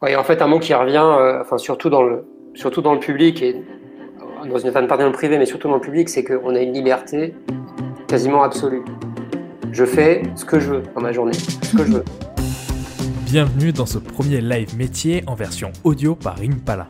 Oui, 0.00 0.14
en 0.14 0.22
fait, 0.22 0.40
un 0.42 0.46
mot 0.46 0.60
qui 0.60 0.72
revient, 0.74 1.04
euh, 1.04 1.40
enfin, 1.40 1.58
surtout 1.58 1.90
dans 1.90 2.04
le, 2.04 2.24
surtout 2.54 2.82
dans 2.82 2.94
le 2.94 3.00
public 3.00 3.42
et 3.42 3.56
dans 4.48 4.56
une 4.56 4.70
certaine 4.70 4.86
partie 4.86 5.02
dans 5.02 5.10
le 5.10 5.12
privé, 5.12 5.38
mais 5.38 5.44
surtout 5.44 5.66
dans 5.66 5.74
le 5.74 5.80
public, 5.80 6.08
c'est 6.08 6.22
qu'on 6.22 6.54
a 6.54 6.60
une 6.60 6.72
liberté 6.72 7.34
quasiment 8.06 8.44
absolue. 8.44 8.84
Je 9.72 9.84
fais 9.84 10.22
ce 10.36 10.44
que 10.44 10.60
je 10.60 10.74
veux 10.74 10.82
dans 10.94 11.00
ma 11.00 11.10
journée, 11.10 11.32
ce 11.32 11.76
que 11.76 11.84
je 11.84 11.92
veux. 11.94 12.04
Bienvenue 13.24 13.72
dans 13.72 13.86
ce 13.86 13.98
premier 13.98 14.40
live 14.40 14.76
métier 14.76 15.24
en 15.26 15.34
version 15.34 15.72
audio 15.82 16.14
par 16.14 16.36
Impala. 16.40 16.86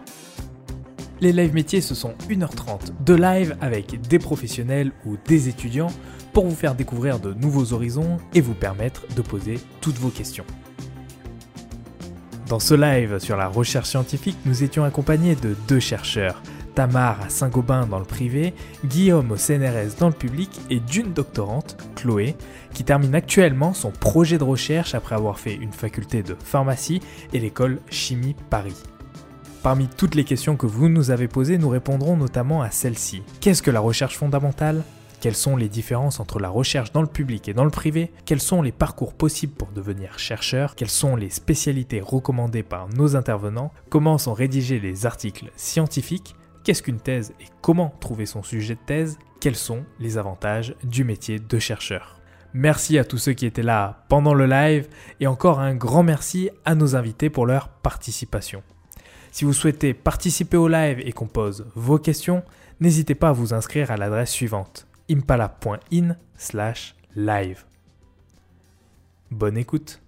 Les 1.23 1.33
live 1.33 1.55
métiers, 1.55 1.81
ce 1.81 1.95
sont 1.95 2.13
1h30 2.29 3.03
de 3.07 3.15
live 3.15 3.57
avec 3.63 4.03
des 4.03 4.19
professionnels 4.19 4.93
ou 5.07 5.17
des 5.27 5.49
étudiants 5.49 5.91
pour 6.35 6.45
vous 6.45 6.55
faire 6.55 6.75
découvrir 6.75 7.21
de 7.21 7.33
nouveaux 7.33 7.73
horizons 7.73 8.19
et 8.35 8.43
vous 8.43 8.53
permettre 8.53 9.07
de 9.17 9.23
poser 9.23 9.55
toutes 9.81 9.97
vos 9.97 10.11
questions. 10.11 10.45
Dans 12.49 12.61
ce 12.61 12.73
live 12.73 13.19
sur 13.19 13.37
la 13.37 13.47
recherche 13.47 13.91
scientifique, 13.91 14.39
nous 14.47 14.65
étions 14.65 14.83
accompagnés 14.83 15.35
de 15.35 15.55
deux 15.69 15.81
chercheurs, 15.81 16.43
Tamar 16.75 17.21
à 17.21 17.29
Saint-Gobain 17.29 17.87
dans 17.87 17.99
le 17.99 18.07
privé, 18.07 18.55
Guillaume 18.87 19.33
au 19.33 19.37
CNRS 19.37 19.99
dans 19.99 20.09
le 20.09 20.15
public 20.15 20.59
et 20.71 20.81
d'une 20.81 21.13
doctorante, 21.13 21.77
Chloé, 21.95 22.37
qui 22.73 22.85
termine 22.85 23.15
actuellement 23.15 23.75
son 23.75 23.91
projet 23.91 24.39
de 24.39 24.45
recherche 24.45 24.95
après 24.95 25.15
avoir 25.15 25.39
fait 25.39 25.57
une 25.57 25.73
faculté 25.73 26.23
de 26.23 26.35
pharmacie 26.43 27.03
et 27.35 27.39
l'école 27.39 27.81
Chimie 27.91 28.35
Paris. 28.49 28.83
Parmi 29.63 29.87
toutes 29.87 30.15
les 30.15 30.25
questions 30.25 30.57
que 30.57 30.67
vous 30.67 30.89
nous 30.89 31.11
avez 31.11 31.29
posées, 31.29 31.59
nous 31.59 31.69
répondrons 31.69 32.17
notamment 32.17 32.63
à 32.63 32.71
celle-ci. 32.71 33.23
Qu'est-ce 33.43 33.63
que 33.63 33.71
la 33.71 33.81
recherche 33.81 34.17
fondamentale? 34.17 34.85
Quelles 35.21 35.35
sont 35.35 35.57
les 35.57 35.69
différences 35.69 36.21
entre 36.21 36.39
la 36.39 36.49
recherche 36.49 36.93
dans 36.93 37.03
le 37.03 37.09
public 37.09 37.49
et 37.49 37.55
dans 37.55 37.65
le 37.65 37.71
privé? 37.71 38.13
Quels 38.25 38.41
sont 38.41 38.63
les 38.63 38.71
parcours 38.71 39.15
possibles 39.15 39.53
pour 39.53 39.69
devenir 39.69 40.19
chercheur? 40.19 40.77
Quelles 40.77 40.91
sont 40.91 41.17
les 41.17 41.31
spécialités 41.31 42.01
recommandées 42.01 42.63
par 42.63 42.89
nos 42.89 43.17
intervenants? 43.17 43.73
Comment 43.91 44.19
sont 44.19 44.35
rédigés 44.35 44.79
les 44.79 45.07
articles 45.07 45.51
scientifiques? 45.57 46.37
Qu'est-ce 46.63 46.83
qu'une 46.83 47.01
thèse 47.01 47.33
et 47.41 47.47
comment 47.63 47.95
trouver 48.01 48.27
son 48.27 48.43
sujet 48.43 48.75
de 48.75 48.81
thèse? 48.87 49.19
Quels 49.41 49.57
sont 49.57 49.85
les 49.99 50.19
avantages 50.19 50.77
du 50.85 51.03
métier 51.03 51.39
de 51.41 51.59
chercheur? 51.59 52.21
Merci 52.55 52.97
à 52.97 53.05
tous 53.05 53.19
ceux 53.19 53.33
qui 53.33 53.47
étaient 53.47 53.63
là 53.63 54.05
pendant 54.09 54.35
le 54.35 54.47
live 54.47 54.89
et 55.21 55.27
encore 55.27 55.61
un 55.61 55.75
grand 55.75 56.03
merci 56.03 56.51
à 56.65 56.75
nos 56.75 56.97
invités 56.97 57.29
pour 57.29 57.47
leur 57.47 57.69
participation. 57.69 58.63
Si 59.33 59.45
vous 59.45 59.53
souhaitez 59.53 59.95
participer 59.95 60.57
au 60.57 60.69
live 60.69 61.01
et 61.01 61.13
qu'on 61.13 61.27
pose 61.27 61.67
vos 61.75 61.99
questions, 61.99 62.43
n'hésitez 62.81 63.15
pas 63.15 63.31
à 63.31 63.33
vous 63.33 63.53
inscrire 63.53 63.91
à 63.91 63.97
l'adresse 63.97 64.31
suivante 64.31 64.88
impala.in 65.09 66.17
slash 66.37 66.95
live. 67.15 67.65
Bonne 69.31 69.59
écoute. 69.59 70.01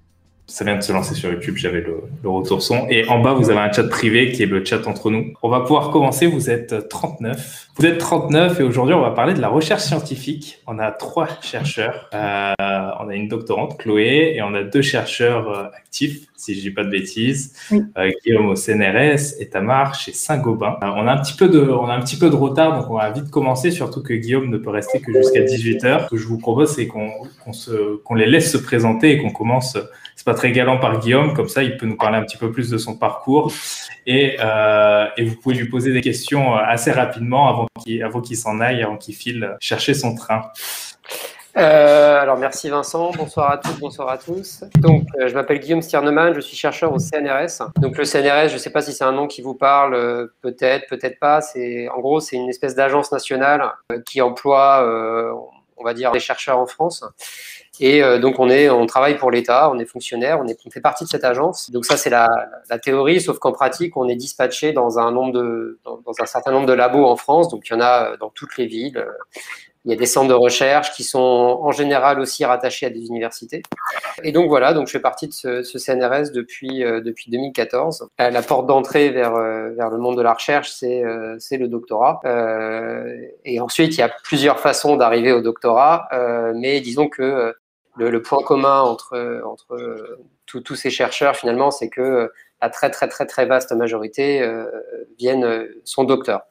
Ça 0.51 0.65
vient 0.65 0.77
de 0.77 0.83
se 0.83 0.93
lancer 0.93 1.15
sur 1.15 1.31
YouTube, 1.33 1.56
j'avais 1.56 1.81
le, 1.81 2.03
le, 2.25 2.29
retour 2.29 2.61
son. 2.61 2.87
Et 2.91 3.09
en 3.09 3.20
bas, 3.20 3.34
vous 3.34 3.51
avez 3.51 3.61
un 3.61 3.73
chat 3.73 3.84
privé 3.84 4.33
qui 4.33 4.43
est 4.43 4.47
le 4.47 4.65
chat 4.65 4.84
entre 4.89 5.11
nous. 5.11 5.33
On 5.43 5.48
va 5.48 5.61
pouvoir 5.61 5.91
commencer, 5.91 6.27
vous 6.27 6.51
êtes 6.51 6.89
39. 6.89 7.69
Vous 7.77 7.87
êtes 7.87 7.98
39 7.98 8.59
et 8.59 8.62
aujourd'hui, 8.65 8.95
on 8.95 9.01
va 9.01 9.12
parler 9.12 9.33
de 9.33 9.41
la 9.41 9.48
recherche 9.48 9.83
scientifique. 9.83 10.59
On 10.67 10.81
a 10.81 10.91
trois 10.91 11.28
chercheurs. 11.41 12.11
Euh, 12.12 12.53
on 13.01 13.09
a 13.09 13.15
une 13.15 13.28
doctorante, 13.28 13.78
Chloé, 13.78 14.34
et 14.37 14.43
on 14.43 14.55
a 14.55 14.62
deux 14.62 14.83
chercheurs 14.83 15.48
euh, 15.48 15.65
actifs, 15.77 16.27
si 16.37 16.55
je 16.55 16.61
dis 16.61 16.71
pas 16.71 16.84
de 16.84 16.91
bêtises, 16.91 17.55
oui. 17.71 17.83
euh, 17.98 18.11
Guillaume 18.25 18.48
au 18.48 18.56
CNRS 18.56 19.41
et 19.41 19.48
Tamar 19.48 19.95
chez 19.95 20.12
Saint-Gobain. 20.12 20.77
Euh, 20.83 20.87
on 20.97 21.06
a 21.06 21.12
un 21.12 21.19
petit 21.19 21.37
peu 21.37 21.48
de, 21.48 21.61
on 21.61 21.87
a 21.87 21.95
un 21.95 22.01
petit 22.01 22.17
peu 22.17 22.31
de 22.31 22.37
retard, 22.37 22.78
donc 22.78 22.91
on 22.91 22.97
va 22.97 23.11
vite 23.11 23.31
commencer, 23.31 23.71
surtout 23.71 24.03
que 24.03 24.15
Guillaume 24.15 24.51
ne 24.51 24.59
peut 24.59 24.71
rester 24.71 25.01
que 25.01 25.12
jusqu'à 25.12 25.43
18 25.43 25.84
h 25.84 26.05
Ce 26.05 26.11
que 26.11 26.17
je 26.17 26.27
vous 26.27 26.39
propose, 26.39 26.75
c'est 26.75 26.87
qu'on 26.87 27.11
qu'on 28.05 28.15
les 28.15 28.27
laisse 28.27 28.53
se 28.53 28.59
présenter 28.59 29.12
et 29.12 29.19
qu'on 29.19 29.31
commence. 29.31 29.77
C'est 30.21 30.27
pas 30.27 30.35
très 30.35 30.53
galant 30.53 30.77
par 30.77 30.99
Guillaume, 30.99 31.33
comme 31.33 31.49
ça, 31.49 31.63
il 31.63 31.79
peut 31.79 31.87
nous 31.87 31.97
parler 31.97 32.19
un 32.19 32.23
petit 32.23 32.37
peu 32.37 32.53
plus 32.53 32.69
de 32.69 32.77
son 32.77 32.95
parcours 32.95 33.51
et, 34.07 34.37
euh, 34.39 35.07
vous 35.19 35.35
pouvez 35.37 35.55
lui 35.55 35.67
poser 35.67 35.95
des 35.95 36.03
questions 36.03 36.55
assez 36.55 36.93
rapidement 36.93 37.49
avant 37.49 37.67
qu'il, 38.23 38.37
s'en 38.37 38.61
aille, 38.61 38.83
avant 38.83 38.99
qu'il 38.99 39.15
file 39.15 39.57
chercher 39.61 39.95
son 39.95 40.15
train. 40.15 40.43
Euh, 41.56 42.21
alors 42.21 42.37
merci 42.37 42.69
Vincent, 42.69 43.12
bonsoir 43.17 43.50
à 43.50 43.56
toutes, 43.56 43.81
bonsoir 43.81 44.11
à 44.11 44.19
tous. 44.19 44.62
Donc 44.77 45.05
euh, 45.19 45.27
je 45.27 45.33
m'appelle 45.33 45.59
Guillaume 45.59 45.81
Stiernemann, 45.81 46.34
je 46.34 46.41
suis 46.41 46.55
chercheur 46.55 46.93
au 46.93 46.99
CNRS. 46.99 47.71
Donc 47.78 47.97
le 47.97 48.05
CNRS, 48.05 48.49
je 48.49 48.53
ne 48.53 48.59
sais 48.59 48.71
pas 48.71 48.83
si 48.83 48.93
c'est 48.93 49.05
un 49.05 49.12
nom 49.12 49.27
qui 49.27 49.41
vous 49.41 49.55
parle, 49.55 49.94
euh, 49.94 50.27
peut-être, 50.43 50.87
peut-être 50.91 51.19
pas. 51.19 51.41
C'est 51.41 51.89
en 51.89 52.00
gros 52.00 52.21
c'est 52.21 52.37
une 52.37 52.50
espèce 52.50 52.75
d'agence 52.75 53.11
nationale 53.11 53.73
euh, 53.91 54.03
qui 54.05 54.21
emploie, 54.21 54.83
euh, 54.84 55.33
on 55.78 55.83
va 55.83 55.94
dire, 55.94 56.12
des 56.12 56.21
chercheurs 56.21 56.59
en 56.59 56.67
France. 56.67 57.06
Et 57.81 58.03
donc 58.21 58.39
on 58.39 58.51
est, 58.51 58.69
on 58.69 58.85
travaille 58.87 59.17
pour 59.17 59.31
l'État, 59.31 59.71
on 59.73 59.79
est 59.79 59.87
fonctionnaire, 59.87 60.39
on, 60.41 60.47
est, 60.47 60.59
on 60.67 60.71
fait 60.71 60.83
partie 60.83 61.05
de 61.05 61.09
cette 61.09 61.25
agence. 61.25 61.71
Donc 61.71 61.87
ça 61.87 61.97
c'est 61.97 62.11
la, 62.11 62.29
théorie, 62.83 63.21
sauf 63.21 63.39
qu'en 63.39 63.53
pratique 63.53 63.97
on 63.97 64.07
est 64.07 64.17
dispatché 64.17 64.73
dans 64.73 64.99
un 64.99 65.13
dans, 65.13 66.13
un 66.19 66.27
certain 66.27 66.53
nombre 66.53 66.67
de 66.67 66.75
labos 66.75 67.07
en 67.07 67.17
France. 67.17 67.49
Donc 67.49 67.69
il 67.69 67.73
y 67.73 67.77
en 67.77 67.81
a 67.81 68.17
dans 68.19 68.29
toutes 68.31 68.59
les 68.59 68.67
villes. 68.67 69.03
Il 69.87 69.91
y 69.91 69.95
a 69.95 69.97
des 69.97 70.07
centres 70.07 70.29
de 70.29 70.35
recherche 70.35 70.93
qui 70.93 71.05
sont 71.05 71.19
en 71.19 71.73
général 71.73 72.21
aussi 72.21 72.45
rattachés 72.45 72.85
à 72.85 72.91
des 72.91 73.07
universités. 73.07 73.63
Et 74.23 74.31
donc 74.31 74.49
voilà, 74.49 74.75
donc 74.75 74.89
je 74.89 74.93
fais 74.93 75.01
partie 75.01 75.27
de 75.27 75.33
ce, 75.33 75.62
CNRS 75.62 76.33
depuis 76.35 76.85
euh, 76.85 77.01
depuis 77.01 77.31
2014. 77.31 78.09
La 78.19 78.43
porte 78.43 78.67
d'entrée 78.67 79.09
vers 79.09 79.35
euh, 79.37 79.71
vers 79.71 79.89
le 79.89 79.97
monde 79.97 80.19
de 80.19 80.23
la 80.23 80.35
recherche, 80.35 80.71
c'est 80.71 81.03
euh, 81.03 81.37
c'est 81.39 81.57
le 81.57 81.69
doctorat. 81.69 82.21
et 83.47 83.61
ensuite, 83.61 83.95
il 83.95 84.01
y 84.01 84.03
a 84.03 84.11
plusieurs 84.23 84.61
façons 84.61 84.97
d'arriver 84.97 85.33
au 85.33 85.41
doctorat, 85.41 86.09
mais 86.55 86.81
disons 86.81 87.09
que 87.09 87.55
le, 87.97 88.11
le, 88.11 88.23
point 88.23 88.43
commun 88.43 88.81
entre 88.81 89.43
entre 89.45 90.19
tous 90.47 90.75
ces 90.75 90.91
chercheurs 90.91 91.37
finalement, 91.37 91.71
c'est 91.71 91.89
que 91.89 92.31
la 92.62 92.71
très 92.71 92.91
très 92.91 93.09
très 93.09 93.27
très 93.27 93.47
vaste 93.47 93.73
majorité 93.73 94.47
viennent 95.19 95.69
sont 95.84 96.05
docteurs. 96.05 96.43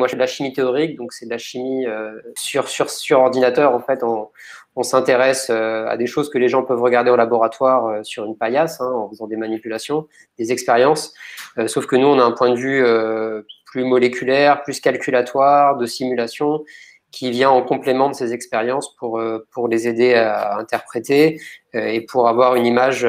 Moi, 0.00 0.06
je 0.06 0.12
fais 0.12 0.16
de 0.16 0.20
la 0.20 0.28
chimie 0.28 0.52
théorique, 0.52 0.96
donc 0.96 1.12
c'est 1.12 1.24
de 1.24 1.30
la 1.30 1.38
chimie 1.38 1.84
euh, 1.84 2.20
sur, 2.36 2.68
sur, 2.68 2.88
sur 2.88 3.18
ordinateur. 3.18 3.74
En 3.74 3.80
fait, 3.80 4.04
on, 4.04 4.28
on 4.76 4.84
s'intéresse 4.84 5.48
euh, 5.50 5.88
à 5.88 5.96
des 5.96 6.06
choses 6.06 6.30
que 6.30 6.38
les 6.38 6.48
gens 6.48 6.62
peuvent 6.62 6.80
regarder 6.80 7.10
au 7.10 7.16
laboratoire 7.16 7.86
euh, 7.86 8.04
sur 8.04 8.24
une 8.24 8.36
paillasse, 8.36 8.80
hein, 8.80 8.92
en 8.92 9.08
faisant 9.08 9.26
des 9.26 9.34
manipulations, 9.34 10.06
des 10.38 10.52
expériences. 10.52 11.14
Euh, 11.58 11.66
sauf 11.66 11.86
que 11.86 11.96
nous, 11.96 12.06
on 12.06 12.20
a 12.20 12.22
un 12.22 12.30
point 12.30 12.50
de 12.50 12.54
vue 12.54 12.80
euh, 12.84 13.42
plus 13.66 13.82
moléculaire, 13.82 14.62
plus 14.62 14.78
calculatoire, 14.78 15.76
de 15.76 15.86
simulation, 15.86 16.64
qui 17.10 17.30
vient 17.30 17.50
en 17.50 17.62
complément 17.62 18.08
de 18.08 18.14
ces 18.14 18.32
expériences 18.32 18.94
pour, 18.96 19.20
pour 19.50 19.68
les 19.68 19.88
aider 19.88 20.14
à 20.14 20.56
interpréter 20.58 21.40
et 21.72 22.02
pour 22.02 22.28
avoir 22.28 22.54
une 22.54 22.66
image 22.66 23.06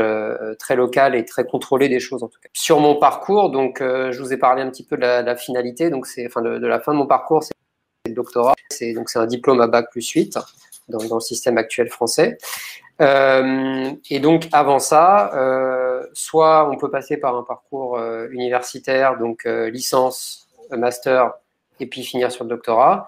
très 0.58 0.78
locale 0.78 1.16
et 1.16 1.26
très 1.26 1.46
contrôlée 1.46 1.90
des 1.90 2.00
choses 2.00 2.24
en 2.24 2.30
tout 2.30 2.40
cas. 2.42 2.48
Sur 2.54 2.80
mon 2.80 2.96
parcours, 2.96 3.50
donc 3.50 3.80
je 3.82 4.18
vous 4.22 4.32
ai 4.32 4.38
parlé 4.38 4.62
un 4.62 4.70
petit 4.70 4.86
peu 4.86 4.96
de 4.96 5.02
la, 5.02 5.22
de 5.22 5.28
la 5.28 5.36
finalité, 5.36 5.90
donc 5.90 6.08
c'est 6.08 6.26
enfin 6.26 6.42
de, 6.42 6.60
de, 6.60 6.68
la 6.68 6.80
fin 6.80 6.94
de 6.94 6.98
mon 6.98 7.08
parcours, 7.08 7.44
c'est 7.44 7.54
le 8.08 8.14
doctorat, 8.14 8.56
c'est 8.70 8.94
donc 8.94 9.10
c'est 9.10 9.20
un 9.20 9.28
diplôme 9.28 9.60
à 9.60 9.68
bac 9.68 9.88
plus 9.92 10.10
8 10.10 10.40
dans, 10.88 10.98
dans 11.06 11.16
le 11.16 11.22
système 11.22 11.58
actuel 11.58 11.90
français. 11.90 12.38
Euh, 13.02 13.92
et 14.10 14.20
donc 14.20 14.50
avant 14.52 14.80
ça, 14.80 15.34
euh, 15.34 16.06
soit 16.14 16.70
on 16.70 16.78
peut 16.78 16.92
passer 16.92 17.18
par 17.18 17.36
un 17.38 17.44
parcours 17.44 17.98
euh, 17.98 18.28
universitaire, 18.32 19.18
donc 19.18 19.46
licence, 19.46 20.50
master, 20.72 21.34
et 21.80 21.86
puis 21.86 22.04
finir 22.04 22.32
sur 22.32 22.44
le 22.44 22.50
doctorat. 22.50 23.08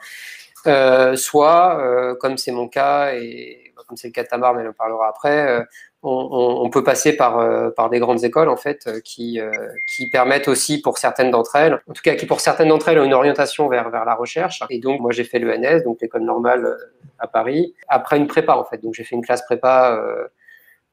Euh, 0.67 1.15
soit, 1.15 1.79
euh, 1.79 2.15
comme 2.15 2.37
c'est 2.37 2.51
mon 2.51 2.67
cas, 2.67 3.13
et 3.13 3.73
comme 3.87 3.97
c'est 3.97 4.07
le 4.07 4.13
cas 4.13 4.23
de 4.23 4.27
Tamar, 4.27 4.53
mais 4.53 4.63
on 4.65 4.69
en 4.69 4.73
parlera 4.73 5.09
après, 5.09 5.47
euh, 5.47 5.63
on, 6.03 6.61
on, 6.63 6.69
peut 6.69 6.83
passer 6.83 7.15
par, 7.15 7.73
par 7.75 7.89
des 7.89 7.99
grandes 7.99 8.23
écoles, 8.23 8.49
en 8.49 8.57
fait, 8.57 8.89
qui, 9.03 9.39
qui 9.87 10.09
permettent 10.09 10.47
aussi, 10.47 10.81
pour 10.81 10.97
certaines 10.97 11.29
d'entre 11.29 11.55
elles, 11.55 11.79
en 11.87 11.93
tout 11.93 12.01
cas, 12.03 12.15
qui 12.15 12.25
pour 12.25 12.39
certaines 12.39 12.69
d'entre 12.69 12.89
elles 12.89 12.99
ont 12.99 13.03
une 13.03 13.13
orientation 13.13 13.67
vers, 13.67 13.89
vers 13.91 14.03
la 14.05 14.15
recherche. 14.15 14.63
Et 14.71 14.79
donc, 14.79 14.99
moi, 14.99 15.11
j'ai 15.11 15.23
fait 15.23 15.37
l'ENS, 15.37 15.83
donc 15.83 15.99
l'école 16.01 16.23
normale 16.23 16.75
à 17.19 17.27
Paris, 17.27 17.75
après 17.87 18.17
une 18.17 18.25
prépa, 18.25 18.55
en 18.55 18.63
fait. 18.63 18.79
Donc, 18.79 18.95
j'ai 18.95 19.03
fait 19.03 19.15
une 19.15 19.23
classe 19.23 19.43
prépa 19.43 20.01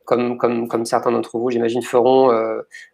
comme, 0.08 0.38
comme, 0.38 0.68
comme 0.68 0.86
certains 0.86 1.12
d'entre 1.12 1.36
vous, 1.38 1.50
j'imagine, 1.50 1.82
feront 1.82 2.32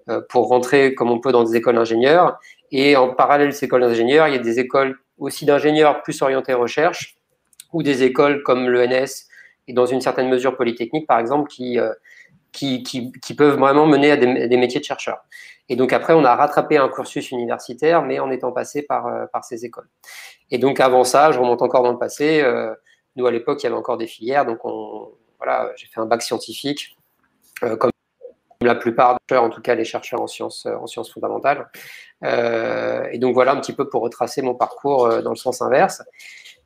euh, 0.08 0.20
pour 0.28 0.48
rentrer 0.48 0.96
comme 0.96 1.12
on 1.12 1.20
peut 1.20 1.30
dans 1.30 1.44
des 1.44 1.54
écoles 1.54 1.76
d'ingénieurs. 1.76 2.40
Et 2.72 2.96
en 2.96 3.14
parallèle 3.14 3.48
de 3.48 3.52
ces 3.52 3.66
écoles 3.66 3.82
d'ingénieurs, 3.82 4.26
il 4.26 4.34
y 4.34 4.38
a 4.38 4.42
des 4.42 4.58
écoles 4.58 4.98
aussi 5.18 5.44
d'ingénieurs 5.44 6.02
plus 6.02 6.20
orientés 6.22 6.54
recherche 6.54 7.16
ou 7.72 7.82
des 7.82 8.02
écoles 8.02 8.42
comme 8.42 8.68
l'ENS 8.68 9.26
et 9.66 9.72
dans 9.72 9.86
une 9.86 10.00
certaine 10.00 10.28
mesure 10.28 10.56
Polytechnique, 10.56 11.06
par 11.06 11.18
exemple, 11.18 11.48
qui, 11.48 11.78
euh, 11.78 11.92
qui, 12.52 12.82
qui, 12.82 13.34
peuvent 13.34 13.58
vraiment 13.58 13.86
mener 13.86 14.12
à 14.12 14.16
des, 14.16 14.56
métiers 14.56 14.80
de 14.80 14.84
chercheurs. 14.84 15.24
Et 15.68 15.76
donc 15.76 15.92
après, 15.92 16.12
on 16.12 16.24
a 16.24 16.36
rattrapé 16.36 16.76
un 16.76 16.88
cursus 16.88 17.30
universitaire, 17.30 18.02
mais 18.02 18.20
en 18.20 18.30
étant 18.30 18.52
passé 18.52 18.82
par, 18.82 19.06
euh, 19.06 19.26
par 19.32 19.44
ces 19.44 19.64
écoles. 19.64 19.88
Et 20.50 20.58
donc 20.58 20.80
avant 20.80 21.04
ça, 21.04 21.32
je 21.32 21.38
remonte 21.38 21.62
encore 21.62 21.82
dans 21.82 21.92
le 21.92 21.98
passé, 21.98 22.42
euh, 22.42 22.74
nous 23.16 23.26
à 23.26 23.30
l'époque, 23.30 23.62
il 23.62 23.64
y 23.64 23.66
avait 23.66 23.76
encore 23.76 23.96
des 23.96 24.06
filières, 24.06 24.44
donc 24.44 24.64
on, 24.64 25.12
voilà, 25.38 25.72
j'ai 25.76 25.86
fait 25.86 26.00
un 26.00 26.06
bac 26.06 26.22
scientifique, 26.22 26.96
comme 27.60 27.90
la 28.64 28.74
plupart 28.74 29.14
des 29.14 29.18
chercheurs, 29.28 29.44
en 29.44 29.50
tout 29.50 29.60
cas 29.60 29.74
les 29.74 29.84
chercheurs 29.84 30.20
en 30.20 30.26
sciences, 30.26 30.66
en 30.66 30.86
sciences 30.86 31.12
fondamentales. 31.12 31.68
Euh, 32.24 33.06
et 33.12 33.18
donc 33.18 33.34
voilà 33.34 33.52
un 33.52 33.60
petit 33.60 33.72
peu 33.72 33.88
pour 33.88 34.02
retracer 34.02 34.42
mon 34.42 34.54
parcours 34.54 35.06
euh, 35.06 35.22
dans 35.22 35.30
le 35.30 35.36
sens 35.36 35.62
inverse. 35.62 36.02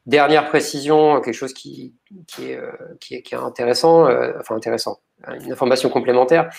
Dernière 0.09 0.49
précision, 0.49 1.21
quelque 1.21 1.35
chose 1.35 1.53
qui, 1.53 1.95
est, 2.41 2.57
euh, 2.57 2.73
intéressant, 3.33 4.07
euh, 4.07 4.33
enfin 4.41 4.57
intéressant, 4.57 5.01
une 5.27 5.53
information 5.53 5.89
complémentaire. 5.89 6.51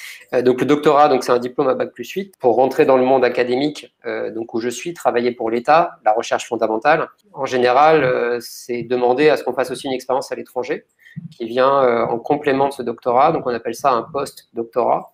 donc 0.43 0.59
le 0.59 0.65
doctorat, 0.65 1.07
donc 1.07 1.23
c'est 1.23 1.31
un 1.31 1.39
diplôme 1.39 1.69
à 1.69 1.75
bac 1.75 1.91
plus 1.91 2.09
8 2.09 2.35
pour 2.39 2.55
rentrer 2.55 2.85
dans 2.85 2.97
le 2.97 3.03
monde 3.03 3.23
académique, 3.23 3.95
donc 4.05 4.53
où 4.53 4.59
je 4.59 4.69
suis, 4.69 4.93
travailler 4.93 5.31
pour 5.31 5.49
l'État, 5.49 5.99
la 6.03 6.11
recherche 6.11 6.47
fondamentale. 6.47 7.07
En 7.33 7.45
général, 7.45 8.37
c'est 8.41 8.83
demander 8.83 9.29
à 9.29 9.37
ce 9.37 9.43
qu'on 9.43 9.53
fasse 9.53 9.71
aussi 9.71 9.87
une 9.87 9.93
expérience 9.93 10.31
à 10.31 10.35
l'étranger 10.35 10.85
qui 11.31 11.45
vient 11.45 12.03
en 12.03 12.19
complément 12.19 12.67
de 12.67 12.73
ce 12.73 12.81
doctorat. 12.81 13.31
Donc 13.31 13.45
on 13.45 13.53
appelle 13.53 13.75
ça 13.75 13.91
un 13.91 14.03
post-doctorat. 14.03 15.13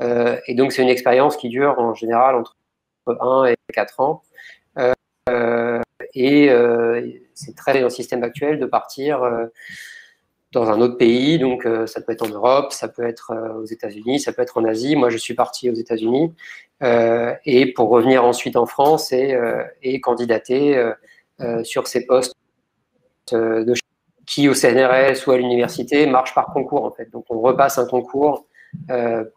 et 0.00 0.54
donc 0.54 0.72
c'est 0.72 0.82
une 0.82 0.88
expérience 0.88 1.36
qui 1.36 1.48
dure 1.48 1.78
en 1.78 1.94
général 1.94 2.36
entre 2.36 2.56
1 3.06 3.46
et 3.46 3.56
4 3.72 4.00
ans. 4.00 4.22
et 6.14 6.48
c'est 7.34 7.56
très 7.56 7.74
dans 7.80 7.86
le 7.86 7.90
système 7.90 8.22
actuel 8.22 8.60
de 8.60 8.66
partir 8.66 9.20
dans 10.54 10.70
un 10.70 10.80
autre 10.80 10.96
pays. 10.96 11.38
Donc, 11.38 11.66
euh, 11.66 11.86
ça 11.86 12.00
peut 12.00 12.12
être 12.12 12.24
en 12.24 12.30
Europe, 12.30 12.72
ça 12.72 12.88
peut 12.88 13.06
être 13.06 13.32
euh, 13.32 13.60
aux 13.60 13.64
États-Unis, 13.64 14.20
ça 14.20 14.32
peut 14.32 14.40
être 14.40 14.56
en 14.56 14.64
Asie. 14.64 14.96
Moi, 14.96 15.10
je 15.10 15.18
suis 15.18 15.34
parti 15.34 15.68
aux 15.68 15.74
États-Unis. 15.74 16.32
Euh, 16.82 17.34
et 17.44 17.72
pour 17.72 17.90
revenir 17.90 18.24
ensuite 18.24 18.56
en 18.56 18.66
France 18.66 19.12
et, 19.12 19.38
et 19.82 20.00
candidater 20.00 20.92
sur 21.62 21.86
ces 21.86 22.04
postes 22.04 22.34
de 23.32 23.74
qui 24.26 24.48
au 24.48 24.54
CNRS 24.54 25.26
ou 25.26 25.30
à 25.30 25.36
l'université 25.36 26.06
marchent 26.06 26.34
par 26.34 26.46
concours 26.46 26.84
en 26.84 26.90
fait. 26.90 27.10
Donc 27.12 27.26
on 27.30 27.40
repasse 27.40 27.78
un 27.78 27.86
concours 27.86 28.46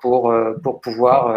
pour, 0.01 0.33
pour 0.63 0.81
pouvoir 0.81 1.29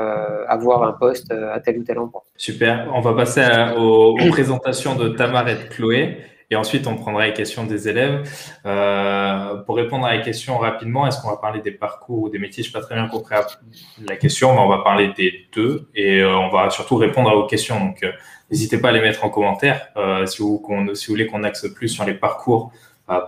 avoir 0.48 0.84
un 0.84 0.92
poste 0.92 1.30
à 1.32 1.60
tel 1.60 1.78
ou 1.78 1.84
tel 1.84 1.98
endroit. 1.98 2.24
Super. 2.36 2.90
On 2.94 3.02
va 3.02 3.12
passer 3.12 3.46
aux, 3.76 4.16
aux, 4.18 4.30
présentations 4.30 4.94
de 4.94 5.10
Tamar 5.10 5.48
et 5.48 5.54
de 5.54 5.68
Chloé. 5.68 6.16
Et 6.52 6.56
ensuite, 6.56 6.88
on 6.88 6.96
prendra 6.96 7.26
les 7.26 7.32
questions 7.32 7.64
des 7.64 7.88
élèves. 7.88 8.28
Euh, 8.66 9.56
pour 9.58 9.76
répondre 9.76 10.04
à 10.04 10.16
la 10.16 10.20
question 10.20 10.58
rapidement, 10.58 11.06
est-ce 11.06 11.22
qu'on 11.22 11.30
va 11.30 11.36
parler 11.36 11.60
des 11.60 11.70
parcours 11.70 12.22
ou 12.22 12.28
des 12.28 12.40
métiers? 12.40 12.64
Je 12.64 12.68
n'ai 12.70 12.72
pas 12.72 12.80
très 12.80 12.96
bien 12.96 13.06
compris 13.06 13.36
la 14.04 14.16
question, 14.16 14.52
mais 14.54 14.58
on 14.58 14.68
va 14.68 14.78
parler 14.78 15.12
des 15.16 15.46
deux 15.54 15.88
et 15.94 16.20
euh, 16.20 16.36
on 16.36 16.48
va 16.48 16.68
surtout 16.70 16.96
répondre 16.96 17.30
à 17.30 17.34
vos 17.36 17.46
questions. 17.46 17.78
Donc, 17.78 18.02
euh, 18.02 18.10
n'hésitez 18.50 18.78
pas 18.78 18.88
à 18.88 18.92
les 18.92 19.00
mettre 19.00 19.24
en 19.24 19.30
commentaire. 19.30 19.90
Euh, 19.96 20.26
si, 20.26 20.42
vous, 20.42 20.60
si, 20.94 21.06
vous, 21.06 21.12
voulez 21.12 21.26
qu'on 21.28 21.44
axe 21.44 21.68
plus 21.72 21.88
sur 21.88 22.04
les 22.04 22.14
parcours, 22.14 22.72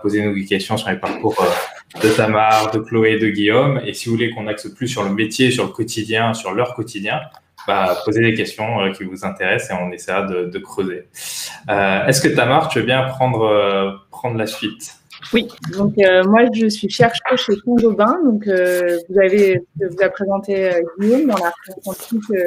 posez-nous 0.01 0.33
des 0.33 0.45
questions 0.45 0.75
sur 0.75 0.89
les 0.89 0.97
parcours 0.97 1.35
de 2.01 2.09
Tamar, 2.09 2.71
de 2.71 2.79
Chloé, 2.79 3.19
de 3.19 3.27
Guillaume. 3.27 3.81
Et 3.85 3.93
si 3.93 4.07
vous 4.07 4.15
voulez 4.15 4.31
qu'on 4.31 4.47
axe 4.47 4.69
plus 4.69 4.87
sur 4.87 5.03
le 5.03 5.11
métier, 5.11 5.51
sur 5.51 5.65
le 5.65 5.71
quotidien, 5.71 6.33
sur 6.33 6.53
leur 6.53 6.73
quotidien, 6.73 7.21
bah, 7.67 7.97
poser 8.05 8.21
des 8.21 8.33
questions 8.33 8.81
euh, 8.81 8.91
qui 8.91 9.03
vous 9.03 9.25
intéressent 9.25 9.71
et 9.71 9.81
on 9.81 9.91
essaiera 9.91 10.23
de, 10.23 10.45
de 10.45 10.59
creuser. 10.59 11.07
Euh, 11.69 12.05
Est-ce 12.05 12.21
que 12.21 12.27
Tamar, 12.27 12.67
tu 12.67 12.79
veux 12.79 12.85
bien 12.85 13.03
prendre, 13.03 13.43
euh, 13.43 13.91
prendre 14.11 14.37
la 14.37 14.47
suite? 14.47 14.95
Oui, 15.31 15.47
donc 15.77 15.93
euh, 15.99 16.23
moi 16.25 16.41
je 16.53 16.67
suis 16.67 16.89
chercheuse 16.89 17.39
chez 17.39 17.53
Saint-Gobain. 17.53 18.19
Donc 18.25 18.45
euh, 18.47 18.97
vous 19.09 19.19
avez 19.19 19.61
vous 19.75 20.01
a 20.01 20.09
présenté 20.09 20.71
Guillaume 20.99 21.27
dans 21.27 21.37
la 21.37 21.53
scientifique, 21.81 22.37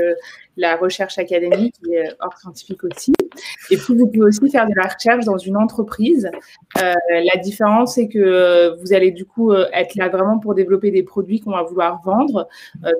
la 0.56 0.76
recherche 0.76 1.18
académique 1.18 1.74
et 1.90 2.04
hors 2.20 2.36
scientifique 2.38 2.84
aussi. 2.84 3.14
Et 3.70 3.76
puis 3.76 3.94
vous 3.96 4.06
pouvez 4.06 4.26
aussi 4.26 4.50
faire 4.50 4.66
de 4.66 4.74
la 4.74 4.84
recherche 4.84 5.24
dans 5.24 5.38
une 5.38 5.56
entreprise. 5.56 6.30
la 6.74 7.40
différence 7.42 7.94
c'est 7.94 8.08
que 8.08 8.76
vous 8.80 8.92
allez 8.92 9.10
du 9.10 9.24
coup 9.24 9.52
être 9.54 9.94
là 9.96 10.08
vraiment 10.08 10.38
pour 10.38 10.54
développer 10.54 10.90
des 10.90 11.02
produits 11.02 11.40
qu'on 11.40 11.52
va 11.52 11.62
vouloir 11.62 12.00
vendre. 12.04 12.48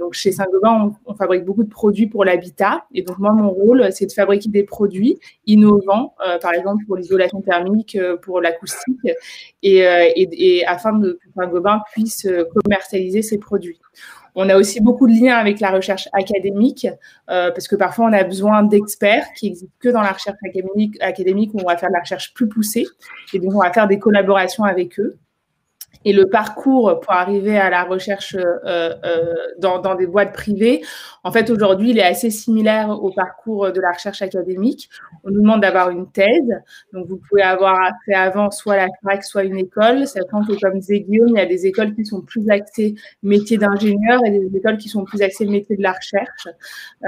donc 0.00 0.14
chez 0.14 0.32
Saint-Gobain 0.32 0.92
on, 1.06 1.14
fabrique 1.14 1.44
beaucoup 1.44 1.64
de 1.64 1.68
produits 1.68 2.06
pour 2.06 2.24
l'habitat. 2.24 2.84
Et 2.94 3.02
donc 3.02 3.18
moi 3.18 3.32
mon 3.32 3.50
rôle 3.50 3.88
c'est 3.92 4.06
de 4.06 4.12
fabriquer 4.12 4.48
des 4.48 4.64
produits 4.64 5.18
innovants, 5.46 6.14
par 6.40 6.52
exemple 6.52 6.84
pour 6.86 6.96
l'isolation 6.96 7.40
thermique, 7.40 7.98
pour 8.22 8.40
l'acoustique 8.40 8.86
euh, 9.64 10.08
et, 10.14 10.64
afin 10.66 11.00
que 11.00 11.18
Saint-Gobain 11.34 11.80
puisse 11.92 12.26
euh, 12.26 12.44
commercialiser 12.54 13.22
ses 13.22 13.38
produits. 13.38 13.80
On 14.38 14.48
a 14.50 14.56
aussi 14.56 14.80
beaucoup 14.80 15.06
de 15.06 15.12
liens 15.12 15.36
avec 15.36 15.60
la 15.60 15.70
recherche 15.70 16.08
académique, 16.12 16.86
euh, 17.30 17.50
parce 17.50 17.66
que 17.66 17.74
parfois 17.74 18.06
on 18.06 18.12
a 18.12 18.22
besoin 18.22 18.62
d'experts 18.62 19.26
qui 19.34 19.48
existent 19.48 19.74
que 19.80 19.88
dans 19.88 20.02
la 20.02 20.12
recherche 20.12 20.36
académique, 20.44 20.96
académique 21.02 21.52
où 21.54 21.60
on 21.60 21.66
va 21.66 21.78
faire 21.78 21.88
de 21.88 21.94
la 21.94 22.00
recherche 22.00 22.34
plus 22.34 22.46
poussée, 22.46 22.86
et 23.32 23.38
donc 23.38 23.54
on 23.54 23.60
va 23.60 23.72
faire 23.72 23.88
des 23.88 23.98
collaborations 23.98 24.64
avec 24.64 25.00
eux 25.00 25.16
et 26.04 26.12
le 26.12 26.28
parcours 26.28 27.00
pour 27.00 27.12
arriver 27.12 27.58
à 27.58 27.70
la 27.70 27.84
recherche 27.84 28.34
euh, 28.36 28.94
euh, 29.04 29.34
dans, 29.58 29.80
dans, 29.80 29.94
des 29.94 30.06
boîtes 30.06 30.32
privées, 30.32 30.82
en 31.24 31.32
fait, 31.32 31.50
aujourd'hui, 31.50 31.90
il 31.90 31.98
est 31.98 32.04
assez 32.04 32.30
similaire 32.30 32.90
au 32.90 33.10
parcours 33.10 33.72
de 33.72 33.80
la 33.80 33.92
recherche 33.92 34.22
académique. 34.22 34.88
On 35.24 35.30
nous 35.30 35.40
demande 35.40 35.62
d'avoir 35.62 35.90
une 35.90 36.10
thèse. 36.10 36.62
Donc, 36.92 37.08
vous 37.08 37.20
pouvez 37.28 37.42
avoir 37.42 37.90
fait 38.04 38.14
avant 38.14 38.50
soit 38.50 38.76
la 38.76 38.88
fac, 39.02 39.24
soit 39.24 39.44
une 39.44 39.56
école, 39.56 40.06
sachant 40.06 40.44
que, 40.44 40.58
comme 40.60 40.78
disait 40.78 41.00
Guillaume, 41.00 41.28
il 41.28 41.38
y 41.38 41.40
a 41.40 41.46
des 41.46 41.66
écoles 41.66 41.94
qui 41.94 42.04
sont 42.04 42.20
plus 42.20 42.48
axées 42.50 42.94
métier 43.22 43.58
d'ingénieur 43.58 44.20
et 44.24 44.30
des 44.30 44.56
écoles 44.56 44.78
qui 44.78 44.88
sont 44.88 45.04
plus 45.04 45.22
axées 45.22 45.46
métier 45.46 45.76
de 45.76 45.82
la 45.82 45.92
recherche, 45.92 46.48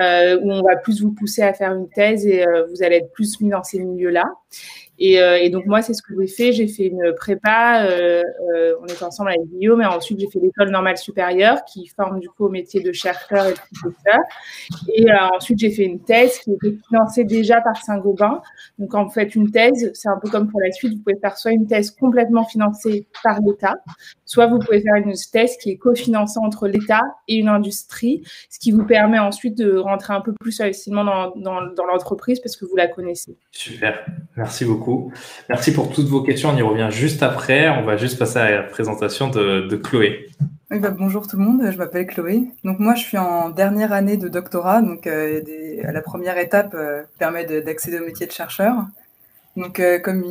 euh, 0.00 0.40
où 0.42 0.50
on 0.50 0.62
va 0.62 0.76
plus 0.76 1.02
vous 1.02 1.12
pousser 1.12 1.42
à 1.42 1.52
faire 1.52 1.72
une 1.74 1.88
thèse 1.88 2.26
et 2.26 2.46
euh, 2.46 2.66
vous 2.66 2.82
allez 2.82 2.96
être 2.96 3.12
plus 3.12 3.40
mis 3.40 3.50
dans 3.50 3.62
ces 3.62 3.78
milieux-là. 3.78 4.24
Et, 4.98 5.20
euh, 5.20 5.38
et, 5.40 5.48
donc 5.50 5.66
moi, 5.66 5.80
c'est 5.80 5.94
ce 5.94 6.02
que 6.02 6.12
j'ai 6.18 6.26
fait. 6.26 6.52
J'ai 6.52 6.66
fait 6.66 6.86
une 6.86 7.14
prépa, 7.16 7.84
euh, 7.84 8.22
euh, 8.54 8.74
on 8.82 8.86
est 8.86 9.02
ensemble 9.02 9.30
avec 9.30 9.46
Guillaume, 9.46 9.80
et 9.80 9.86
ensuite 9.86 10.18
j'ai 10.18 10.28
fait 10.28 10.40
l'école 10.40 10.70
normale 10.70 10.98
supérieure 10.98 11.64
qui 11.64 11.86
forme 11.86 12.18
du 12.18 12.28
coup 12.28 12.46
au 12.46 12.48
métier 12.48 12.82
de 12.82 12.92
chercheur 12.92 13.46
et 13.46 13.52
de 13.52 13.58
professeur. 13.80 14.20
Et 14.94 15.06
ensuite 15.34 15.58
j'ai 15.58 15.70
fait 15.70 15.84
une 15.84 16.00
thèse 16.00 16.38
qui 16.38 16.52
était 16.52 16.76
financée 16.88 17.24
déjà 17.24 17.60
par 17.60 17.76
Saint-Gobain. 17.76 18.42
Donc 18.78 18.94
en 18.94 19.08
fait, 19.08 19.34
une 19.34 19.50
thèse, 19.50 19.90
c'est 19.94 20.08
un 20.08 20.18
peu 20.20 20.28
comme 20.28 20.48
pour 20.48 20.60
la 20.60 20.72
suite, 20.72 20.94
vous 20.94 21.02
pouvez 21.02 21.18
faire 21.20 21.38
soit 21.38 21.52
une 21.52 21.66
thèse 21.66 21.92
complètement 21.92 22.44
financée 22.44 23.06
par 23.22 23.40
l'État, 23.40 23.76
soit 24.24 24.46
vous 24.46 24.58
pouvez 24.58 24.80
faire 24.80 24.96
une 24.96 25.12
thèse 25.32 25.56
qui 25.58 25.70
est 25.70 25.76
cofinancée 25.76 26.40
entre 26.42 26.66
l'État 26.66 27.02
et 27.28 27.36
une 27.36 27.48
industrie, 27.48 28.22
ce 28.50 28.58
qui 28.58 28.72
vous 28.72 28.84
permet 28.84 29.18
ensuite 29.18 29.56
de 29.56 29.76
rentrer 29.76 30.14
un 30.14 30.20
peu 30.20 30.32
plus 30.40 30.56
facilement 30.56 31.04
dans 31.04 31.86
l'entreprise 31.86 32.40
parce 32.40 32.56
que 32.56 32.64
vous 32.64 32.76
la 32.76 32.88
connaissez. 32.88 33.36
Super, 33.52 34.04
merci 34.36 34.64
beaucoup. 34.64 34.87
Merci 35.48 35.72
pour 35.72 35.90
toutes 35.90 36.06
vos 36.06 36.22
questions. 36.22 36.50
On 36.50 36.56
y 36.56 36.62
revient 36.62 36.88
juste 36.90 37.22
après. 37.22 37.68
On 37.68 37.84
va 37.84 37.96
juste 37.96 38.18
passer 38.18 38.38
à 38.38 38.50
la 38.50 38.62
présentation 38.62 39.28
de, 39.28 39.76
Chloé. 39.76 40.26
Bah, 40.70 40.90
bonjour 40.90 41.26
tout 41.26 41.38
le 41.38 41.44
monde, 41.44 41.62
je 41.70 41.78
m'appelle 41.78 42.06
Chloé. 42.06 42.50
Donc 42.62 42.78
moi 42.78 42.94
je 42.94 43.02
suis 43.02 43.16
en 43.16 43.48
dernière 43.48 43.92
année 43.92 44.18
de 44.18 44.28
doctorat, 44.28 44.82
donc 44.82 45.06
euh, 45.06 45.40
la 45.82 46.02
première 46.02 46.36
étape 46.36 46.74
euh, 46.74 47.04
permet 47.18 47.46
d'accéder 47.46 47.98
au 47.98 48.04
métier 48.04 48.26
de 48.26 48.32
chercheur. 48.32 48.74
Donc 49.56 49.80
euh, 49.80 49.98
comme 49.98 50.22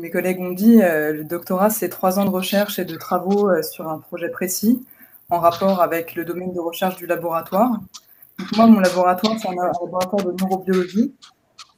mes 0.00 0.10
collègues 0.10 0.40
ont 0.40 0.52
dit, 0.52 0.80
le 0.82 1.24
doctorat 1.24 1.70
c'est 1.70 1.88
trois 1.88 2.18
ans 2.18 2.26
de 2.26 2.30
recherche 2.30 2.78
et 2.78 2.84
de 2.84 2.94
travaux 2.96 3.50
sur 3.62 3.88
un 3.88 3.98
projet 3.98 4.28
précis 4.28 4.84
en 5.30 5.40
rapport 5.40 5.80
avec 5.80 6.14
le 6.14 6.26
domaine 6.26 6.52
de 6.52 6.60
recherche 6.60 6.96
du 6.96 7.06
laboratoire. 7.06 7.70
Donc 8.38 8.56
moi 8.56 8.66
mon 8.66 8.80
laboratoire 8.80 9.36
c'est 9.40 9.48
un 9.48 9.54
laboratoire 9.54 10.24
de 10.24 10.32
neurobiologie 10.32 11.14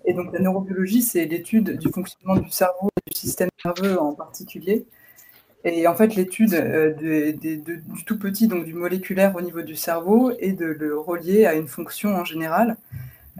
et 0.08 0.14
donc 0.14 0.32
la 0.32 0.40
neurobiologie, 0.40 1.02
c'est 1.02 1.26
l'étude 1.26 1.76
du 1.76 1.90
fonctionnement 1.90 2.36
du 2.36 2.50
cerveau 2.50 2.88
et 2.96 3.10
du 3.10 3.20
système 3.20 3.50
nerveux 3.62 4.00
en 4.00 4.14
particulier. 4.14 4.86
Et 5.64 5.86
en 5.86 5.94
fait, 5.94 6.14
l'étude 6.14 6.54
euh, 6.54 6.94
du 6.94 8.04
tout 8.06 8.18
petit, 8.18 8.48
donc 8.48 8.64
du 8.64 8.72
moléculaire 8.72 9.36
au 9.36 9.42
niveau 9.42 9.60
du 9.60 9.76
cerveau, 9.76 10.32
et 10.38 10.52
de 10.52 10.64
le 10.64 10.98
relier 10.98 11.44
à 11.44 11.54
une 11.54 11.68
fonction 11.68 12.14
en 12.14 12.24
général, 12.24 12.78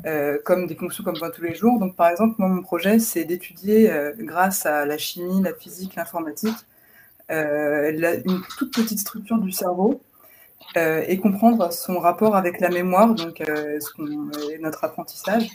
euh, 0.05 0.37
comme 0.45 0.67
des 0.67 0.75
fonctions 0.75 1.03
comme 1.03 1.17
voit 1.17 1.31
tous 1.31 1.43
les 1.43 1.55
jours. 1.55 1.79
Donc 1.79 1.97
par 1.97 2.09
exemple, 2.09 2.35
moi, 2.37 2.49
mon 2.49 2.61
projet, 2.61 2.99
c'est 2.99 3.25
d'étudier, 3.25 3.91
euh, 3.91 4.13
grâce 4.19 4.67
à 4.67 4.85
la 4.85 4.99
chimie, 4.99 5.43
la 5.43 5.55
physique, 5.55 5.95
l'informatique, 5.97 6.57
une 7.31 8.43
toute 8.59 8.75
petite 8.75 8.99
structure 8.99 9.39
du 9.39 9.53
cerveau 9.53 10.03
et 10.77 11.19
comprendre 11.19 11.73
son 11.73 11.99
rapport 11.99 12.37
avec 12.37 12.61
la 12.61 12.69
mémoire, 12.69 13.15
donc 13.15 13.43
notre 14.61 14.85
apprentissage. 14.85 15.49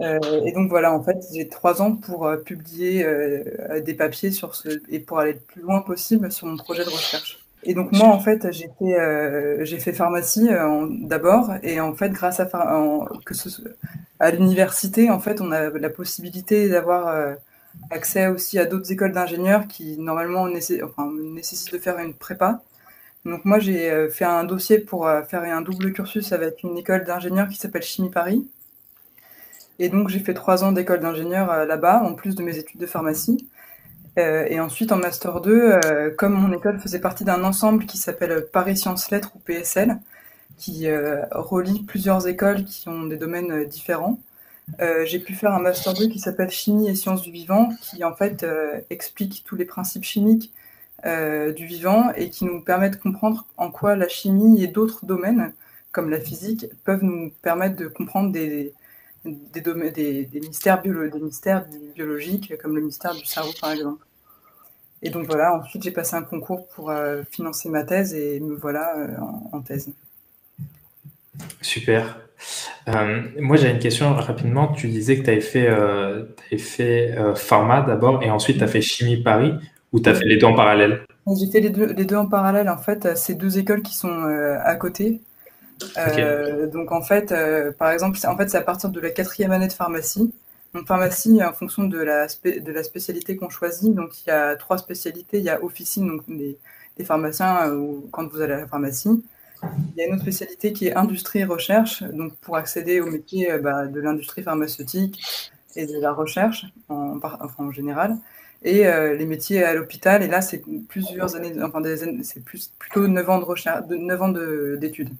Euh, 0.00 0.18
et 0.44 0.52
donc 0.52 0.68
voilà, 0.68 0.92
en 0.92 1.02
fait, 1.02 1.18
j'ai 1.32 1.48
trois 1.48 1.80
ans 1.80 1.96
pour 1.96 2.26
euh, 2.26 2.36
publier 2.36 3.04
euh, 3.04 3.80
des 3.80 3.94
papiers 3.94 4.30
sur 4.30 4.54
ce 4.54 4.80
et 4.90 5.00
pour 5.00 5.18
aller 5.18 5.32
le 5.34 5.38
plus 5.38 5.62
loin 5.62 5.80
possible 5.80 6.30
sur 6.30 6.46
mon 6.46 6.56
projet 6.56 6.84
de 6.84 6.90
recherche. 6.90 7.38
Et 7.62 7.74
donc 7.74 7.92
moi, 7.92 8.08
en 8.08 8.20
fait, 8.20 8.46
j'ai 8.52 9.78
fait, 9.78 9.92
pharmacie 9.92 10.48
d'abord, 11.00 11.54
et 11.64 11.80
en 11.80 11.94
fait, 11.94 12.10
grâce 12.10 12.38
à 12.38 12.46
que 13.24 13.34
ce, 13.34 13.48
à 14.20 14.30
l'université, 14.30 15.10
en 15.10 15.18
fait, 15.18 15.40
on 15.40 15.50
a 15.50 15.70
la 15.70 15.90
possibilité 15.90 16.68
d'avoir 16.68 17.34
accès 17.90 18.28
aussi 18.28 18.60
à 18.60 18.66
d'autres 18.66 18.92
écoles 18.92 19.10
d'ingénieurs 19.10 19.66
qui 19.66 19.98
normalement 19.98 20.46
nécessitent 20.48 21.72
de 21.72 21.78
faire 21.78 21.98
une 21.98 22.14
prépa. 22.14 22.62
Donc 23.24 23.44
moi, 23.44 23.58
j'ai 23.58 24.08
fait 24.10 24.26
un 24.26 24.44
dossier 24.44 24.78
pour 24.78 25.08
faire 25.28 25.42
un 25.42 25.62
double 25.62 25.92
cursus 25.92 26.30
avec 26.30 26.62
une 26.62 26.78
école 26.78 27.02
d'ingénieurs 27.02 27.48
qui 27.48 27.56
s'appelle 27.56 27.82
Chimie 27.82 28.10
Paris. 28.10 28.46
Et 29.78 29.88
donc, 29.88 30.08
j'ai 30.08 30.20
fait 30.20 30.34
trois 30.34 30.64
ans 30.64 30.72
d'école 30.72 31.00
d'ingénieur 31.00 31.50
euh, 31.50 31.66
là-bas, 31.66 32.02
en 32.02 32.14
plus 32.14 32.34
de 32.34 32.42
mes 32.42 32.58
études 32.58 32.80
de 32.80 32.86
pharmacie. 32.86 33.46
Euh, 34.18 34.46
et 34.48 34.58
ensuite, 34.60 34.92
en 34.92 34.96
Master 34.96 35.40
2, 35.40 35.52
euh, 35.52 36.10
comme 36.16 36.32
mon 36.32 36.52
école 36.52 36.78
faisait 36.80 37.00
partie 37.00 37.24
d'un 37.24 37.44
ensemble 37.44 37.84
qui 37.84 37.98
s'appelle 37.98 38.46
Paris 38.50 38.76
Sciences 38.76 39.10
Lettres 39.10 39.32
ou 39.34 39.38
PSL, 39.40 39.98
qui 40.56 40.88
relie 41.32 41.82
plusieurs 41.82 42.26
écoles 42.26 42.64
qui 42.64 42.88
ont 42.88 43.04
des 43.04 43.18
domaines 43.18 43.66
différents, 43.66 44.18
j'ai 45.04 45.18
pu 45.18 45.34
faire 45.34 45.52
un 45.52 45.58
Master 45.58 45.92
2 45.92 46.08
qui 46.08 46.18
s'appelle 46.18 46.48
Chimie 46.48 46.88
et 46.88 46.94
Sciences 46.94 47.20
du 47.20 47.30
Vivant, 47.30 47.68
qui 47.82 48.02
en 48.04 48.14
fait 48.14 48.46
explique 48.88 49.44
tous 49.44 49.54
les 49.54 49.66
principes 49.66 50.04
chimiques 50.04 50.54
du 51.04 51.66
vivant 51.66 52.10
et 52.16 52.30
qui 52.30 52.46
nous 52.46 52.62
permet 52.62 52.88
de 52.88 52.96
comprendre 52.96 53.44
en 53.58 53.70
quoi 53.70 53.96
la 53.96 54.08
chimie 54.08 54.64
et 54.64 54.66
d'autres 54.66 55.04
domaines, 55.04 55.52
comme 55.92 56.08
la 56.08 56.20
physique, 56.20 56.64
peuvent 56.84 57.04
nous 57.04 57.30
permettre 57.42 57.76
de 57.76 57.86
comprendre 57.86 58.32
des, 58.32 58.48
des, 58.48 58.74
domaines, 59.64 59.92
des, 59.92 60.28
mystères, 60.40 60.82
des 60.82 61.20
mystères 61.20 61.66
biologiques, 61.94 62.56
comme 62.58 62.76
le 62.76 62.82
mystère 62.82 63.14
du 63.14 63.24
cerveau, 63.24 63.52
par 63.60 63.72
exemple. 63.72 64.04
Et 65.02 65.10
donc 65.10 65.26
voilà, 65.26 65.56
ensuite 65.56 65.82
j'ai 65.82 65.90
passé 65.90 66.16
un 66.16 66.22
concours 66.22 66.66
pour 66.68 66.92
financer 67.30 67.68
ma 67.68 67.84
thèse 67.84 68.14
et 68.14 68.40
me 68.40 68.56
voilà 68.56 68.94
en 69.52 69.60
thèse. 69.60 69.92
Super. 71.60 72.18
Euh, 72.88 73.22
moi, 73.40 73.56
j'ai 73.56 73.70
une 73.70 73.78
question 73.78 74.14
rapidement. 74.14 74.68
Tu 74.68 74.88
disais 74.88 75.18
que 75.18 75.24
tu 75.24 75.30
avais 75.30 75.40
fait, 75.40 75.68
euh, 75.68 76.24
fait 76.58 77.16
euh, 77.16 77.34
pharma 77.34 77.82
d'abord 77.82 78.22
et 78.22 78.30
ensuite 78.30 78.58
tu 78.58 78.64
as 78.64 78.68
fait 78.68 78.80
chimie 78.80 79.16
Paris 79.16 79.52
ou 79.92 80.00
tu 80.00 80.08
as 80.08 80.14
fait 80.14 80.24
les 80.24 80.36
deux 80.36 80.46
en 80.46 80.54
parallèle? 80.54 81.02
J'ai 81.38 81.50
fait 81.50 81.60
les 81.60 81.70
deux, 81.70 81.92
les 81.92 82.04
deux, 82.04 82.16
en 82.16 82.26
parallèle. 82.26 82.68
En 82.68 82.78
fait, 82.78 83.16
c'est 83.16 83.34
deux 83.34 83.58
écoles 83.58 83.82
qui 83.82 83.96
sont 83.96 84.22
à 84.62 84.76
côté. 84.76 85.20
Donc, 86.72 86.92
en 86.92 87.02
fait, 87.02 87.34
par 87.78 87.90
exemple, 87.90 88.18
en 88.26 88.36
fait, 88.36 88.48
c'est 88.48 88.58
à 88.58 88.62
partir 88.62 88.90
de 88.90 89.00
la 89.00 89.10
quatrième 89.10 89.52
année 89.52 89.68
de 89.68 89.72
pharmacie. 89.72 90.32
Donc, 90.74 90.86
pharmacie, 90.86 91.42
en 91.44 91.52
fonction 91.52 91.84
de 91.84 91.98
la, 91.98 92.28
spécialité 92.28 93.36
qu'on 93.36 93.48
choisit, 93.48 93.94
donc 93.94 94.22
il 94.22 94.28
y 94.28 94.32
a 94.32 94.56
trois 94.56 94.78
spécialités. 94.78 95.38
Il 95.38 95.44
y 95.44 95.50
a 95.50 95.62
officine, 95.62 96.08
donc 96.08 96.22
des, 96.28 96.58
pharmaciens 97.04 97.70
quand 98.10 98.26
vous 98.32 98.40
allez 98.40 98.54
à 98.54 98.60
la 98.60 98.66
pharmacie. 98.66 99.22
Il 99.62 100.00
y 100.00 100.02
a 100.02 100.06
une 100.06 100.14
autre 100.14 100.22
spécialité 100.22 100.72
qui 100.72 100.88
est 100.88 100.94
industrie 100.94 101.44
recherche, 101.44 102.02
donc 102.02 102.34
pour 102.36 102.56
accéder 102.56 103.00
au 103.00 103.06
métier 103.06 103.50
euh, 103.50 103.58
bah, 103.58 103.86
de 103.86 104.00
l'industrie 104.00 104.42
pharmaceutique 104.42 105.22
et 105.76 105.86
de 105.86 105.98
la 105.98 106.12
recherche 106.12 106.66
en, 106.88 107.18
en 107.58 107.70
général, 107.70 108.16
et 108.62 108.86
euh, 108.86 109.14
les 109.14 109.26
métiers 109.26 109.62
à 109.62 109.74
l'hôpital. 109.74 110.22
Et 110.22 110.28
là, 110.28 110.40
c'est 110.40 110.62
plusieurs 110.88 111.36
années, 111.36 111.52
enfin 111.62 111.82
c'est 112.22 112.44
plutôt 112.44 113.06
9 113.08 113.30
ans 113.30 113.38
de 113.38 113.44
recherche, 113.44 113.86
de 113.86 113.96
9 113.96 114.22
ans 114.22 114.28
d'études. 114.78 115.10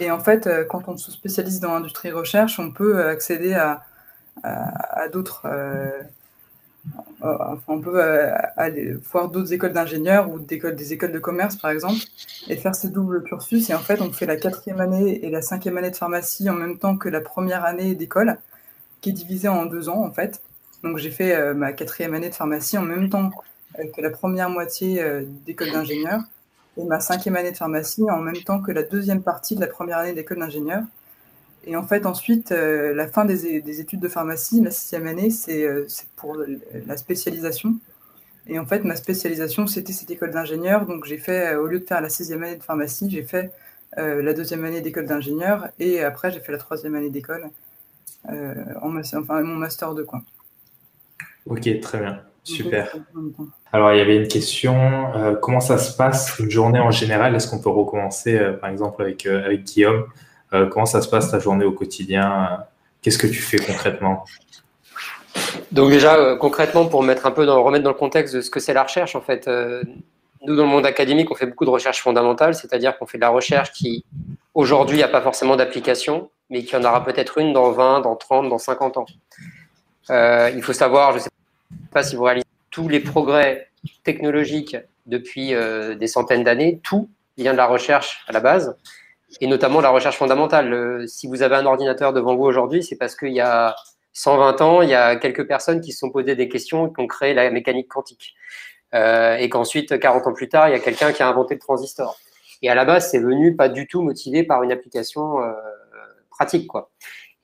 Et 0.00 0.10
en 0.10 0.20
fait, 0.20 0.46
euh, 0.46 0.64
quand 0.64 0.88
on 0.88 0.96
se 0.96 1.10
spécialise 1.10 1.60
dans 1.60 1.74
l'industrie 1.74 2.10
recherche, 2.12 2.58
on 2.58 2.70
peut 2.70 3.04
accéder 3.04 3.54
à, 3.54 3.82
à, 4.42 5.08
d'autres 5.08 5.46
euh, 7.24 7.54
on 7.66 7.80
peut 7.80 8.00
euh, 8.02 8.32
aller 8.56 8.92
voir 9.10 9.28
d'autres 9.28 9.52
écoles 9.52 9.72
d'ingénieurs 9.72 10.30
ou 10.30 10.38
des 10.38 10.92
écoles 10.92 11.12
de 11.12 11.18
commerce, 11.18 11.56
par 11.56 11.70
exemple, 11.70 12.00
et 12.48 12.56
faire 12.56 12.74
ces 12.74 12.88
doubles 12.88 13.22
cursus. 13.24 13.68
Et 13.70 13.74
en 13.74 13.80
fait, 13.80 14.00
on 14.00 14.12
fait 14.12 14.26
la 14.26 14.36
quatrième 14.36 14.80
année 14.80 15.24
et 15.24 15.30
la 15.30 15.42
cinquième 15.42 15.76
année 15.78 15.90
de 15.90 15.96
pharmacie 15.96 16.48
en 16.48 16.54
même 16.54 16.78
temps 16.78 16.96
que 16.96 17.08
la 17.08 17.20
première 17.20 17.64
année 17.64 17.94
d'école, 17.94 18.38
qui 19.00 19.10
est 19.10 19.12
divisée 19.12 19.48
en 19.48 19.66
deux 19.66 19.88
ans, 19.88 20.04
en 20.04 20.12
fait. 20.12 20.42
Donc, 20.84 20.98
j'ai 20.98 21.10
fait 21.10 21.34
euh, 21.34 21.54
ma 21.54 21.72
quatrième 21.72 22.14
année 22.14 22.28
de 22.30 22.34
pharmacie 22.34 22.78
en 22.78 22.82
même 22.82 23.10
temps 23.10 23.30
que 23.94 24.00
la 24.00 24.10
première 24.10 24.50
moitié 24.50 25.04
d'école 25.44 25.70
d'ingénieur 25.70 26.20
et 26.78 26.84
ma 26.84 27.00
cinquième 27.00 27.36
année 27.36 27.50
de 27.50 27.56
pharmacie 27.56 28.04
en 28.10 28.20
même 28.20 28.42
temps 28.44 28.60
que 28.60 28.70
la 28.70 28.82
deuxième 28.82 29.22
partie 29.22 29.56
de 29.56 29.60
la 29.60 29.66
première 29.66 29.98
année 29.98 30.12
d'école 30.12 30.38
d'ingénieur. 30.38 30.82
Et 31.64 31.76
en 31.76 31.82
fait, 31.82 32.06
ensuite, 32.06 32.52
euh, 32.52 32.94
la 32.94 33.08
fin 33.08 33.24
des, 33.24 33.80
études 33.80 34.00
de 34.00 34.08
pharmacie, 34.08 34.62
la 34.62 34.70
sixième 34.70 35.06
année, 35.06 35.28
euh, 35.48 35.84
c'est 35.88 36.08
pour 36.16 36.36
la 36.86 36.96
spécialisation. 36.96 37.74
Et 38.46 38.58
en 38.58 38.64
fait, 38.64 38.84
ma 38.84 38.96
spécialisation, 38.96 39.66
c'était 39.66 39.92
cette 39.92 40.10
école 40.10 40.30
d'ingénieur. 40.30 40.86
Donc, 40.86 41.04
j'ai 41.04 41.18
fait, 41.18 41.54
euh, 41.54 41.60
au 41.60 41.66
lieu 41.66 41.80
de 41.80 41.84
faire 41.84 42.00
la 42.00 42.08
sixième 42.08 42.42
année 42.44 42.56
de 42.56 42.62
pharmacie, 42.62 43.10
j'ai 43.10 43.22
fait 43.22 43.52
la 43.96 44.32
deuxième 44.34 44.64
année 44.64 44.80
d'école 44.80 45.06
d'ingénieur. 45.06 45.68
Et 45.80 46.04
après, 46.04 46.30
j'ai 46.30 46.40
fait 46.40 46.52
la 46.52 46.58
troisième 46.58 46.94
année 46.94 47.10
d'école, 47.10 47.50
en 48.28 48.96
enfin, 48.96 49.42
mon 49.42 49.56
master 49.56 49.94
2. 49.94 50.04
Quoi. 50.04 50.22
Ok, 51.46 51.80
très 51.80 51.98
bien. 51.98 52.22
Super. 52.44 52.94
Alors, 53.72 53.92
il 53.92 53.98
y 53.98 54.00
avait 54.00 54.16
une 54.16 54.28
question. 54.28 55.12
comment 55.42 55.60
ça 55.60 55.78
se 55.78 55.94
passe 55.96 56.38
une 56.38 56.50
journée 56.50 56.80
en 56.80 56.90
général? 56.90 57.34
Est-ce 57.34 57.48
qu'on 57.48 57.60
peut 57.60 57.70
recommencer, 57.70 58.38
par 58.60 58.70
exemple, 58.70 59.02
avec, 59.02 59.26
avec 59.26 59.64
Guillaume? 59.64 60.06
Euh, 60.52 60.66
comment 60.66 60.86
ça 60.86 61.02
se 61.02 61.08
passe 61.08 61.30
ta 61.30 61.38
journée 61.38 61.64
au 61.64 61.72
quotidien 61.72 62.64
Qu'est-ce 63.02 63.18
que 63.18 63.26
tu 63.26 63.40
fais 63.40 63.58
concrètement? 63.58 64.24
Donc 65.70 65.90
déjà, 65.90 66.16
euh, 66.16 66.36
concrètement, 66.36 66.86
pour 66.86 67.02
mettre 67.02 67.26
un 67.26 67.30
peu 67.30 67.48
remettre 67.48 67.84
dans 67.84 67.90
le 67.90 67.96
contexte 67.96 68.34
de 68.34 68.40
ce 68.40 68.50
que 68.50 68.60
c'est 68.60 68.72
la 68.72 68.82
recherche, 68.82 69.14
en 69.14 69.20
fait, 69.20 69.46
euh, 69.46 69.82
nous, 70.46 70.56
dans 70.56 70.64
le 70.64 70.68
monde 70.68 70.86
académique, 70.86 71.30
on 71.30 71.34
fait 71.34 71.46
beaucoup 71.46 71.64
de 71.64 71.70
recherche 71.70 72.02
fondamentale, 72.02 72.54
c'est-à-dire 72.54 72.98
qu'on 72.98 73.06
fait 73.06 73.18
de 73.18 73.22
la 73.22 73.28
recherche 73.28 73.72
qui, 73.72 74.04
aujourd'hui, 74.54 74.98
n'a 74.98 75.08
pas 75.08 75.20
forcément 75.20 75.56
d'application, 75.56 76.30
mais 76.50 76.64
qui 76.64 76.74
en 76.76 76.84
aura 76.84 77.04
peut-être 77.04 77.38
une 77.38 77.52
dans 77.52 77.70
20, 77.70 78.00
dans 78.00 78.16
30, 78.16 78.48
dans 78.48 78.58
50 78.58 78.96
ans. 78.96 79.06
il 80.10 80.62
faut 80.62 80.72
savoir, 80.72 81.12
je 81.12 81.16
ne 81.18 81.22
sais 81.22 81.30
pas 81.92 82.02
si 82.02 82.16
vous 82.16 82.24
réalisez 82.24 82.47
tous 82.78 82.88
les 82.88 83.00
progrès 83.00 83.70
technologiques 84.04 84.76
depuis 85.06 85.52
des 85.96 86.06
centaines 86.06 86.44
d'années, 86.44 86.80
tout 86.84 87.08
vient 87.36 87.52
de 87.52 87.56
la 87.56 87.66
recherche 87.66 88.24
à 88.28 88.32
la 88.32 88.38
base 88.38 88.76
et 89.40 89.46
notamment 89.46 89.80
la 89.80 89.90
recherche 89.90 90.16
fondamentale. 90.16 90.72
Euh, 90.72 91.06
si 91.06 91.26
vous 91.26 91.42
avez 91.42 91.56
un 91.56 91.66
ordinateur 91.66 92.12
devant 92.12 92.36
vous 92.36 92.44
aujourd'hui, 92.44 92.82
c'est 92.82 92.96
parce 92.96 93.14
qu'il 93.14 93.32
y 93.32 93.40
a 93.40 93.76
120 94.12 94.60
ans, 94.62 94.82
il 94.82 94.88
y 94.88 94.94
a 94.94 95.16
quelques 95.16 95.46
personnes 95.46 95.80
qui 95.80 95.92
se 95.92 95.98
sont 95.98 96.10
posées 96.10 96.34
des 96.34 96.48
questions 96.48 96.88
qui 96.88 97.00
ont 97.00 97.06
créé 97.06 97.34
la 97.34 97.50
mécanique 97.50 97.88
quantique. 97.88 98.34
Euh, 98.94 99.36
et 99.36 99.48
qu'ensuite, 99.48 99.98
40 99.98 100.26
ans 100.26 100.32
plus 100.32 100.48
tard, 100.48 100.68
il 100.68 100.72
y 100.72 100.74
a 100.74 100.80
quelqu'un 100.80 101.12
qui 101.12 101.22
a 101.22 101.28
inventé 101.28 101.54
le 101.54 101.60
transistor. 101.60 102.16
Et 102.62 102.70
à 102.70 102.74
la 102.74 102.84
base, 102.84 103.10
c'est 103.10 103.20
venu 103.20 103.54
pas 103.54 103.68
du 103.68 103.86
tout 103.86 104.02
motivé 104.02 104.42
par 104.42 104.62
une 104.62 104.72
application 104.72 105.42
euh, 105.42 105.52
pratique. 106.30 106.66
quoi. 106.66 106.90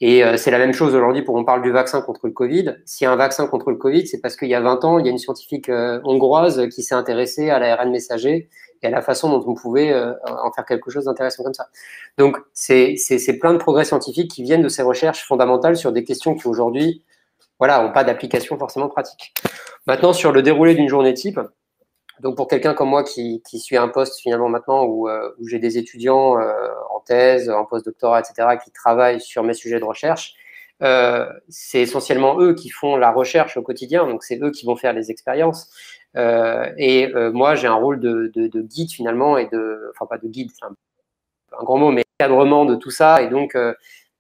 Et 0.01 0.25
euh, 0.25 0.37
c'est 0.37 0.51
la 0.51 0.59
même 0.59 0.73
chose 0.73 0.95
aujourd'hui 0.95 1.23
pour 1.23 1.37
on 1.37 1.45
parle 1.45 1.63
du 1.63 1.71
vaccin 1.71 2.03
contre 2.03 2.27
le 2.27 2.33
Covid. 2.33 2.77
S'il 2.85 3.05
y 3.05 3.09
a 3.09 3.13
un 3.13 3.17
vaccin 3.17 3.47
contre 3.47 3.71
le 3.71 3.77
Covid, 3.77 4.07
c'est 4.07 4.21
parce 4.21 4.37
qu'il 4.37 4.49
y 4.49 4.55
a 4.55 4.61
20 4.61 4.85
ans, 4.85 4.99
il 4.99 5.07
y 5.07 5.09
a 5.09 5.13
une 5.13 5.19
scientifique 5.19 5.69
euh, 5.69 6.01
hongroise 6.05 6.69
qui 6.69 6.83
s'est 6.83 6.95
intéressée 6.95 7.51
à 7.51 7.59
l'ARN 7.59 7.91
messager 7.91 8.49
et 8.83 8.87
à 8.87 8.91
la 8.91 9.03
façon 9.03 9.31
dont 9.31 9.45
on 9.47 9.55
pouvait 9.55 9.93
euh, 9.93 10.13
en 10.27 10.51
faire 10.53 10.65
quelque 10.65 10.91
chose 10.91 11.05
d'intéressant 11.05 11.45
comme 11.45 11.55
ça. 11.55 11.69
Donc, 12.19 12.37
c'est 12.53 12.97
plein 13.41 13.53
de 13.53 13.59
progrès 13.59 13.85
scientifiques 13.85 14.31
qui 14.31 14.43
viennent 14.43 14.63
de 14.63 14.69
ces 14.69 14.83
recherches 14.83 15.25
fondamentales 15.27 15.77
sur 15.77 15.93
des 15.93 16.05
questions 16.05 16.35
qui 16.35 16.49
aujourd'hui, 16.49 17.05
voilà, 17.59 17.83
n'ont 17.83 17.93
pas 17.93 18.05
d'application 18.05 18.59
forcément 18.59 18.89
pratique. 18.89 19.33
Maintenant, 19.87 20.13
sur 20.13 20.33
le 20.33 20.43
déroulé 20.43 20.75
d'une 20.75 20.89
journée 20.89 21.15
type, 21.15 21.41
donc 22.21 22.37
pour 22.37 22.49
quelqu'un 22.49 22.75
comme 22.75 22.91
moi 22.91 23.05
qui, 23.05 23.43
qui, 23.49 23.59
suit 23.59 23.77
un 23.77 23.89
poste 23.89 24.21
finalement 24.21 24.49
maintenant 24.49 24.85
où, 24.85 25.09
où 25.09 25.49
j'ai 25.49 25.59
des 25.59 25.79
étudiants 25.79 26.37
thèse, 27.05 27.51
en 27.51 27.65
post-doctorat, 27.65 28.21
etc., 28.21 28.59
qui 28.63 28.71
travaillent 28.71 29.21
sur 29.21 29.43
mes 29.43 29.55
sujets 29.55 29.79
de 29.79 29.85
recherche, 29.85 30.35
euh, 30.83 31.33
c'est 31.49 31.81
essentiellement 31.81 32.41
eux 32.41 32.55
qui 32.55 32.69
font 32.69 32.97
la 32.97 33.11
recherche 33.13 33.57
au 33.57 33.63
quotidien, 33.63 34.07
donc 34.07 34.25
c'est 34.25 34.43
eux 34.43 34.51
qui 34.51 34.67
vont 34.67 34.77
faire 34.77 34.93
les 34.93 35.11
expériences. 35.11 35.71
Euh, 36.17 36.71
et 36.77 37.15
euh, 37.15 37.33
moi, 37.33 37.55
j'ai 37.55 37.67
un 37.67 37.75
rôle 37.75 38.01
de, 38.01 38.31
guide 38.63 38.91
finalement, 38.91 39.39
et 39.39 39.47
de, 39.49 39.91
enfin 39.95 40.07
pas 40.07 40.19
de 40.19 40.29
guide, 40.29 40.51
c'est 40.53 40.65
un, 40.67 40.75
grand 41.65 41.79
mot, 41.79 41.91
mais 41.93 42.05
cadrement 42.19 42.65
de 42.65 42.75
tout 42.75 42.91
ça, 42.91 43.23
et 43.23 43.29
donc 43.29 43.57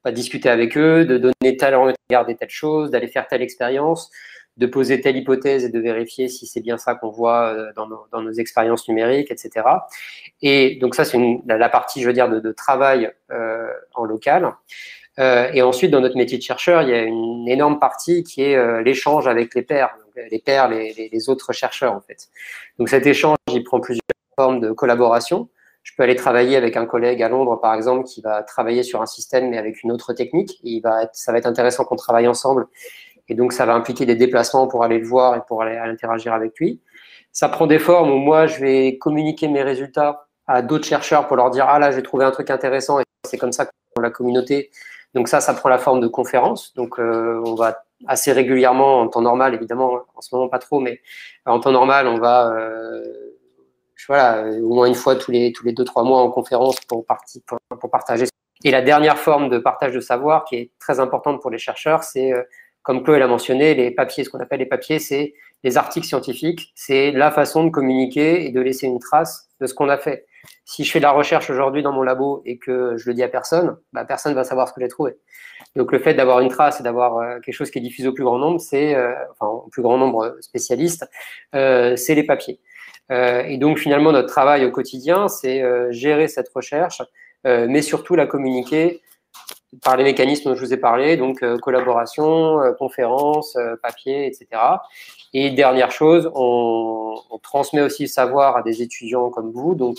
pas 0.02 0.12
discuter 0.12 0.48
avec 0.48 0.76
eux, 0.76 1.04
de 1.04 1.18
donner 1.18 1.56
tel 1.56 1.74
regard 1.74 2.26
des 2.26 2.36
telle 2.36 2.50
chose, 2.50 2.90
d'aller 2.90 3.08
faire 3.08 3.26
telle 3.26 3.42
expérience, 3.42 4.10
de 4.56 4.66
poser 4.66 5.00
telle 5.00 5.16
hypothèse 5.16 5.64
et 5.64 5.68
de 5.68 5.80
vérifier 5.80 6.28
si 6.28 6.46
c'est 6.46 6.60
bien 6.60 6.78
ça 6.78 6.94
qu'on 6.94 7.10
voit 7.10 7.72
dans 7.74 7.86
nos, 8.22 8.32
expériences 8.32 8.88
numériques, 8.88 9.30
etc. 9.30 9.66
Et 10.42 10.76
donc 10.80 10.94
ça, 10.94 11.04
c'est 11.04 11.18
la, 11.46 11.68
partie, 11.68 12.00
je 12.02 12.06
veux 12.06 12.12
dire, 12.12 12.28
de, 12.28 12.52
travail 12.52 13.12
en 13.94 14.04
local. 14.04 14.52
et 15.18 15.62
ensuite, 15.62 15.90
dans 15.90 16.00
notre 16.00 16.16
métier 16.16 16.38
de 16.38 16.42
chercheur, 16.42 16.82
il 16.82 16.90
y 16.90 16.94
a 16.94 17.02
une 17.02 17.48
énorme 17.48 17.80
partie 17.80 18.22
qui 18.22 18.42
est 18.42 18.82
l'échange 18.82 19.26
avec 19.26 19.54
les 19.54 19.62
pairs 19.62 19.96
les 20.30 20.38
pairs, 20.38 20.68
les, 20.68 21.28
autres 21.28 21.52
chercheurs 21.52 21.92
en 21.92 22.00
fait. 22.00 22.28
Donc 22.78 22.88
cet 22.88 23.06
échange, 23.06 23.36
il 23.52 23.64
prend 23.64 23.80
plusieurs 23.80 24.02
formes 24.36 24.60
de 24.60 24.72
collaboration. 24.72 25.48
Je 25.82 25.92
peux 25.96 26.02
aller 26.02 26.16
travailler 26.16 26.56
avec 26.56 26.76
un 26.76 26.86
collègue 26.86 27.22
à 27.22 27.28
Londres, 27.28 27.60
par 27.60 27.74
exemple, 27.74 28.04
qui 28.04 28.22
va 28.22 28.42
travailler 28.42 28.82
sur 28.82 29.02
un 29.02 29.06
système 29.06 29.50
mais 29.50 29.58
avec 29.58 29.82
une 29.82 29.92
autre 29.92 30.12
technique. 30.14 30.58
il 30.62 30.80
va 30.80 31.08
ça 31.12 31.32
va 31.32 31.38
être 31.38 31.46
intéressant 31.46 31.84
qu'on 31.84 31.96
travaille 31.96 32.26
ensemble. 32.26 32.66
Et 33.28 33.34
donc 33.34 33.52
ça 33.52 33.66
va 33.66 33.74
impliquer 33.74 34.06
des 34.06 34.16
déplacements 34.16 34.66
pour 34.66 34.84
aller 34.84 34.98
le 34.98 35.06
voir 35.06 35.36
et 35.36 35.40
pour 35.46 35.62
aller 35.62 35.76
interagir 35.76 36.32
avec 36.32 36.58
lui. 36.58 36.80
Ça 37.32 37.48
prend 37.48 37.66
des 37.66 37.78
formes 37.78 38.12
où 38.12 38.18
moi 38.18 38.46
je 38.46 38.60
vais 38.60 38.98
communiquer 38.98 39.48
mes 39.48 39.62
résultats 39.62 40.26
à 40.46 40.62
d'autres 40.62 40.86
chercheurs 40.86 41.26
pour 41.26 41.36
leur 41.36 41.50
dire 41.50 41.66
ah 41.68 41.78
là 41.78 41.90
j'ai 41.90 42.02
trouvé 42.02 42.24
un 42.24 42.30
truc 42.30 42.50
intéressant 42.50 43.00
et 43.00 43.04
c'est 43.26 43.38
comme 43.38 43.52
ça 43.52 43.66
qu'on 43.66 44.02
la 44.02 44.10
communauté. 44.10 44.70
Donc 45.14 45.28
ça, 45.28 45.40
ça 45.40 45.54
prend 45.54 45.68
la 45.68 45.78
forme 45.78 46.00
de 46.00 46.08
conférences. 46.08 46.74
Donc 46.74 46.98
euh, 46.98 47.42
on 47.46 47.54
va 47.54 47.84
assez 48.06 48.32
régulièrement 48.32 49.00
en 49.00 49.08
temps 49.08 49.22
normal, 49.22 49.54
évidemment, 49.54 50.00
en 50.14 50.20
ce 50.20 50.34
moment 50.34 50.48
pas 50.48 50.58
trop, 50.58 50.80
mais 50.80 51.00
en 51.46 51.60
temps 51.60 51.72
normal, 51.72 52.06
on 52.06 52.18
va 52.18 52.52
euh, 52.52 53.02
voilà, 54.08 54.44
au 54.60 54.74
moins 54.74 54.86
une 54.86 54.94
fois 54.94 55.16
tous 55.16 55.30
les 55.30 55.52
tous 55.52 55.64
les 55.64 55.72
deux 55.72 55.84
trois 55.84 56.02
mois 56.02 56.20
en 56.20 56.30
conférence 56.30 56.80
pour, 56.80 57.06
pour, 57.06 57.90
partager. 57.90 58.26
Et 58.64 58.70
la 58.70 58.82
dernière 58.82 59.18
forme 59.18 59.48
de 59.48 59.58
partage 59.58 59.94
de 59.94 60.00
savoir 60.00 60.44
qui 60.44 60.56
est 60.56 60.70
très 60.78 61.00
importante 61.00 61.40
pour 61.40 61.50
les 61.50 61.58
chercheurs, 61.58 62.02
c'est 62.02 62.32
euh, 62.32 62.42
comme 62.84 63.02
Chloé 63.02 63.18
l'a 63.18 63.26
mentionné, 63.26 63.74
les 63.74 63.90
papiers, 63.90 64.24
ce 64.24 64.30
qu'on 64.30 64.40
appelle 64.40 64.60
les 64.60 64.66
papiers, 64.66 64.98
c'est 64.98 65.34
les 65.64 65.78
articles 65.78 66.06
scientifiques, 66.06 66.70
c'est 66.74 67.10
la 67.10 67.30
façon 67.30 67.64
de 67.64 67.70
communiquer 67.70 68.44
et 68.44 68.50
de 68.50 68.60
laisser 68.60 68.86
une 68.86 69.00
trace 69.00 69.48
de 69.60 69.66
ce 69.66 69.72
qu'on 69.72 69.88
a 69.88 69.96
fait. 69.96 70.26
Si 70.66 70.84
je 70.84 70.92
fais 70.92 70.98
de 70.98 71.04
la 71.04 71.12
recherche 71.12 71.48
aujourd'hui 71.48 71.82
dans 71.82 71.92
mon 71.92 72.02
labo 72.02 72.42
et 72.44 72.58
que 72.58 72.98
je 72.98 73.08
le 73.08 73.14
dis 73.14 73.22
à 73.22 73.28
personne, 73.28 73.78
bah, 73.94 74.04
personne 74.04 74.34
va 74.34 74.44
savoir 74.44 74.68
ce 74.68 74.74
que 74.74 74.82
j'ai 74.82 74.88
trouvé. 74.88 75.16
Donc 75.74 75.92
le 75.92 75.98
fait 75.98 76.12
d'avoir 76.12 76.40
une 76.40 76.50
trace 76.50 76.80
et 76.80 76.82
d'avoir 76.82 77.16
euh, 77.16 77.40
quelque 77.40 77.54
chose 77.54 77.70
qui 77.70 77.78
est 77.78 77.82
diffusé 77.82 78.06
au 78.06 78.12
plus 78.12 78.24
grand 78.24 78.38
nombre, 78.38 78.60
c'est, 78.60 78.94
euh, 78.94 79.14
enfin 79.32 79.46
au 79.46 79.68
plus 79.70 79.80
grand 79.80 79.96
nombre 79.96 80.36
spécialistes, 80.42 81.08
euh, 81.54 81.96
c'est 81.96 82.14
les 82.14 82.24
papiers. 82.24 82.60
et 83.10 83.56
donc 83.56 83.78
finalement, 83.78 84.12
notre 84.12 84.28
travail 84.28 84.66
au 84.66 84.70
quotidien, 84.70 85.28
c'est 85.28 85.62
gérer 85.92 86.28
cette 86.28 86.48
recherche, 86.48 87.02
mais 87.44 87.82
surtout 87.82 88.14
la 88.14 88.26
communiquer 88.26 89.02
par 89.82 89.96
les 89.96 90.04
mécanismes 90.04 90.50
dont 90.50 90.54
je 90.54 90.64
vous 90.64 90.72
ai 90.74 90.76
parlé, 90.76 91.16
donc 91.16 91.44
collaboration, 91.60 92.60
conférence, 92.78 93.56
papier, 93.82 94.26
etc. 94.26 94.46
Et 95.32 95.50
dernière 95.50 95.90
chose, 95.90 96.30
on, 96.34 97.16
on, 97.30 97.38
transmet 97.38 97.80
aussi 97.80 98.04
le 98.04 98.08
savoir 98.08 98.56
à 98.56 98.62
des 98.62 98.82
étudiants 98.82 99.30
comme 99.30 99.50
vous, 99.50 99.74
donc 99.74 99.98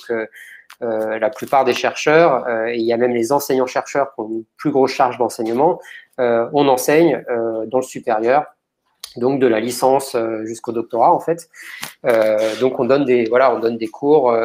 euh, 0.82 1.20
la 1.20 1.30
plupart 1.30 1.64
des 1.64 1.74
chercheurs, 1.74 2.46
euh, 2.48 2.68
et 2.68 2.76
il 2.76 2.86
y 2.86 2.92
a 2.92 2.98
même 2.98 3.14
les 3.14 3.32
enseignants-chercheurs 3.32 4.14
qui 4.14 4.20
ont 4.20 4.28
une 4.30 4.44
plus 4.58 4.72
grosse 4.72 4.92
charge 4.92 5.18
d'enseignement, 5.18 5.80
euh, 6.20 6.50
on 6.52 6.68
enseigne 6.68 7.24
dans 7.68 7.78
le 7.78 7.84
supérieur, 7.84 8.46
donc 9.16 9.40
de 9.40 9.48
la 9.48 9.62
licence 9.62 10.18
jusqu'au 10.44 10.74
doctorat 10.74 11.14
en 11.14 11.22
fait. 11.22 11.50
donc 12.60 12.80
on 12.80 12.86
donne 12.86 13.06
des 13.06 13.26
voilà, 13.26 13.56
on 13.56 13.60
donne 13.60 13.78
des 13.78 13.88
cours 13.88 14.36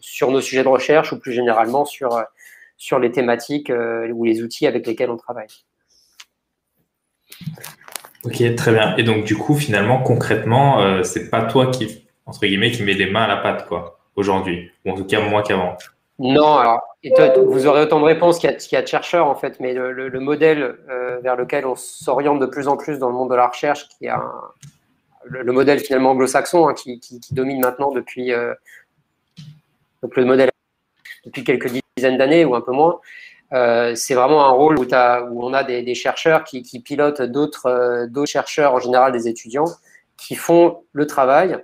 sur 0.00 0.30
nos 0.30 0.40
sujets 0.40 0.62
de 0.62 0.68
recherche 0.68 1.12
ou 1.12 1.20
plus 1.20 1.32
généralement 1.32 1.84
sur 1.84 2.24
sur 2.84 2.98
les 2.98 3.10
thématiques 3.10 3.72
ou 4.12 4.24
les 4.24 4.42
outils 4.42 4.66
avec 4.66 4.86
lesquels 4.86 5.10
on 5.10 5.16
travaille. 5.16 5.48
Ok, 8.24 8.54
très 8.56 8.72
bien. 8.72 8.96
Et 8.96 9.02
donc 9.02 9.24
du 9.24 9.36
coup, 9.36 9.54
finalement, 9.54 10.02
concrètement, 10.02 11.02
c'est 11.02 11.30
pas 11.30 11.42
toi 11.42 11.70
qui 11.70 12.04
entre 12.26 12.40
guillemets 12.40 12.70
qui 12.70 12.82
met 12.82 12.94
les 12.94 13.10
mains 13.10 13.24
à 13.24 13.28
la 13.28 13.36
pâte, 13.36 13.66
quoi 13.66 13.98
aujourd'hui, 14.16 14.70
ou 14.84 14.90
en 14.90 14.94
tout 14.94 15.04
cas 15.04 15.20
moins 15.20 15.42
qu'avant 15.42 15.76
Non, 16.18 16.56
alors 16.56 16.80
vous 17.46 17.66
aurez 17.66 17.82
autant 17.82 18.00
de 18.00 18.04
réponses 18.04 18.38
qu'il 18.38 18.50
y, 18.50 18.76
a 18.76 18.82
de 18.82 18.86
chercheurs 18.86 19.26
en 19.26 19.34
fait, 19.34 19.60
mais 19.60 19.74
le, 19.74 20.20
modèle 20.20 20.78
euh, 20.88 21.18
vers 21.20 21.36
lequel 21.36 21.66
on 21.66 21.74
s'oriente 21.74 22.38
de 22.40 22.46
plus 22.46 22.68
en 22.68 22.76
plus 22.76 22.98
dans 22.98 23.08
le 23.08 23.14
monde 23.14 23.30
de 23.30 23.34
la 23.34 23.48
recherche, 23.48 23.88
qui 23.88 24.06
est 24.06 24.12
le, 25.24 25.52
modèle 25.52 25.80
finalement 25.80 26.10
anglo-saxon 26.10 26.68
hein, 26.68 26.74
qui, 26.74 27.00
domine 27.32 27.60
maintenant 27.60 27.90
depuis 27.90 28.32
euh, 28.32 28.54
donc 30.02 30.16
le 30.16 30.24
modèle 30.24 30.50
depuis 31.24 31.44
quelques 31.44 31.70
dizaines 31.96 32.18
d'années 32.18 32.44
ou 32.44 32.54
un 32.54 32.60
peu 32.60 32.72
moins. 32.72 33.00
Euh, 33.52 33.94
c'est 33.94 34.14
vraiment 34.14 34.44
un 34.46 34.50
rôle 34.50 34.78
où, 34.78 34.86
on 34.92 35.52
a 35.52 35.64
des, 35.64 35.94
chercheurs 35.94 36.44
qui, 36.44 36.80
pilotent 36.80 37.22
d'autres 37.22 38.08
chercheurs, 38.26 38.74
en 38.74 38.80
général 38.80 39.12
des 39.12 39.28
étudiants, 39.28 39.66
qui 40.16 40.34
font 40.34 40.82
le 40.92 41.06
travail 41.06 41.58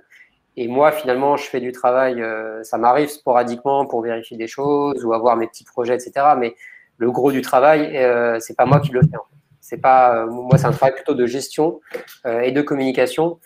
et 0.57 0.67
moi, 0.67 0.91
finalement, 0.91 1.37
je 1.37 1.45
fais 1.45 1.61
du 1.61 1.71
travail, 1.71 2.21
euh, 2.21 2.61
ça 2.63 2.77
m'arrive 2.77 3.09
sporadiquement 3.09 3.85
pour 3.85 4.01
vérifier 4.01 4.37
des 4.37 4.47
choses 4.47 5.03
ou 5.05 5.13
avoir 5.13 5.37
mes 5.37 5.47
petits 5.47 5.63
projets, 5.63 5.95
etc. 5.95 6.11
Mais 6.37 6.55
le 6.97 7.09
gros 7.11 7.31
du 7.31 7.41
travail, 7.41 7.95
euh, 7.97 8.37
c'est 8.39 8.55
pas 8.55 8.65
moi 8.65 8.79
qui 8.81 8.91
le 8.91 9.01
fais. 9.01 9.17
C'est 9.61 9.77
pas, 9.77 10.17
euh, 10.17 10.25
moi, 10.27 10.57
c'est 10.57 10.65
un 10.65 10.71
travail 10.71 10.93
plutôt 10.95 11.13
de 11.13 11.25
gestion 11.25 11.79
euh, 12.25 12.41
et 12.41 12.51
de 12.51 12.61
communication 12.61 13.39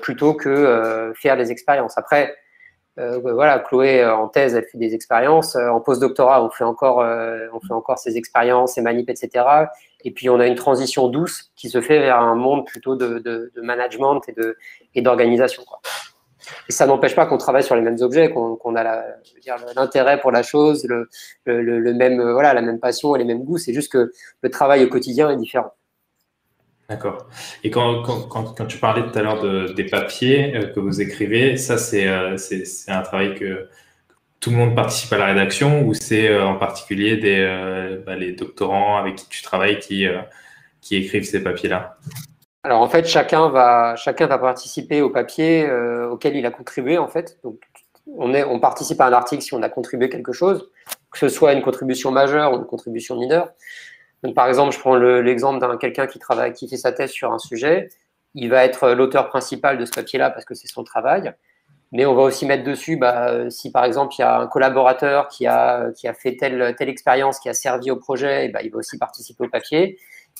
plutôt 0.00 0.32
que 0.32 1.12
faire 1.16 1.36
des 1.36 1.52
expériences. 1.52 1.98
Après, 1.98 2.34
voilà, 2.96 3.58
Chloé 3.58 4.04
en 4.06 4.28
thèse, 4.28 4.54
elle 4.54 4.64
fait 4.64 4.78
des 4.78 4.94
expériences. 4.94 5.56
en 5.56 5.80
post-doctorat, 5.80 6.42
on 6.42 6.50
fait 6.50 6.64
encore, 6.64 6.98
on 6.98 7.60
fait 7.60 7.74
encore 7.74 7.98
ces 7.98 8.16
expériences, 8.16 8.74
ces 8.74 8.82
manips, 8.82 9.10
etc. 9.10 9.44
Et 10.04 10.12
puis, 10.12 10.30
on 10.30 10.40
a 10.40 10.46
une 10.46 10.54
transition 10.54 11.08
douce 11.08 11.50
qui 11.56 11.68
se 11.68 11.80
fait 11.80 11.98
vers 11.98 12.20
un 12.20 12.34
monde 12.34 12.64
plutôt 12.66 12.96
de, 12.96 13.18
de, 13.18 13.52
de 13.54 13.60
management 13.60 14.20
et 14.28 14.32
de 14.32 14.56
et 14.94 15.02
d'organisation. 15.02 15.62
Et 16.68 16.72
ça 16.72 16.86
n'empêche 16.86 17.14
pas 17.14 17.26
qu'on 17.26 17.38
travaille 17.38 17.62
sur 17.62 17.74
les 17.74 17.82
mêmes 17.82 17.98
objets, 18.00 18.30
qu'on 18.30 18.76
a 18.76 19.04
l'intérêt 19.74 20.20
pour 20.20 20.30
la 20.30 20.42
chose, 20.42 20.84
le, 20.84 21.08
le, 21.44 21.94
même, 21.94 22.20
euh, 22.20 22.32
voilà, 22.32 22.54
la 22.54 22.62
même 22.62 22.80
passion 22.80 23.14
et 23.16 23.18
les 23.18 23.24
mêmes 23.24 23.44
goûts. 23.44 23.58
C'est 23.58 23.72
juste 23.72 23.92
que 23.92 24.12
le 24.42 24.50
travail 24.50 24.84
au 24.84 24.88
quotidien 24.88 25.30
est 25.30 25.36
différent. 25.36 25.72
D'accord. 26.88 27.26
Et 27.64 27.70
quand, 27.70 28.02
quand, 28.02 28.28
quand, 28.28 28.66
tu 28.66 28.78
parlais 28.78 29.02
tout 29.02 29.18
à 29.18 29.22
l'heure 29.22 29.42
de, 29.42 29.72
des 29.72 29.84
papiers 29.84 30.54
euh, 30.54 30.72
que 30.72 30.78
vous 30.78 31.00
écrivez, 31.00 31.56
ça, 31.56 31.74
euh, 31.94 32.36
c'est 32.36 32.64
c'est 32.64 32.92
un 32.92 33.02
travail 33.02 33.34
que 33.34 33.68
tout 34.38 34.50
le 34.50 34.56
monde 34.56 34.76
participe 34.76 35.12
à 35.12 35.18
la 35.18 35.26
rédaction 35.26 35.82
ou 35.84 35.94
c'est 35.94 36.38
en 36.38 36.56
particulier 36.56 37.16
des, 37.16 37.98
bah, 38.06 38.14
les 38.14 38.32
doctorants 38.32 38.98
avec 38.98 39.16
qui 39.16 39.28
tu 39.28 39.42
travailles 39.42 39.80
qui, 39.80 40.06
qui 40.80 40.96
écrivent 40.96 41.24
ces 41.24 41.42
papiers-là? 41.42 41.98
Alors 42.66 42.82
en 42.82 42.88
fait, 42.88 43.06
chacun 43.06 43.48
va, 43.48 43.94
chacun 43.94 44.26
va 44.26 44.38
participer 44.38 45.00
au 45.00 45.08
papier 45.08 45.64
euh, 45.68 46.10
auquel 46.10 46.34
il 46.34 46.44
a 46.46 46.50
contribué 46.50 46.98
en 46.98 47.06
fait. 47.06 47.38
Donc 47.44 47.60
on, 48.06 48.34
est, 48.34 48.42
on 48.42 48.58
participe 48.58 49.00
à 49.00 49.06
un 49.06 49.12
article 49.12 49.42
si 49.42 49.54
on 49.54 49.62
a 49.62 49.68
contribué 49.68 50.08
quelque 50.08 50.32
chose, 50.32 50.68
que 51.12 51.18
ce 51.18 51.28
soit 51.28 51.52
une 51.52 51.62
contribution 51.62 52.10
majeure 52.10 52.52
ou 52.52 52.56
une 52.56 52.66
contribution 52.66 53.20
mineure. 53.20 53.50
Donc 54.26 54.34
par 54.34 54.48
exemple, 54.48 54.74
je 54.74 54.80
prends 54.80 54.96
l'exemple 54.96 55.60
d'un 55.60 55.76
quelqu'un 55.76 56.08
qui 56.08 56.18
travaille, 56.18 56.52
qui 56.52 56.68
fait 56.68 56.76
sa 56.76 56.90
thèse 56.90 57.12
sur 57.12 57.32
un 57.32 57.38
sujet. 57.38 57.90
Il 58.34 58.50
va 58.50 58.64
être 58.64 58.90
l'auteur 58.90 59.28
principal 59.28 59.78
de 59.78 59.84
ce 59.84 59.92
papier-là 59.92 60.30
parce 60.30 60.44
que 60.44 60.56
c'est 60.56 60.66
son 60.66 60.82
travail. 60.82 61.32
Mais 61.92 62.06
on 62.06 62.14
va 62.16 62.22
aussi 62.22 62.44
mettre 62.44 62.64
dessus, 62.64 62.96
bah, 62.96 63.48
si 63.50 63.70
par 63.70 63.84
exemple 63.84 64.16
il 64.18 64.22
y 64.22 64.24
a 64.24 64.40
un 64.40 64.48
collaborateur 64.48 65.28
qui 65.28 65.46
a, 65.46 65.92
qui 65.92 66.08
a 66.08 66.12
fait 66.12 66.34
telle, 66.34 66.74
telle 66.76 66.88
expérience, 66.88 67.38
qui 67.38 67.48
a 67.48 67.54
servi 67.54 67.92
au 67.92 67.96
projet, 67.96 68.46
et 68.46 68.48
bah, 68.48 68.62
il 68.64 68.72
va 68.72 68.78
aussi 68.78 68.98
participer 68.98 69.44
au 69.44 69.48
papier 69.48 69.96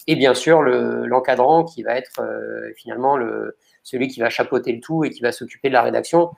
et 0.08 0.16
bien 0.16 0.34
sûr 0.34 0.62
l'encadrant 0.62 1.64
qui 1.64 1.84
va 1.84 1.96
être 1.96 2.20
euh, 2.20 2.72
finalement 2.76 3.16
le, 3.16 3.56
celui 3.84 4.08
qui 4.08 4.18
va 4.18 4.30
chapeauter 4.30 4.72
le 4.72 4.80
tout 4.80 5.04
et 5.04 5.10
qui 5.10 5.20
va 5.20 5.30
s'occuper 5.30 5.68
de 5.68 5.74
la 5.74 5.82
rédaction. 5.82 6.30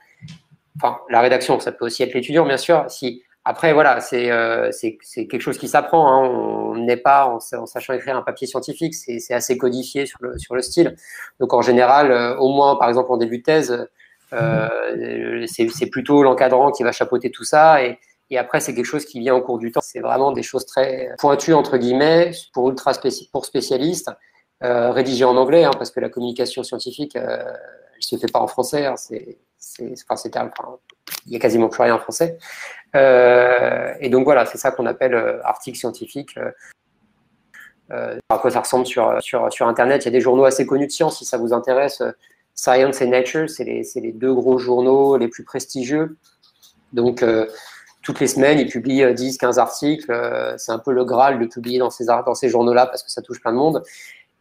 Enfin, 0.76 0.98
la 1.08 1.22
rédaction, 1.22 1.58
ça 1.58 1.72
peut 1.72 1.86
aussi 1.86 2.02
être 2.02 2.14
l'étudiant, 2.14 2.46
bien 2.46 2.56
sûr. 2.56 2.84
Si, 2.88 3.24
après, 3.48 3.72
voilà, 3.72 4.02
c'est 4.02 4.30
euh, 4.30 4.70
quelque 5.14 5.40
chose 5.40 5.56
qui 5.56 5.68
s'apprend. 5.68 6.06
Hein. 6.06 6.28
On 6.28 6.76
n'est 6.76 6.98
pas 6.98 7.24
en, 7.28 7.40
sachant 7.40 7.94
écrire 7.94 8.14
un 8.14 8.20
papier 8.20 8.46
scientifique, 8.46 8.94
c'est 8.94 9.32
assez 9.32 9.56
codifié 9.56 10.04
sur 10.04 10.18
le, 10.20 10.36
sur 10.36 10.54
le 10.54 10.60
style. 10.60 10.94
Donc, 11.40 11.54
en 11.54 11.62
général, 11.62 12.12
euh, 12.12 12.36
au 12.36 12.50
moins, 12.50 12.76
par 12.76 12.90
exemple, 12.90 13.10
en 13.10 13.16
début 13.16 13.38
de 13.38 13.44
thèse, 13.44 13.88
euh, 14.34 15.46
c'est 15.46 15.86
plutôt 15.86 16.22
l'encadrant 16.22 16.72
qui 16.72 16.82
va 16.82 16.92
chapeauter 16.92 17.30
tout 17.30 17.44
ça. 17.44 17.82
Et, 17.82 17.98
et 18.28 18.36
après, 18.36 18.60
c'est 18.60 18.74
quelque 18.74 18.84
chose 18.84 19.06
qui 19.06 19.18
vient 19.18 19.34
au 19.34 19.40
cours 19.40 19.58
du 19.58 19.72
temps. 19.72 19.80
C'est 19.82 20.00
vraiment 20.00 20.30
des 20.32 20.42
choses 20.42 20.66
très 20.66 21.08
pointues, 21.18 21.54
entre 21.54 21.78
guillemets, 21.78 22.32
pour 22.52 22.68
ultra 22.68 22.92
pour 23.32 23.46
spécialistes, 23.46 24.10
euh, 24.64 24.90
rédigées 24.90 25.24
en 25.24 25.36
anglais, 25.36 25.64
hein, 25.64 25.70
parce 25.78 25.90
que 25.90 26.00
la 26.00 26.08
communication 26.08 26.62
scientifique, 26.62 27.16
euh, 27.16 27.44
elle 27.96 28.02
se 28.02 28.16
fait 28.16 28.30
pas 28.30 28.40
en 28.40 28.48
français. 28.48 28.86
Hein, 28.86 28.94
c'est, 28.96 29.38
enfin, 30.08 30.28
il 31.26 31.32
y 31.32 31.36
a 31.36 31.38
quasiment 31.38 31.68
plus 31.68 31.82
rien 31.82 31.94
en 31.94 31.98
français. 31.98 32.38
Euh, 32.96 33.92
et 34.00 34.08
donc 34.08 34.24
voilà, 34.24 34.46
c'est 34.46 34.58
ça 34.58 34.70
qu'on 34.70 34.86
appelle 34.86 35.14
euh, 35.14 35.40
article 35.44 35.78
scientifique. 35.78 36.38
À 37.90 38.38
quoi 38.38 38.50
ça 38.50 38.60
ressemble 38.60 38.84
sur, 38.84 39.22
sur, 39.22 39.50
sur 39.50 39.66
Internet 39.66 40.04
Il 40.04 40.06
y 40.06 40.08
a 40.08 40.12
des 40.12 40.20
journaux 40.20 40.44
assez 40.44 40.66
connus 40.66 40.86
de 40.86 40.92
science, 40.92 41.18
si 41.18 41.24
ça 41.24 41.38
vous 41.38 41.54
intéresse. 41.54 42.02
Science 42.54 43.00
et 43.00 43.06
Nature, 43.06 43.48
c'est 43.48 43.64
les, 43.64 43.82
les, 43.96 44.12
deux 44.12 44.34
gros 44.34 44.58
journaux 44.58 45.16
les 45.16 45.28
plus 45.28 45.44
prestigieux. 45.44 46.18
Donc, 46.92 47.22
toutes 48.08 48.20
les 48.20 48.26
semaines, 48.26 48.58
ils 48.58 48.68
publient 48.68 49.14
10, 49.14 49.34
euh, 49.34 49.38
15 49.38 49.58
articles. 49.58 50.54
C'est 50.56 50.72
un 50.72 50.78
peu 50.78 50.92
le 50.92 51.04
Graal 51.04 51.38
de 51.38 51.44
publier 51.44 51.78
dans 51.78 51.90
ces, 51.90 52.06
dans 52.06 52.34
ces 52.34 52.48
journaux-là 52.48 52.86
parce 52.86 53.02
que 53.02 53.10
ça 53.10 53.20
touche 53.20 53.38
plein 53.38 53.52
de 53.52 53.58
monde. 53.58 53.82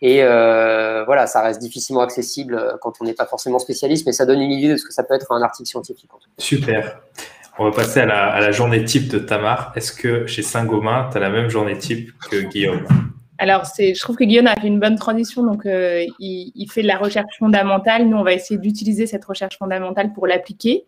Et 0.02 0.24
euh, 0.24 1.04
voilà, 1.06 1.26
ça 1.26 1.42
reste 1.42 1.60
difficilement 1.60 2.02
accessible 2.02 2.78
quand 2.82 2.94
on 3.02 3.06
n'est 3.06 3.14
pas 3.14 3.26
forcément 3.26 3.60
spécialiste, 3.60 4.06
mais 4.06 4.12
ça 4.12 4.26
donne 4.26 4.42
une 4.42 4.52
idée 4.52 4.70
de 4.70 4.78
ce 4.78 4.86
que 4.86 4.94
ça 4.94 5.04
peut 5.04 5.16
être 5.16 5.32
un 5.32 5.42
article 5.42 5.68
scientifique. 5.68 6.10
Super. 6.38 7.00
On 7.60 7.66
va 7.66 7.72
passer 7.72 8.02
à 8.02 8.06
la, 8.06 8.28
à 8.28 8.40
la 8.40 8.52
journée 8.52 8.84
type 8.84 9.08
de 9.08 9.18
Tamar. 9.18 9.74
Est-ce 9.76 9.92
que 9.92 10.28
chez 10.28 10.44
Saint-Gobain, 10.44 11.10
tu 11.12 11.18
as 11.18 11.20
la 11.20 11.30
même 11.30 11.50
journée 11.50 11.78
type 11.78 12.12
que 12.30 12.42
Guillaume? 12.42 12.86
Alors, 13.40 13.66
je 13.78 14.00
trouve 14.00 14.16
que 14.16 14.24
Guillaume 14.24 14.48
a 14.48 14.56
fait 14.56 14.68
une 14.68 14.80
bonne 14.80 14.98
transition. 14.98 15.44
Donc, 15.44 15.66
euh, 15.66 16.04
il, 16.20 16.52
il, 16.56 16.72
fait 16.72 16.82
de 16.82 16.88
la 16.88 16.98
recherche 16.98 17.38
fondamentale. 17.38 18.08
Nous, 18.08 18.18
on 18.18 18.24
va 18.24 18.34
essayer 18.34 18.60
d'utiliser 18.60 19.06
cette 19.06 19.26
recherche 19.26 19.58
fondamentale 19.60 20.12
pour 20.14 20.26
l'appliquer. 20.26 20.86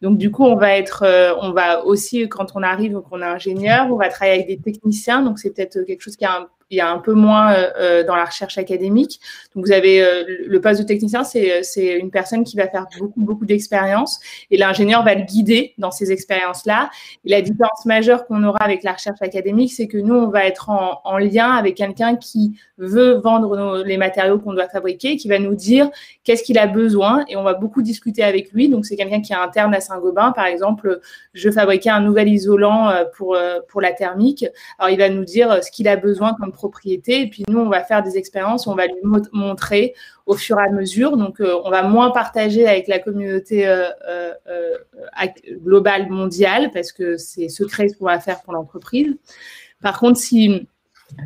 Donc, 0.00 0.18
du 0.18 0.30
coup, 0.30 0.44
on 0.44 0.56
va 0.56 0.76
être, 0.76 1.04
euh, 1.04 1.32
on 1.40 1.52
va 1.52 1.84
aussi, 1.84 2.28
quand 2.28 2.56
on 2.56 2.62
arrive, 2.62 3.00
qu'on 3.08 3.20
est 3.20 3.24
ingénieur, 3.24 3.86
on 3.90 3.96
va 3.96 4.08
travailler 4.08 4.42
avec 4.42 4.48
des 4.48 4.58
techniciens. 4.58 5.22
Donc, 5.22 5.38
c'est 5.38 5.50
peut-être 5.50 5.82
quelque 5.82 6.00
chose 6.00 6.16
qui 6.16 6.24
a 6.24 6.38
un 6.38 6.48
il 6.72 6.76
y 6.76 6.80
a 6.80 6.90
un 6.90 6.98
peu 6.98 7.12
moins 7.12 7.52
euh, 7.52 7.70
euh, 7.78 8.04
dans 8.04 8.16
la 8.16 8.24
recherche 8.24 8.56
académique. 8.56 9.20
Donc, 9.54 9.66
vous 9.66 9.72
avez 9.72 10.02
euh, 10.02 10.24
le 10.46 10.60
poste 10.60 10.80
de 10.80 10.86
technicien, 10.86 11.22
c'est 11.22 11.98
une 11.98 12.10
personne 12.10 12.44
qui 12.44 12.56
va 12.56 12.66
faire 12.66 12.86
beaucoup, 12.98 13.20
beaucoup 13.20 13.44
d'expériences 13.44 14.18
et 14.50 14.56
l'ingénieur 14.56 15.04
va 15.04 15.14
le 15.14 15.22
guider 15.22 15.74
dans 15.76 15.90
ces 15.90 16.10
expériences-là. 16.10 16.90
La 17.26 17.42
différence 17.42 17.84
majeure 17.84 18.26
qu'on 18.26 18.42
aura 18.42 18.64
avec 18.64 18.82
la 18.84 18.94
recherche 18.94 19.20
académique, 19.20 19.72
c'est 19.72 19.86
que 19.86 19.98
nous, 19.98 20.14
on 20.14 20.28
va 20.28 20.46
être 20.46 20.70
en, 20.70 21.02
en 21.04 21.18
lien 21.18 21.50
avec 21.50 21.76
quelqu'un 21.76 22.16
qui 22.16 22.58
veut 22.78 23.18
vendre 23.18 23.82
les 23.84 23.98
matériaux 23.98 24.38
qu'on 24.38 24.54
doit 24.54 24.68
fabriquer, 24.68 25.16
qui 25.16 25.28
va 25.28 25.38
nous 25.38 25.54
dire 25.54 25.90
qu'est-ce 26.24 26.42
qu'il 26.42 26.58
a 26.58 26.66
besoin 26.66 27.24
et 27.28 27.36
on 27.36 27.42
va 27.42 27.52
beaucoup 27.52 27.82
discuter 27.82 28.22
avec 28.24 28.50
lui. 28.52 28.70
Donc, 28.70 28.86
c'est 28.86 28.96
quelqu'un 28.96 29.20
qui 29.20 29.34
est 29.34 29.36
interne 29.36 29.74
à 29.74 29.80
Saint-Gobain. 29.80 30.32
Par 30.32 30.46
exemple, 30.46 31.00
je 31.34 31.50
fabriquais 31.50 31.90
un 31.90 32.00
nouvel 32.00 32.28
isolant 32.28 32.90
pour, 33.14 33.36
pour 33.68 33.82
la 33.82 33.92
thermique. 33.92 34.46
Alors, 34.78 34.90
il 34.90 34.98
va 34.98 35.10
nous 35.10 35.24
dire 35.24 35.62
ce 35.62 35.70
qu'il 35.70 35.86
a 35.86 35.96
besoin 35.96 36.34
comme 36.40 36.52
propriété. 36.62 37.22
Et 37.22 37.28
puis 37.28 37.42
nous, 37.48 37.58
on 37.58 37.68
va 37.68 37.82
faire 37.82 38.02
des 38.02 38.16
expériences, 38.16 38.66
on 38.68 38.76
va 38.76 38.86
lui 38.86 39.02
montrer 39.32 39.94
au 40.26 40.34
fur 40.34 40.58
et 40.60 40.62
à 40.62 40.70
mesure. 40.70 41.16
Donc, 41.16 41.40
euh, 41.40 41.60
on 41.64 41.70
va 41.70 41.82
moins 41.82 42.10
partager 42.10 42.66
avec 42.68 42.86
la 42.86 43.00
communauté 43.00 43.66
euh, 43.66 43.88
euh, 44.08 44.74
globale 45.64 46.08
mondiale 46.08 46.70
parce 46.72 46.92
que 46.92 47.16
c'est 47.16 47.48
secret 47.48 47.88
ce 47.88 47.96
qu'on 47.96 48.06
va 48.06 48.20
faire 48.20 48.40
pour 48.42 48.52
l'entreprise. 48.52 49.16
Par 49.82 49.98
contre, 49.98 50.18
si 50.18 50.68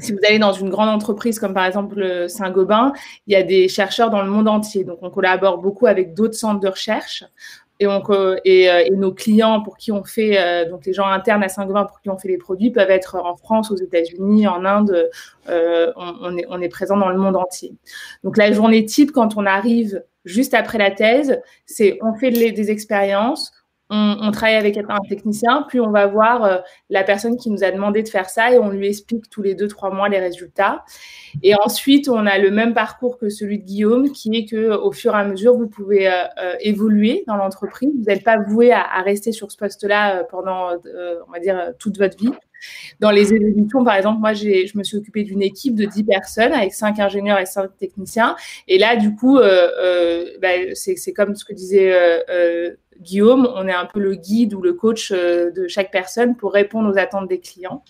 si 0.00 0.10
vous 0.10 0.18
allez 0.26 0.40
dans 0.40 0.52
une 0.52 0.68
grande 0.68 0.88
entreprise 0.88 1.38
comme 1.38 1.54
par 1.54 1.64
exemple 1.64 2.28
Saint-Gobain, 2.28 2.92
il 3.28 3.34
y 3.34 3.36
a 3.36 3.44
des 3.44 3.68
chercheurs 3.68 4.10
dans 4.10 4.20
le 4.20 4.28
monde 4.28 4.48
entier. 4.48 4.82
Donc, 4.82 4.98
on 5.02 5.10
collabore 5.10 5.58
beaucoup 5.58 5.86
avec 5.86 6.12
d'autres 6.12 6.34
centres 6.34 6.58
de 6.58 6.68
recherche 6.68 7.22
et, 7.78 7.86
on, 7.86 8.02
et, 8.44 8.64
et, 8.64 8.90
nos 8.90 9.12
clients 9.12 9.62
pour 9.62 9.76
qui 9.76 9.92
on 9.92 10.04
fait, 10.04 10.66
donc 10.68 10.86
les 10.86 10.92
gens 10.92 11.06
internes 11.06 11.42
à 11.42 11.48
Saint-Gobain 11.48 11.84
pour 11.84 12.00
qui 12.00 12.08
on 12.08 12.18
fait 12.18 12.28
les 12.28 12.38
produits 12.38 12.70
peuvent 12.70 12.90
être 12.90 13.16
en 13.16 13.36
France, 13.36 13.70
aux 13.70 13.76
États-Unis, 13.76 14.46
en 14.46 14.64
Inde. 14.64 15.10
On, 15.48 15.92
on, 15.96 16.36
est, 16.36 16.46
on 16.48 16.60
est 16.60 16.68
présent 16.68 16.96
dans 16.96 17.10
le 17.10 17.18
monde 17.18 17.36
entier. 17.36 17.74
Donc 18.24 18.36
la 18.36 18.52
journée 18.52 18.84
type, 18.84 19.12
quand 19.12 19.36
on 19.36 19.46
arrive 19.46 20.02
juste 20.24 20.54
après 20.54 20.78
la 20.78 20.90
thèse, 20.90 21.40
c'est 21.64 21.98
on 22.02 22.14
fait 22.14 22.30
des 22.30 22.70
expériences, 22.70 23.52
on, 23.88 24.30
travaille 24.32 24.56
avec 24.56 24.76
un 24.76 24.98
technicien, 25.08 25.64
puis 25.68 25.78
on 25.78 25.90
va 25.90 26.06
voir 26.06 26.44
euh, 26.44 26.58
la 26.90 27.04
personne 27.04 27.36
qui 27.36 27.50
nous 27.50 27.62
a 27.62 27.70
demandé 27.70 28.02
de 28.02 28.08
faire 28.08 28.28
ça 28.28 28.50
et 28.50 28.58
on 28.58 28.70
lui 28.70 28.88
explique 28.88 29.30
tous 29.30 29.42
les 29.42 29.54
deux, 29.54 29.68
trois 29.68 29.90
mois 29.90 30.08
les 30.08 30.18
résultats. 30.18 30.84
Et 31.42 31.54
ensuite, 31.54 32.08
on 32.08 32.26
a 32.26 32.38
le 32.38 32.50
même 32.50 32.74
parcours 32.74 33.16
que 33.16 33.28
celui 33.28 33.58
de 33.60 33.64
Guillaume, 33.64 34.10
qui 34.10 34.36
est 34.36 34.44
que 34.44 34.76
au 34.76 34.90
fur 34.90 35.14
et 35.14 35.18
à 35.18 35.24
mesure, 35.24 35.56
vous 35.56 35.68
pouvez 35.68 36.08
euh, 36.08 36.24
euh, 36.42 36.54
évoluer 36.60 37.22
dans 37.28 37.36
l'entreprise. 37.36 37.90
Vous 37.96 38.04
n'êtes 38.04 38.24
pas 38.24 38.38
voué 38.38 38.72
à, 38.72 39.02
rester 39.02 39.30
sur 39.30 39.52
ce 39.52 39.56
poste-là 39.56 40.24
pendant, 40.24 40.70
on 41.28 41.32
va 41.32 41.38
dire, 41.38 41.72
toute 41.78 41.96
votre 41.98 42.16
vie. 42.16 42.32
Dans 42.98 43.10
les 43.12 43.32
évolutions, 43.32 43.84
par 43.84 43.94
exemple, 43.94 44.18
moi, 44.18 44.32
je 44.32 44.76
me 44.76 44.82
suis 44.82 44.96
occupée 44.96 45.22
d'une 45.22 45.42
équipe 45.42 45.76
de 45.76 45.84
10 45.84 46.04
personnes 46.04 46.52
avec 46.52 46.72
5 46.72 46.98
ingénieurs 46.98 47.38
et 47.38 47.46
5 47.46 47.76
techniciens. 47.78 48.34
Et 48.66 48.78
là, 48.78 48.96
du 48.96 49.14
coup, 49.14 49.38
bah, 49.38 50.48
c'est 50.74 51.12
comme 51.12 51.36
ce 51.36 51.44
que 51.44 51.52
disait 51.52 51.92
Guillaume, 53.00 53.48
on 53.54 53.66
est 53.68 53.74
un 53.74 53.86
peu 53.86 54.00
le 54.00 54.14
guide 54.14 54.54
ou 54.54 54.62
le 54.62 54.72
coach 54.72 55.12
euh, 55.12 55.50
de 55.50 55.68
chaque 55.68 55.90
personne 55.90 56.36
pour 56.36 56.52
répondre 56.52 56.92
aux 56.92 56.98
attentes 56.98 57.28
des 57.28 57.40
clients. 57.40 57.82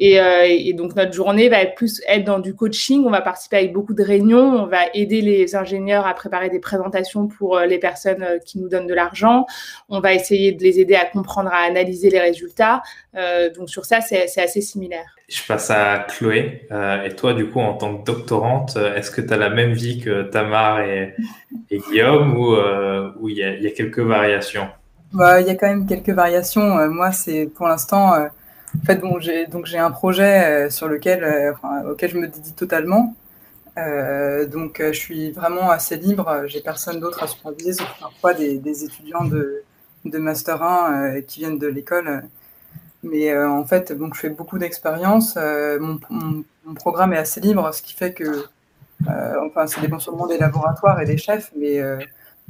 Euh, 0.00 0.44
et, 0.44 0.72
donc 0.72 0.96
notre 0.96 1.12
journée 1.12 1.48
va 1.48 1.62
être 1.62 1.74
plus 1.74 2.00
être 2.08 2.24
dans 2.24 2.38
du 2.38 2.54
coaching. 2.54 3.04
On 3.06 3.10
va 3.10 3.20
participer 3.20 3.58
avec 3.58 3.72
beaucoup 3.72 3.94
de 3.94 4.02
réunions. 4.02 4.62
On 4.62 4.66
va 4.66 4.80
aider 4.94 5.20
les 5.20 5.54
ingénieurs 5.54 6.06
à 6.06 6.14
préparer 6.14 6.50
des 6.50 6.60
présentations 6.60 7.28
pour 7.28 7.56
euh, 7.56 7.66
les 7.66 7.78
personnes 7.78 8.26
qui 8.44 8.58
nous 8.58 8.68
donnent 8.68 8.86
de 8.86 8.94
l'argent. 8.94 9.46
On 9.88 10.00
va 10.00 10.14
essayer 10.14 10.52
de 10.52 10.62
les 10.62 10.80
aider 10.80 10.94
à 10.94 11.04
comprendre, 11.04 11.50
à 11.52 11.58
analyser 11.58 12.10
les 12.10 12.20
résultats. 12.20 12.82
donc 13.56 13.68
sur 13.68 13.84
ça, 13.84 14.00
c'est 14.00 14.40
assez 14.40 14.60
similaire. 14.60 15.14
Je 15.32 15.42
passe 15.46 15.70
à 15.70 16.06
Chloé. 16.08 16.66
Euh, 16.70 17.04
et 17.04 17.16
toi, 17.16 17.32
du 17.32 17.46
coup, 17.46 17.60
en 17.60 17.72
tant 17.72 17.96
que 17.96 18.04
doctorante, 18.04 18.76
euh, 18.76 18.94
est-ce 18.96 19.10
que 19.10 19.22
tu 19.22 19.32
as 19.32 19.38
la 19.38 19.48
même 19.48 19.72
vie 19.72 19.98
que 19.98 20.24
Tamar 20.24 20.80
et, 20.82 21.14
Guillaume 21.70 22.36
ou 22.36 22.52
euh, 22.52 23.10
il 23.26 23.38
y, 23.38 23.66
a 23.66 23.70
quelques 23.70 24.00
variations? 24.00 24.68
Bah, 25.14 25.40
Il 25.40 25.46
y 25.46 25.50
a 25.50 25.54
quand 25.54 25.68
même 25.68 25.86
quelques 25.86 26.10
variations. 26.10 26.86
moi, 26.90 27.12
c'est 27.12 27.46
pour 27.46 27.66
l'instant, 27.66 28.12
en 28.80 28.84
fait, 28.86 28.96
bon, 28.96 29.18
j'ai 29.20 29.46
donc 29.46 29.66
j'ai 29.66 29.78
un 29.78 29.90
projet 29.90 30.70
sur 30.70 30.88
lequel, 30.88 31.54
auquel 31.88 32.10
je 32.10 32.18
me 32.18 32.28
dédie 32.28 32.52
totalement. 32.54 33.14
donc, 33.76 34.80
je 34.80 34.98
suis 34.98 35.30
vraiment 35.32 35.70
assez 35.70 35.96
libre. 35.96 36.44
J'ai 36.46 36.60
personne 36.60 37.00
d'autre 37.00 37.22
à 37.22 37.26
superviser, 37.26 37.72
sauf 37.74 37.94
parfois 38.00 38.34
des, 38.34 38.84
étudiants 38.84 39.24
de, 39.24 39.62
de 40.04 40.18
master 40.18 40.62
1 40.62 41.20
qui 41.22 41.40
viennent 41.40 41.58
de 41.58 41.66
l'école 41.68 42.22
mais 43.02 43.30
euh, 43.30 43.50
en 43.50 43.64
fait, 43.64 43.92
donc, 43.92 44.14
je 44.14 44.20
fais 44.20 44.30
beaucoup 44.30 44.58
d'expériences. 44.58 45.34
Euh, 45.36 45.78
mon, 45.80 46.74
programme 46.74 47.12
est 47.12 47.18
assez 47.18 47.40
libre, 47.40 47.72
ce 47.74 47.82
qui 47.82 47.94
fait 47.94 48.12
que, 48.12 48.46
euh, 49.08 49.46
enfin, 49.46 49.66
ça 49.66 49.80
dépend 49.80 49.98
sûrement 49.98 50.26
des 50.26 50.38
laboratoires 50.38 51.00
et 51.00 51.04
des 51.04 51.18
chefs, 51.18 51.50
mais 51.56 51.80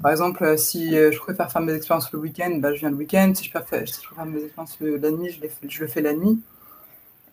par 0.01 0.11
exemple, 0.11 0.57
si 0.59 0.93
je 0.93 1.19
préfère 1.19 1.51
faire 1.53 1.63
mes 1.63 1.75
expériences 1.75 2.11
le 2.13 2.19
week-end, 2.19 2.57
bah, 2.59 2.75
je 2.75 2.81
viens 2.81 2.91
le 2.91 2.97
week-end. 2.97 3.33
Si 3.35 3.45
je 3.45 3.51
préfère, 3.51 3.87
si 3.87 4.01
je 4.01 4.07
préfère 4.07 4.27
mes 4.27 4.45
expériences 4.45 4.79
la 4.81 5.11
nuit, 5.11 5.31
je, 5.69 5.81
le 5.81 5.87
fais 5.87 6.01
la 6.01 6.15
nuit. 6.15 6.41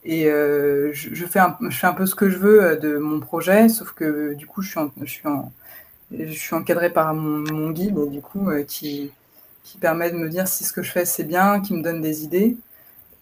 Et 0.03 0.25
je, 0.25 0.91
je, 0.91 1.25
fais 1.25 1.39
un, 1.39 1.93
peu 1.93 2.05
ce 2.05 2.15
que 2.15 2.29
je 2.29 2.37
veux 2.37 2.77
de 2.77 2.97
mon 2.97 3.19
projet, 3.19 3.69
sauf 3.69 3.93
que 3.93 4.33
du 4.33 4.45
coup, 4.45 4.61
je 4.61 4.69
suis, 4.69 4.79
en, 4.79 4.91
je 6.11 6.31
suis 6.31 6.55
encadré 6.55 6.89
par 6.89 7.13
mon, 7.13 7.71
guide, 7.71 7.97
du 8.09 8.21
coup, 8.21 8.49
qui, 8.67 9.11
permet 9.79 10.09
de 10.09 10.15
me 10.15 10.29
dire 10.29 10.47
si 10.47 10.63
ce 10.63 10.73
que 10.73 10.81
je 10.81 10.91
fais 10.91 11.05
c'est 11.05 11.23
bien, 11.23 11.61
qui 11.61 11.73
me 11.73 11.83
donne 11.83 12.01
des 12.01 12.23
idées. 12.23 12.57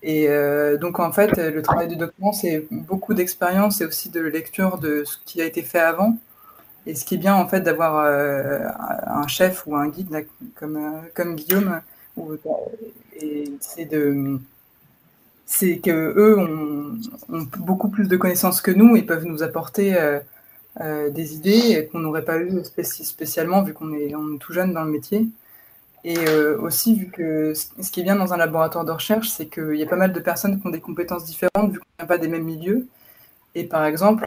Et 0.03 0.29
euh, 0.29 0.77
donc, 0.77 0.99
en 0.99 1.11
fait, 1.11 1.35
le 1.37 1.61
travail 1.61 1.87
du 1.87 1.95
doctorant, 1.95 2.31
c'est 2.31 2.65
beaucoup 2.71 3.13
d'expérience 3.13 3.81
et 3.81 3.85
aussi 3.85 4.09
de 4.09 4.21
lecture 4.21 4.77
de 4.77 5.03
ce 5.03 5.17
qui 5.25 5.41
a 5.41 5.45
été 5.45 5.61
fait 5.61 5.79
avant. 5.79 6.17
Et 6.87 6.95
ce 6.95 7.05
qui 7.05 7.15
est 7.15 7.17
bien, 7.17 7.35
en 7.35 7.47
fait, 7.47 7.61
d'avoir 7.61 7.97
euh, 7.97 8.67
un 9.05 9.27
chef 9.27 9.67
ou 9.67 9.75
un 9.75 9.87
guide 9.89 10.25
comme, 10.55 10.77
euh, 10.77 11.01
comme 11.13 11.35
Guillaume, 11.35 11.81
c'est 13.59 13.85
de 13.85 14.39
c'est 15.45 15.77
que 15.77 15.91
eux 15.91 16.37
ont, 16.39 16.97
beaucoup 17.59 17.89
plus 17.89 18.07
de 18.07 18.17
connaissances 18.17 18.61
que 18.61 18.71
nous 18.71 18.95
et 18.95 19.03
peuvent 19.03 19.25
nous 19.25 19.43
apporter 19.43 19.95
des 20.79 21.35
idées 21.35 21.87
qu'on 21.91 21.99
n'aurait 21.99 22.25
pas 22.25 22.39
eu 22.39 22.63
spécialement 22.63 23.63
vu 23.63 23.73
qu'on 23.73 23.93
est, 23.93 24.13
tout 24.39 24.53
jeune 24.53 24.73
dans 24.73 24.83
le 24.83 24.91
métier. 24.91 25.27
Et 26.03 26.17
euh, 26.17 26.57
aussi, 26.61 26.95
vu 26.95 27.07
que 27.09 27.53
ce 27.53 27.91
qui 27.91 27.99
est 27.99 28.03
bien 28.03 28.15
dans 28.15 28.33
un 28.33 28.37
laboratoire 28.37 28.85
de 28.85 28.93
recherche, 28.93 29.29
c'est 29.29 29.47
qu'il 29.47 29.75
y 29.75 29.83
a 29.83 29.85
pas 29.85 29.97
mal 29.97 30.13
de 30.13 30.19
personnes 30.21 30.57
qui 30.57 30.65
ont 30.65 30.69
des 30.69 30.79
compétences 30.79 31.25
différentes, 31.25 31.71
vu 31.71 31.79
qu'on 31.79 32.03
n'a 32.03 32.07
pas 32.07 32.17
des 32.17 32.29
mêmes 32.29 32.45
milieux. 32.45 32.87
Et 33.55 33.65
par 33.65 33.85
exemple, 33.85 34.23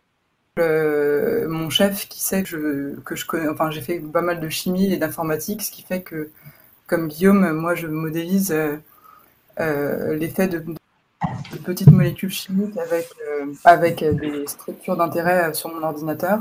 euh, 0.61 1.49
mon 1.49 1.71
chef 1.71 2.09
qui 2.09 2.21
sait 2.21 2.43
que 2.43 2.49
je, 2.49 3.01
que 3.01 3.17
je 3.17 3.27
connais, 3.27 3.49
enfin, 3.49 3.71
j'ai 3.71 3.81
fait 3.81 3.99
pas 3.99 4.23
mal 4.23 4.41
de 4.41 4.49
chimie 4.49 4.93
et 4.93 4.97
d'informatique, 4.97 5.63
ce 5.63 5.71
qui 5.71 5.83
fait 5.83 6.03
que, 6.03 6.31
comme 6.87 7.09
Guillaume, 7.09 7.53
moi, 7.53 7.75
je 7.75 7.87
modélise 7.87 8.55
euh, 9.61 10.17
l'effet 10.17 10.49
de, 10.49 10.65
petites 11.65 11.91
molécules 11.91 12.31
chimiques 12.31 12.79
avec, 12.79 13.09
avec 13.65 14.05
des 14.05 14.47
structures 14.47 14.97
d'intérêt 14.97 15.53
sur 15.55 15.69
mon 15.73 15.83
ordinateur. 15.83 16.41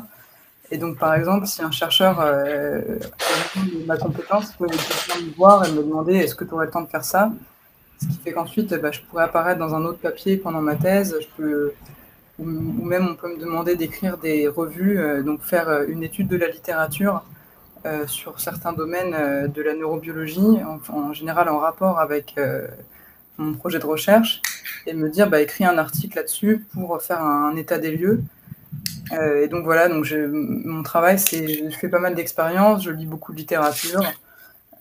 Et 0.72 0.78
donc, 0.78 0.98
par 0.98 1.16
exemple, 1.16 1.48
si 1.48 1.62
un 1.62 1.72
chercheur 1.72 2.20
euh, 2.20 3.00
a 3.02 3.86
ma 3.88 3.98
compétence, 3.98 4.54
peut 4.54 4.68
me 4.68 5.36
voir 5.36 5.66
et 5.66 5.72
me 5.72 5.82
demander 5.82 6.16
est-ce 6.16 6.36
que 6.36 6.44
tu 6.44 6.54
aurais 6.54 6.68
le 6.68 6.72
temps 6.72 6.82
de 6.82 6.90
faire 6.90 7.04
ça? 7.04 7.32
Ce 8.02 8.08
qui 8.08 8.18
fait 8.18 8.32
qu'ensuite, 8.32 8.74
bah, 8.76 8.92
je 8.92 9.02
pourrais 9.02 9.24
apparaître 9.24 9.60
dans 9.60 9.74
un 9.74 9.84
autre 9.84 10.00
papier 10.00 10.38
pendant 10.38 10.62
ma 10.62 10.76
thèse. 10.76 11.18
Je 11.20 11.28
peux, 11.36 11.74
ou, 12.40 12.86
même, 12.86 13.08
on 13.10 13.16
peut 13.16 13.34
me 13.34 13.40
demander 13.40 13.76
d'écrire 13.76 14.18
des 14.18 14.48
revues, 14.48 15.00
euh, 15.00 15.22
donc 15.22 15.42
faire 15.42 15.70
euh, 15.70 15.86
une 15.88 16.04
étude 16.04 16.28
de 16.28 16.38
la 16.38 16.48
littérature 16.48 17.24
euh, 17.86 18.08
sur 18.08 18.40
certains 18.40 18.74
domaines 18.74 19.52
de 19.52 19.62
la 19.62 19.74
neurobiologie, 19.74 20.60
en, 20.90 21.14
général 21.14 21.50
en 21.50 21.60
rapport 21.60 22.00
avec 22.00 22.36
mon 23.38 23.54
projet 23.54 23.80
de 23.80 23.86
recherche, 23.86 24.42
et 24.86 24.94
me 24.94 25.10
dire 25.10 25.30
bah, 25.30 25.42
écris 25.42 25.66
un 25.66 25.78
article 25.78 26.18
là-dessus 26.18 26.66
pour 26.74 27.02
faire 27.02 27.24
un 27.24 27.56
état 27.56 27.78
des 27.78 27.92
lieux. 27.92 28.22
Et 29.12 29.48
donc 29.48 29.64
voilà, 29.64 29.90
donc 29.90 30.04
je, 30.04 30.18
mon 30.18 30.84
travail, 30.84 31.18
c'est 31.18 31.70
je 31.72 31.78
fais 31.78 31.90
pas 31.90 32.00
mal 32.00 32.14
d'expériences, 32.14 32.84
je 32.84 32.92
lis 32.92 33.08
beaucoup 33.08 33.32
de 33.32 33.38
littérature 33.38 34.04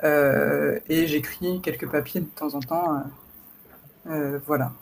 et 0.03 1.07
j'écris 1.07 1.61
quelques 1.63 1.89
papiers 1.89 2.21
de 2.21 2.27
temps 2.27 2.55
en 2.55 2.61
temps. 2.61 3.05
Voilà. 4.47 4.73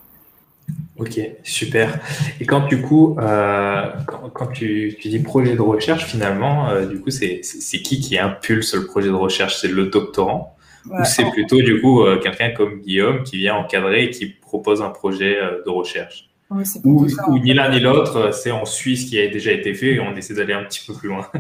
Ok, 0.98 1.20
super. 1.42 2.00
Et 2.40 2.46
quand 2.46 2.66
du 2.66 2.80
coup, 2.80 3.16
quand, 3.18 4.30
quand 4.32 4.46
tu, 4.46 4.96
tu, 4.98 5.08
dis 5.08 5.18
projet 5.18 5.54
de 5.54 5.60
recherche, 5.60 6.06
finalement, 6.06 6.68
du 6.86 7.00
coup, 7.00 7.10
c'est 7.10 7.40
qui 7.40 8.00
qui 8.00 8.18
impulse 8.18 8.74
le 8.74 8.86
projet 8.86 9.08
de 9.08 9.14
recherche? 9.14 9.60
C'est 9.60 9.68
le 9.68 9.86
doctorant? 9.86 10.56
Ou 10.86 11.04
c'est 11.04 11.28
plutôt 11.32 11.60
du 11.60 11.80
coup 11.80 12.02
quelqu'un 12.22 12.50
comme 12.50 12.80
Guillaume 12.80 13.24
qui 13.24 13.36
vient 13.36 13.56
encadrer 13.56 14.04
et 14.04 14.10
qui 14.10 14.26
propose 14.26 14.80
un 14.80 14.88
projet 14.88 15.36
de 15.66 15.70
recherche? 15.70 16.30
Ou, 16.48 17.06
ni 17.40 17.52
l'un 17.52 17.70
ni 17.70 17.80
l'autre, 17.80 18.32
c'est 18.32 18.52
en 18.52 18.64
Suisse 18.64 19.04
qui 19.04 19.18
a 19.18 19.28
déjà 19.28 19.52
été 19.52 19.74
fait 19.74 19.94
et 19.94 20.00
on 20.00 20.14
essaie 20.14 20.34
d'aller 20.34 20.54
un 20.54 20.64
petit 20.64 20.84
peu 20.86 20.94
plus 20.94 21.08
loin. 21.08 21.26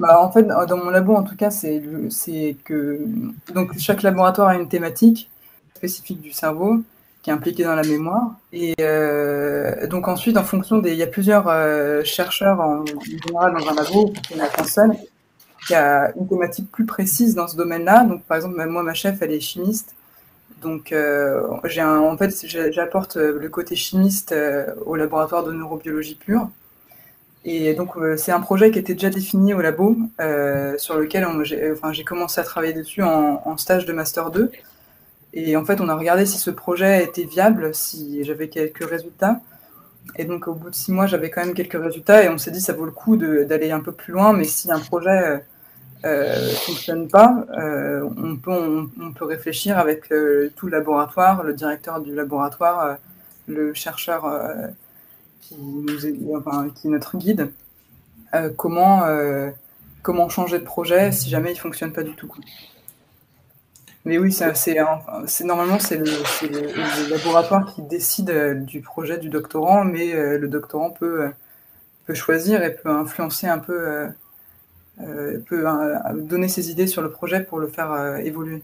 Bah, 0.00 0.20
en 0.22 0.30
fait, 0.30 0.44
dans 0.44 0.76
mon 0.76 0.90
labo, 0.90 1.14
en 1.14 1.24
tout 1.24 1.34
cas, 1.34 1.50
c'est 1.50 1.82
que 2.64 3.00
donc 3.52 3.76
chaque 3.78 4.02
laboratoire 4.02 4.48
a 4.48 4.54
une 4.54 4.68
thématique 4.68 5.28
spécifique 5.74 6.20
du 6.20 6.30
cerveau 6.30 6.82
qui 7.28 7.32
est 7.32 7.34
impliquée 7.34 7.64
dans 7.64 7.74
la 7.74 7.82
mémoire. 7.82 8.36
Et 8.52 8.74
euh, 8.80 9.86
donc 9.86 10.08
ensuite, 10.08 10.38
en 10.38 10.44
fonction 10.44 10.78
des, 10.78 10.92
il 10.92 10.96
y 10.96 11.02
a 11.02 11.06
plusieurs 11.06 11.48
euh, 11.48 12.02
chercheurs 12.02 12.58
en, 12.60 12.84
général 12.86 13.54
dans 13.54 13.68
un 13.68 13.74
labo, 13.74 14.12
en 14.34 14.40
a 14.40 14.94
qui 15.66 15.74
a 15.74 16.12
une 16.16 16.26
thématique 16.26 16.70
plus 16.70 16.86
précise 16.86 17.34
dans 17.34 17.46
ce 17.46 17.56
domaine-là. 17.56 18.04
Donc 18.04 18.24
par 18.24 18.38
exemple, 18.38 18.64
moi, 18.66 18.82
ma 18.82 18.94
chef, 18.94 19.20
elle 19.20 19.32
est 19.32 19.40
chimiste. 19.40 19.94
Donc, 20.62 20.90
euh, 20.90 21.42
j'ai 21.64 21.82
en 21.82 22.16
fait, 22.16 22.34
j'apporte 22.72 23.16
le 23.16 23.48
côté 23.48 23.76
chimiste 23.76 24.34
au 24.86 24.96
laboratoire 24.96 25.44
de 25.44 25.52
neurobiologie 25.52 26.16
pure. 26.16 26.48
Et 27.44 27.74
donc, 27.74 27.94
c'est 28.16 28.32
un 28.32 28.40
projet 28.40 28.70
qui 28.70 28.78
était 28.78 28.94
déjà 28.94 29.10
défini 29.10 29.54
au 29.54 29.60
labo, 29.60 29.96
sur 30.78 30.96
lequel 30.96 31.26
j'ai 31.44 32.04
commencé 32.04 32.40
à 32.40 32.44
travailler 32.44 32.72
dessus 32.72 33.02
en, 33.02 33.56
stage 33.58 33.84
de 33.84 33.92
Master 33.92 34.30
2. 34.30 34.50
Et 35.32 35.56
en 35.56 35.64
fait, 35.64 35.80
on 35.80 35.88
a 35.88 35.94
regardé 35.94 36.26
si 36.26 36.38
ce 36.38 36.50
projet 36.50 37.04
était 37.04 37.24
viable, 37.24 37.74
si 37.74 38.24
j'avais 38.24 38.48
quelques 38.48 38.88
résultats. 38.88 39.40
Et 40.16 40.24
donc, 40.24 40.48
au 40.48 40.54
bout 40.54 40.70
de 40.70 40.74
six 40.74 40.90
mois, 40.90 41.06
j'avais 41.06 41.30
quand 41.30 41.44
même 41.44 41.54
quelques 41.54 41.80
résultats. 41.80 42.24
Et 42.24 42.28
on 42.28 42.38
s'est 42.38 42.50
dit, 42.50 42.60
ça 42.60 42.72
vaut 42.72 42.86
le 42.86 42.92
coup 42.92 43.16
d'aller 43.16 43.70
un 43.70 43.80
peu 43.80 43.92
plus 43.92 44.12
loin. 44.12 44.32
Mais 44.32 44.44
si 44.44 44.70
un 44.72 44.78
projet 44.78 45.42
euh, 46.04 46.50
fonctionne 46.54 47.08
pas, 47.08 47.44
euh, 47.58 48.08
on, 48.16 48.36
peut, 48.36 49.24
réfléchir 49.24 49.78
avec 49.78 50.12
euh, 50.12 50.50
tout 50.56 50.66
le 50.66 50.72
laboratoire, 50.72 51.42
le 51.42 51.54
directeur 51.54 52.00
du 52.00 52.14
laboratoire, 52.14 52.80
euh, 52.80 52.94
le 53.48 53.74
chercheur 53.74 54.24
qui, 55.40 55.54
est, 55.54 56.84
notre 56.84 57.16
guide, 57.16 57.50
comment, 58.56 59.02
changer 60.28 60.58
de 60.58 60.64
projet 60.64 61.12
si 61.12 61.30
jamais 61.30 61.52
il 61.52 61.58
fonctionne 61.58 61.92
pas 61.92 62.02
du 62.02 62.14
tout. 62.14 62.30
Mais 64.08 64.18
oui, 64.18 64.32
c'est 64.32 65.44
normalement 65.44 65.78
c'est 65.78 65.98
le, 65.98 67.10
laboratoire 67.10 67.72
qui 67.74 67.82
décide 67.82 68.64
du 68.64 68.80
projet 68.80 69.18
du 69.18 69.28
doctorant, 69.28 69.84
mais 69.84 70.12
le 70.14 70.48
doctorant 70.48 70.90
peut, 70.90 71.30
peut 72.06 72.14
choisir 72.14 72.62
et 72.64 72.74
peut 72.74 72.88
influencer 72.88 73.46
un 73.46 73.58
peu, 73.58 74.08
peut 75.46 75.64
donner 76.14 76.48
ses 76.48 76.70
idées 76.70 76.86
sur 76.86 77.02
le 77.02 77.10
projet 77.10 77.40
pour 77.40 77.58
le 77.58 77.68
faire 77.68 78.16
évoluer. 78.24 78.62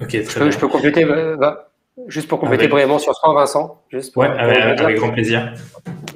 Ok, 0.00 0.10
très 0.24 0.50
je, 0.50 0.58
peux, 0.58 0.68
compléter, 0.68 1.06
juste 2.08 2.28
pour 2.28 2.40
compléter 2.40 2.68
brièvement 2.68 2.98
sur 2.98 3.14
ce 3.14 3.20
point, 3.20 3.34
Vincent. 3.34 3.82
Juste 3.90 4.16
ouais, 4.16 4.26
avec, 4.26 4.96
grand 4.96 5.10
plaisir. 5.10 5.52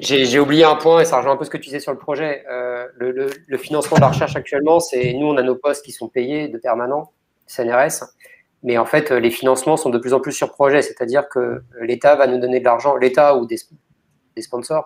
J'ai 0.00 0.38
oublié 0.38 0.64
un 0.64 0.76
point 0.76 1.00
et 1.00 1.04
ça 1.04 1.18
rejoint 1.18 1.32
un 1.32 1.36
peu 1.36 1.44
ce 1.44 1.50
que 1.50 1.56
tu 1.56 1.64
disais 1.64 1.80
sur 1.80 1.92
le 1.92 1.98
projet. 1.98 2.44
Euh, 2.50 2.86
le, 2.98 3.56
financement 3.56 3.96
de 3.96 4.02
la 4.02 4.08
recherche 4.08 4.36
actuellement, 4.36 4.80
c'est 4.80 5.12
nous, 5.14 5.26
on 5.26 5.36
a 5.36 5.42
nos 5.42 5.56
postes 5.56 5.84
qui 5.84 5.92
sont 5.92 6.08
payés 6.08 6.48
de 6.48 6.58
permanent, 6.58 7.10
CNRS, 7.48 8.04
mais 8.62 8.78
en 8.78 8.84
fait, 8.84 9.10
les 9.10 9.30
financements 9.30 9.76
sont 9.76 9.90
de 9.90 9.98
plus 9.98 10.14
en 10.14 10.20
plus 10.20 10.32
sur 10.32 10.52
projet, 10.52 10.82
c'est-à-dire 10.82 11.28
que 11.28 11.62
l'État 11.80 12.14
va 12.16 12.26
nous 12.26 12.38
donner 12.38 12.60
de 12.60 12.64
l'argent, 12.64 12.96
l'État 12.96 13.36
ou 13.36 13.46
des, 13.46 13.56
sponsors, 14.40 14.84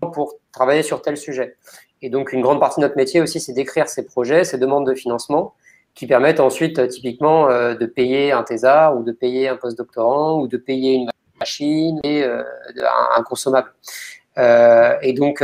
pour 0.00 0.34
travailler 0.52 0.82
sur 0.82 1.02
tel 1.02 1.16
sujet. 1.16 1.56
Et 2.02 2.10
donc, 2.10 2.32
une 2.32 2.42
grande 2.42 2.60
partie 2.60 2.80
de 2.80 2.86
notre 2.86 2.96
métier 2.96 3.20
aussi, 3.20 3.40
c'est 3.40 3.52
d'écrire 3.52 3.88
ces 3.88 4.04
projets, 4.04 4.44
ces 4.44 4.58
demandes 4.58 4.86
de 4.86 4.94
financement 4.94 5.54
qui 5.98 6.06
permettent 6.06 6.38
ensuite 6.38 6.78
euh, 6.78 6.86
typiquement 6.86 7.50
euh, 7.50 7.74
de 7.74 7.84
payer 7.84 8.30
un 8.30 8.44
thésard 8.44 8.96
ou 8.96 9.02
de 9.02 9.10
payer 9.10 9.48
un 9.48 9.56
postdoctorant 9.56 10.40
ou 10.40 10.46
de 10.46 10.56
payer 10.56 10.94
une 10.94 11.10
machine 11.40 11.98
et 12.04 12.22
euh, 12.22 12.44
un, 13.16 13.22
consommable. 13.24 13.72
et 15.02 15.12
donc, 15.14 15.42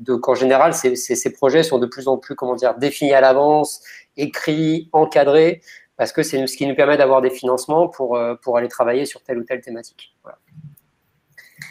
donc, 0.00 0.26
en 0.26 0.34
général, 0.34 0.72
ces, 0.72 0.96
ces, 0.96 1.32
projets 1.34 1.62
sont 1.62 1.78
de 1.78 1.84
plus 1.84 2.08
en 2.08 2.16
plus, 2.16 2.34
comment 2.34 2.54
dire, 2.54 2.74
définis 2.76 3.12
à 3.12 3.20
l'avance, 3.20 3.82
écrits, 4.16 4.88
encadrés, 4.92 5.60
parce 5.96 6.12
que 6.12 6.22
c'est 6.22 6.46
ce 6.46 6.56
qui 6.56 6.66
nous 6.66 6.74
permet 6.74 6.96
d'avoir 6.96 7.22
des 7.22 7.30
financements 7.30 7.88
pour, 7.88 8.18
pour 8.42 8.58
aller 8.58 8.68
travailler 8.68 9.06
sur 9.06 9.22
telle 9.22 9.38
ou 9.38 9.44
telle 9.44 9.60
thématique. 9.60 10.14
Voilà. 10.22 10.38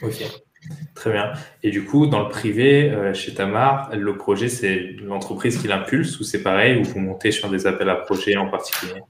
Ok. 0.01 0.23
Très 0.95 1.12
bien. 1.12 1.34
Et 1.62 1.71
du 1.71 1.84
coup, 1.84 2.08
dans 2.08 2.21
le 2.21 2.29
privé, 2.29 2.89
euh, 2.89 3.13
chez 3.13 3.34
Tamar, 3.34 3.93
le 3.95 4.15
projet, 4.17 4.47
c'est 4.47 4.95
l'entreprise 5.01 5.58
qui 5.58 5.67
l'impulse 5.67 6.19
ou 6.19 6.23
c'est 6.23 6.41
pareil 6.41 6.79
ou 6.79 6.84
vous 6.84 6.99
montez 6.99 7.32
sur 7.32 7.49
des 7.49 7.67
appels 7.67 7.89
à 7.89 7.95
projets 7.95 8.38
en 8.38 8.49
particulier? 8.49 9.01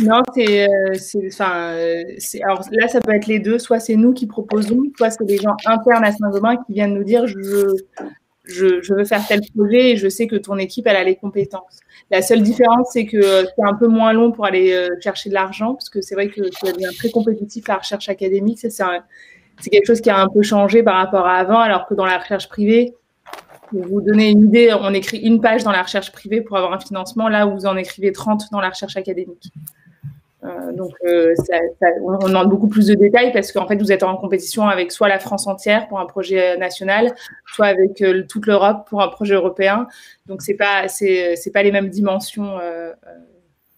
Non, 0.00 0.20
c'est, 0.34 0.68
euh, 0.68 1.28
enfin, 1.28 1.70
euh, 1.76 2.02
alors 2.42 2.62
là, 2.72 2.88
ça 2.88 3.00
peut 3.00 3.14
être 3.14 3.26
les 3.26 3.38
deux. 3.38 3.58
Soit 3.58 3.80
c'est 3.80 3.96
nous 3.96 4.12
qui 4.12 4.26
proposons, 4.26 4.82
soit 4.98 5.10
c'est 5.10 5.24
des 5.24 5.38
gens 5.38 5.56
internes 5.64 6.04
à 6.04 6.12
Saint-Gobain 6.12 6.56
qui 6.66 6.74
viennent 6.74 6.94
nous 6.94 7.04
dire 7.04 7.26
je, 7.26 7.76
je, 8.44 8.92
veux 8.94 9.04
faire 9.04 9.26
tel 9.26 9.40
projet 9.54 9.92
et 9.92 9.96
je 9.96 10.08
sais 10.08 10.26
que 10.26 10.36
ton 10.36 10.58
équipe, 10.58 10.86
elle 10.86 10.96
a 10.96 11.04
les 11.04 11.16
compétences. 11.16 11.80
La 12.10 12.22
seule 12.22 12.42
différence, 12.42 12.88
c'est 12.92 13.06
que 13.06 13.20
c'est 13.20 13.64
un 13.64 13.74
peu 13.74 13.86
moins 13.86 14.12
long 14.12 14.32
pour 14.32 14.44
aller 14.44 14.88
chercher 15.00 15.30
de 15.30 15.34
l'argent 15.34 15.74
parce 15.74 15.88
que 15.88 16.00
c'est 16.02 16.14
vrai 16.14 16.28
que 16.28 16.42
ça 16.52 16.72
devient 16.72 16.94
très 16.96 17.10
compétitif 17.10 17.66
la 17.68 17.78
recherche 17.78 18.08
académique. 18.08 18.58
c'est 18.58 19.70
quelque 19.70 19.86
chose 19.86 20.00
qui 20.00 20.10
a 20.10 20.18
un 20.18 20.28
peu 20.28 20.42
changé 20.42 20.82
par 20.82 20.96
rapport 20.96 21.26
à 21.26 21.36
avant, 21.36 21.58
alors 21.58 21.86
que 21.86 21.94
dans 21.94 22.04
la 22.04 22.18
recherche 22.18 22.48
privée, 22.48 22.94
pour 23.70 23.82
vous 23.86 24.00
donner 24.00 24.30
une 24.30 24.44
idée, 24.44 24.74
on 24.78 24.92
écrit 24.94 25.18
une 25.18 25.40
page 25.40 25.64
dans 25.64 25.72
la 25.72 25.82
recherche 25.82 26.12
privée 26.12 26.40
pour 26.40 26.56
avoir 26.56 26.72
un 26.72 26.80
financement, 26.80 27.28
là 27.28 27.46
où 27.46 27.54
vous 27.54 27.66
en 27.66 27.76
écrivez 27.76 28.12
30 28.12 28.44
dans 28.52 28.60
la 28.60 28.70
recherche 28.70 28.96
académique. 28.96 29.52
Euh, 30.44 30.72
donc, 30.72 30.92
euh, 31.06 31.34
on 32.02 32.28
demande 32.28 32.50
beaucoup 32.50 32.68
plus 32.68 32.86
de 32.86 32.94
détails 32.94 33.32
parce 33.32 33.50
qu'en 33.50 33.66
fait, 33.66 33.76
vous 33.76 33.92
êtes 33.92 34.02
en 34.02 34.16
compétition 34.16 34.68
avec 34.68 34.92
soit 34.92 35.08
la 35.08 35.18
France 35.18 35.46
entière 35.46 35.88
pour 35.88 35.98
un 35.98 36.06
projet 36.06 36.56
national, 36.58 37.14
soit 37.46 37.66
avec 37.66 38.02
euh, 38.02 38.24
toute 38.28 38.46
l'Europe 38.46 38.86
pour 38.88 39.02
un 39.02 39.08
projet 39.08 39.34
européen. 39.34 39.86
Donc, 40.26 40.42
c'est 40.42 40.54
pas, 40.54 40.88
c'est, 40.88 41.36
pas 41.52 41.62
les 41.62 41.72
mêmes 41.72 41.88
dimensions 41.88 42.58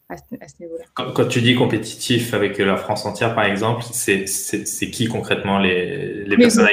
à 0.09 0.17
ce, 0.17 0.61
niveau-là. 0.61 0.85
Quand, 0.95 1.27
tu 1.27 1.41
dis 1.41 1.55
compétitif 1.55 2.35
avec 2.35 2.59
la 2.59 2.77
France 2.77 3.07
entière, 3.07 3.35
par 3.35 3.45
exemple, 3.45 3.85
c'est 3.93 4.91
qui 4.91 5.07
concrètement 5.07 5.59
les, 5.59 6.25
les, 6.25 6.37
personnes 6.37 6.67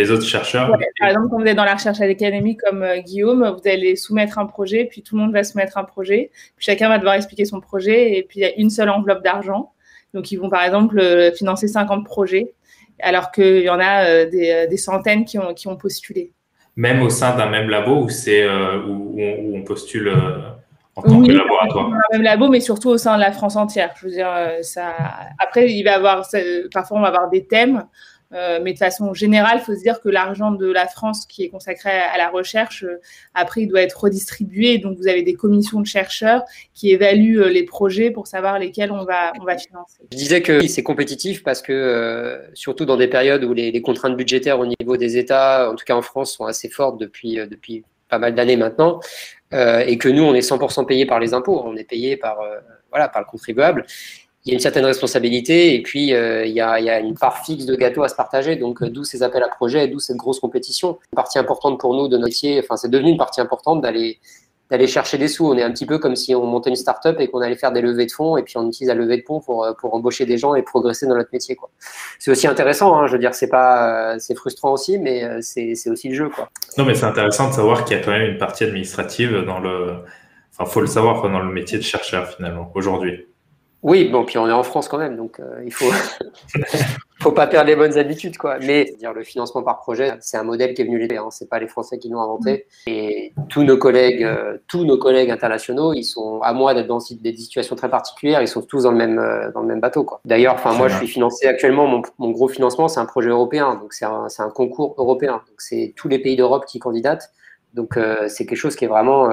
les 0.00 0.10
autres 0.10 0.24
chercheurs 0.24 0.70
Par 0.98 1.08
exemple, 1.08 1.28
quand 1.30 1.40
vous 1.40 1.46
êtes 1.46 1.56
dans 1.56 1.64
la 1.64 1.74
recherche 1.74 2.00
académique 2.00 2.60
comme 2.60 2.82
euh, 2.82 2.98
Guillaume, 2.98 3.46
vous 3.48 3.68
allez 3.68 3.96
soumettre 3.96 4.38
un 4.38 4.46
projet, 4.46 4.86
puis 4.90 5.02
tout 5.02 5.16
le 5.16 5.22
monde 5.22 5.32
va 5.32 5.44
soumettre 5.44 5.78
un 5.78 5.84
projet, 5.84 6.30
puis 6.56 6.64
chacun 6.64 6.88
va 6.88 6.98
devoir 6.98 7.14
expliquer 7.14 7.44
son 7.44 7.60
projet, 7.60 8.16
et 8.16 8.22
puis 8.22 8.40
il 8.40 8.42
y 8.42 8.46
a 8.46 8.54
une 8.56 8.70
seule 8.70 8.90
enveloppe 8.90 9.22
d'argent. 9.22 9.72
Donc, 10.14 10.32
ils 10.32 10.36
vont 10.36 10.48
par 10.48 10.64
exemple 10.64 10.98
euh, 10.98 11.32
financer 11.32 11.68
50 11.68 12.04
projets, 12.04 12.52
alors 13.00 13.30
qu'il 13.30 13.62
y 13.62 13.70
en 13.70 13.78
a 13.78 14.04
euh, 14.04 14.28
des, 14.28 14.66
des, 14.68 14.76
centaines 14.76 15.24
qui 15.24 15.38
ont, 15.38 15.54
qui 15.54 15.68
ont 15.68 15.76
postulé. 15.76 16.32
Même 16.76 17.02
au 17.02 17.10
sein 17.10 17.36
d'un 17.36 17.48
même 17.48 17.68
labo 17.68 18.04
où, 18.04 18.08
c'est 18.08 18.46
où, 18.48 19.16
où, 19.18 19.56
on 19.56 19.62
postule 19.62 20.14
en 20.96 21.02
tant 21.02 21.22
que 21.22 21.32
laboratoire? 21.32 21.90
Même 22.12 22.22
labo, 22.22 22.48
mais 22.48 22.60
surtout 22.60 22.88
au 22.90 22.96
sein 22.96 23.16
de 23.16 23.20
la 23.20 23.32
France 23.32 23.56
entière. 23.56 23.92
Je 24.00 24.06
veux 24.06 24.12
dire, 24.12 24.30
ça. 24.62 24.94
Après, 25.38 25.70
il 25.70 25.82
va 25.82 25.96
avoir, 25.96 26.26
parfois, 26.72 26.98
on 26.98 27.02
va 27.02 27.08
avoir 27.08 27.28
des 27.28 27.44
thèmes, 27.44 27.84
euh, 28.32 28.60
mais 28.62 28.72
de 28.72 28.78
façon 28.78 29.12
générale, 29.14 29.58
il 29.60 29.64
faut 29.64 29.74
se 29.74 29.82
dire 29.82 30.00
que 30.00 30.08
l'argent 30.08 30.50
de 30.50 30.70
la 30.70 30.86
France 30.86 31.26
qui 31.26 31.42
est 31.44 31.48
consacré 31.48 31.90
à 31.90 32.16
la 32.18 32.28
recherche, 32.28 32.84
euh, 32.84 33.00
après, 33.34 33.62
il 33.62 33.68
doit 33.68 33.82
être 33.82 34.00
redistribué. 34.00 34.78
Donc, 34.78 34.96
vous 34.96 35.08
avez 35.08 35.22
des 35.22 35.34
commissions 35.34 35.80
de 35.80 35.86
chercheurs 35.86 36.42
qui 36.74 36.90
évaluent 36.90 37.48
les 37.50 37.64
projets 37.64 38.10
pour 38.10 38.26
savoir 38.26 38.58
lesquels 38.58 38.92
on 38.92 39.04
va, 39.04 39.32
on 39.40 39.44
va 39.44 39.56
financer. 39.58 39.98
Je 40.12 40.16
disais 40.16 40.42
que 40.42 40.66
c'est 40.66 40.82
compétitif 40.82 41.42
parce 41.42 41.62
que, 41.62 42.40
surtout 42.54 42.84
dans 42.84 42.96
des 42.96 43.08
périodes 43.08 43.44
où 43.44 43.52
les, 43.52 43.70
les, 43.70 43.82
contraintes 43.82 44.16
budgétaires 44.16 44.60
au 44.60 44.66
niveau 44.66 44.96
des 44.96 45.16
États, 45.16 45.70
en 45.70 45.74
tout 45.74 45.84
cas 45.84 45.94
en 45.94 46.02
France, 46.02 46.34
sont 46.34 46.44
assez 46.44 46.68
fortes 46.68 46.98
depuis, 46.98 47.36
depuis 47.48 47.84
pas 48.10 48.18
mal 48.18 48.34
d'années 48.34 48.56
maintenant, 48.56 49.00
euh, 49.54 49.80
et 49.80 49.96
que 49.96 50.08
nous, 50.08 50.22
on 50.22 50.34
est 50.34 50.40
100% 50.40 50.84
payé 50.86 51.06
par 51.06 51.20
les 51.20 51.32
impôts, 51.32 51.62
on 51.64 51.76
est 51.76 51.88
payé 51.88 52.16
par, 52.16 52.40
euh, 52.40 52.58
voilà, 52.90 53.08
par 53.08 53.22
le 53.22 53.26
contribuable. 53.26 53.86
Il 54.44 54.50
y 54.50 54.52
a 54.52 54.54
une 54.54 54.60
certaine 54.60 54.86
responsabilité 54.86 55.74
et 55.74 55.82
puis 55.82 56.14
euh, 56.14 56.46
il, 56.46 56.52
y 56.52 56.60
a, 56.60 56.98
une 57.00 57.14
part 57.14 57.44
fixe 57.44 57.66
de 57.66 57.74
gâteau 57.76 58.02
à 58.02 58.08
se 58.08 58.14
partager, 58.14 58.56
donc 58.56 58.82
d'où 58.82 59.04
ces 59.04 59.22
appels 59.22 59.42
à 59.42 59.48
projets, 59.48 59.86
d'où 59.86 60.00
cette 60.00 60.16
grosse 60.16 60.40
compétition. 60.40 60.98
Une 61.12 61.16
partie 61.16 61.38
importante 61.38 61.78
pour 61.78 61.94
nous 61.94 62.08
de 62.08 62.16
notre 62.16 62.28
métier, 62.28 62.58
enfin 62.58 62.76
c'est 62.76 62.88
devenu 62.88 63.10
une 63.10 63.18
partie 63.18 63.40
importante 63.40 63.82
d'aller 63.82 64.18
d'aller 64.70 64.86
chercher 64.86 65.18
des 65.18 65.28
sous. 65.28 65.46
On 65.46 65.56
est 65.58 65.62
un 65.62 65.72
petit 65.72 65.84
peu 65.84 65.98
comme 65.98 66.14
si 66.14 66.34
on 66.34 66.46
montait 66.46 66.70
une 66.70 66.76
start-up 66.76 67.16
et 67.18 67.28
qu'on 67.28 67.40
allait 67.40 67.56
faire 67.56 67.72
des 67.72 67.80
levées 67.80 68.06
de 68.06 68.12
fonds 68.12 68.36
et 68.36 68.42
puis 68.42 68.56
on 68.56 68.68
utilise 68.68 68.88
la 68.88 68.94
levée 68.94 69.16
de 69.16 69.24
fonds 69.26 69.40
pour, 69.40 69.66
pour 69.78 69.94
embaucher 69.94 70.26
des 70.26 70.38
gens 70.38 70.54
et 70.54 70.62
progresser 70.62 71.06
dans 71.06 71.16
notre 71.16 71.30
métier. 71.32 71.58
C'est 72.20 72.30
aussi 72.30 72.46
intéressant, 72.46 72.96
hein, 72.96 73.06
je 73.08 73.12
veux 73.12 73.18
dire, 73.18 73.34
c'est 73.34 73.48
pas, 73.48 74.16
frustrant 74.36 74.72
aussi, 74.72 74.98
mais 74.98 75.24
euh, 75.24 75.38
c'est, 75.42 75.74
c'est 75.74 75.90
aussi 75.90 76.08
le 76.08 76.14
jeu. 76.14 76.28
Quoi. 76.28 76.48
Non, 76.78 76.84
mais 76.84 76.94
c'est 76.94 77.04
intéressant 77.04 77.48
de 77.48 77.54
savoir 77.54 77.84
qu'il 77.84 77.96
y 77.96 78.00
a 78.00 78.02
quand 78.04 78.12
même 78.12 78.30
une 78.30 78.38
partie 78.38 78.62
administrative 78.62 79.44
dans 79.44 79.58
le, 79.58 79.96
enfin, 80.52 80.70
faut 80.70 80.80
le 80.80 80.86
savoir 80.86 81.20
dans 81.28 81.40
le 81.40 81.52
métier 81.52 81.76
de 81.76 81.82
chercheur 81.82 82.28
finalement 82.28 82.70
aujourd'hui. 82.76 83.26
Oui, 83.82 84.04
bon, 84.04 84.26
puis 84.26 84.36
on 84.36 84.46
est 84.46 84.52
en 84.52 84.62
France 84.62 84.88
quand 84.88 84.98
même, 84.98 85.16
donc 85.16 85.40
euh, 85.40 85.62
il 85.64 85.72
faut 85.72 85.90
faut 87.20 87.32
pas 87.32 87.46
perdre 87.46 87.68
les 87.68 87.76
bonnes 87.76 87.96
habitudes, 87.96 88.36
quoi. 88.36 88.58
Mais 88.58 88.92
dire 88.98 89.14
le 89.14 89.24
financement 89.24 89.62
par 89.62 89.78
projet, 89.78 90.16
c'est 90.20 90.36
un 90.36 90.42
modèle 90.42 90.74
qui 90.74 90.82
est 90.82 90.84
venu 90.84 90.98
l'aider. 90.98 91.16
Hein. 91.16 91.28
C'est 91.30 91.48
pas 91.48 91.58
les 91.58 91.66
Français 91.66 91.98
qui 91.98 92.10
l'ont 92.10 92.20
inventé. 92.20 92.66
Et 92.86 93.32
tous 93.48 93.62
nos 93.62 93.78
collègues, 93.78 94.22
euh, 94.22 94.58
tous 94.68 94.84
nos 94.84 94.98
collègues 94.98 95.30
internationaux, 95.30 95.94
ils 95.94 96.04
sont 96.04 96.40
à 96.42 96.52
moi 96.52 96.74
d'être 96.74 96.88
dans 96.88 96.98
des 96.98 97.36
situations 97.36 97.74
très 97.74 97.88
particulières. 97.88 98.42
Ils 98.42 98.48
sont 98.48 98.60
tous 98.60 98.82
dans 98.82 98.90
le 98.90 98.98
même 98.98 99.18
euh, 99.18 99.50
dans 99.52 99.60
le 99.60 99.66
même 99.66 99.80
bateau, 99.80 100.04
quoi. 100.04 100.20
D'ailleurs, 100.26 100.54
enfin 100.54 100.74
moi, 100.74 100.88
je 100.88 100.96
suis 100.98 101.08
financé 101.08 101.46
actuellement. 101.46 101.86
Mon, 101.86 102.02
mon 102.18 102.30
gros 102.32 102.48
financement, 102.48 102.86
c'est 102.86 103.00
un 103.00 103.06
projet 103.06 103.30
européen, 103.30 103.76
donc 103.76 103.94
c'est 103.94 104.04
un, 104.04 104.26
un 104.38 104.50
concours 104.50 104.94
européen. 104.98 105.42
Donc 105.48 105.58
c'est 105.58 105.94
tous 105.96 106.08
les 106.08 106.18
pays 106.18 106.36
d'Europe 106.36 106.66
qui 106.66 106.78
candidatent. 106.80 107.30
Donc 107.72 107.98
c'est 108.28 108.46
quelque 108.46 108.58
chose 108.58 108.76
qui 108.76 108.84
est 108.84 108.88
vraiment 108.88 109.30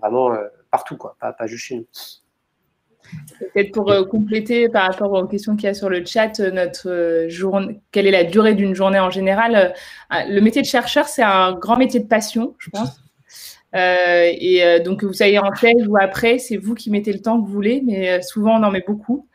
vraiment 0.00 0.34
partout, 0.70 0.96
quoi. 0.96 1.16
Pas 1.20 1.32
pas 1.32 1.46
juste 1.46 1.64
chez 1.64 1.76
nous. 1.76 1.84
Peut-être 3.38 3.72
pour 3.72 3.90
euh, 3.90 4.04
compléter 4.04 4.68
par 4.68 4.86
rapport 4.86 5.12
aux 5.12 5.26
questions 5.26 5.56
qu'il 5.56 5.64
y 5.64 5.68
a 5.68 5.74
sur 5.74 5.88
le 5.88 6.04
chat, 6.04 6.40
euh, 6.40 6.50
notre 6.50 6.90
euh, 6.90 7.28
journée, 7.28 7.80
quelle 7.92 8.06
est 8.06 8.12
la 8.12 8.24
durée 8.24 8.54
d'une 8.54 8.74
journée 8.74 8.98
en 8.98 9.10
général 9.10 9.74
Le 10.10 10.40
métier 10.40 10.62
de 10.62 10.66
chercheur, 10.66 11.08
c'est 11.08 11.22
un 11.22 11.52
grand 11.52 11.76
métier 11.76 12.00
de 12.00 12.06
passion, 12.06 12.54
je 12.58 12.70
pense. 12.70 13.00
et 13.74 14.80
donc, 14.84 15.02
vous 15.02 15.12
soyez 15.12 15.38
en 15.38 15.50
thèse 15.50 15.86
ou 15.88 15.96
après, 15.96 16.38
c'est 16.38 16.56
vous 16.56 16.74
qui 16.74 16.90
mettez 16.90 17.12
le 17.12 17.20
temps 17.20 17.40
que 17.40 17.46
vous 17.46 17.52
voulez, 17.52 17.82
mais 17.84 18.22
souvent 18.22 18.60
on 18.60 18.62
en 18.62 18.70
met 18.70 18.84
beaucoup. 18.86 19.26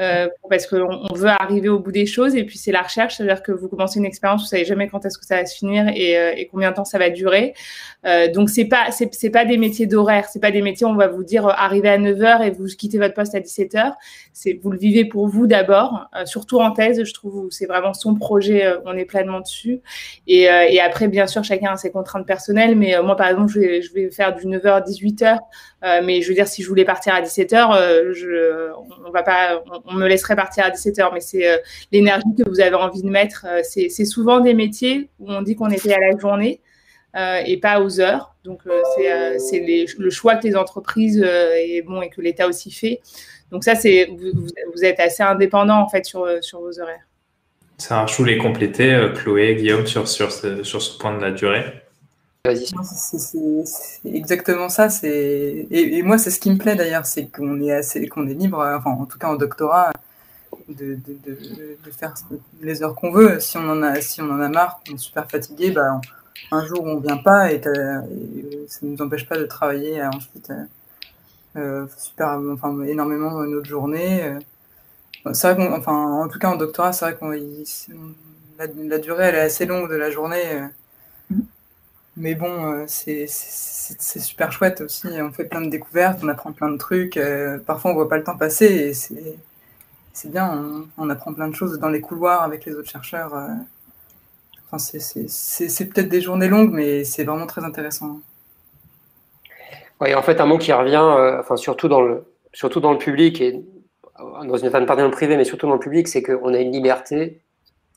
Euh, 0.00 0.28
parce 0.48 0.66
qu'on 0.66 1.14
veut 1.14 1.28
arriver 1.28 1.68
au 1.68 1.78
bout 1.78 1.92
des 1.92 2.06
choses. 2.06 2.34
Et 2.34 2.44
puis, 2.44 2.56
c'est 2.56 2.72
la 2.72 2.80
recherche, 2.80 3.16
c'est-à-dire 3.16 3.42
que 3.42 3.52
vous 3.52 3.68
commencez 3.68 3.98
une 3.98 4.06
expérience, 4.06 4.40
vous 4.40 4.46
savez 4.46 4.64
jamais 4.64 4.88
quand 4.88 5.04
est-ce 5.04 5.18
que 5.18 5.26
ça 5.26 5.36
va 5.36 5.44
se 5.44 5.54
finir 5.54 5.88
et, 5.94 6.16
euh, 6.16 6.32
combien 6.50 6.70
de 6.70 6.76
temps 6.76 6.86
ça 6.86 6.98
va 6.98 7.10
durer. 7.10 7.52
Euh, 8.06 8.32
donc, 8.32 8.48
c'est 8.48 8.64
pas, 8.64 8.90
c'est, 8.92 9.30
pas 9.30 9.44
des 9.44 9.58
métiers 9.58 9.86
d'horaire, 9.86 10.26
c'est 10.32 10.40
pas 10.40 10.50
des 10.50 10.62
métiers 10.62 10.86
où 10.86 10.90
on 10.90 10.94
va 10.94 11.08
vous 11.08 11.22
dire 11.22 11.46
arrivez 11.46 11.90
à 11.90 11.98
9h 11.98 12.46
et 12.46 12.50
vous 12.50 12.64
quittez 12.66 12.96
votre 12.96 13.12
poste 13.12 13.34
à 13.34 13.40
17h. 13.40 13.92
C'est, 14.32 14.58
vous 14.62 14.70
le 14.70 14.78
vivez 14.78 15.04
pour 15.04 15.28
vous 15.28 15.46
d'abord, 15.46 16.08
surtout 16.24 16.60
en 16.60 16.70
thèse, 16.70 17.04
je 17.04 17.12
trouve, 17.12 17.48
c'est 17.50 17.66
vraiment 17.66 17.92
son 17.92 18.14
projet, 18.14 18.72
on 18.86 18.96
est 18.96 19.04
pleinement 19.04 19.40
dessus. 19.40 19.80
Et, 20.26 20.44
et, 20.44 20.80
après, 20.80 21.08
bien 21.08 21.26
sûr, 21.26 21.44
chacun 21.44 21.72
a 21.72 21.76
ses 21.76 21.90
contraintes 21.90 22.26
personnelles, 22.26 22.74
mais 22.74 22.94
moi, 23.02 23.16
par 23.16 23.28
exemple, 23.28 23.52
je 23.52 23.60
vais, 23.60 23.82
je 23.82 23.92
vais 23.92 24.10
faire 24.10 24.34
du 24.34 24.46
9h 24.46 24.68
à 24.68 24.80
18h. 24.80 25.38
Mais 25.82 26.22
je 26.22 26.28
veux 26.28 26.34
dire, 26.34 26.46
si 26.46 26.62
je 26.62 26.68
voulais 26.68 26.84
partir 26.84 27.14
à 27.14 27.22
17h, 27.22 28.12
je, 28.12 28.70
on 29.04 29.10
va 29.10 29.22
me 29.92 30.06
laisserait 30.06 30.36
partir 30.36 30.64
à 30.64 30.70
17h, 30.70 31.10
mais 31.12 31.20
c'est 31.20 31.48
euh, 31.48 31.58
l'énergie 31.92 32.28
que 32.36 32.48
vous 32.48 32.60
avez 32.60 32.74
envie 32.74 33.02
de 33.02 33.08
mettre. 33.08 33.46
Euh, 33.48 33.60
c'est 33.62 34.04
souvent 34.04 34.40
des 34.40 34.54
métiers 34.54 35.10
où 35.18 35.30
on 35.30 35.42
dit 35.42 35.56
qu'on 35.56 35.70
était 35.70 35.94
à 35.94 35.98
la 36.00 36.18
journée. 36.18 36.60
et 37.14 37.56
pas 37.58 37.80
aux 37.80 38.00
heures. 38.00 38.34
Donc, 38.44 38.62
c'est 39.48 39.64
le 39.98 40.10
choix 40.10 40.36
que 40.36 40.46
les 40.46 40.56
entreprises 40.56 41.22
et, 41.56 41.82
bon, 41.82 42.02
et 42.02 42.08
que 42.08 42.20
l'État 42.20 42.46
aussi 42.46 42.70
fait. 42.70 43.00
Donc, 43.50 43.64
ça, 43.64 43.74
vous, 43.74 44.84
êtes 44.84 45.00
assez 45.00 45.22
indépendant 45.22 45.80
en 45.80 45.88
fait 45.88 46.04
sur, 46.04 46.20
vos 46.20 46.80
horaires. 46.80 47.06
Ça, 47.78 48.06
je 48.06 48.14
voulais 48.16 48.38
compléter, 48.38 49.08
Chloé, 49.16 49.56
Guillaume, 49.56 49.86
sur 49.86 50.06
ce 50.06 50.98
point 50.98 51.16
de 51.16 51.22
la 51.22 51.32
durée. 51.32 51.64
C'est 52.46 54.08
exactement 54.14 54.70
ça. 54.70 54.88
Et, 55.02 55.98
et, 55.98 56.02
moi, 56.02 56.16
c'est 56.16 56.30
ce 56.30 56.40
qui 56.40 56.50
me 56.50 56.56
plaît 56.56 56.74
d'ailleurs, 56.74 57.04
c'est 57.04 57.26
qu'on 57.26 57.60
est 57.60 57.72
assez, 57.72 58.08
qu'on 58.08 58.26
est 58.26 58.34
libre, 58.34 58.58
enfin, 58.58 58.92
en 58.92 59.04
tout 59.04 59.18
cas 59.18 59.28
en 59.28 59.34
doctorat, 59.34 59.92
de, 60.68 60.98
de, 61.04 61.90
faire 61.90 62.14
les 62.62 62.82
heures 62.82 62.94
qu'on 62.94 63.12
veut. 63.12 63.40
Si 63.40 63.58
on 63.58 63.68
en 63.68 63.82
a, 63.82 64.00
si 64.00 64.22
on 64.22 64.30
en 64.30 64.40
a 64.40 64.48
marre, 64.48 64.80
on 64.90 64.94
est 64.94 64.98
super 64.98 65.30
fatigué, 65.30 65.70
bah, 65.70 66.00
un 66.50 66.66
jour 66.66 66.82
on 66.84 66.98
vient 66.98 67.18
pas 67.18 67.52
et, 67.52 67.60
ça 67.62 67.70
ne 68.82 68.92
nous 68.92 69.02
empêche 69.02 69.28
pas 69.28 69.36
de 69.36 69.44
travailler 69.44 70.02
ensuite 70.02 70.50
euh, 71.56 71.86
super, 71.98 72.40
enfin, 72.52 72.80
énormément 72.84 73.32
notre 73.44 73.66
journée. 73.66 74.34
C'est 75.34 75.52
vrai 75.52 75.68
enfin, 75.76 75.92
en 75.92 76.28
tout 76.28 76.38
cas 76.38 76.48
en 76.48 76.56
doctorat, 76.56 76.94
c'est 76.94 77.04
vrai 77.04 77.16
qu'on 77.16 77.30
la, 78.58 78.66
la, 78.66 78.98
durée 78.98 79.24
elle 79.24 79.34
est 79.34 79.40
assez 79.40 79.66
longue 79.66 79.90
de 79.90 79.96
la 79.96 80.10
journée. 80.10 80.62
Mais 82.20 82.34
bon, 82.34 82.74
euh, 82.74 82.84
c'est 82.86 83.26
super 83.26 84.52
chouette 84.52 84.82
aussi. 84.82 85.08
On 85.22 85.32
fait 85.32 85.46
plein 85.46 85.62
de 85.62 85.70
découvertes, 85.70 86.20
on 86.22 86.28
apprend 86.28 86.52
plein 86.52 86.70
de 86.70 86.76
trucs. 86.76 87.16
Euh, 87.16 87.58
parfois, 87.58 87.92
on 87.92 87.94
voit 87.94 88.10
pas 88.10 88.18
le 88.18 88.24
temps 88.24 88.36
passer 88.36 88.66
et 88.66 88.92
c'est 90.12 90.30
bien. 90.30 90.86
On, 90.98 91.08
apprend 91.08 91.32
plein 91.32 91.48
de 91.48 91.54
choses 91.54 91.78
dans 91.78 91.88
les 91.88 92.02
couloirs 92.02 92.42
avec 92.42 92.66
les 92.66 92.74
autres 92.74 92.90
chercheurs. 92.90 93.34
Euh. 93.34 93.48
Enfin, 94.70 94.78
c'est 94.78 95.86
peut-être 95.86 96.10
des 96.10 96.20
journées 96.20 96.48
longues, 96.48 96.72
mais 96.72 97.04
c'est 97.04 97.24
vraiment 97.24 97.46
très 97.46 97.64
intéressant. 97.64 98.20
Oui, 100.02 100.14
en 100.14 100.22
fait, 100.22 100.40
un 100.42 100.46
mot 100.46 100.58
qui 100.58 100.74
revient, 100.74 101.40
enfin, 101.40 101.56
surtout, 101.56 101.88
dans 101.88 102.02
le, 102.02 102.24
surtout 102.52 102.80
dans 102.80 102.92
le 102.92 102.98
public 102.98 103.40
et 103.40 103.64
dans 104.18 104.56
une 104.58 104.70
partie 104.70 104.86
dans 104.86 105.04
le 105.04 105.10
privé, 105.10 105.38
mais 105.38 105.44
surtout 105.44 105.66
dans 105.66 105.74
le 105.74 105.80
public, 105.80 106.06
c'est 106.06 106.22
qu'on 106.22 106.52
a 106.52 106.58
une 106.58 106.70
liberté 106.70 107.40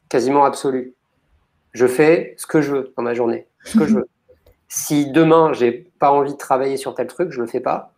quasiment 0.08 0.46
absolue. 0.46 0.94
Je 1.74 1.88
fais 1.88 2.36
ce 2.38 2.48
que 2.48 2.62
je 2.62 2.72
veux 2.72 2.94
dans 2.96 3.04
ma 3.04 3.14
journée 3.14 3.48
ce 3.64 3.78
que 3.78 3.86
je 3.86 3.96
veux. 3.96 4.08
Si 4.76 5.06
demain, 5.06 5.54
j'ai 5.54 5.72
pas 6.00 6.12
envie 6.12 6.32
de 6.34 6.38
travailler 6.38 6.78
sur 6.78 6.96
tel 6.96 7.06
truc, 7.06 7.30
je 7.30 7.40
le 7.40 7.46
fais 7.46 7.60
pas. 7.60 7.94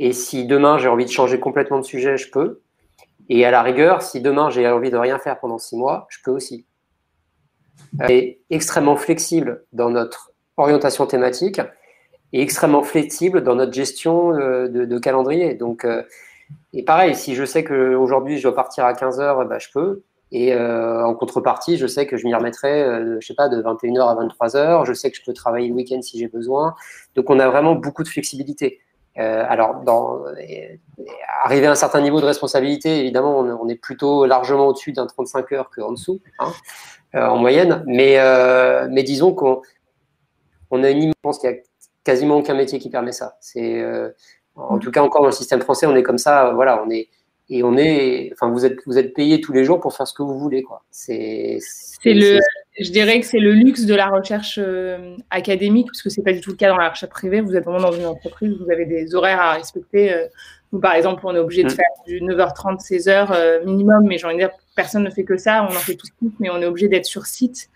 Et 0.00 0.12
si 0.12 0.44
demain, 0.44 0.76
j'ai 0.76 0.88
envie 0.88 1.04
de 1.04 1.10
changer 1.10 1.38
complètement 1.38 1.78
de 1.78 1.84
sujet, 1.84 2.16
je 2.16 2.28
peux. 2.32 2.62
Et 3.28 3.44
à 3.44 3.52
la 3.52 3.62
rigueur, 3.62 4.02
si 4.02 4.20
demain, 4.20 4.50
j'ai 4.50 4.66
envie 4.66 4.90
de 4.90 4.96
rien 4.96 5.20
faire 5.20 5.38
pendant 5.38 5.58
six 5.58 5.76
mois, 5.76 6.08
je 6.10 6.18
peux 6.24 6.32
aussi. 6.32 6.66
est 8.08 8.40
extrêmement 8.50 8.96
flexible 8.96 9.64
dans 9.72 9.88
notre 9.88 10.32
orientation 10.56 11.06
thématique 11.06 11.60
et 12.32 12.42
extrêmement 12.42 12.82
flexible 12.82 13.44
dans 13.44 13.54
notre 13.54 13.72
gestion 13.72 14.34
euh, 14.34 14.66
de, 14.66 14.98
calendrier. 14.98 15.54
Donc, 15.54 15.84
euh, 15.84 16.02
et 16.72 16.82
pareil, 16.82 17.14
si 17.14 17.36
je 17.36 17.44
sais 17.44 17.62
qu'aujourd'hui, 17.62 18.38
je 18.38 18.42
dois 18.42 18.56
partir 18.56 18.84
à 18.84 18.94
15 18.94 19.20
heures, 19.20 19.46
bah, 19.46 19.60
je 19.60 19.68
peux. 19.72 20.02
Et 20.32 20.54
euh, 20.54 21.04
en 21.04 21.14
contrepartie, 21.14 21.76
je 21.76 21.86
sais 21.86 22.06
que 22.06 22.16
je 22.16 22.24
m'y 22.24 22.34
remettrai, 22.34 22.82
euh, 22.82 23.16
je 23.20 23.26
sais 23.26 23.34
pas, 23.34 23.48
de 23.48 23.60
21h 23.60 24.00
à 24.00 24.14
23h. 24.14 24.86
Je 24.86 24.92
sais 24.92 25.10
que 25.10 25.16
je 25.16 25.22
peux 25.24 25.32
travailler 25.32 25.68
le 25.68 25.74
week-end 25.74 26.00
si 26.02 26.18
j'ai 26.18 26.28
besoin. 26.28 26.74
Donc, 27.16 27.30
on 27.30 27.38
a 27.40 27.48
vraiment 27.48 27.74
beaucoup 27.74 28.04
de 28.04 28.08
flexibilité. 28.08 28.80
Euh, 29.18 29.44
alors, 29.48 29.80
dans, 29.82 30.22
arriver 31.42 31.66
à 31.66 31.72
un 31.72 31.76
certain 31.76 32.00
niveau 32.00 32.20
de 32.20 32.26
responsabilité, 32.26 33.00
évidemment, 33.00 33.40
on, 33.40 33.68
est 33.68 33.74
plutôt 33.74 34.24
largement 34.24 34.68
au-dessus 34.68 34.92
d'un 34.92 35.06
35 35.06 35.52
heures 35.52 35.70
qu'en 35.74 35.92
dessous, 35.92 36.20
hein, 36.38 36.52
en 37.14 37.36
moyenne. 37.36 37.82
Mais, 37.86 38.18
mais 38.88 39.02
disons 39.02 39.34
qu'on 39.34 39.62
on 40.70 40.84
a 40.84 40.90
une 40.90 41.12
immense, 41.24 41.40
qu'il 41.40 41.50
n'y 41.50 41.56
a 41.56 41.58
quasiment 42.04 42.36
aucun 42.36 42.54
métier 42.54 42.78
qui 42.78 42.88
permet 42.88 43.10
ça. 43.10 43.36
C'est, 43.40 43.84
en 44.54 44.78
tout 44.78 44.92
cas, 44.92 45.02
encore 45.02 45.22
dans 45.22 45.28
le 45.28 45.32
système 45.32 45.60
français, 45.60 45.86
on 45.86 45.96
est 45.96 46.04
comme 46.04 46.18
ça. 46.18 46.52
Voilà, 46.54 46.80
on 46.86 46.88
est 46.88 47.08
et 47.52 47.64
on 47.64 47.76
est, 47.76 48.30
enfin, 48.32 48.48
vous 48.48 48.64
êtes, 48.64 48.78
vous 48.86 48.96
êtes 48.96 49.12
payé 49.12 49.40
tous 49.40 49.52
les 49.52 49.64
jours 49.64 49.80
pour 49.80 49.92
faire 49.92 50.06
ce 50.06 50.14
que 50.14 50.22
vous 50.22 50.38
voulez, 50.38 50.62
quoi. 50.62 50.84
C'est, 50.92 51.58
le, 52.04 52.38
je 52.78 52.90
dirais 52.92 53.18
que 53.18 53.26
c'est 53.26 53.40
le 53.40 53.52
luxe 53.52 53.86
de 53.86 53.94
la 53.94 54.08
recherche 54.08 54.60
euh, 54.62 55.16
académique, 55.30 55.88
parce 55.88 56.00
que 56.00 56.10
c'est 56.10 56.22
pas 56.22 56.32
du 56.32 56.40
tout 56.40 56.50
le 56.50 56.56
cas 56.56 56.68
dans 56.68 56.76
la 56.76 56.88
recherche 56.88 57.10
privée. 57.10 57.40
Vous 57.40 57.56
êtes 57.56 57.64
vraiment 57.64 57.90
dans 57.90 57.92
une 57.92 58.06
entreprise, 58.06 58.56
vous 58.56 58.70
avez 58.70 58.86
des 58.86 59.16
horaires 59.16 59.40
à 59.40 59.54
respecter. 59.54 60.12
Euh, 60.12 60.26
nous, 60.72 60.78
par 60.78 60.94
exemple, 60.94 61.22
on 61.24 61.34
est 61.34 61.40
obligé 61.40 61.64
de 61.64 61.72
mm. 61.72 61.74
faire 61.74 61.90
du 62.06 62.20
9h30, 62.20 62.78
16h 62.80 63.28
euh, 63.32 63.64
minimum, 63.64 64.06
mais 64.06 64.16
j'ai 64.16 64.26
envie 64.26 64.36
de 64.36 64.40
dire, 64.40 64.50
personne 64.76 65.02
ne 65.02 65.10
fait 65.10 65.24
que 65.24 65.36
ça. 65.36 65.64
On 65.64 65.74
en 65.74 65.80
fait 65.80 65.96
tous, 65.96 66.12
mais 66.38 66.50
on 66.50 66.62
est 66.62 66.66
obligé 66.66 66.86
d'être 66.86 67.06
sur 67.06 67.26
site. 67.26 67.68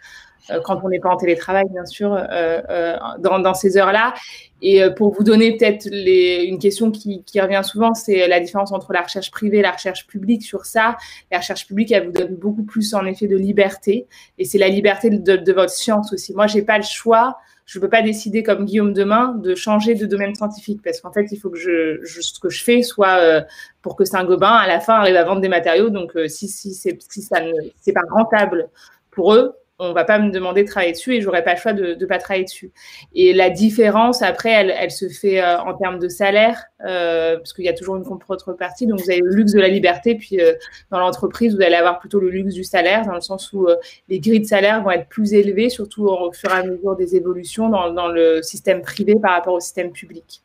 Euh, 0.50 0.61
quand 0.62 0.80
on 0.85 0.88
n'est 0.88 1.00
pas 1.00 1.09
en 1.09 1.16
télétravail, 1.16 1.64
bien 1.70 1.87
sûr, 1.87 2.12
euh, 2.12 2.61
euh, 2.68 2.96
dans, 3.18 3.38
dans, 3.38 3.54
ces 3.54 3.76
heures-là. 3.76 4.14
Et 4.61 4.83
pour 4.96 5.12
vous 5.12 5.24
donner 5.24 5.57
peut-être 5.57 5.87
une 5.92 6.59
question 6.59 6.90
qui, 6.90 7.22
qui, 7.24 7.38
revient 7.38 7.61
souvent, 7.62 7.92
c'est 7.92 8.26
la 8.28 8.40
différence 8.40 8.72
entre 8.72 8.94
la 8.94 9.02
recherche 9.02 9.30
privée 9.30 9.59
et 9.59 9.62
la 9.62 9.72
recherche 9.72 10.07
publique 10.07 10.42
sur 10.42 10.64
ça. 10.64 10.96
La 11.30 11.38
recherche 11.38 11.66
publique, 11.66 11.92
elle 11.92 12.07
vous 12.07 12.12
donne 12.12 12.37
beaucoup 12.37 12.62
plus 12.62 12.94
en 12.94 13.04
effet 13.04 13.26
de 13.26 13.37
liberté. 13.37 14.07
Et 14.38 14.46
c'est 14.46 14.57
la 14.57 14.68
liberté 14.68 15.11
de, 15.11 15.37
de, 15.37 15.52
votre 15.52 15.72
science 15.72 16.14
aussi. 16.14 16.33
Moi, 16.33 16.46
j'ai 16.46 16.62
pas 16.62 16.78
le 16.78 16.85
choix. 16.85 17.37
Je 17.66 17.78
ne 17.78 17.83
peux 17.83 17.90
pas 17.90 18.00
décider 18.00 18.42
comme 18.42 18.64
Guillaume 18.64 18.94
demain 18.94 19.35
de 19.35 19.54
changer 19.54 19.94
de 19.94 20.07
domaine 20.07 20.35
scientifique 20.35 20.80
parce 20.83 21.00
qu'en 21.02 21.12
fait, 21.12 21.26
il 21.30 21.37
faut 21.37 21.50
que 21.50 21.59
je, 21.59 22.02
je, 22.02 22.22
ce 22.22 22.40
que 22.40 22.48
je 22.48 22.64
fais 22.64 22.83
soit 22.83 23.44
pour 23.83 23.96
que 23.96 24.07
Saint-Gobain, 24.07 24.52
à 24.52 24.66
la 24.66 24.80
fin, 24.80 24.94
arrive 24.94 25.16
à 25.16 25.24
vendre 25.24 25.42
des 25.42 25.48
matériaux. 25.48 25.90
Donc, 25.90 26.12
si, 26.28 26.48
si, 26.48 26.72
si 26.72 27.22
ça 27.22 27.40
ne 27.40 27.52
c'est 27.80 27.92
pas 27.92 28.02
rentable 28.11 28.70
pour 29.11 29.35
eux, 29.35 29.54
on 29.80 29.92
va 29.92 30.04
pas 30.04 30.20
me 30.20 30.30
demander 30.30 30.62
de 30.62 30.68
travailler 30.68 30.92
dessus 30.92 31.14
et 31.14 31.20
j'aurais 31.20 31.42
pas 31.42 31.54
le 31.54 31.58
choix 31.58 31.72
de 31.72 31.94
ne 31.94 32.06
pas 32.06 32.18
travailler 32.18 32.44
dessus. 32.44 32.70
Et 33.12 33.32
la 33.32 33.50
différence, 33.50 34.22
après, 34.22 34.50
elle, 34.50 34.90
se 34.90 35.08
fait 35.08 35.42
euh, 35.42 35.58
en 35.58 35.74
termes 35.74 35.98
de 35.98 36.08
salaire, 36.08 36.64
euh, 36.87 37.37
parce 37.38 37.52
qu'il 37.52 37.64
y 37.64 37.68
a 37.68 37.72
toujours 37.72 37.96
une 37.96 38.04
contrepartie. 38.04 38.87
Donc, 38.87 39.00
vous 39.00 39.10
avez 39.10 39.20
le 39.20 39.34
luxe 39.34 39.52
de 39.52 39.60
la 39.60 39.68
liberté, 39.68 40.14
puis 40.14 40.40
euh, 40.40 40.52
dans 40.90 41.00
l'entreprise, 41.00 41.56
vous 41.56 41.62
allez 41.62 41.74
avoir 41.74 41.98
plutôt 41.98 42.20
le 42.20 42.30
luxe 42.30 42.54
du 42.54 42.62
salaire, 42.62 43.04
dans 43.04 43.14
le 43.14 43.20
sens 43.20 43.52
où 43.52 43.66
les 44.08 44.20
grilles 44.20 44.40
de 44.40 44.46
salaire 44.46 44.82
vont 44.82 44.92
être 44.92 45.08
plus 45.08 45.34
élevées, 45.34 45.70
surtout 45.70 46.06
au 46.06 46.32
fur 46.32 46.50
et 46.50 46.58
à 46.58 46.62
mesure 46.62 46.94
des 46.94 47.16
évolutions 47.16 47.68
dans, 47.68 47.92
dans 47.92 48.08
le 48.08 48.42
système 48.42 48.80
privé 48.80 49.16
par 49.20 49.32
rapport 49.32 49.54
au 49.54 49.60
système 49.60 49.90
public. 49.90 50.42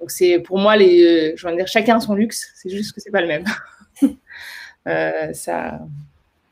Donc, 0.00 0.10
c'est 0.10 0.38
pour 0.38 0.58
moi, 0.58 0.76
les, 0.76 1.36
je 1.36 1.46
veux 1.46 1.54
dire, 1.54 1.68
chacun 1.68 2.00
son 2.00 2.14
luxe, 2.14 2.52
c'est 2.56 2.70
juste 2.70 2.94
que 2.94 3.00
c'est 3.02 3.10
pas 3.10 3.20
le 3.20 3.28
même. 3.28 3.44
ça 5.34 5.78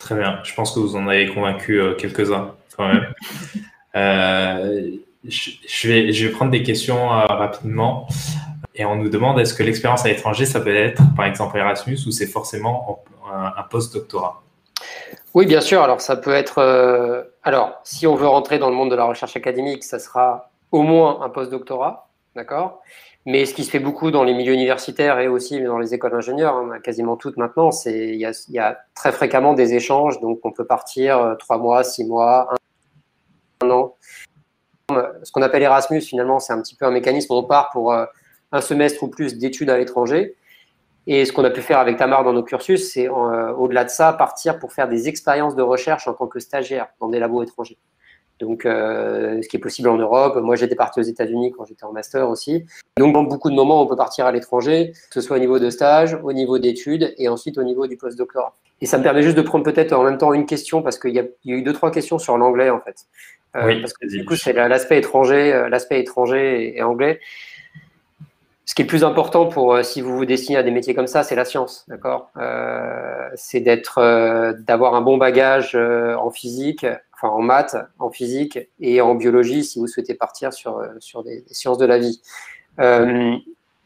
Très 0.00 0.14
bien. 0.14 0.40
Je 0.42 0.54
pense 0.54 0.72
que 0.72 0.80
vous 0.80 0.96
en 0.96 1.06
avez 1.06 1.28
convaincu 1.28 1.80
euh, 1.80 1.94
quelques-uns 1.94 2.54
quand 2.76 2.88
même. 2.88 3.06
Euh, 3.96 4.88
je, 5.24 5.88
vais, 5.88 6.12
je 6.12 6.28
vais 6.28 6.32
prendre 6.32 6.52
des 6.52 6.62
questions 6.62 7.12
euh, 7.12 7.24
rapidement. 7.26 8.06
Et 8.76 8.84
on 8.84 8.94
nous 8.94 9.08
demande 9.08 9.40
est-ce 9.40 9.52
que 9.52 9.64
l'expérience 9.64 10.04
à 10.04 10.08
l'étranger, 10.10 10.46
ça 10.46 10.60
peut 10.60 10.72
être 10.72 11.02
par 11.16 11.26
exemple 11.26 11.58
Erasmus 11.58 11.98
ou 12.06 12.12
c'est 12.12 12.28
forcément 12.28 13.02
un, 13.28 13.64
post-doctorat? 13.64 14.44
Oui, 15.34 15.46
bien 15.46 15.60
sûr. 15.60 15.82
Alors, 15.82 16.00
ça 16.00 16.14
peut 16.14 16.30
être. 16.32 17.26
alors, 17.42 17.80
si 17.82 18.06
on 18.06 18.14
veut 18.14 18.28
rentrer 18.28 18.60
dans 18.60 18.70
le 18.70 18.76
monde 18.76 18.92
de 18.92 18.94
la 18.94 19.06
recherche 19.06 19.34
académique, 19.34 19.82
ça 19.82 19.98
sera 19.98 20.52
au 20.70 20.82
moins 20.82 21.20
un 21.22 21.30
post-doctorat. 21.30 22.08
D'accord? 22.36 22.80
Mais 23.26 23.44
ce 23.44 23.54
qui 23.54 23.64
se 23.64 23.70
fait 23.70 23.80
beaucoup 23.80 24.11
dans 24.11 24.24
les 24.24 24.33
milieux 24.33 24.54
universitaires 24.54 25.18
et 25.18 25.28
aussi 25.28 25.62
dans 25.62 25.78
les 25.78 25.92
écoles 25.92 26.12
d'ingénieurs, 26.12 26.56
hein, 26.56 26.80
quasiment 26.83 27.16
toutes 27.16 27.37
maintenant, 27.37 27.70
c'est 27.70 28.09
il 28.09 28.16
y, 28.16 28.59
a, 28.59 28.78
très 28.94 29.12
fréquemment 29.12 29.52
des 29.52 29.74
échanges, 29.74 30.20
donc 30.20 30.40
on 30.44 30.52
peut 30.52 30.66
partir 30.66 31.18
euh, 31.18 31.35
trois 31.35 31.59
mois, 31.59 31.85
six 31.85 32.04
mois, 32.04 32.54
un, 33.61 33.70
an. 33.70 33.96
Ce 35.22 35.30
qu'on 35.33 35.42
appelle 35.42 35.62
Erasmus, 35.62 36.00
finalement, 36.00 36.40
c'est 36.40 36.52
un 36.52 36.61
petit 36.62 36.74
peu 36.74 36.87
un 36.87 36.90
mécanisme. 36.90 37.33
On 37.33 37.44
part 37.44 37.70
pour 37.70 37.92
euh, 37.92 38.06
un 38.52 38.61
semestre 38.61 39.02
ou 39.02 39.09
plus 39.09 39.37
d'études 39.37 39.70
à 39.70 39.78
l'étranger. 39.78 40.35
Et 41.06 41.24
ce 41.24 41.33
qu'on 41.33 41.44
a 41.44 41.50
pu 41.50 41.62
faire 41.62 41.78
avec 41.78 41.96
Tamar 41.96 42.24
dans 42.24 42.33
nos 42.33 42.42
cursus, 42.42 42.92
c'est 42.92 43.09
euh, 43.09 43.52
au-delà 43.52 43.85
de 43.85 43.90
ça, 43.90 44.12
partir 44.12 44.59
pour 44.59 44.72
faire 44.72 44.88
des 44.88 45.09
expériences 45.09 45.54
de 45.54 45.62
recherche 45.62 46.09
en 46.09 46.14
tant 46.14 46.26
que 46.26 46.40
stagiaire 46.40 46.88
dans 47.00 47.09
des 47.09 47.18
labos 47.18 47.42
étrangers 47.42 47.78
donc 48.40 48.64
euh, 48.64 49.40
ce 49.42 49.48
qui 49.48 49.57
est 49.57 49.61
possible 49.61 49.88
en 49.88 49.96
Europe. 49.96 50.37
Moi, 50.37 50.57
j'étais 50.57 50.74
parti 50.74 50.98
aux 50.98 51.05
États-Unis 51.05 51.53
quand 51.57 51.66
j'étais 51.66 51.85
en 51.85 51.92
master 51.92 52.29
aussi. 52.29 52.64
Donc, 52.96 53.12
dans 53.12 53.22
beaucoup 53.22 53.50
de 53.50 53.55
moments, 53.55 53.83
on 53.83 53.87
peut 53.87 53.96
partir 53.96 54.26
à 54.26 54.33
l'étranger, 54.33 54.92
que 54.92 55.14
ce 55.14 55.20
soit 55.20 55.37
au 55.37 55.40
niveau 55.40 55.59
de 55.59 55.70
stage, 55.70 56.18
au 56.22 56.33
niveau 56.33 56.59
d'études 56.59 57.14
et 57.18 57.28
ensuite 57.28 57.59
au 57.59 57.62
niveau 57.62 57.86
du 57.86 57.97
postdoctorat. 57.97 58.55
Et 58.80 58.86
ça 58.86 58.97
me 58.97 59.03
permet 59.03 59.22
juste 59.22 59.36
de 59.36 59.43
prendre 59.43 59.64
peut-être 59.64 59.93
en 59.93 60.03
même 60.03 60.16
temps 60.16 60.32
une 60.32 60.47
question 60.47 60.82
parce 60.82 60.99
qu'il 60.99 61.14
y, 61.14 61.18
a 61.18 61.24
eu 61.45 61.62
deux 61.62 61.74
trois 61.74 61.91
questions 61.91 62.18
sur 62.18 62.38
l'anglais 62.38 62.70
en 62.70 62.80
fait. 62.80 63.05
Euh, 63.57 63.66
oui, 63.66 63.80
parce 63.80 63.93
que 63.93 64.07
du 64.07 64.24
coup, 64.24 64.36
c'est 64.36 64.55
l'aspect 64.55 64.99
étranger, 64.99 65.53
euh, 65.53 65.68
l'aspect 65.68 66.01
étranger 66.01 66.76
et, 66.76 66.82
anglais. 66.82 67.20
Ce 68.64 68.74
qui 68.74 68.82
est 68.82 68.86
plus 68.86 69.05
important 69.05 69.47
pour 69.47 69.84
si 69.84 70.01
vous 70.01 70.16
vous 70.16 70.24
destinez 70.24 70.57
à 70.57 70.62
des 70.62 70.70
métiers 70.70 70.95
comme 70.95 71.09
ça, 71.09 71.24
c'est 71.24 71.34
la 71.34 71.45
science, 71.45 71.84
d'accord? 71.88 72.30
C'est 73.34 73.59
d'être, 73.59 74.55
d'avoir 74.61 74.95
un 74.95 75.01
bon 75.01 75.18
bagage 75.18 75.74
en 75.74 76.30
physique, 76.30 76.86
enfin 77.21 77.35
en 77.35 77.43
maths, 77.43 77.77
en 77.99 78.11
physique 78.11 78.59
et 78.81 79.01
en 79.01 79.14
biologie 79.14 79.64
si 79.64 79.79
vous 79.79 79.87
souhaitez 79.87 80.14
partir 80.14 80.53
sur, 80.53 80.79
euh, 80.79 80.89
sur 81.01 81.23
des, 81.23 81.45
sciences 81.51 81.79
de 81.79 81.87
la 81.87 81.99
vie. 81.99 82.23
Euh, 82.79 83.37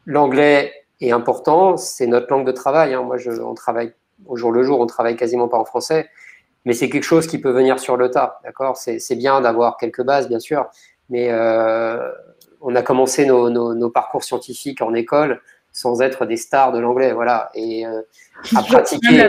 l'anglais 0.05 0.71
est 1.01 1.11
important, 1.11 1.75
c'est 1.77 2.07
notre 2.07 2.27
langue 2.31 2.45
de 2.45 2.51
travail. 2.51 2.93
Hein. 2.93 3.03
Moi, 3.03 3.17
je, 3.17 3.31
on 3.31 3.53
travaille 3.53 3.93
au 4.25 4.37
jour 4.37 4.51
le 4.51 4.63
jour, 4.63 4.79
on 4.79 4.85
travaille 4.85 5.17
quasiment 5.17 5.49
pas 5.49 5.57
en 5.57 5.65
français, 5.65 6.09
mais 6.63 6.73
c'est 6.73 6.89
quelque 6.89 7.03
chose 7.03 7.27
qui 7.27 7.39
peut 7.39 7.51
venir 7.51 7.79
sur 7.79 7.97
le 7.97 8.09
tas, 8.09 8.39
d'accord? 8.43 8.77
C'est 8.77 9.15
bien 9.15 9.41
d'avoir 9.41 9.77
quelques 9.77 10.03
bases, 10.03 10.29
bien 10.29 10.39
sûr, 10.39 10.67
mais 11.09 11.29
on 12.61 12.75
a 12.75 12.81
commencé 12.81 13.25
nos, 13.25 13.89
parcours 13.89 14.23
scientifiques 14.23 14.81
en 14.81 14.93
école 14.93 15.41
sans 15.73 16.01
être 16.01 16.25
des 16.25 16.37
stars 16.37 16.71
de 16.71 16.79
l'anglais, 16.79 17.11
voilà. 17.11 17.51
Et 17.55 17.85
à 17.85 18.63
pratiquer. 18.63 19.27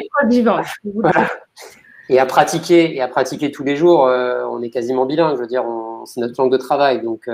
Et 2.08 2.18
à 2.18 2.26
pratiquer 2.26 2.94
et 2.94 3.00
à 3.00 3.08
pratiquer 3.08 3.50
tous 3.50 3.64
les 3.64 3.76
jours, 3.76 4.00
on 4.00 4.62
est 4.62 4.70
quasiment 4.70 5.06
bilingue. 5.06 5.36
Je 5.36 5.40
veux 5.40 5.46
dire, 5.46 5.64
c'est 6.04 6.20
notre 6.20 6.40
langue 6.40 6.52
de 6.52 6.56
travail, 6.56 7.02
donc 7.02 7.28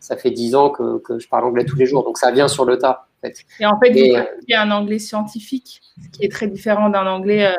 ça 0.00 0.16
fait 0.16 0.30
dix 0.30 0.54
ans 0.54 0.70
que, 0.70 1.18
je 1.18 1.28
parle 1.28 1.44
anglais 1.44 1.64
tous 1.64 1.76
les 1.76 1.86
jours, 1.86 2.04
donc 2.04 2.18
ça 2.18 2.30
vient 2.30 2.48
sur 2.48 2.64
le 2.64 2.78
tas. 2.78 3.06
Et 3.60 3.66
en 3.66 3.78
fait, 3.78 3.90
il 3.94 4.26
y 4.48 4.54
a 4.54 4.62
un 4.62 4.70
anglais 4.72 4.98
scientifique, 4.98 5.80
qui 6.12 6.24
est 6.24 6.32
très 6.32 6.48
différent 6.48 6.88
d'un 6.88 7.06
anglais. 7.06 7.54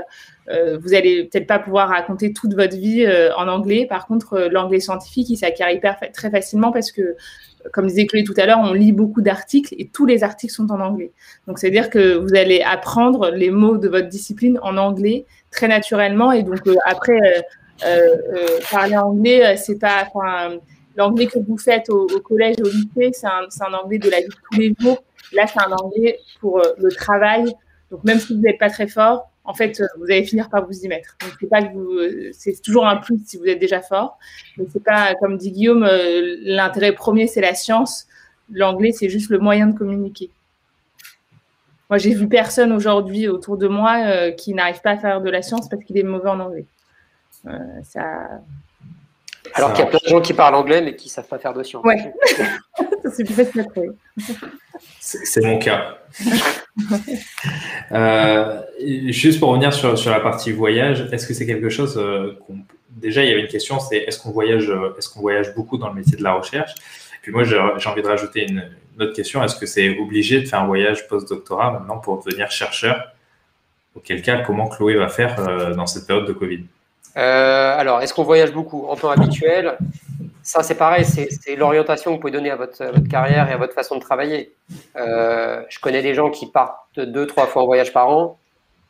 Euh, 0.50 0.74
euh, 0.74 0.78
vous 0.78 0.94
allez 0.94 1.26
peut-être 1.26 1.48
pas 1.48 1.60
pouvoir 1.60 1.90
raconter 1.90 2.34
toute 2.34 2.54
votre 2.54 2.76
vie 2.76 3.06
euh, 3.06 3.34
en 3.36 3.48
anglais. 3.48 3.86
Par 3.90 4.08
contre, 4.08 4.50
l'anglais 4.52 4.80
scientifique, 4.80 5.30
il 5.30 5.38
s'acquiert 5.38 5.70
hyper 5.72 5.98
très 6.14 6.30
facilement 6.30 6.72
parce 6.72 6.92
que, 6.92 7.16
comme 7.72 7.88
disait 7.88 8.06
Chloé 8.06 8.24
tout 8.24 8.34
à 8.38 8.46
l'heure, 8.46 8.60
on 8.62 8.74
lit 8.74 8.92
beaucoup 8.92 9.22
d'articles 9.22 9.74
et 9.78 9.88
tous 9.88 10.06
les 10.06 10.24
articles 10.24 10.54
sont 10.54 10.72
en 10.72 10.80
anglais. 10.80 11.12
Donc, 11.48 11.60
c'est-à-dire 11.60 11.90
que 11.90 12.16
vous 12.16 12.36
allez 12.36 12.62
apprendre 12.62 13.30
les 13.32 13.52
mots 13.52 13.78
de 13.78 13.88
votre 13.88 14.10
discipline 14.10 14.60
en 14.62 14.78
anglais 14.78 15.26
très 15.52 15.68
naturellement. 15.68 16.32
Et 16.32 16.44
donc, 16.44 16.60
après, 16.86 17.46
parler 18.72 18.98
anglais, 18.98 19.56
c'est 19.58 19.80
pas 19.80 20.08
l'anglais 20.96 21.28
que 21.28 21.40
vous 21.40 21.58
faites 21.58 21.90
au, 21.90 22.08
collège, 22.24 22.58
au 22.62 22.68
lycée, 22.68 23.12
c'est 23.14 23.28
un, 23.28 23.74
anglais 23.74 24.00
de 24.00 24.10
la 24.10 24.20
vie 24.20 24.28
de 24.28 24.34
tous 24.52 24.60
les 24.60 24.74
jours. 24.80 25.04
Là, 25.34 25.48
c'est 25.48 25.60
un 25.60 25.72
anglais 25.72 26.20
pour 26.40 26.60
euh, 26.60 26.74
le 26.78 26.92
travail. 26.92 27.46
Donc, 27.92 28.04
même 28.04 28.20
si 28.20 28.36
vous 28.36 28.42
n'êtes 28.42 28.60
pas 28.60 28.70
très 28.70 28.88
fort, 28.88 29.32
en 29.46 29.54
fait, 29.54 29.82
euh, 29.82 29.88
vous 29.98 30.06
allez 30.06 30.24
finir 30.24 30.50
par 30.50 30.66
vous 30.66 30.80
y 30.84 30.88
mettre. 30.88 31.18
Donc, 31.22 31.34
c'est 31.40 31.48
pas 31.48 31.62
que 31.62 31.74
vous, 31.74 31.92
euh, 31.92 32.30
c'est 32.34 32.62
toujours 32.62 32.88
un 32.88 32.98
plus 32.98 33.20
si 33.26 33.38
vous 33.38 33.46
êtes 33.46 33.60
déjà 33.60 33.82
fort. 33.82 34.18
Mais 34.58 34.66
c'est 34.72 34.84
pas, 34.84 35.16
comme 35.16 35.38
dit 35.38 35.52
Guillaume, 35.52 35.88
l'intérêt 36.44 36.94
premier, 36.94 37.28
c'est 37.28 37.42
la 37.42 37.54
science. 37.54 38.08
L'anglais, 38.52 38.92
c'est 38.92 39.10
juste 39.10 39.30
le 39.30 39.40
moyen 39.40 39.68
de 39.68 39.78
communiquer. 39.78 40.30
Moi, 41.90 41.98
j'ai 41.98 42.14
vu 42.14 42.28
personne 42.28 42.72
aujourd'hui 42.72 43.28
autour 43.28 43.58
de 43.58 43.68
moi 43.68 44.32
qui 44.32 44.54
n'arrive 44.54 44.82
pas 44.82 44.92
à 44.92 44.98
faire 44.98 45.22
de 45.22 45.30
la 45.30 45.42
science 45.42 45.70
parce 45.70 45.84
qu'il 45.84 45.98
est 45.98 46.04
mauvais 46.04 46.30
en 46.30 46.40
anglais. 46.40 46.66
ça, 47.84 48.42
alors 49.56 49.74
qu'il 49.74 49.84
y 49.84 49.88
a 49.88 49.90
plein 49.90 50.00
de 50.04 50.10
gens 50.10 50.22
qui 50.22 50.34
parlent 50.34 50.56
anglais 50.56 50.82
mais 50.82 50.96
qui 50.96 51.08
ne 51.08 51.12
savent 51.12 51.28
pas 51.28 51.38
faire 51.38 51.54
de 51.54 51.64
science. 51.64 51.84
Ouais. 51.84 52.14
c'est 53.12 53.24
plus 53.24 53.34
facile 53.34 53.68
C'est 55.06 55.44
mon 55.44 55.60
cas. 55.60 55.98
Euh, 57.92 58.62
juste 59.10 59.40
pour 59.40 59.50
revenir 59.50 59.72
sur, 59.72 59.96
sur, 59.96 60.10
la 60.10 60.20
partie 60.20 60.52
voyage, 60.52 61.08
est-ce 61.12 61.28
que 61.28 61.36
c'est 61.36 61.46
quelque 61.46 61.70
chose 61.70 61.96
euh, 61.98 62.40
qu'on... 62.48 62.56
Déjà, 62.90 63.24
il 63.24 63.30
y 63.30 63.32
avait 63.32 63.42
une 63.42 63.48
question, 63.48 63.80
c'est 63.80 63.98
est-ce 63.98 64.18
qu'on 64.18 64.32
voyage, 64.32 64.70
euh, 64.70 64.96
est-ce 64.98 65.10
qu'on 65.10 65.20
voyage 65.20 65.54
beaucoup 65.54 65.78
dans 65.78 65.90
le 65.90 65.94
métier 65.94 66.18
de 66.18 66.24
la 66.24 66.34
recherche? 66.34 66.74
Puis 67.22 67.32
moi, 67.32 67.44
j'ai 67.44 67.60
envie 67.60 68.02
de 68.02 68.08
rajouter 68.08 68.50
une, 68.50 68.68
une 68.96 69.04
autre 69.04 69.14
question. 69.14 69.44
Est-ce 69.44 69.56
que 69.56 69.68
c'est 69.68 70.00
obligé 70.00 70.42
de 70.42 70.48
faire 70.48 70.62
un 70.62 70.66
voyage 70.66 71.08
post-doctorat 71.08 71.72
maintenant 71.72 72.00
pour 72.00 72.24
devenir 72.24 72.50
chercheur? 72.50 73.14
Auquel 73.94 74.24
cas, 74.24 74.42
comment 74.42 74.68
Chloé 74.68 74.96
va 74.96 75.10
faire 75.10 75.76
dans 75.76 75.86
cette 75.86 76.08
période 76.08 76.26
de 76.26 76.34
Covid? 76.34 76.64
Euh, 77.16 77.78
alors, 77.78 78.02
est-ce 78.02 78.14
qu'on 78.14 78.24
voyage 78.24 78.52
beaucoup? 78.52 78.88
En 78.88 78.96
temps 78.96 79.12
habituel 79.12 79.78
Ça, 80.44 80.62
c'est 80.62 80.76
pareil, 80.76 81.06
c'est 81.06 81.56
l'orientation 81.56 82.12
que 82.12 82.16
vous 82.16 82.20
pouvez 82.20 82.32
donner 82.32 82.52
à 82.52 82.58
votre, 82.58 82.78
carrière 83.10 83.50
et 83.50 83.54
à 83.54 83.58
votre 83.58 83.74
façon 83.74 83.96
de 83.96 84.02
travailler. 84.02 84.54
Euh, 84.98 85.64
je 85.70 85.80
connais 85.80 86.02
des 86.02 86.14
gens 86.14 86.30
qui 86.30 86.48
partent 86.48 87.00
deux, 87.00 87.26
trois 87.26 87.48
fois 87.48 87.64
en 87.64 87.66
voyage 87.66 87.94
par 87.94 88.10
an. 88.10 88.38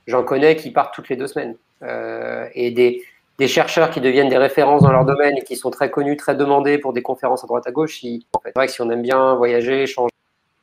J'en 0.08 0.24
connais 0.24 0.56
qui 0.56 0.72
partent 0.72 0.96
toutes 0.96 1.10
les 1.10 1.16
deux 1.16 1.28
semaines. 1.28 1.56
Euh, 1.84 2.48
et 2.56 2.72
des, 2.72 3.04
chercheurs 3.48 3.92
qui 3.92 4.02
deviennent 4.02 4.30
des 4.30 4.38
références 4.38 4.82
dans 4.82 4.92
leur 4.92 5.06
domaine 5.06 5.38
et 5.38 5.44
qui 5.44 5.56
sont 5.56 5.70
très 5.70 5.92
connus, 5.92 6.18
très 6.18 6.34
demandés 6.34 6.80
pour 6.80 6.92
des 6.92 7.04
conférences 7.04 7.44
à 7.44 7.48
droite 7.48 7.68
à 7.68 7.72
gauche. 7.72 8.00
C'est 8.02 8.56
vrai 8.56 8.66
que 8.66 8.74
si 8.74 8.82
on 8.82 8.90
aime 8.90 9.02
bien 9.04 9.36
voyager, 9.36 9.86
changer, 9.86 10.10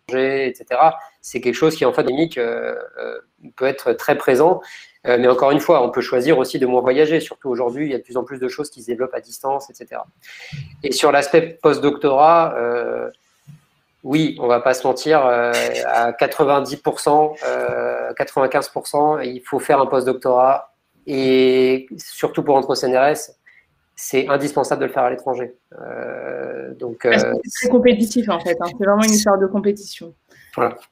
etc., 0.08 0.80
c'est 1.20 1.40
quelque 1.40 1.54
chose 1.54 1.76
qui, 1.76 1.84
en 1.84 1.92
fait, 1.92 2.06
peut 3.54 3.66
être 3.66 3.92
très 3.92 4.18
présent. 4.18 4.60
Euh, 5.06 5.16
mais 5.18 5.28
encore 5.28 5.50
une 5.50 5.60
fois, 5.60 5.82
on 5.82 5.90
peut 5.90 6.02
choisir 6.02 6.38
aussi 6.38 6.58
de 6.58 6.66
moins 6.66 6.82
voyager. 6.82 7.20
Surtout 7.20 7.48
aujourd'hui, 7.48 7.86
il 7.86 7.92
y 7.92 7.94
a 7.94 7.98
de 7.98 8.02
plus 8.02 8.16
en 8.16 8.24
plus 8.24 8.38
de 8.38 8.48
choses 8.48 8.70
qui 8.70 8.82
se 8.82 8.86
développent 8.86 9.14
à 9.14 9.20
distance, 9.20 9.70
etc. 9.70 10.02
Et 10.82 10.92
sur 10.92 11.10
l'aspect 11.10 11.58
post-doctorat, 11.62 12.54
euh, 12.56 13.10
oui, 14.02 14.36
on 14.40 14.46
va 14.46 14.60
pas 14.60 14.74
se 14.74 14.86
mentir, 14.86 15.24
euh, 15.24 15.52
à 15.86 16.12
90%, 16.12 17.34
95%, 18.14 19.24
il 19.24 19.40
faut 19.40 19.58
faire 19.58 19.80
un 19.80 19.86
post-doctorat. 19.86 20.74
Et 21.06 21.86
surtout 21.96 22.42
pour 22.42 22.56
entrer 22.56 22.72
au 22.72 22.74
CNRS, 22.74 23.32
c'est 23.96 24.28
indispensable 24.28 24.82
de 24.82 24.86
le 24.86 24.92
faire 24.92 25.04
à 25.04 25.10
l'étranger. 25.10 25.54
donc, 26.78 27.00
c'est 27.02 27.32
très 27.60 27.68
compétitif 27.70 28.28
en 28.28 28.38
fait. 28.38 28.56
Hein. 28.60 28.66
C'est 28.68 28.84
vraiment 28.84 29.02
une 29.02 29.12
histoire 29.12 29.38
de 29.38 29.46
compétition. 29.46 30.14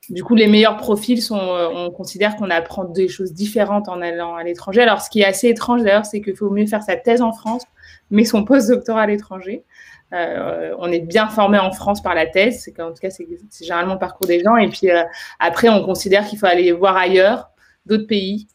Du 0.09 0.25
coup, 0.25 0.35
les 0.35 0.47
meilleurs 0.47 0.77
profils 0.77 1.21
sont, 1.21 1.39
euh, 1.39 1.69
on 1.73 1.91
considère 1.91 2.37
qu'on 2.37 2.51
apprend 2.51 2.85
des 2.85 3.09
choses 3.09 3.33
différentes 3.33 3.89
en 3.89 4.01
allant 4.01 4.35
à 4.37 4.43
l'étranger. 4.45 4.83
Alors, 4.83 5.01
ce 5.01 5.11
qui 5.11 5.21
est 5.21 5.25
assez 5.25 5.49
étrange 5.49 5.83
d'ailleurs, 5.83 6.07
c'est 6.07 6.21
qu'il 6.21 6.37
faut 6.37 6.51
mieux 6.51 6.67
faire 6.67 6.83
sa 6.83 6.97
thèse 6.97 7.23
en 7.23 7.33
France, 7.33 7.65
mais 8.11 8.25
son 8.25 8.45
post-doctorat 8.45 9.03
à 9.03 9.07
l'étranger. 9.07 9.65
Euh, 10.13 10.75
on 10.79 10.91
est 10.91 11.01
bien 11.01 11.29
formé 11.29 11.59
en 11.59 11.71
France 11.71 12.03
par 12.03 12.15
la 12.15 12.27
thèse, 12.27 12.63
c'est 12.63 12.81
en 12.81 12.93
tout 12.93 13.01
cas 13.03 13.11
c'est 13.11 13.27
généralement 13.61 13.95
le 13.95 13.99
parcours 13.99 14.27
des 14.27 14.43
gens. 14.43 14.57
Et 14.57 14.69
puis 14.69 14.91
euh, 14.91 15.03
après, 15.39 15.69
on 15.69 15.85
considère 15.85 16.27
qu'il 16.27 16.39
faut 16.39 16.47
aller 16.47 16.73
voir 16.73 16.97
ailleurs, 16.97 17.51
d'autres 17.85 18.07
pays, 18.07 18.49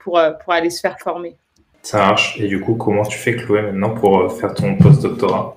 pour, 0.00 0.20
pour 0.42 0.52
aller 0.52 0.70
se 0.70 0.80
faire 0.80 0.98
former. 0.98 1.36
Ça 1.82 1.98
marche. 1.98 2.40
Et 2.40 2.48
du 2.48 2.60
coup, 2.60 2.74
comment 2.74 3.04
tu 3.04 3.16
fais, 3.16 3.36
Chloé, 3.36 3.62
maintenant 3.62 3.90
pour 3.90 4.32
faire 4.32 4.52
ton 4.54 4.76
post-doctorat? 4.76 5.56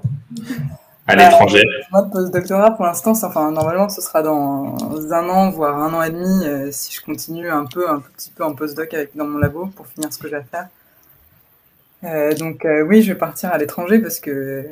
À 1.10 1.16
l'étranger 1.16 1.64
Moi, 1.92 2.08
post-doctorat, 2.12 2.72
pour 2.72 2.86
l'instant, 2.86 3.12
enfin, 3.12 3.52
normalement, 3.52 3.90
ce 3.90 4.02
sera 4.02 4.22
dans 4.22 4.76
un 5.12 5.30
an, 5.30 5.50
voire 5.50 5.78
un 5.78 5.94
an 5.94 6.04
et 6.04 6.12
demi, 6.12 6.46
euh, 6.46 6.70
si 6.72 6.94
je 6.94 7.02
continue 7.02 7.50
un 7.50 7.66
peu, 7.66 7.90
un 7.90 8.00
petit 8.00 8.32
peu 8.32 8.44
en 8.44 8.54
post-doc 8.54 8.94
avec, 8.94 9.16
dans 9.16 9.26
mon 9.26 9.40
labo 9.40 9.68
pour 9.76 9.88
finir 9.88 10.14
ce 10.14 10.20
que 10.20 10.30
j'ai 10.30 10.36
à 10.36 10.44
faire. 10.44 10.68
Euh, 12.06 12.34
donc 12.34 12.64
euh, 12.64 12.82
oui, 12.84 13.02
je 13.02 13.12
vais 13.12 13.20
partir 13.20 13.52
à 13.52 13.58
l'étranger 13.58 14.00
parce 14.00 14.22
que 14.22 14.66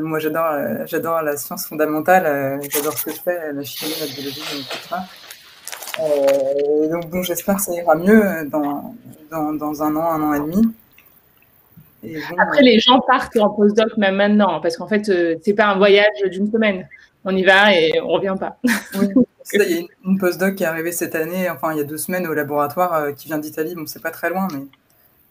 moi 0.00 0.20
j'adore 0.20 0.52
j'adore 0.86 1.20
la 1.20 1.36
science 1.36 1.66
fondamentale, 1.66 2.60
j'adore 2.72 2.96
ce 2.96 3.06
que 3.06 3.10
je 3.10 3.20
fais, 3.20 3.52
la 3.52 3.64
chimie, 3.64 3.92
la 3.98 4.06
biologie, 4.06 4.40
etc. 4.60 4.94
donc 6.92 7.10
bon, 7.10 7.24
j'espère 7.24 7.56
que 7.56 7.62
ça 7.62 7.72
ira 7.74 7.96
mieux 7.96 8.48
dans, 8.48 8.94
dans, 9.32 9.52
dans, 9.52 9.82
un 9.82 9.96
an, 9.96 10.12
un 10.12 10.22
an 10.22 10.34
et 10.34 10.38
demi. 10.38 10.72
Après, 12.38 12.62
les 12.62 12.78
gens 12.78 13.00
partent 13.00 13.36
en 13.36 13.50
postdoc 13.50 13.96
même 13.96 14.16
maintenant, 14.16 14.60
parce 14.60 14.76
qu'en 14.76 14.88
fait, 14.88 15.08
euh, 15.08 15.36
c'est 15.42 15.54
pas 15.54 15.66
un 15.66 15.76
voyage 15.76 16.06
d'une 16.30 16.50
semaine. 16.50 16.88
On 17.24 17.36
y 17.36 17.44
va 17.44 17.74
et 17.74 18.00
on 18.00 18.08
revient 18.08 18.36
pas. 18.38 18.56
Oui, 19.52 19.64
il 19.66 19.70
y 19.72 19.78
a 19.78 19.86
une, 20.04 20.18
postdoc 20.18 20.54
qui 20.54 20.62
est 20.62 20.66
arrivée 20.66 20.92
cette 20.92 21.14
année, 21.16 21.50
enfin 21.50 21.72
il 21.72 21.78
y 21.78 21.80
a 21.80 21.84
deux 21.84 21.96
semaines 21.96 22.26
au 22.26 22.34
laboratoire, 22.34 22.94
euh, 22.94 23.12
qui 23.12 23.26
vient 23.26 23.38
d'Italie. 23.38 23.74
Bon, 23.74 23.84
c'est 23.86 24.02
pas 24.02 24.12
très 24.12 24.30
loin, 24.30 24.46
mais, 24.52 24.60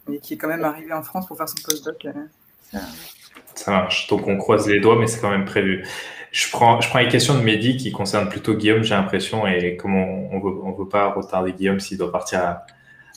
mais, 0.08 0.18
qui 0.18 0.34
est 0.34 0.38
quand 0.38 0.50
même 0.50 0.64
arrivée 0.66 0.92
en 0.92 1.04
France 1.04 1.26
pour 1.28 1.38
faire 1.38 1.48
son 1.48 1.62
postdoc. 1.64 2.06
Euh. 2.06 2.80
Ça... 3.56 3.72
marche. 3.72 4.08
Donc 4.08 4.28
on 4.28 4.38
croise 4.38 4.68
les 4.68 4.80
doigts, 4.80 4.98
mais 5.00 5.08
c'est 5.08 5.22
quand 5.22 5.30
même 5.30 5.46
prévu. 5.46 5.88
Je 6.32 6.52
prends, 6.52 6.82
je 6.82 6.90
prends 6.90 7.00
une 7.00 7.08
question 7.08 7.34
de 7.36 7.42
Mehdi 7.42 7.78
qui 7.78 7.92
concerne 7.92 8.28
plutôt 8.28 8.56
Guillaume, 8.56 8.84
j'ai 8.84 8.96
l'impression, 8.96 9.48
et 9.48 9.78
comme 9.78 9.96
on 9.96 10.38
ne 10.38 10.44
veut, 10.44 10.62
on 10.64 10.72
veut 10.74 10.90
pas 10.90 11.14
retarder 11.14 11.54
Guillaume 11.54 11.80
s'il 11.80 11.98
doit 11.98 12.12
partir 12.12 12.40
à, 12.40 12.66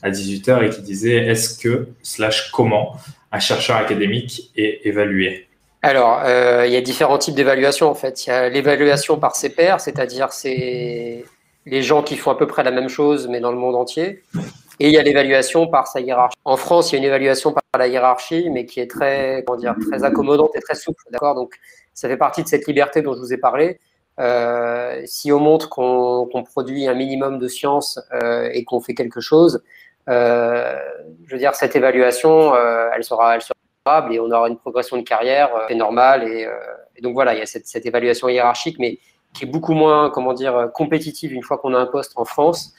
à 0.03 0.11
18h, 0.11 0.65
et 0.65 0.71
qui 0.71 0.83
disait 0.83 1.27
est-ce 1.27 1.59
que, 1.59 1.89
slash 2.03 2.51
comment, 2.51 2.97
un 3.31 3.39
chercheur 3.39 3.77
académique 3.77 4.51
est 4.57 4.81
évalué? 4.85 5.47
Alors, 5.83 6.23
euh, 6.25 6.65
il 6.67 6.73
y 6.73 6.77
a 6.77 6.81
différents 6.81 7.19
types 7.19 7.35
d'évaluation 7.35 7.89
en 7.89 7.95
fait. 7.95 8.27
Il 8.27 8.31
y 8.31 8.33
a 8.33 8.49
l'évaluation 8.49 9.19
par 9.19 9.35
ses 9.35 9.51
pairs, 9.51 9.81
c'est-à-dire 9.81 10.33
c'est 10.33 11.25
les 11.67 11.83
gens 11.83 12.03
qui 12.03 12.17
font 12.17 12.31
à 12.31 12.37
peu 12.37 12.47
près 12.47 12.63
la 12.63 12.71
même 12.71 12.89
chose 12.89 13.29
mais 13.29 13.41
dans 13.41 13.51
le 13.51 13.59
monde 13.59 13.75
entier. 13.75 14.23
Et 14.81 14.89
il 14.89 14.93
y 14.93 14.99
a 14.99 15.03
l'évaluation 15.03 15.67
par 15.67 15.87
sa 15.87 16.01
hiérarchie. 16.01 16.37
En 16.45 16.57
France, 16.57 16.91
il 16.91 16.95
y 16.95 16.97
a 16.97 16.99
une 16.99 17.05
évaluation 17.05 17.53
par 17.53 17.63
la 17.79 17.89
hiérarchie, 17.89 18.49
mais 18.51 18.65
qui 18.65 18.81
est 18.81 18.91
très, 18.91 19.45
comment 19.47 19.59
dire, 19.59 19.77
très 19.89 20.03
accommodante 20.03 20.51
et 20.57 20.61
très 20.61 20.75
souple. 20.75 21.03
D'accord? 21.11 21.35
Donc, 21.35 21.55
ça 21.95 22.09
fait 22.09 22.17
partie 22.17 22.43
de 22.43 22.49
cette 22.49 22.67
liberté 22.67 23.03
dont 23.03 23.15
je 23.15 23.21
vous 23.21 23.33
ai 23.33 23.37
parlé. 23.37 23.79
Euh, 24.19 25.03
si 25.05 25.33
on 25.33 25.39
montre 25.39 25.69
qu'on 25.69 26.45
produit 26.45 26.87
un 26.87 26.95
minimum 26.95 27.39
de 27.39 27.49
science 27.49 28.01
euh, 28.13 28.51
et 28.53 28.65
qu'on 28.65 28.81
fait 28.81 28.95
quelque 28.95 29.21
chose, 29.21 29.63
je 30.09 31.33
veux 31.33 31.39
dire, 31.39 31.55
cette 31.55 31.77
évaluation, 31.77 32.55
euh, 32.55 32.91
elle 32.95 33.05
sera, 33.05 33.35
elle 33.35 33.43
sera 33.43 33.55
et 34.11 34.21
on 34.21 34.31
aura 34.31 34.49
une 34.49 34.59
progression 34.59 34.97
de 34.97 35.03
carrière, 35.03 35.55
euh, 35.57 35.65
c'est 35.69 35.75
normal. 35.75 36.23
Et, 36.25 36.47
donc 37.03 37.15
voilà, 37.15 37.35
il 37.35 37.41
y 37.41 37.43
a 37.43 37.47
cette, 37.47 37.85
évaluation 37.85 38.29
hiérarchique, 38.29 38.79
mais 38.79 38.99
qui 39.33 39.45
est 39.45 39.49
beaucoup 39.49 39.73
moins, 39.73 40.11
comment 40.11 40.35
dire, 40.35 40.71
compétitive 40.73 41.33
une 41.33 41.43
fois 41.43 41.59
qu'on 41.59 41.75
a 41.75 41.79
un 41.79 41.87
poste 41.87 42.13
en 42.17 42.25
France 42.25 42.75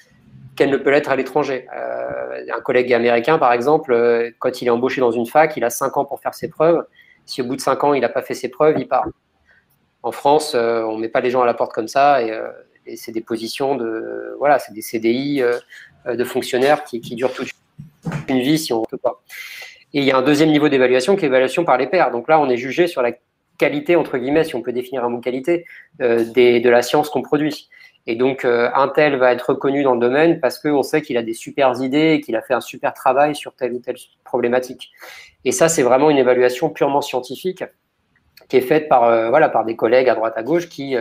qu'elle 0.55 0.69
ne 0.69 0.77
peut 0.77 0.91
l'être 0.91 1.09
à 1.09 1.15
l'étranger. 1.15 1.67
un 1.71 2.61
collègue 2.61 2.93
américain, 2.93 3.37
par 3.39 3.51
exemple, 3.51 4.31
quand 4.39 4.61
il 4.61 4.67
est 4.67 4.71
embauché 4.71 5.01
dans 5.01 5.11
une 5.11 5.25
fac, 5.25 5.57
il 5.57 5.63
a 5.63 5.69
5 5.69 5.97
ans 5.97 6.05
pour 6.05 6.21
faire 6.21 6.35
ses 6.35 6.47
preuves. 6.47 6.85
Si 7.25 7.41
au 7.41 7.45
bout 7.45 7.55
de 7.55 7.61
5 7.61 7.83
ans, 7.83 7.93
il 7.95 8.01
n'a 8.01 8.09
pas 8.09 8.21
fait 8.21 8.35
ses 8.35 8.49
preuves, 8.49 8.75
il 8.77 8.87
part. 8.87 9.07
En 10.03 10.11
France, 10.11 10.53
on 10.53 10.95
ne 10.95 11.01
met 11.01 11.09
pas 11.09 11.21
les 11.21 11.31
gens 11.31 11.41
à 11.41 11.45
la 11.45 11.55
porte 11.55 11.73
comme 11.73 11.87
ça 11.87 12.21
et, 12.21 12.31
c'est 12.95 13.11
des 13.11 13.21
positions 13.21 13.75
de, 13.75 14.35
voilà, 14.39 14.59
c'est 14.59 14.73
des 14.73 14.81
CDI 14.81 15.41
euh, 15.41 15.57
de 16.05 16.23
fonctionnaires 16.23 16.83
qui, 16.83 17.01
qui 17.01 17.15
durent 17.15 17.33
toute 17.33 17.49
une 18.27 18.39
vie 18.39 18.57
si 18.57 18.73
on 18.73 18.81
ne 18.81 18.85
peut 18.85 18.97
pas. 18.97 19.21
Et 19.93 19.99
il 19.99 20.03
y 20.03 20.11
a 20.11 20.17
un 20.17 20.21
deuxième 20.21 20.49
niveau 20.49 20.69
d'évaluation 20.69 21.15
qui 21.15 21.25
est 21.25 21.27
l'évaluation 21.27 21.65
par 21.65 21.77
les 21.77 21.87
pairs. 21.87 22.11
Donc 22.11 22.27
là, 22.27 22.39
on 22.39 22.49
est 22.49 22.57
jugé 22.57 22.87
sur 22.87 23.01
la 23.01 23.11
qualité, 23.57 23.95
entre 23.95 24.17
guillemets, 24.17 24.43
si 24.43 24.55
on 24.55 24.61
peut 24.61 24.73
définir 24.73 25.05
un 25.05 25.09
mot 25.09 25.19
qualité, 25.19 25.65
des, 25.99 26.59
de 26.59 26.69
la 26.69 26.81
science 26.81 27.09
qu'on 27.09 27.21
produit. 27.21 27.69
Et 28.07 28.15
donc, 28.15 28.43
un 28.43 28.87
tel 28.89 29.15
va 29.17 29.31
être 29.31 29.51
reconnu 29.51 29.83
dans 29.83 29.93
le 29.93 29.99
domaine 29.99 30.39
parce 30.39 30.59
qu'on 30.59 30.83
sait 30.83 31.01
qu'il 31.01 31.15
a 31.15 31.21
des 31.21 31.33
super 31.33 31.79
idées 31.79 32.13
et 32.13 32.21
qu'il 32.21 32.35
a 32.35 32.41
fait 32.41 32.55
un 32.55 32.61
super 32.61 32.93
travail 32.93 33.35
sur 33.35 33.53
telle 33.53 33.73
ou 33.73 33.79
telle 33.79 33.95
problématique. 34.25 34.91
Et 35.45 35.51
ça, 35.51 35.69
c'est 35.69 35.83
vraiment 35.83 36.09
une 36.09 36.17
évaluation 36.17 36.69
purement 36.69 37.01
scientifique 37.01 37.63
qui 38.49 38.57
est 38.57 38.61
faite 38.61 38.89
par, 38.89 39.29
voilà, 39.29 39.47
par 39.47 39.63
des 39.63 39.75
collègues 39.75 40.09
à 40.09 40.15
droite 40.15 40.33
à 40.35 40.43
gauche 40.43 40.67
qui, 40.67 40.97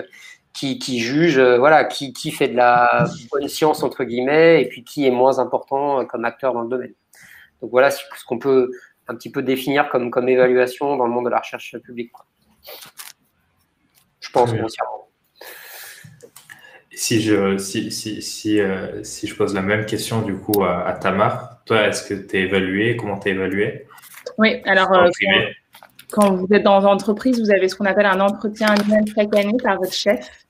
qui, 0.53 0.79
qui 0.79 1.01
juge, 1.01 1.39
euh, 1.39 1.59
voilà, 1.59 1.85
qui, 1.85 2.13
qui, 2.13 2.31
fait 2.31 2.49
de 2.49 2.57
la 2.57 3.07
bonne 3.31 3.49
science 3.49 3.83
entre 3.83 4.05
guillemets, 4.05 4.63
et 4.63 4.69
puis 4.69 4.85
qui 4.85 5.07
est 5.07 5.11
moins 5.11 5.39
important 5.39 6.01
euh, 6.01 6.05
comme 6.05 6.25
acteur 6.25 6.53
dans 6.53 6.63
le 6.63 6.69
domaine. 6.69 6.95
Donc 7.61 7.71
voilà 7.71 7.91
ce 7.91 8.03
qu'on 8.27 8.39
peut 8.39 8.71
un 9.09 9.15
petit 9.15 9.31
peu 9.31 9.43
définir 9.43 9.89
comme, 9.89 10.11
comme 10.11 10.29
évaluation 10.29 10.97
dans 10.97 11.07
le 11.07 11.13
monde 11.13 11.27
de 11.27 11.31
la 11.31 11.39
recherche 11.39 11.77
publique. 11.79 12.13
Je 14.21 14.31
pense 14.31 14.55
grossièrement. 14.55 15.09
Si 16.95 17.23
je, 17.23 17.57
si, 17.57 17.91
si, 17.91 18.21
si, 18.21 18.61
euh, 18.61 19.03
si, 19.03 19.27
je 19.27 19.35
pose 19.35 19.55
la 19.55 19.63
même 19.63 19.87
question 19.87 20.23
du 20.23 20.37
coup 20.37 20.63
à, 20.63 20.93
Tamar, 20.93 21.63
toi, 21.65 21.89
est-ce 21.89 22.07
que 22.07 22.15
tu 22.15 22.37
es 22.37 22.43
évalué? 22.43 22.97
Comment 22.97 23.19
tu 23.19 23.29
es 23.29 23.33
évalué? 23.33 23.87
Oui, 24.39 24.61
alors 24.65 24.91
quand, 26.11 26.35
vous 26.35 26.47
êtes 26.51 26.63
dans 26.63 26.81
une 26.81 26.87
entreprise, 26.87 27.41
vous 27.41 27.51
avez 27.51 27.69
ce 27.69 27.77
qu'on 27.77 27.87
appelle 27.87 28.07
un 28.07 28.21
entretien 28.21 28.69
annuel 28.69 29.05
chaque 29.15 29.35
année 29.35 29.57
par 29.63 29.79
votre 29.79 29.93
chef. 29.93 30.42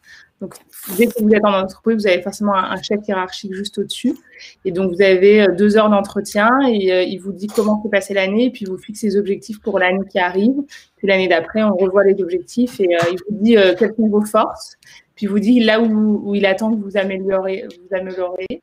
Donc, 0.42 0.56
dès 0.98 1.06
que 1.06 1.22
vous 1.22 1.32
êtes 1.32 1.44
en 1.44 1.52
entreprise, 1.52 1.98
vous 1.98 2.06
avez 2.08 2.20
forcément 2.20 2.56
un, 2.56 2.82
chef 2.82 2.98
hiérarchique 3.06 3.54
juste 3.54 3.78
au-dessus. 3.78 4.16
Et 4.64 4.72
donc, 4.72 4.92
vous 4.92 5.00
avez 5.00 5.42
euh, 5.42 5.54
deux 5.54 5.76
heures 5.76 5.88
d'entretien 5.88 6.50
et 6.68 6.92
euh, 6.92 7.02
il 7.04 7.18
vous 7.18 7.30
dit 7.30 7.46
comment 7.46 7.80
s'est 7.80 7.88
passée 7.88 8.12
l'année 8.12 8.46
et 8.46 8.50
puis 8.50 8.64
vous 8.64 8.76
fixez 8.76 9.06
les 9.06 9.16
objectifs 9.16 9.60
pour 9.60 9.78
l'année 9.78 10.04
qui 10.10 10.18
arrive. 10.18 10.56
Puis 10.96 11.06
l'année 11.06 11.28
d'après, 11.28 11.62
on 11.62 11.76
revoit 11.76 12.02
les 12.02 12.20
objectifs 12.20 12.80
et 12.80 12.88
euh, 12.92 12.98
il 13.12 13.18
vous 13.18 13.38
dit 13.44 13.54
quelles 13.78 13.94
sont 13.94 14.08
vos 14.08 14.24
forces. 14.24 14.76
Puis 15.14 15.26
il 15.26 15.28
vous 15.28 15.38
dit 15.38 15.60
là 15.60 15.80
où, 15.80 16.28
où 16.28 16.34
il 16.34 16.44
attend 16.44 16.74
que 16.74 16.82
vous 16.82 16.96
améliorez. 16.96 17.64
Vous 17.68 17.96
améliorez. 17.96 18.62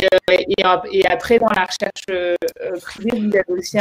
Euh, 0.00 0.36
et, 0.92 1.06
après, 1.06 1.38
dans 1.38 1.48
la 1.48 1.64
recherche 1.64 2.04
euh, 2.10 2.34
privée, 2.80 3.20
vous 3.20 3.36
avez 3.36 3.44
aussi 3.48 3.78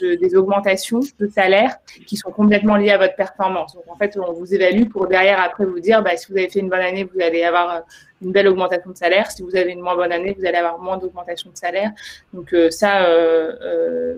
des 0.00 0.36
augmentations 0.36 1.00
de 1.18 1.26
salaire 1.28 1.76
qui 2.06 2.16
sont 2.16 2.30
complètement 2.30 2.76
liées 2.76 2.90
à 2.90 2.98
votre 2.98 3.16
performance. 3.16 3.74
Donc, 3.74 3.84
en 3.88 3.96
fait, 3.96 4.16
on 4.16 4.32
vous 4.32 4.54
évalue 4.54 4.88
pour 4.88 5.06
derrière, 5.06 5.40
après, 5.40 5.64
vous 5.64 5.80
dire 5.80 6.02
bah, 6.02 6.16
si 6.16 6.30
vous 6.30 6.38
avez 6.38 6.48
fait 6.48 6.60
une 6.60 6.68
bonne 6.68 6.80
année, 6.80 7.04
vous 7.04 7.20
allez 7.20 7.42
avoir 7.42 7.70
euh, 7.70 7.80
une 8.22 8.32
belle 8.32 8.48
augmentation 8.48 8.90
de 8.90 8.96
salaire. 8.96 9.30
Si 9.30 9.42
vous 9.42 9.56
avez 9.56 9.72
une 9.72 9.80
moins 9.80 9.96
bonne 9.96 10.12
année, 10.12 10.34
vous 10.38 10.44
allez 10.44 10.58
avoir 10.58 10.78
moins 10.78 10.98
d'augmentation 10.98 11.50
de 11.50 11.56
salaire. 11.56 11.90
Donc, 12.32 12.54
ça, 12.70 13.06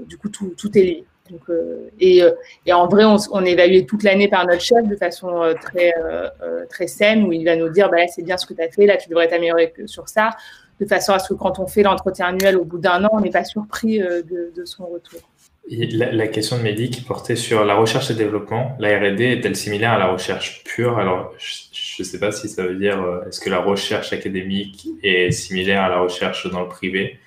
du 0.06 0.18
coup, 0.18 0.28
tout, 0.28 0.78
est 0.78 0.82
lié. 0.82 1.04
Et, 2.00 2.72
en 2.72 2.88
vrai, 2.88 3.04
on, 3.04 3.16
on 3.30 3.44
est 3.44 3.52
évalué 3.52 3.86
toute 3.86 4.02
l'année 4.02 4.26
par 4.28 4.44
notre 4.44 4.60
chef 4.60 4.84
de 4.88 4.96
façon 4.96 5.54
très, 5.60 5.94
très 6.68 6.88
saine, 6.88 7.24
où 7.26 7.32
il 7.32 7.44
va 7.44 7.54
nous 7.54 7.68
dire 7.68 7.90
bah, 7.90 8.08
c'est 8.08 8.22
bien 8.22 8.36
ce 8.36 8.44
que 8.44 8.54
tu 8.54 8.62
as 8.62 8.70
fait, 8.70 8.86
là, 8.86 8.96
tu 8.96 9.08
devrais 9.08 9.28
t'améliorer 9.28 9.72
sur 9.86 10.08
ça 10.08 10.30
de 10.82 10.88
façon 10.88 11.12
à 11.12 11.18
ce 11.18 11.28
que 11.28 11.34
quand 11.34 11.58
on 11.60 11.66
fait 11.66 11.82
l'entretien 11.82 12.26
annuel 12.26 12.56
au 12.56 12.64
bout 12.64 12.78
d'un 12.78 13.04
an, 13.04 13.10
on 13.12 13.20
n'est 13.20 13.30
pas 13.30 13.44
surpris 13.44 14.02
euh, 14.02 14.22
de, 14.22 14.64
son 14.64 14.86
retour. 14.86 15.20
la, 15.68 16.26
question 16.26 16.58
de 16.58 16.62
Mehdi 16.62 16.90
qui 16.90 17.02
portait 17.02 17.36
sur 17.36 17.64
la 17.64 17.74
recherche 17.74 18.10
et 18.10 18.14
développement, 18.14 18.76
la 18.80 18.98
R&D 18.98 19.24
est-elle 19.24 19.54
similaire 19.54 19.92
à 19.92 19.98
la 19.98 20.08
recherche 20.08 20.64
pure? 20.64 20.98
Alors, 20.98 21.32
je 21.38 22.02
ne 22.02 22.04
sais 22.04 22.18
pas 22.18 22.32
si 22.32 22.48
ça 22.48 22.64
veut 22.64 22.74
dire, 22.74 23.00
euh, 23.00 23.24
est-ce 23.28 23.40
que 23.40 23.48
la 23.48 23.60
recherche 23.60 24.12
académique 24.12 24.88
est 25.02 25.30
similaire 25.30 25.82
à 25.82 25.88
la 25.88 26.00
recherche 26.00 26.50
dans 26.50 26.62
le 26.62 26.68
privé? 26.68 27.18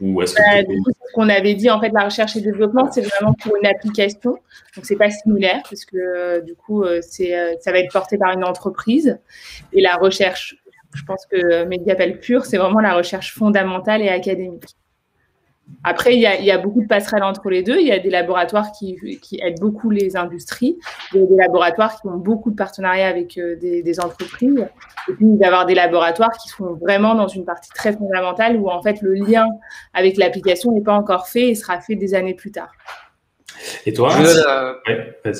Ou 0.00 0.20
est-ce 0.20 0.34
que 0.34 0.42
bah, 0.42 0.74
ce 1.08 1.12
qu'on 1.14 1.28
avait 1.28 1.54
dit, 1.54 1.70
en 1.70 1.80
fait, 1.80 1.90
la 1.90 2.04
recherche 2.04 2.36
et 2.36 2.40
développement, 2.40 2.90
c'est 2.90 3.00
vraiment 3.00 3.32
pour 3.34 3.56
une 3.56 3.66
application. 3.66 4.32
Donc, 4.74 4.84
c'est 4.84 4.96
pas 4.96 5.10
similaire 5.10 5.62
parce 5.70 5.86
que 5.86 5.96
euh, 5.96 6.40
du 6.42 6.54
coup, 6.54 6.84
c'est, 7.00 7.56
ça 7.60 7.72
va 7.72 7.78
être 7.78 7.92
porté 7.92 8.18
par 8.18 8.32
une 8.32 8.44
entreprise. 8.44 9.18
Et 9.72 9.80
la 9.80 9.96
recherche 9.96 10.56
je 10.96 11.04
pense 11.04 11.26
que 11.26 11.64
Mediapel 11.64 12.18
pur, 12.18 12.44
c'est 12.44 12.56
vraiment 12.56 12.80
la 12.80 12.94
recherche 12.94 13.34
fondamentale 13.34 14.02
et 14.02 14.08
académique. 14.08 14.74
Après, 15.82 16.14
il 16.14 16.20
y, 16.20 16.50
a, 16.50 16.58
beaucoup 16.58 16.80
de 16.80 16.86
passerelles 16.86 17.24
entre 17.24 17.50
les 17.50 17.62
deux. 17.62 17.80
Il 17.80 17.86
y 17.86 17.92
a 17.92 17.98
des 17.98 18.10
laboratoires 18.10 18.70
qui, 18.70 18.96
aident 19.40 19.58
beaucoup 19.58 19.90
les 19.90 20.16
industries. 20.16 20.78
Il 21.12 21.20
y 21.20 21.22
a 21.24 21.26
des 21.26 21.36
laboratoires 21.36 22.00
qui 22.00 22.06
ont 22.06 22.18
beaucoup 22.18 22.52
de 22.52 22.56
partenariats 22.56 23.08
avec 23.08 23.36
euh, 23.36 23.56
des, 23.56 24.00
entreprises. 24.00 24.64
Et 25.08 25.12
puis, 25.12 25.26
il 25.26 25.38
va 25.38 25.44
y 25.44 25.48
avoir 25.48 25.66
des 25.66 25.74
laboratoires 25.74 26.30
qui 26.40 26.48
sont 26.48 26.74
vraiment 26.74 27.16
dans 27.16 27.26
une 27.26 27.44
partie 27.44 27.70
très 27.70 27.92
fondamentale 27.92 28.56
où, 28.56 28.68
en 28.68 28.80
fait, 28.80 29.02
le 29.02 29.14
lien 29.14 29.46
avec 29.92 30.16
l'application 30.18 30.70
n'est 30.70 30.82
pas 30.82 30.94
encore 30.94 31.26
fait 31.26 31.48
et 31.48 31.54
sera 31.56 31.80
fait 31.80 31.96
des 31.96 32.14
années 32.14 32.34
plus 32.34 32.52
tard. 32.52 32.70
Et 33.86 33.92
toi 33.92 34.10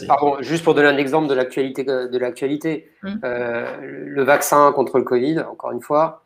pardon, 0.07 0.37
Juste 0.41 0.65
pour 0.65 0.75
donner 0.75 0.89
un 0.89 0.97
exemple 0.97 1.29
de 1.29 1.35
l'actualité. 1.35 1.85
De 1.85 2.19
l'actualité, 2.19 2.91
hum. 3.03 3.21
euh, 3.25 3.77
le 3.81 4.23
vaccin 4.23 4.73
contre 4.73 4.99
le 4.99 5.05
Covid, 5.05 5.41
encore 5.41 5.73
une 5.73 5.83
fois, 5.83 6.23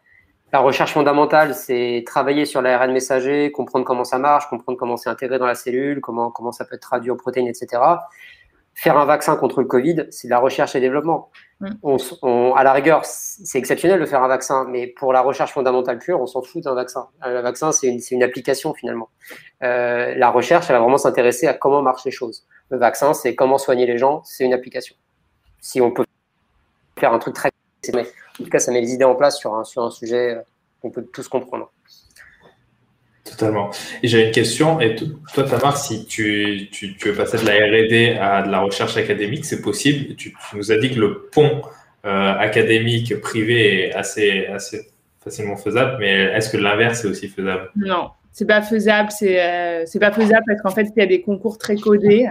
la 0.52 0.58
recherche 0.58 0.92
fondamentale, 0.92 1.54
c'est 1.54 2.02
travailler 2.06 2.44
sur 2.44 2.60
l'ARN 2.60 2.92
messager, 2.92 3.52
comprendre 3.52 3.84
comment 3.84 4.04
ça 4.04 4.18
marche, 4.18 4.48
comprendre 4.48 4.78
comment 4.78 4.96
c'est 4.96 5.10
intégré 5.10 5.38
dans 5.38 5.46
la 5.46 5.54
cellule, 5.54 6.00
comment, 6.00 6.30
comment 6.30 6.52
ça 6.52 6.64
peut 6.64 6.74
être 6.74 6.82
traduit 6.82 7.10
en 7.10 7.16
protéines, 7.16 7.46
etc 7.46 7.80
faire 8.80 8.96
un 8.96 9.04
vaccin 9.04 9.36
contre 9.36 9.60
le 9.60 9.66
Covid, 9.66 10.06
c'est 10.08 10.26
de 10.26 10.30
la 10.30 10.38
recherche 10.38 10.74
et 10.74 10.80
développement. 10.80 11.30
Mm. 11.60 11.68
On, 12.22 12.54
à 12.54 12.64
la 12.64 12.72
rigueur, 12.72 13.04
c'est 13.04 13.58
exceptionnel 13.58 14.00
de 14.00 14.06
faire 14.06 14.22
un 14.22 14.28
vaccin, 14.28 14.64
mais 14.66 14.86
pour 14.86 15.12
la 15.12 15.20
recherche 15.20 15.52
fondamentale 15.52 15.98
pure, 15.98 16.18
on 16.18 16.26
s'en 16.26 16.40
fout 16.40 16.64
d'un 16.64 16.72
vaccin. 16.72 17.08
Euh, 17.26 17.34
le 17.34 17.40
vaccin, 17.40 17.72
c'est 17.72 17.88
une, 17.88 18.00
une, 18.10 18.22
application 18.22 18.72
finalement. 18.72 19.10
Euh, 19.62 20.14
la 20.16 20.30
recherche, 20.30 20.70
elle 20.70 20.76
va 20.76 20.80
vraiment 20.80 20.96
s'intéresser 20.96 21.46
à 21.46 21.52
comment 21.52 21.82
marchent 21.82 22.06
les 22.06 22.10
choses. 22.10 22.46
Le 22.70 22.78
vaccin, 22.78 23.12
c'est 23.12 23.34
comment 23.34 23.58
soigner 23.58 23.84
les 23.84 23.98
gens, 23.98 24.22
c'est 24.24 24.44
une 24.44 24.54
application. 24.54 24.96
Si 25.60 25.82
on 25.82 25.90
peut 25.90 26.06
faire 26.98 27.12
un 27.12 27.18
truc 27.18 27.34
très... 27.34 27.50
En 27.92 28.44
tout 28.44 28.50
cas, 28.50 28.60
ça 28.60 28.72
met 28.72 28.80
les 28.80 28.94
idées 28.94 29.04
en 29.04 29.14
place 29.14 29.36
sur 29.36 29.54
un, 29.54 29.64
sur 29.64 29.82
un 29.82 29.90
sujet 29.90 30.36
euh, 30.36 30.40
qu'on 30.80 30.90
peut 30.90 31.04
tous 31.04 31.28
comprendre. 31.28 31.70
Totalement. 33.24 33.70
Et 34.02 34.08
j'avais 34.08 34.26
une 34.26 34.32
question. 34.32 34.80
Et 34.80 34.96
toi, 34.96 35.44
Tamar, 35.44 35.76
si 35.76 36.06
tu, 36.06 36.68
tu, 36.72 36.96
tu, 36.96 37.10
veux 37.10 37.14
passer 37.14 37.38
de 37.38 37.46
la 37.46 37.54
R&D 37.54 38.16
à 38.20 38.42
de 38.42 38.50
la 38.50 38.60
recherche 38.60 38.96
académique, 38.96 39.44
c'est 39.44 39.60
possible. 39.60 40.14
Tu, 40.16 40.34
nous 40.54 40.72
as 40.72 40.78
dit 40.78 40.90
que 40.90 40.98
le 40.98 41.28
pont 41.30 41.62
euh, 42.06 42.34
académique 42.38 43.20
privé 43.20 43.88
est 43.88 43.92
assez, 43.92 44.46
assez 44.46 44.88
facilement 45.22 45.56
faisable, 45.56 45.98
mais 46.00 46.10
est-ce 46.10 46.48
que 46.48 46.56
l'inverse 46.56 47.04
est 47.04 47.08
aussi 47.08 47.28
faisable? 47.28 47.70
Non, 47.76 48.10
c'est 48.32 48.46
pas 48.46 48.62
faisable. 48.62 49.10
C'est 49.10 49.40
euh, 49.40 49.84
pas 50.00 50.12
faisable 50.12 50.44
parce 50.46 50.62
qu'en 50.62 50.70
fait, 50.70 50.88
il 50.96 51.00
y 51.00 51.02
a 51.02 51.06
des 51.06 51.20
concours 51.20 51.58
très 51.58 51.76
codés 51.76 52.28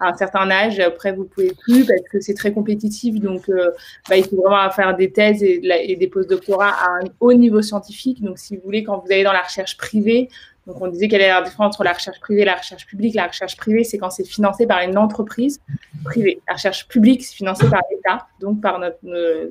à 0.00 0.08
un 0.08 0.14
certain 0.14 0.50
âge. 0.50 0.80
Après, 0.80 1.12
vous 1.12 1.24
pouvez 1.24 1.52
plus 1.52 1.86
parce 1.86 2.02
que 2.10 2.20
c'est 2.20 2.34
très 2.34 2.52
compétitif. 2.52 3.20
Donc, 3.20 3.48
euh, 3.48 3.70
bah, 4.08 4.16
il 4.16 4.24
faut 4.24 4.36
vraiment 4.36 4.70
faire 4.70 4.96
des 4.96 5.10
thèses 5.10 5.42
et, 5.42 5.96
des 5.98 6.08
post-doctorats 6.08 6.70
à 6.70 6.88
un 7.00 7.04
haut 7.20 7.32
niveau 7.32 7.62
scientifique. 7.62 8.22
Donc, 8.22 8.38
si 8.38 8.56
vous 8.56 8.62
voulez, 8.64 8.82
quand 8.82 8.98
vous 8.98 9.12
allez 9.12 9.24
dans 9.24 9.32
la 9.32 9.42
recherche 9.42 9.76
privée, 9.76 10.28
donc 10.66 10.82
on 10.82 10.88
disait 10.88 11.06
quelle 11.06 11.22
est 11.22 11.28
la 11.28 11.42
différence 11.42 11.76
entre 11.76 11.84
la 11.84 11.92
recherche 11.92 12.18
privée 12.18 12.42
et 12.42 12.44
la 12.44 12.56
recherche 12.56 12.86
publique. 12.86 13.14
La 13.14 13.28
recherche 13.28 13.56
privée, 13.56 13.84
c'est 13.84 13.98
quand 13.98 14.10
c'est 14.10 14.26
financé 14.26 14.66
par 14.66 14.80
une 14.80 14.98
entreprise 14.98 15.60
privée. 16.04 16.40
La 16.48 16.54
recherche 16.54 16.88
publique, 16.88 17.24
c'est 17.24 17.36
financé 17.36 17.70
par 17.70 17.82
l'État, 17.88 18.26
donc 18.40 18.60
par 18.60 18.80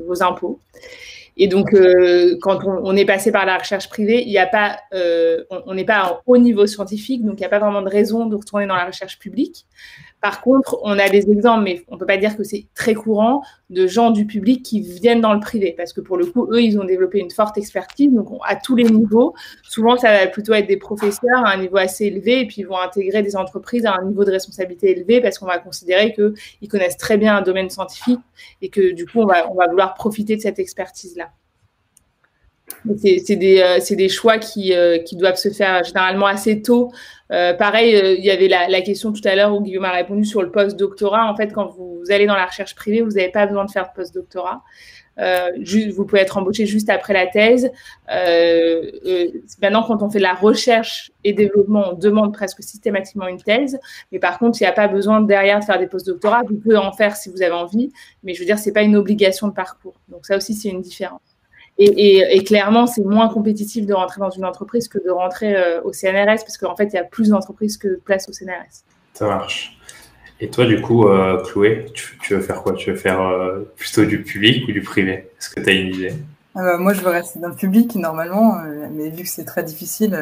vos 0.06 0.22
impôts. 0.22 0.60
Et 1.38 1.47
donc, 1.47 1.73
euh, 1.73 2.38
quand 2.41 2.59
on, 2.65 2.95
est 2.95 3.05
passé 3.05 3.31
par 3.31 3.45
la 3.45 3.57
recherche 3.57 3.89
privée, 3.89 4.23
il 4.23 4.29
n'y 4.29 4.38
a 4.38 4.47
pas, 4.47 4.79
euh, 4.93 5.43
on 5.49 5.73
n'est 5.73 5.86
pas 5.86 6.11
en 6.11 6.21
haut 6.25 6.38
niveau 6.38 6.65
scientifique, 6.65 7.25
donc 7.25 7.39
il 7.39 7.41
n'y 7.41 7.45
a 7.45 7.49
pas 7.49 7.59
vraiment 7.59 7.81
de 7.81 7.89
raison 7.89 8.25
de 8.25 8.36
retourner 8.36 8.67
dans 8.67 8.75
la 8.75 8.86
recherche 8.86 9.19
publique. 9.19 9.65
Par 10.22 10.41
contre, 10.41 10.80
on 10.82 10.97
a 10.97 11.07
des 11.09 11.30
exemples, 11.30 11.63
mais 11.63 11.84
on 11.88 11.95
ne 11.95 11.99
peut 11.99 12.05
pas 12.05 12.18
dire 12.18 12.36
que 12.36 12.43
c'est 12.43 12.66
très 12.74 12.95
courant, 12.95 13.43
de 13.70 13.86
gens 13.86 14.09
du 14.09 14.26
public 14.26 14.63
qui 14.63 14.82
viennent 14.82 15.22
dans 15.22 15.34
le 15.34 15.39
privé. 15.39 15.74
Parce 15.78 15.93
que 15.93 16.01
pour 16.01 16.18
le 16.18 16.26
coup, 16.26 16.47
eux, 16.51 16.61
ils 16.61 16.80
ont 16.80 16.84
développé 16.84 17.20
une 17.20 17.30
forte 17.30 17.57
expertise. 17.57 18.11
Donc, 18.11 18.30
à 18.47 18.55
tous 18.55 18.76
les 18.76 18.86
niveaux, 18.86 19.36
souvent, 19.63 19.97
ça 19.97 20.11
va 20.11 20.28
plutôt 20.28 20.53
être 20.53 20.68
des 20.68 20.78
professeurs 20.78 21.45
à 21.45 21.51
un 21.51 21.57
niveau 21.57 21.78
assez 21.78 22.05
élevé. 22.05 22.41
Et 22.41 22.47
puis, 22.47 22.61
ils 22.61 22.68
vont 22.68 22.80
intégrer 22.80 23.22
des 23.22 23.36
entreprises 23.36 23.86
à 23.86 23.93
un 23.93 24.05
niveau 24.05 24.26
de 24.26 24.32
responsabilité 24.32 24.91
élevé 24.91 25.22
parce 25.22 25.38
qu'on 25.38 25.45
va 25.45 25.59
considérer 25.59 26.13
qu'ils 26.13 26.70
connaissent 26.70 26.97
très 26.97 27.18
bien 27.18 27.38
un 27.38 27.41
domaine 27.41 27.70
scientifique 27.70 28.20
et 28.61 28.70
que 28.70 28.93
du 28.93 29.05
coup, 29.05 29.20
on 29.20 29.28
va, 29.28 29.49
on 29.51 29.55
va 29.55 29.68
vouloir 29.68 29.93
profiter 29.93 30.36
de 30.36 30.41
cette 30.41 30.57
expertise-là. 30.57 31.30
C'est 32.97 33.36
des, 33.36 33.61
euh, 33.61 34.07
choix 34.09 34.38
qui, 34.38 34.74
euh, 34.74 34.97
qui, 34.99 35.16
doivent 35.16 35.38
se 35.38 35.49
faire 35.49 35.84
généralement 35.84 36.26
assez 36.26 36.61
tôt. 36.61 36.91
Euh, 37.32 37.53
pareil, 37.53 38.18
il 38.18 38.24
y 38.24 38.32
avait 38.32 38.47
la, 38.47 38.68
la, 38.68 38.82
question 38.82 39.11
tout 39.11 39.22
à 39.26 39.36
l'heure 39.36 39.55
où 39.55 39.61
Guillaume 39.61 39.86
a 39.86 39.91
répondu 39.91 40.26
sur 40.26 40.41
le 40.41 40.51
post-doctorat. 40.51 41.30
En 41.32 41.36
fait, 41.36 41.51
quand 41.53 41.68
vous, 41.68 42.03
allez 42.09 42.26
dans 42.26 42.36
la 42.36 42.45
recherche 42.45 42.76
privée, 42.76 43.01
vous 43.01 43.11
n'avez 43.11 43.30
pas 43.30 43.45
besoin 43.45 43.66
de 43.66 43.72
faire 43.72 43.89
de 43.89 43.95
post-doctorat. 43.95 44.63
vous 45.18 46.05
pouvez 46.05 46.22
être 46.22 46.38
embauché 46.38 46.66
juste 46.66 46.89
après 46.89 47.13
la 47.13 47.28
thèse. 47.28 47.72
maintenant, 49.61 49.84
quand 49.84 50.01
on 50.01 50.09
fait 50.09 50.20
de 50.20 50.24
la 50.24 50.34
recherche 50.34 51.11
et 51.24 51.34
développement, 51.34 51.89
on 51.91 51.93
demande 51.93 52.34
presque 52.34 52.63
systématiquement 52.63 53.28
une 53.28 53.41
thèse. 53.41 53.80
Mais 54.11 54.20
par 54.20 54.39
contre, 54.39 54.59
il 54.59 54.63
n'y 54.63 54.70
a 54.70 54.74
pas 54.74 54.88
besoin 54.88 55.22
derrière 55.22 55.59
de 55.59 55.66
faire 55.66 55.80
des 55.80 55.88
post-doctorats. 55.88 56.41
Vous 56.47 56.57
pouvez 56.57 56.78
en 56.78 56.91
faire 56.91 57.16
si 57.16 57.30
vous 57.30 57.41
avez 57.41 57.53
envie. 57.53 57.91
Mais 58.24 58.34
je 58.34 58.39
veux 58.39 58.45
dire, 58.45 58.59
ce 58.59 58.68
n'est 58.68 58.74
pas 58.74 58.84
une 58.84 58.95
obligation 58.95 59.47
de 59.47 59.53
parcours. 59.53 59.95
Donc 60.09 60.26
ça 60.26 60.38
aussi, 60.38 60.53
c'est 60.53 60.70
une 60.70 60.82
différence. 60.82 61.34
Et, 61.78 62.43
clairement, 62.45 62.88
c'est 62.88 63.03
moins 63.03 63.28
compétitif 63.28 63.86
de 63.86 63.93
rentrer 63.93 64.19
dans 64.19 64.30
une 64.30 64.45
entreprise 64.45 64.88
que 64.88 64.97
de 64.97 65.09
rentrer 65.09 65.55
euh, 65.55 65.82
au 65.82 65.91
CNRS, 65.91 66.43
parce 66.45 66.57
qu'en 66.57 66.76
fait, 66.76 66.86
il 66.86 66.93
y 66.93 66.97
a 66.97 67.03
plus 67.03 67.30
d'entreprises 67.30 67.78
que 67.78 67.89
de 67.89 67.95
places 67.95 68.30
au 68.30 68.32
CNRS. 68.32 68.84
Ça 69.13 69.28
marche. 69.28 69.78
Et 70.41 70.49
toi, 70.49 70.65
du 70.65 70.82
coup, 70.82 71.07
euh, 71.07 71.41
Chloé, 71.43 71.86
tu, 71.93 72.34
veux 72.34 72.41
faire 72.41 72.61
quoi? 72.61 72.73
Tu 72.73 72.91
veux 72.91 72.97
faire 72.97 73.21
euh, 73.21 73.63
plutôt 73.78 74.05
du 74.05 74.21
public 74.21 74.67
ou 74.67 74.71
du 74.71 74.82
privé? 74.82 75.30
Est-ce 75.39 75.49
que 75.49 75.61
tu 75.61 75.69
as 75.69 75.73
une 75.73 75.93
idée? 75.93 76.13
Euh, 76.57 76.78
Moi, 76.78 76.93
je 76.93 77.01
veux 77.01 77.09
rester 77.09 77.39
dans 77.39 77.47
le 77.47 77.55
public 77.55 77.95
normalement, 77.95 78.61
mais 78.91 79.09
vu 79.09 79.23
que 79.23 79.30
c'est 79.30 79.45
très 79.45 79.63
difficile, 79.63 80.17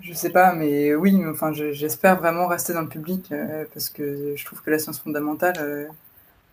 je 0.00 0.12
sais 0.14 0.30
pas, 0.30 0.54
mais 0.54 0.94
oui, 0.94 1.22
enfin, 1.30 1.52
j'espère 1.52 2.18
vraiment 2.18 2.46
rester 2.46 2.72
dans 2.72 2.80
le 2.80 2.88
public 2.88 3.32
parce 3.72 3.88
que 3.88 4.34
je 4.36 4.44
trouve 4.44 4.62
que 4.62 4.70
la 4.70 4.78
science 4.78 4.98
fondamentale, 4.98 5.88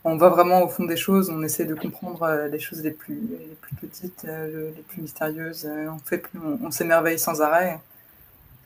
on 0.03 0.15
va 0.17 0.29
vraiment 0.29 0.63
au 0.63 0.67
fond 0.69 0.85
des 0.85 0.97
choses, 0.97 1.29
on 1.29 1.43
essaie 1.43 1.65
de 1.65 1.75
comprendre 1.75 2.47
les 2.51 2.59
choses 2.59 2.81
les 2.81 2.91
plus, 2.91 3.21
les 3.29 3.57
plus 3.61 3.75
petites, 3.75 4.23
les 4.23 4.81
plus 4.87 5.01
mystérieuses, 5.01 5.67
on 5.67 5.99
fait, 5.99 6.23
on 6.63 6.71
s'émerveille 6.71 7.19
sans 7.19 7.41
arrêt. 7.41 7.79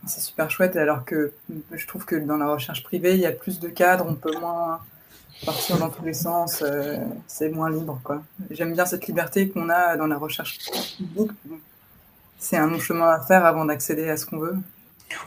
C'est 0.05 0.21
super 0.21 0.51
chouette, 0.51 0.75
alors 0.75 1.05
que 1.05 1.31
je 1.71 1.87
trouve 1.87 2.05
que 2.05 2.15
dans 2.15 2.37
la 2.37 2.47
recherche 2.47 2.83
privée, 2.83 3.13
il 3.13 3.21
y 3.21 3.25
a 3.25 3.31
plus 3.31 3.59
de 3.59 3.69
cadres, 3.69 4.05
on 4.07 4.15
peut 4.15 4.37
moins 4.37 4.79
partir 5.45 5.77
dans 5.77 5.89
tous 5.89 6.03
les 6.03 6.13
sens, 6.13 6.61
euh, 6.61 6.97
c'est 7.27 7.49
moins 7.49 7.69
libre. 7.69 7.99
quoi. 8.03 8.21
J'aime 8.49 8.73
bien 8.73 8.85
cette 8.85 9.07
liberté 9.07 9.49
qu'on 9.49 9.69
a 9.69 9.97
dans 9.97 10.07
la 10.07 10.17
recherche 10.17 10.59
publique. 10.97 11.31
C'est 12.39 12.57
un 12.57 12.67
long 12.67 12.79
chemin 12.79 13.09
à 13.09 13.19
faire 13.19 13.45
avant 13.45 13.65
d'accéder 13.65 14.09
à 14.09 14.17
ce 14.17 14.25
qu'on 14.25 14.37
veut. 14.37 14.57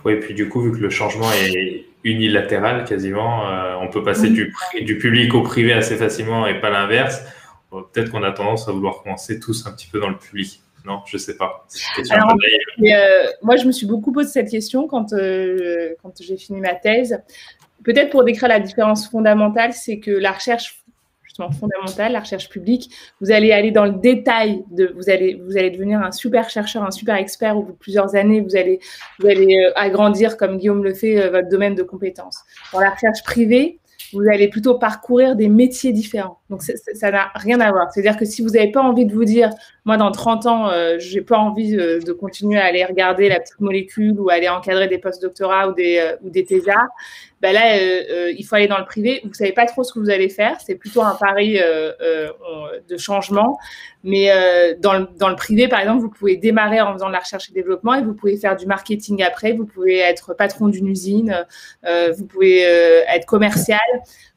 Oui, 0.04 0.14
et 0.14 0.20
puis 0.20 0.34
du 0.34 0.48
coup, 0.48 0.60
vu 0.60 0.72
que 0.72 0.78
le 0.78 0.90
changement 0.90 1.30
est 1.32 1.84
unilatéral 2.04 2.84
quasiment, 2.84 3.50
euh, 3.50 3.74
on 3.80 3.88
peut 3.88 4.02
passer 4.02 4.30
du, 4.30 4.54
du, 4.80 4.98
public 4.98 5.34
au 5.34 5.42
privé 5.42 5.72
assez 5.72 5.96
facilement 5.96 6.46
et 6.46 6.60
pas 6.60 6.70
l'inverse. 6.70 7.22
Peut-être 7.70 8.10
qu'on 8.10 8.22
a 8.22 8.32
tendance 8.32 8.68
à 8.68 8.72
vouloir 8.72 9.02
commencer 9.02 9.40
tous 9.40 9.66
un 9.66 9.72
petit 9.72 9.88
peu 9.88 10.00
dans 10.00 10.08
le 10.08 10.16
public. 10.16 10.60
Non, 10.86 11.00
je 11.04 11.18
sais 11.18 11.36
pas. 11.36 11.66
Euh, 11.98 13.26
moi, 13.42 13.56
je 13.56 13.64
me 13.66 13.72
suis 13.72 13.86
beaucoup 13.86 14.12
posé 14.12 14.30
cette 14.30 14.50
question 14.50 14.86
quand, 14.86 15.12
euh, 15.12 15.94
quand 16.00 16.12
j'ai 16.20 16.36
fini 16.36 16.60
ma 16.60 16.74
thèse. 16.74 17.20
Peut-être 17.84 18.10
pour 18.10 18.24
décrire 18.24 18.48
la 18.48 18.60
différence 18.60 19.08
fondamentale, 19.08 19.72
c'est 19.72 19.98
que 19.98 20.12
la 20.12 20.32
recherche 20.32 20.84
fondamentale, 21.50 22.12
la 22.12 22.20
recherche 22.20 22.48
publique, 22.48 22.90
vous 23.20 23.30
allez 23.30 23.52
aller 23.52 23.70
dans 23.70 23.84
le 23.84 23.92
détail 23.92 24.64
de, 24.70 24.92
vous 24.96 25.10
allez, 25.10 25.40
vous 25.46 25.56
allez 25.56 25.70
devenir 25.70 26.00
un 26.00 26.12
super 26.12 26.50
chercheur, 26.50 26.84
un 26.84 26.90
super 26.90 27.16
expert 27.16 27.56
au 27.56 27.62
plusieurs 27.62 28.14
années. 28.14 28.40
Vous 28.40 28.56
allez, 28.56 28.80
vous 29.18 29.26
allez 29.26 29.56
euh, 29.56 29.72
agrandir, 29.76 30.36
comme 30.36 30.58
Guillaume 30.58 30.84
le 30.84 30.94
fait, 30.94 31.28
votre 31.28 31.48
domaine 31.48 31.74
de 31.74 31.82
compétences. 31.82 32.40
Dans 32.72 32.80
la 32.80 32.90
recherche 32.90 33.22
privée, 33.22 33.80
vous 34.12 34.28
allez 34.30 34.48
plutôt 34.48 34.78
parcourir 34.78 35.36
des 35.36 35.48
métiers 35.48 35.92
différents. 35.92 36.40
Donc, 36.48 36.62
ça 36.62 37.10
n'a 37.10 37.32
rien 37.34 37.60
à 37.60 37.72
voir. 37.72 37.92
C'est-à-dire 37.92 38.16
que 38.16 38.24
si 38.24 38.40
vous 38.40 38.50
n'avez 38.50 38.70
pas 38.70 38.80
envie 38.80 39.04
de 39.04 39.12
vous 39.12 39.24
dire, 39.24 39.50
moi, 39.84 39.96
dans 39.96 40.12
30 40.12 40.46
ans, 40.46 40.70
euh, 40.70 40.96
je 41.00 41.14
n'ai 41.14 41.20
pas 41.20 41.38
envie 41.38 41.76
euh, 41.76 41.98
de 41.98 42.12
continuer 42.12 42.58
à 42.58 42.64
aller 42.64 42.84
regarder 42.84 43.28
la 43.28 43.40
petite 43.40 43.60
molécule 43.60 44.18
ou 44.20 44.30
aller 44.30 44.48
encadrer 44.48 44.86
des 44.86 44.98
post-doctorats 44.98 45.68
ou 45.68 45.74
des, 45.74 45.98
euh, 45.98 46.16
des 46.22 46.44
thésards, 46.44 46.88
ben 47.40 47.52
là, 47.52 48.30
il 48.30 48.42
faut 48.44 48.56
aller 48.56 48.66
dans 48.66 48.78
le 48.78 48.86
privé. 48.86 49.20
Vous 49.22 49.28
ne 49.28 49.34
savez 49.34 49.52
pas 49.52 49.66
trop 49.66 49.84
ce 49.84 49.92
que 49.92 49.98
vous 49.98 50.08
allez 50.08 50.30
faire. 50.30 50.56
C'est 50.64 50.74
plutôt 50.74 51.02
un 51.02 51.14
pari 51.14 51.60
de 51.60 52.96
changement. 52.96 53.58
Mais 54.04 54.30
dans 54.80 54.94
le, 54.94 55.06
dans, 55.18 55.28
le, 55.28 55.36
privé, 55.36 55.68
par 55.68 55.80
exemple, 55.80 56.00
vous 56.00 56.08
pouvez 56.08 56.38
démarrer 56.38 56.80
en 56.80 56.94
faisant 56.94 57.08
de 57.08 57.12
la 57.12 57.18
recherche 57.18 57.50
et 57.50 57.52
développement 57.52 57.92
et 57.92 58.02
vous 58.02 58.14
pouvez 58.14 58.38
faire 58.38 58.56
du 58.56 58.64
marketing 58.64 59.22
après. 59.22 59.52
Vous 59.52 59.66
pouvez 59.66 59.98
être 59.98 60.32
patron 60.32 60.68
d'une 60.68 60.88
usine. 60.88 61.44
vous 61.84 62.24
pouvez 62.24 62.62
être 62.62 63.26
commercial. 63.26 63.78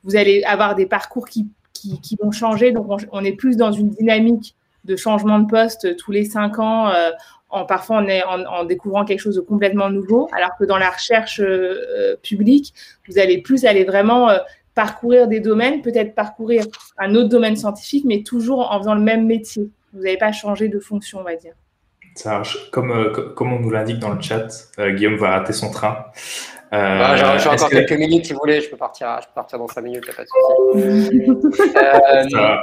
Vous 0.04 0.18
allez 0.18 0.44
avoir 0.44 0.76
des 0.76 0.86
parcours 0.86 1.26
qui 1.30 1.48
qui, 1.80 2.18
vont 2.22 2.32
changer. 2.32 2.72
Donc, 2.72 2.88
on, 3.12 3.24
est 3.24 3.34
plus 3.34 3.58
dans 3.58 3.72
une 3.72 3.90
dynamique 3.90 4.56
de 4.86 4.96
changement 4.96 5.40
de 5.40 5.48
poste 5.48 5.96
tous 5.98 6.12
les 6.12 6.26
cinq 6.26 6.60
ans. 6.60 6.90
Euh, 6.90 7.12
parfois, 7.68 7.98
on 7.98 8.08
est 8.08 8.24
en, 8.24 8.64
découvrant 8.66 9.06
quelque 9.06 9.20
chose 9.20 9.36
de 9.36 9.42
complètement 9.42 9.90
nouveau. 9.90 10.30
Alors 10.34 10.52
que 10.58 10.66
dans 10.66 10.78
la 10.78 10.90
recherche 10.90 11.40
euh, 11.40 12.16
publique, 12.22 12.74
vous 13.08 13.20
allez 13.20 13.42
plus 13.42 13.66
aller 13.66 13.84
vraiment 13.84 14.30
euh, 14.30 14.38
parcourir 14.76 15.28
des 15.28 15.40
domaines, 15.40 15.82
peut-être 15.82 16.16
parcourir 16.16 16.66
un 16.98 17.16
autre 17.16 17.30
domaine 17.30 17.56
scientifique, 17.56 18.06
mais 18.06 18.24
toujours 18.24 18.72
en 18.72 18.80
faisant 18.80 18.96
le 18.96 19.02
même 19.02 19.26
métier. 19.26 19.70
Vous 19.94 20.04
n'avez 20.04 20.18
pas 20.18 20.32
changé 20.32 20.70
de 20.70 20.80
fonction, 20.80 21.20
on 21.20 21.24
va 21.24 21.36
dire. 21.36 21.54
Ça 22.16 22.42
Comme, 22.72 23.34
comme 23.36 23.54
on 23.54 23.60
nous 23.60 23.72
l'indique 23.72 24.00
dans 24.00 24.14
le 24.14 24.22
chat, 24.22 24.48
Guillaume 24.78 25.16
va 25.16 25.30
rater 25.30 25.54
son 25.54 25.72
train. 25.72 26.06
Euh, 26.74 27.38
J'ai 27.38 27.50
encore 27.50 27.70
quelques 27.70 27.92
minutes 27.94 28.26
si 28.26 28.34
vous 28.34 28.40
voulez, 28.40 28.62
je 28.62 28.70
peux 28.70 28.78
partir, 28.78 29.20
je 29.22 29.28
peux 29.28 29.34
partir 29.34 29.58
dans 29.60 29.68
5 29.68 29.82
minutes, 29.82 30.06
pas 30.16 30.24
de 30.24 30.28
souci. 30.28 31.22
euh, 31.78 32.56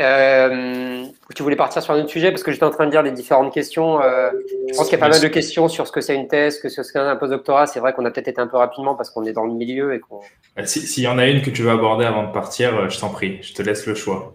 euh, 0.00 1.04
tu 1.34 1.42
voulais 1.42 1.56
partir 1.56 1.82
sur 1.82 1.92
un 1.92 2.00
autre 2.00 2.08
sujet 2.08 2.30
parce 2.30 2.42
que 2.42 2.50
j'étais 2.50 2.64
en 2.64 2.70
train 2.70 2.86
de 2.86 2.90
dire 2.90 3.02
les 3.02 3.10
différentes 3.10 3.52
questions. 3.52 4.00
Euh, 4.00 4.30
je 4.70 4.76
pense 4.76 4.88
qu'il 4.88 4.98
y 4.98 5.00
a 5.00 5.04
pas 5.04 5.10
mal 5.10 5.20
de 5.20 5.28
questions 5.28 5.68
sur 5.68 5.86
ce 5.86 5.92
que 5.92 6.00
c'est 6.00 6.14
une 6.14 6.28
thèse, 6.28 6.58
que 6.60 6.68
ce 6.68 6.80
qu'est 6.80 6.98
un 6.98 7.16
postdoctorat. 7.16 7.66
C'est 7.66 7.80
vrai 7.80 7.92
qu'on 7.92 8.04
a 8.06 8.10
peut-être 8.10 8.28
été 8.28 8.40
un 8.40 8.46
peu 8.46 8.56
rapidement 8.56 8.94
parce 8.94 9.10
qu'on 9.10 9.24
est 9.24 9.32
dans 9.32 9.44
le 9.44 9.52
milieu 9.52 9.94
et 9.94 10.00
qu'on. 10.00 10.20
Bah, 10.56 10.64
s'il 10.64 11.04
y 11.04 11.08
en 11.08 11.18
a 11.18 11.26
une 11.26 11.42
que 11.42 11.50
tu 11.50 11.62
veux 11.62 11.70
aborder 11.70 12.06
avant 12.06 12.24
de 12.24 12.32
partir, 12.32 12.74
euh, 12.74 12.88
je 12.88 12.98
t'en 12.98 13.10
prie, 13.10 13.38
je 13.42 13.52
te 13.52 13.62
laisse 13.62 13.86
le 13.86 13.94
choix. 13.94 14.34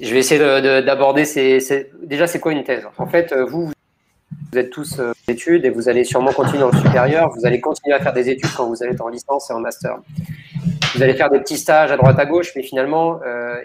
Je 0.00 0.12
vais 0.12 0.20
essayer 0.20 0.40
d'aborder. 0.40 1.24
Déjà, 2.02 2.26
c'est 2.26 2.40
quoi 2.40 2.52
une 2.52 2.64
thèse? 2.64 2.86
En 2.98 3.06
fait, 3.06 3.32
euh, 3.32 3.44
vous, 3.44 3.72
vous 4.52 4.58
êtes 4.58 4.70
tous 4.70 4.98
euh, 5.00 5.12
études 5.28 5.64
et 5.64 5.70
vous 5.70 5.88
allez 5.88 6.04
sûrement 6.04 6.32
continuer 6.32 6.64
le 6.70 6.78
supérieur. 6.78 7.30
Vous 7.34 7.46
allez 7.46 7.60
continuer 7.60 7.94
à 7.94 8.00
faire 8.00 8.12
des 8.12 8.28
études 8.28 8.50
quand 8.56 8.66
vous 8.66 8.82
allez 8.82 8.92
être 8.92 9.00
en 9.00 9.08
licence 9.08 9.50
et 9.50 9.52
en 9.52 9.60
master. 9.60 9.98
Vous 10.94 11.02
allez 11.02 11.14
faire 11.14 11.30
des 11.30 11.40
petits 11.40 11.58
stages 11.58 11.90
à 11.90 11.96
droite 11.96 12.18
à 12.18 12.26
gauche, 12.26 12.52
mais 12.54 12.62
finalement, 12.62 13.20
euh, 13.26 13.56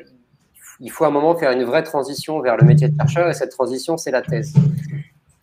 il 0.79 0.89
faut 0.89 1.03
à 1.03 1.07
un 1.07 1.11
moment 1.11 1.35
faire 1.35 1.51
une 1.51 1.63
vraie 1.63 1.83
transition 1.83 2.39
vers 2.39 2.57
le 2.57 2.65
métier 2.65 2.87
de 2.87 2.95
chercheur 2.95 3.29
et 3.29 3.33
cette 3.33 3.51
transition, 3.51 3.97
c'est 3.97 4.11
la 4.11 4.21
thèse. 4.21 4.53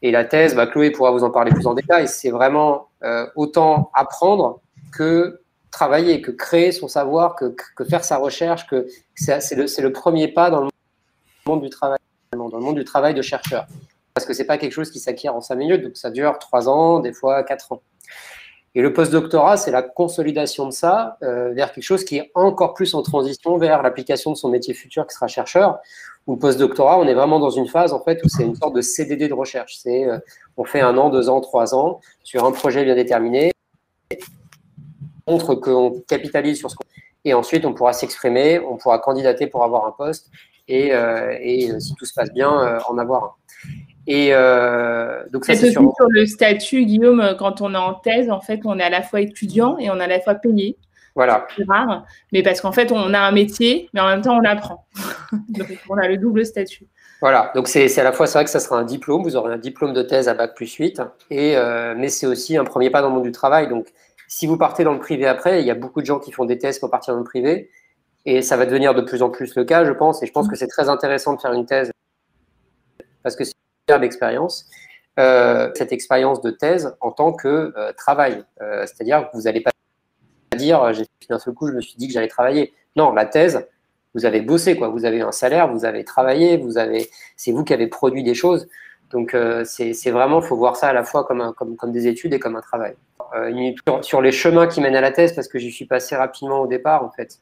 Et 0.02 0.10
la 0.10 0.24
thèse, 0.24 0.54
bah, 0.54 0.66
Chloé 0.66 0.90
pourra 0.90 1.10
vous 1.10 1.24
en 1.24 1.30
parler 1.30 1.52
plus 1.52 1.66
en 1.66 1.74
détail, 1.74 2.08
c'est 2.08 2.30
vraiment 2.30 2.88
euh, 3.04 3.26
autant 3.36 3.90
apprendre 3.94 4.60
que 4.92 5.40
travailler, 5.70 6.22
que 6.22 6.30
créer 6.30 6.72
son 6.72 6.88
savoir, 6.88 7.36
que, 7.36 7.54
faire 7.88 8.04
sa 8.04 8.16
recherche, 8.16 8.66
c'est 9.14 9.54
le, 9.54 9.82
le, 9.82 9.92
premier 9.92 10.28
pas 10.28 10.50
dans 10.50 10.62
le 10.62 10.70
monde 11.46 11.62
du 11.62 11.70
travail, 11.70 11.98
dans 12.32 12.48
le 12.48 12.58
monde 12.58 12.76
du 12.76 12.84
travail 12.84 13.14
de 13.14 13.22
chercheur 13.22 13.66
parce 14.16 14.24
que 14.24 14.32
c'est 14.32 14.46
pas 14.46 14.56
quelque 14.56 14.72
chose 14.72 14.90
qui 14.90 14.98
s'acquiert 14.98 15.36
en 15.36 15.42
cinq 15.42 15.56
minutes, 15.56 15.82
donc 15.82 15.98
ça 15.98 16.10
dure 16.10 16.38
trois 16.38 16.70
ans, 16.70 17.00
des 17.00 17.12
fois 17.12 17.44
quatre 17.44 17.70
ans. 17.72 17.82
Et 18.74 18.80
le 18.80 18.94
postdoctorat, 18.94 19.58
c'est 19.58 19.70
la 19.70 19.82
consolidation 19.82 20.64
de 20.64 20.70
ça 20.70 21.18
euh, 21.22 21.52
vers 21.52 21.70
quelque 21.70 21.84
chose 21.84 22.02
qui 22.02 22.16
est 22.16 22.30
encore 22.34 22.72
plus 22.72 22.94
en 22.94 23.02
transition 23.02 23.58
vers 23.58 23.82
l'application 23.82 24.30
de 24.30 24.36
son 24.36 24.48
métier 24.48 24.72
futur 24.72 25.06
qui 25.06 25.14
sera 25.14 25.26
chercheur. 25.26 25.80
Ou 26.26 26.32
le 26.32 26.38
postdoctorat, 26.38 26.98
on 26.98 27.06
est 27.06 27.12
vraiment 27.12 27.38
dans 27.38 27.50
une 27.50 27.68
phase 27.68 27.92
en 27.92 28.02
fait 28.02 28.24
où 28.24 28.28
c'est 28.30 28.42
une 28.42 28.56
sorte 28.56 28.74
de 28.74 28.80
CDD 28.80 29.28
de 29.28 29.34
recherche. 29.34 29.76
C'est 29.82 30.06
euh, 30.06 30.18
on 30.56 30.64
fait 30.64 30.80
un 30.80 30.96
an, 30.96 31.10
deux 31.10 31.28
ans, 31.28 31.42
trois 31.42 31.74
ans 31.74 32.00
sur 32.24 32.46
un 32.46 32.52
projet 32.52 32.86
bien 32.86 32.94
déterminé, 32.94 33.52
on 35.26 35.32
montre 35.32 35.54
qu'on 35.56 36.02
capitalise 36.08 36.56
sur 36.58 36.70
ce 36.70 36.76
qu'on 36.76 36.84
et 37.26 37.34
ensuite 37.34 37.66
on 37.66 37.74
pourra 37.74 37.92
s'exprimer, 37.92 38.60
on 38.60 38.78
pourra 38.78 38.98
candidater 38.98 39.46
pour 39.46 39.62
avoir 39.62 39.84
un 39.84 39.92
poste 39.92 40.30
et, 40.68 40.94
euh, 40.94 41.36
et 41.38 41.78
si 41.80 41.94
tout 41.96 42.06
se 42.06 42.14
passe 42.14 42.32
bien, 42.32 42.80
en 42.88 42.96
avoir 42.96 43.24
un. 43.24 43.30
Et 44.06 44.28
euh, 44.32 45.24
donc 45.32 45.44
ça, 45.44 45.54
c'est 45.54 45.70
sur... 45.70 45.92
sur... 45.96 46.08
le 46.08 46.26
statut, 46.26 46.84
Guillaume, 46.84 47.34
quand 47.38 47.60
on 47.60 47.74
est 47.74 47.78
en 47.78 47.94
thèse, 47.94 48.30
en 48.30 48.40
fait, 48.40 48.60
on 48.64 48.78
est 48.78 48.84
à 48.84 48.90
la 48.90 49.02
fois 49.02 49.20
étudiant 49.20 49.78
et 49.78 49.90
on 49.90 49.96
est 49.96 50.04
à 50.04 50.08
la 50.08 50.20
fois 50.20 50.34
payé. 50.34 50.76
Voilà. 51.16 51.46
C'est 51.56 51.64
rare, 51.66 52.04
mais 52.32 52.42
parce 52.42 52.60
qu'en 52.60 52.72
fait, 52.72 52.92
on 52.92 53.14
a 53.14 53.18
un 53.18 53.32
métier, 53.32 53.88
mais 53.94 54.00
en 54.00 54.06
même 54.06 54.20
temps, 54.20 54.38
on 54.38 54.44
apprend. 54.44 54.86
donc, 55.48 55.66
on 55.88 55.96
a 55.96 56.06
le 56.08 56.18
double 56.18 56.44
statut. 56.44 56.86
Voilà, 57.22 57.50
donc 57.54 57.66
c'est 57.66 57.98
à 57.98 58.04
la 58.04 58.12
fois, 58.12 58.26
c'est 58.26 58.36
vrai 58.36 58.44
que 58.44 58.50
ça 58.50 58.60
sera 58.60 58.78
un 58.78 58.84
diplôme, 58.84 59.22
vous 59.22 59.36
aurez 59.36 59.54
un 59.54 59.58
diplôme 59.58 59.94
de 59.94 60.02
thèse 60.02 60.28
à 60.28 60.34
Bac 60.34 60.54
plus 60.54 60.70
8, 60.74 61.00
et, 61.30 61.56
euh, 61.56 61.94
mais 61.96 62.10
c'est 62.10 62.26
aussi 62.26 62.58
un 62.58 62.64
premier 62.64 62.90
pas 62.90 63.00
dans 63.00 63.08
le 63.08 63.14
monde 63.14 63.24
du 63.24 63.32
travail. 63.32 63.68
Donc, 63.68 63.88
si 64.28 64.46
vous 64.46 64.58
partez 64.58 64.84
dans 64.84 64.92
le 64.92 64.98
privé 64.98 65.26
après, 65.26 65.62
il 65.62 65.66
y 65.66 65.70
a 65.70 65.74
beaucoup 65.74 66.02
de 66.02 66.06
gens 66.06 66.18
qui 66.18 66.30
font 66.30 66.44
des 66.44 66.58
thèses 66.58 66.78
pour 66.78 66.90
partir 66.90 67.14
dans 67.14 67.20
le 67.20 67.24
privé, 67.24 67.70
et 68.26 68.42
ça 68.42 68.58
va 68.58 68.66
devenir 68.66 68.94
de 68.94 69.00
plus 69.00 69.22
en 69.22 69.30
plus 69.30 69.54
le 69.56 69.64
cas, 69.64 69.86
je 69.86 69.92
pense, 69.92 70.22
et 70.22 70.26
je 70.26 70.32
pense 70.32 70.46
que 70.46 70.56
c'est 70.56 70.66
très 70.66 70.90
intéressant 70.90 71.34
de 71.34 71.40
faire 71.40 71.54
une 71.54 71.64
thèse, 71.64 71.90
parce 73.22 73.34
que 73.34 73.44
d'expérience, 73.94 74.68
euh, 75.18 75.70
cette 75.74 75.92
expérience 75.92 76.40
de 76.42 76.50
thèse 76.50 76.96
en 77.00 77.12
tant 77.12 77.32
que 77.32 77.72
euh, 77.76 77.92
travail. 77.96 78.44
Euh, 78.60 78.84
c'est-à-dire 78.84 79.30
que 79.30 79.36
vous 79.36 79.44
n'allez 79.44 79.60
pas 79.60 79.70
dire, 80.56 80.90
d'un 81.30 81.38
seul 81.38 81.54
coup, 81.54 81.68
je 81.68 81.72
me 81.72 81.80
suis 81.80 81.96
dit 81.96 82.08
que 82.08 82.12
j'allais 82.12 82.28
travailler. 82.28 82.74
Non, 82.96 83.12
la 83.12 83.26
thèse, 83.26 83.64
vous 84.14 84.26
avez 84.26 84.40
bossé, 84.40 84.76
quoi. 84.76 84.88
Vous 84.88 85.04
avez 85.04 85.20
un 85.20 85.30
salaire, 85.30 85.68
vous 85.68 85.84
avez 85.84 86.02
travaillé, 86.04 86.56
vous 86.56 86.78
avez, 86.78 87.08
c'est 87.36 87.52
vous 87.52 87.62
qui 87.62 87.74
avez 87.74 87.86
produit 87.86 88.24
des 88.24 88.34
choses. 88.34 88.68
Donc, 89.10 89.36
c'est 89.64 90.10
vraiment, 90.10 90.40
il 90.40 90.46
faut 90.46 90.56
voir 90.56 90.76
ça 90.76 90.88
à 90.88 90.92
la 90.92 91.04
fois 91.04 91.24
comme, 91.24 91.52
comme, 91.56 91.76
comme 91.76 91.92
des 91.92 92.08
études 92.08 92.34
et 92.34 92.40
comme 92.40 92.56
un 92.56 92.60
travail. 92.60 92.96
Sur, 93.86 94.04
sur, 94.04 94.22
les 94.22 94.32
chemins 94.32 94.66
qui 94.66 94.80
mènent 94.80 94.96
à 94.96 95.00
la 95.00 95.12
thèse, 95.12 95.34
parce 95.34 95.46
que 95.46 95.58
j'y 95.58 95.70
suis 95.70 95.84
passé 95.84 96.16
rapidement 96.16 96.60
au 96.60 96.66
départ, 96.66 97.04
en 97.04 97.10
fait, 97.10 97.38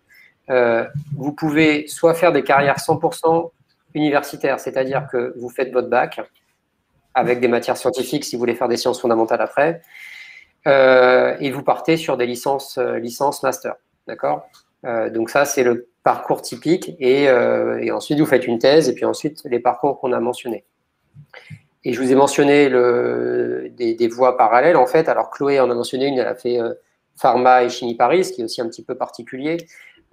vous 1.17 1.33
pouvez 1.33 1.87
soit 1.87 2.15
faire 2.15 2.33
des 2.33 2.43
carrières 2.43 2.79
100% 2.79 3.51
universitaire, 3.95 4.61
c'est-à-dire 4.61 5.07
que 5.11 5.35
vous 5.37 5.49
faites 5.49 5.73
votre 5.73 5.89
bac 5.89 6.21
avec 7.15 7.41
des 7.41 7.49
matières 7.49 7.77
scientifiques 7.77 8.25
si 8.25 8.37
vous 8.37 8.41
voulez 8.41 8.55
faire 8.55 8.69
des 8.69 8.77
sciences 8.77 9.01
fondamentales 9.01 9.41
après, 9.41 9.81
euh, 10.67 11.37
et 11.41 11.51
vous 11.51 11.63
partez 11.63 11.97
sur 11.97 12.17
des 12.17 12.27
licences, 12.27 12.79
euh, 12.79 13.01
master, 13.43 13.77
d'accord? 14.07 14.49
Euh, 14.85 15.11
Donc 15.11 15.31
ça, 15.31 15.45
c'est 15.45 15.63
le 15.63 15.89
parcours 16.03 16.43
typique, 16.43 16.95
et, 16.99 17.31
ensuite 17.91 18.19
vous 18.19 18.27
faites 18.27 18.47
une 18.47 18.59
thèse, 18.59 18.89
et 18.89 18.95
puis 18.95 19.05
ensuite 19.05 19.43
les 19.45 19.61
parcours 19.61 20.01
qu'on 20.01 20.13
a 20.13 20.21
mentionnés. 20.21 20.65
Et 21.85 21.93
je 21.93 22.01
vous 22.01 22.11
ai 22.11 22.15
mentionné 22.15 22.69
des, 23.71 24.09
voies 24.09 24.37
parallèles, 24.37 24.77
en 24.77 24.87
fait. 24.87 25.09
Alors 25.09 25.31
Chloé 25.31 25.61
en 25.61 25.71
a 25.71 25.75
mentionné 25.75 26.07
une, 26.07 26.19
elle 26.19 26.27
a 26.27 26.35
fait 26.35 26.59
pharma 27.17 27.63
et 27.63 27.69
chimie 27.69 27.95
Paris, 27.95 28.25
ce 28.25 28.33
qui 28.33 28.41
est 28.41 28.45
aussi 28.45 28.61
un 28.61 28.69
petit 28.69 28.83
peu 28.83 28.97
particulier, 28.97 29.59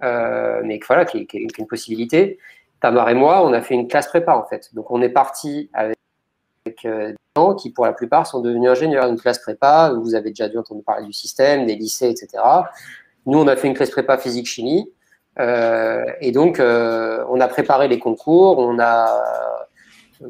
mais 0.00 0.80
voilà, 0.86 1.04
qui 1.04 1.18
est, 1.18 1.34
une 1.34 1.66
possibilité. 1.66 2.38
Tamar 2.82 3.08
et 3.08 3.14
moi, 3.14 3.46
on 3.46 3.52
a 3.52 3.62
fait 3.62 3.74
une 3.74 3.88
classe 3.88 4.08
prépa 4.08 4.34
en 4.34 4.44
fait. 4.44 4.74
Donc 4.74 4.90
on 4.90 5.00
est 5.00 5.08
parti 5.08 5.70
avec 5.72 5.96
des 6.66 7.14
gens 7.36 7.54
qui, 7.54 7.70
pour 7.70 7.86
la 7.86 7.92
plupart, 7.92 8.26
sont 8.26 8.40
devenus 8.40 8.70
ingénieurs. 8.70 9.06
Une 9.06 9.18
classe 9.18 9.38
prépa, 9.38 9.92
vous 9.92 10.14
avez 10.14 10.30
déjà 10.30 10.48
dû 10.48 10.58
entendre 10.58 10.82
parler 10.82 11.06
du 11.06 11.12
système, 11.12 11.64
des 11.64 11.76
lycées, 11.76 12.10
etc. 12.10 12.42
Nous, 13.24 13.38
on 13.38 13.46
a 13.46 13.56
fait 13.56 13.68
une 13.68 13.74
classe 13.74 13.90
prépa 13.90 14.18
physique-chimie. 14.18 14.92
et 15.38 16.32
donc, 16.32 16.60
on 16.60 17.40
a 17.40 17.48
préparé 17.48 17.88
les 17.88 17.98
concours, 17.98 18.58
on 18.58 18.78
a 18.78 19.06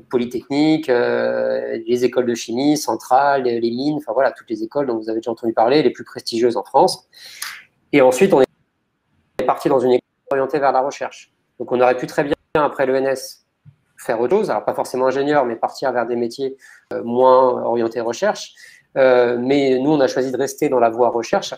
Polytechnique, 0.09 0.89
euh, 0.89 1.79
les 1.87 2.05
écoles 2.05 2.27
de 2.27 2.35
chimie, 2.35 2.77
centrales, 2.77 3.43
les 3.43 3.61
mines, 3.61 3.97
enfin 3.99 4.13
voilà, 4.13 4.33
toutes 4.33 4.49
les 4.51 4.63
écoles 4.63 4.87
dont 4.87 4.97
vous 4.97 5.09
avez 5.09 5.19
déjà 5.19 5.31
entendu 5.31 5.53
parler, 5.53 5.83
les 5.83 5.91
plus 5.91 6.05
prestigieuses 6.05 6.57
en 6.57 6.65
France. 6.65 7.09
Et 7.93 8.01
ensuite, 8.01 8.33
on 8.33 8.41
est 8.41 9.45
parti 9.47 9.69
dans 9.69 9.81
une 9.81 9.93
école 9.93 10.09
orientée 10.31 10.59
vers 10.59 10.73
la 10.73 10.81
recherche. 10.81 11.33
Donc 11.59 11.73
on 11.73 11.81
aurait 11.81 11.97
pu 11.97 12.07
très 12.07 12.25
bien, 12.25 12.35
après 12.61 12.85
l'ENS, 12.85 13.47
faire 13.97 14.21
autre 14.21 14.37
chose, 14.37 14.51
alors 14.51 14.65
pas 14.65 14.75
forcément 14.75 15.07
ingénieur, 15.07 15.47
mais 15.47 15.57
partir 15.57 15.91
vers 15.93 16.07
des 16.07 16.17
métiers 16.17 16.59
euh, 16.93 17.03
moins 17.03 17.63
orientés 17.63 18.01
recherche. 18.01 18.53
Euh, 18.99 19.39
mais 19.41 19.79
nous, 19.79 19.91
on 19.91 20.01
a 20.01 20.07
choisi 20.07 20.31
de 20.31 20.37
rester 20.37 20.69
dans 20.69 20.79
la 20.79 20.91
voie 20.91 21.09
recherche 21.09 21.55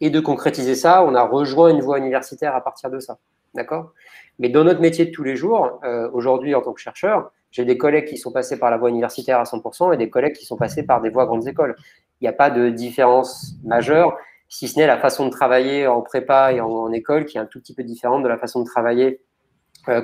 et 0.00 0.08
de 0.08 0.20
concrétiser 0.20 0.74
ça. 0.74 1.04
On 1.04 1.14
a 1.14 1.22
rejoint 1.22 1.68
une 1.68 1.82
voie 1.82 1.98
universitaire 1.98 2.56
à 2.56 2.62
partir 2.62 2.88
de 2.88 2.98
ça. 2.98 3.18
D'accord? 3.54 3.92
Mais 4.38 4.48
dans 4.48 4.64
notre 4.64 4.80
métier 4.80 5.04
de 5.04 5.10
tous 5.10 5.24
les 5.24 5.36
jours, 5.36 5.80
aujourd'hui 6.12 6.54
en 6.54 6.62
tant 6.62 6.72
que 6.72 6.80
chercheur, 6.80 7.30
j'ai 7.50 7.64
des 7.64 7.76
collègues 7.76 8.06
qui 8.06 8.16
sont 8.16 8.30
passés 8.30 8.58
par 8.58 8.70
la 8.70 8.76
voie 8.76 8.88
universitaire 8.88 9.40
à 9.40 9.44
100% 9.44 9.92
et 9.92 9.96
des 9.96 10.08
collègues 10.08 10.34
qui 10.34 10.46
sont 10.46 10.56
passés 10.56 10.84
par 10.84 11.00
des 11.00 11.10
voies 11.10 11.26
grandes 11.26 11.48
écoles. 11.48 11.74
Il 12.20 12.24
n'y 12.24 12.28
a 12.28 12.32
pas 12.32 12.50
de 12.50 12.70
différence 12.70 13.54
majeure, 13.64 14.16
si 14.48 14.68
ce 14.68 14.78
n'est 14.78 14.86
la 14.86 14.98
façon 14.98 15.26
de 15.26 15.30
travailler 15.30 15.86
en 15.86 16.00
prépa 16.00 16.52
et 16.52 16.60
en, 16.60 16.90
école 16.92 17.26
qui 17.26 17.36
est 17.36 17.40
un 17.40 17.46
tout 17.46 17.60
petit 17.60 17.74
peu 17.74 17.82
différente 17.82 18.22
de 18.22 18.28
la 18.28 18.38
façon 18.38 18.60
de 18.60 18.64
travailler 18.64 19.06
euh, 19.08 19.18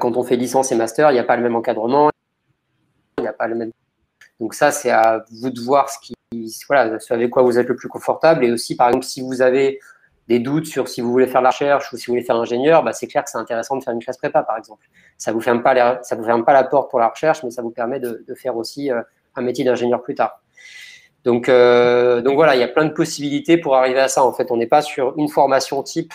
quand 0.00 0.16
on 0.16 0.22
fait 0.22 0.36
licence 0.36 0.72
et 0.72 0.76
master. 0.76 1.10
Il 1.10 1.14
n'y 1.14 1.20
a 1.20 1.24
pas 1.24 1.36
le 1.36 1.42
même 1.42 1.56
encadrement, 1.56 2.10
il 3.18 3.22
n'y 3.22 3.28
a 3.28 3.32
pas 3.32 3.46
le 3.46 3.54
même. 3.54 3.70
Donc 4.40 4.54
ça, 4.54 4.70
c'est 4.70 4.90
à 4.90 5.24
vous 5.30 5.50
de 5.50 5.60
voir 5.60 5.88
ce 5.88 5.98
qui, 6.00 6.14
voilà, 6.68 6.98
avec 7.10 7.30
quoi 7.30 7.42
vous 7.42 7.58
êtes 7.58 7.68
le 7.68 7.76
plus 7.76 7.88
confortable. 7.88 8.44
Et 8.44 8.52
aussi, 8.52 8.76
par 8.76 8.88
exemple, 8.88 9.04
si 9.04 9.20
vous 9.20 9.42
avez 9.42 9.78
des 10.28 10.38
doutes 10.38 10.66
sur 10.66 10.88
si 10.88 11.00
vous 11.00 11.10
voulez 11.10 11.26
faire 11.26 11.42
la 11.42 11.50
recherche 11.50 11.92
ou 11.92 11.96
si 11.96 12.06
vous 12.06 12.14
voulez 12.14 12.24
faire 12.24 12.36
ingénieur, 12.36 12.82
bah, 12.82 12.92
c'est 12.92 13.06
clair 13.06 13.24
que 13.24 13.30
c'est 13.30 13.38
intéressant 13.38 13.76
de 13.76 13.84
faire 13.84 13.92
une 13.92 14.02
classe 14.02 14.16
prépa, 14.16 14.42
par 14.42 14.56
exemple. 14.56 14.86
Ça 15.18 15.32
vous 15.32 15.40
ferme 15.40 15.62
pas 15.62 16.02
ça 16.02 16.16
vous 16.16 16.24
ferme 16.24 16.44
pas 16.44 16.52
la 16.52 16.64
porte 16.64 16.90
pour 16.90 16.98
la 16.98 17.08
recherche, 17.08 17.42
mais 17.44 17.50
ça 17.50 17.62
vous 17.62 17.70
permet 17.70 18.00
de, 18.00 18.24
faire 18.34 18.56
aussi 18.56 18.90
euh, 18.90 19.02
un 19.36 19.42
métier 19.42 19.64
d'ingénieur 19.64 20.02
plus 20.02 20.14
tard. 20.14 20.40
Euh, 21.26 22.20
donc 22.20 22.34
voilà, 22.34 22.54
il 22.56 22.60
y 22.60 22.64
a 22.64 22.68
plein 22.68 22.84
de 22.84 22.92
possibilités 22.92 23.56
pour 23.56 23.76
arriver 23.76 24.00
à 24.00 24.08
ça. 24.08 24.24
En 24.24 24.32
fait, 24.32 24.50
on 24.50 24.56
n'est 24.56 24.66
pas 24.66 24.82
sur 24.82 25.14
une 25.18 25.28
formation 25.28 25.82
type. 25.82 26.12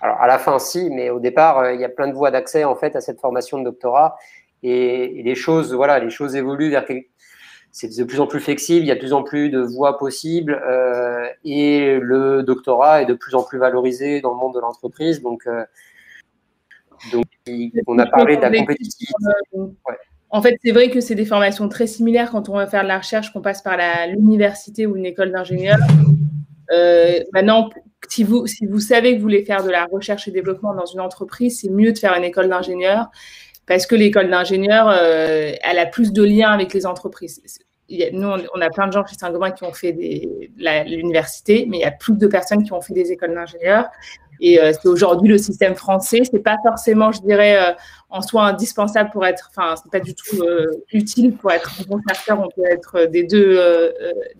Alors 0.00 0.20
à 0.20 0.26
la 0.26 0.38
fin, 0.38 0.58
si, 0.58 0.90
mais 0.90 1.10
au 1.10 1.20
départ, 1.20 1.58
euh, 1.58 1.74
il 1.74 1.80
y 1.80 1.84
a 1.84 1.88
plein 1.88 2.08
de 2.08 2.14
voies 2.14 2.30
d'accès 2.30 2.64
en 2.64 2.76
fait 2.76 2.96
à 2.96 3.00
cette 3.00 3.20
formation 3.20 3.58
de 3.58 3.64
doctorat. 3.64 4.16
Et, 4.62 5.20
et 5.20 5.22
les 5.22 5.34
choses, 5.34 5.74
voilà, 5.74 5.98
les 5.98 6.10
choses 6.10 6.34
évoluent 6.34 6.70
vers 6.70 6.84
quelque 6.84 7.08
c'est 7.76 7.94
de 7.94 8.04
plus 8.04 8.20
en 8.20 8.26
plus 8.26 8.40
flexible, 8.40 8.86
il 8.86 8.88
y 8.88 8.90
a 8.90 8.94
de 8.94 9.00
plus 9.00 9.12
en 9.12 9.22
plus 9.22 9.50
de 9.50 9.60
voies 9.60 9.98
possibles 9.98 10.58
euh, 10.66 11.28
et 11.44 11.98
le 12.00 12.42
doctorat 12.42 13.02
est 13.02 13.04
de 13.04 13.12
plus 13.12 13.34
en 13.34 13.42
plus 13.42 13.58
valorisé 13.58 14.22
dans 14.22 14.30
le 14.30 14.38
monde 14.38 14.54
de 14.54 14.60
l'entreprise. 14.60 15.20
Donc, 15.20 15.46
euh, 15.46 15.62
donc, 17.12 17.24
on 17.86 17.98
a 17.98 18.06
parlé 18.06 18.38
de 18.38 18.40
la 18.40 18.50
compétitivité. 18.50 19.14
En 20.30 20.40
fait, 20.40 20.56
c'est 20.64 20.72
vrai 20.72 20.88
que 20.88 21.02
c'est 21.02 21.14
des 21.14 21.26
formations 21.26 21.68
très 21.68 21.86
similaires 21.86 22.30
quand 22.30 22.48
on 22.48 22.54
va 22.54 22.66
faire 22.66 22.82
de 22.82 22.88
la 22.88 22.96
recherche, 22.96 23.30
qu'on 23.30 23.42
passe 23.42 23.60
par 23.60 23.76
l'université 24.08 24.86
ou 24.86 24.96
une 24.96 25.04
école 25.04 25.30
d'ingénieur. 25.30 25.76
Euh, 26.72 27.20
maintenant, 27.34 27.68
si 28.08 28.24
vous, 28.24 28.46
savez 28.80 29.12
que 29.12 29.16
vous 29.16 29.22
voulez 29.22 29.44
faire 29.44 29.64
de 29.64 29.70
la 29.70 29.86
recherche 29.86 30.28
et 30.28 30.30
développement 30.30 30.74
dans 30.74 30.86
une 30.86 31.00
entreprise, 31.00 31.60
c'est 31.60 31.70
mieux 31.70 31.92
de 31.92 31.98
faire 31.98 32.14
une 32.14 32.24
école 32.24 32.48
d'ingénieur 32.48 33.06
parce 33.66 33.86
que 33.86 33.96
l'école 33.96 34.30
d'ingénieur, 34.30 34.92
elle 34.92 35.78
a 35.78 35.86
plus 35.86 36.12
de 36.12 36.22
liens 36.22 36.50
avec 36.50 36.72
les 36.72 36.86
entreprises 36.86 37.42
nous, 38.12 38.28
on 38.54 38.60
a 38.60 38.70
plein 38.70 38.86
de 38.86 38.92
gens 38.92 39.06
chez 39.06 39.16
Saint-Gobain 39.16 39.52
qui 39.52 39.64
ont 39.64 39.72
fait 39.72 39.92
l'université, 39.92 41.66
mais 41.68 41.78
il 41.78 41.80
y 41.80 41.84
a 41.84 41.92
plus 41.92 42.16
de 42.16 42.26
personnes 42.26 42.64
qui 42.64 42.72
ont 42.72 42.80
fait 42.80 42.94
des 42.94 43.12
écoles 43.12 43.34
d'ingénieurs. 43.34 43.86
Et 44.40 44.60
euh, 44.60 44.72
c'est 44.72 44.88
aujourd'hui 44.88 45.28
le 45.28 45.38
système 45.38 45.74
français. 45.74 46.22
C'est 46.30 46.40
pas 46.40 46.56
forcément, 46.62 47.12
je 47.12 47.20
dirais, 47.20 47.56
euh, 47.56 47.74
en 48.10 48.22
soi 48.22 48.44
indispensable 48.44 49.10
pour 49.10 49.26
être, 49.26 49.50
enfin, 49.50 49.74
c'est 49.76 49.90
pas 49.90 50.00
du 50.00 50.14
tout 50.14 50.42
euh, 50.42 50.66
utile 50.92 51.36
pour 51.36 51.50
être 51.52 51.72
un 51.80 51.84
bon 51.84 52.00
chercheur. 52.08 52.40
On 52.40 52.48
peut 52.48 52.68
être 52.68 53.06
des 53.06 53.24
deux, 53.24 53.60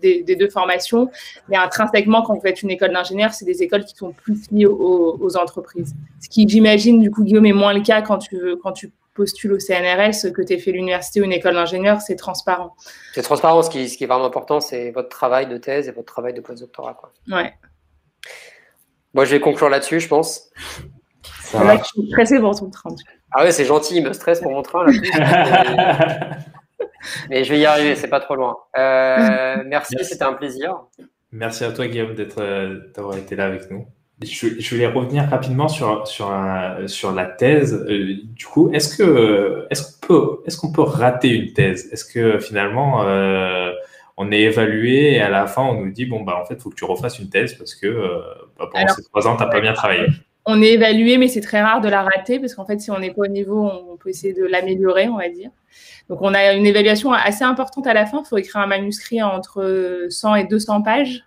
des, 0.01 0.23
deux 0.23 0.49
formations, 0.49 1.09
mais 1.49 1.57
intrinsèquement, 1.57 2.21
quand 2.21 2.33
vous 2.33 2.41
faites 2.41 2.61
une 2.61 2.71
école 2.71 2.93
d'ingénieur, 2.93 3.33
c'est 3.33 3.45
des 3.45 3.63
écoles 3.63 3.85
qui 3.85 3.95
sont 3.95 4.11
plus 4.11 4.49
liées 4.51 4.65
aux, 4.65 5.17
aux 5.19 5.37
entreprises. 5.37 5.93
Ce 6.21 6.29
qui, 6.29 6.47
j'imagine, 6.47 6.99
du 6.99 7.11
coup, 7.11 7.23
Guillaume, 7.23 7.45
est 7.45 7.53
moins 7.53 7.73
le 7.73 7.81
cas 7.81 8.01
quand 8.01 8.17
tu 8.17 8.37
veux, 8.37 8.55
quand 8.55 8.71
tu 8.71 8.91
postules 9.17 9.51
au 9.51 9.59
CNRS, 9.59 10.31
que 10.31 10.41
tu 10.43 10.53
aies 10.53 10.59
fait 10.59 10.71
l'université 10.71 11.19
ou 11.19 11.23
une 11.23 11.33
école 11.33 11.55
d'ingénieur, 11.55 11.99
c'est 11.99 12.15
transparent. 12.15 12.75
C'est 13.13 13.23
transparent. 13.23 13.63
Ce 13.63 13.69
qui, 13.69 13.89
ce 13.89 13.97
qui, 13.97 14.03
est 14.05 14.07
vraiment 14.07 14.25
important, 14.25 14.59
c'est 14.61 14.91
votre 14.91 15.09
travail 15.09 15.47
de 15.47 15.57
thèse 15.57 15.89
et 15.89 15.91
votre 15.91 16.05
travail 16.05 16.33
de 16.33 16.41
postdoctorat. 16.41 16.93
Quoi. 16.93 17.11
Ouais. 17.29 17.53
Moi, 19.13 19.25
je 19.25 19.31
vais 19.31 19.39
conclure 19.39 19.69
là-dessus, 19.69 19.99
je 19.99 20.07
pense. 20.07 20.49
C'est 21.41 21.57
vrai 21.57 21.77
que 21.77 21.85
je 21.85 22.01
suis 22.01 22.09
stressé 22.09 22.39
pour 22.39 22.55
ton 22.55 22.69
train. 22.69 22.89
Ah 23.31 23.43
ouais, 23.43 23.51
c'est 23.51 23.65
gentil, 23.65 23.97
il 23.97 24.03
me 24.03 24.13
stresse 24.13 24.41
pour 24.41 24.51
mon 24.51 24.61
train. 24.61 24.85
Mais 27.29 27.43
je 27.43 27.53
vais 27.53 27.59
y 27.59 27.65
arriver, 27.65 27.95
c'est 27.95 28.09
pas 28.09 28.19
trop 28.19 28.35
loin. 28.35 28.57
Euh, 28.77 29.63
merci, 29.65 29.95
c'était 30.03 30.23
un 30.23 30.33
plaisir. 30.33 30.75
Merci 31.31 31.63
à 31.63 31.71
toi, 31.71 31.87
Guillaume, 31.87 32.15
d'être, 32.15 32.41
euh, 32.41 32.91
d'avoir 32.95 33.17
été 33.17 33.35
là 33.35 33.45
avec 33.45 33.71
nous. 33.71 33.87
Je, 34.23 34.59
je, 34.59 34.69
voulais 34.73 34.87
revenir 34.87 35.29
rapidement 35.29 35.67
sur, 35.67 36.07
sur, 36.07 36.33
sur 36.87 37.11
la 37.11 37.25
thèse. 37.25 37.85
Euh, 37.87 38.15
du 38.23 38.45
coup, 38.45 38.71
est-ce 38.73 38.97
que 38.97 39.67
est-ce 39.69 39.83
qu'on 39.83 40.07
peut 40.07 40.41
est-ce 40.47 40.57
qu'on 40.57 40.71
peut 40.71 40.81
rater 40.81 41.29
une 41.29 41.53
thèse? 41.53 41.87
Est-ce 41.91 42.03
que 42.03 42.39
finalement 42.39 43.03
euh, 43.03 43.71
on 44.17 44.31
est 44.31 44.41
évalué 44.41 45.13
et 45.13 45.21
à 45.21 45.29
la 45.29 45.47
fin 45.47 45.61
on 45.61 45.85
nous 45.85 45.91
dit 45.91 46.05
bon 46.05 46.21
bah 46.21 46.39
en 46.41 46.45
fait 46.45 46.55
il 46.55 46.59
faut 46.59 46.71
que 46.71 46.75
tu 46.75 46.85
refasses 46.85 47.19
une 47.19 47.29
thèse 47.29 47.53
parce 47.53 47.75
que 47.75 47.85
euh, 47.85 48.19
bah, 48.57 48.67
pendant 48.71 48.87
ces 48.93 49.03
trois 49.03 49.27
ans 49.27 49.37
tu 49.37 49.43
n'as 49.43 49.49
pas 49.49 49.61
bien 49.61 49.73
travaillé. 49.73 50.07
On 50.49 50.61
est 50.61 50.73
évalué, 50.73 51.17
mais 51.17 51.27
c'est 51.27 51.41
très 51.41 51.61
rare 51.61 51.81
de 51.81 51.89
la 51.89 52.03
rater 52.03 52.39
parce 52.39 52.55
qu'en 52.55 52.65
fait 52.65 52.79
si 52.79 52.89
on 52.89 52.99
n'est 52.99 53.11
pas 53.11 53.23
au 53.23 53.27
niveau, 53.27 53.69
on 53.69 53.97
peut 53.97 54.09
essayer 54.09 54.33
de 54.33 54.45
l'améliorer, 54.45 55.07
on 55.07 55.17
va 55.17 55.29
dire. 55.29 55.51
Donc 56.09 56.21
on 56.21 56.33
a 56.33 56.53
une 56.53 56.65
évaluation 56.65 57.11
assez 57.11 57.43
importante 57.43 57.85
à 57.85 57.93
la 57.93 58.05
fin. 58.05 58.21
Il 58.23 58.27
faut 58.27 58.37
écrire 58.37 58.61
un 58.61 58.67
manuscrit 58.67 59.21
entre 59.21 60.07
100 60.09 60.35
et 60.35 60.43
200 60.45 60.81
pages. 60.81 61.25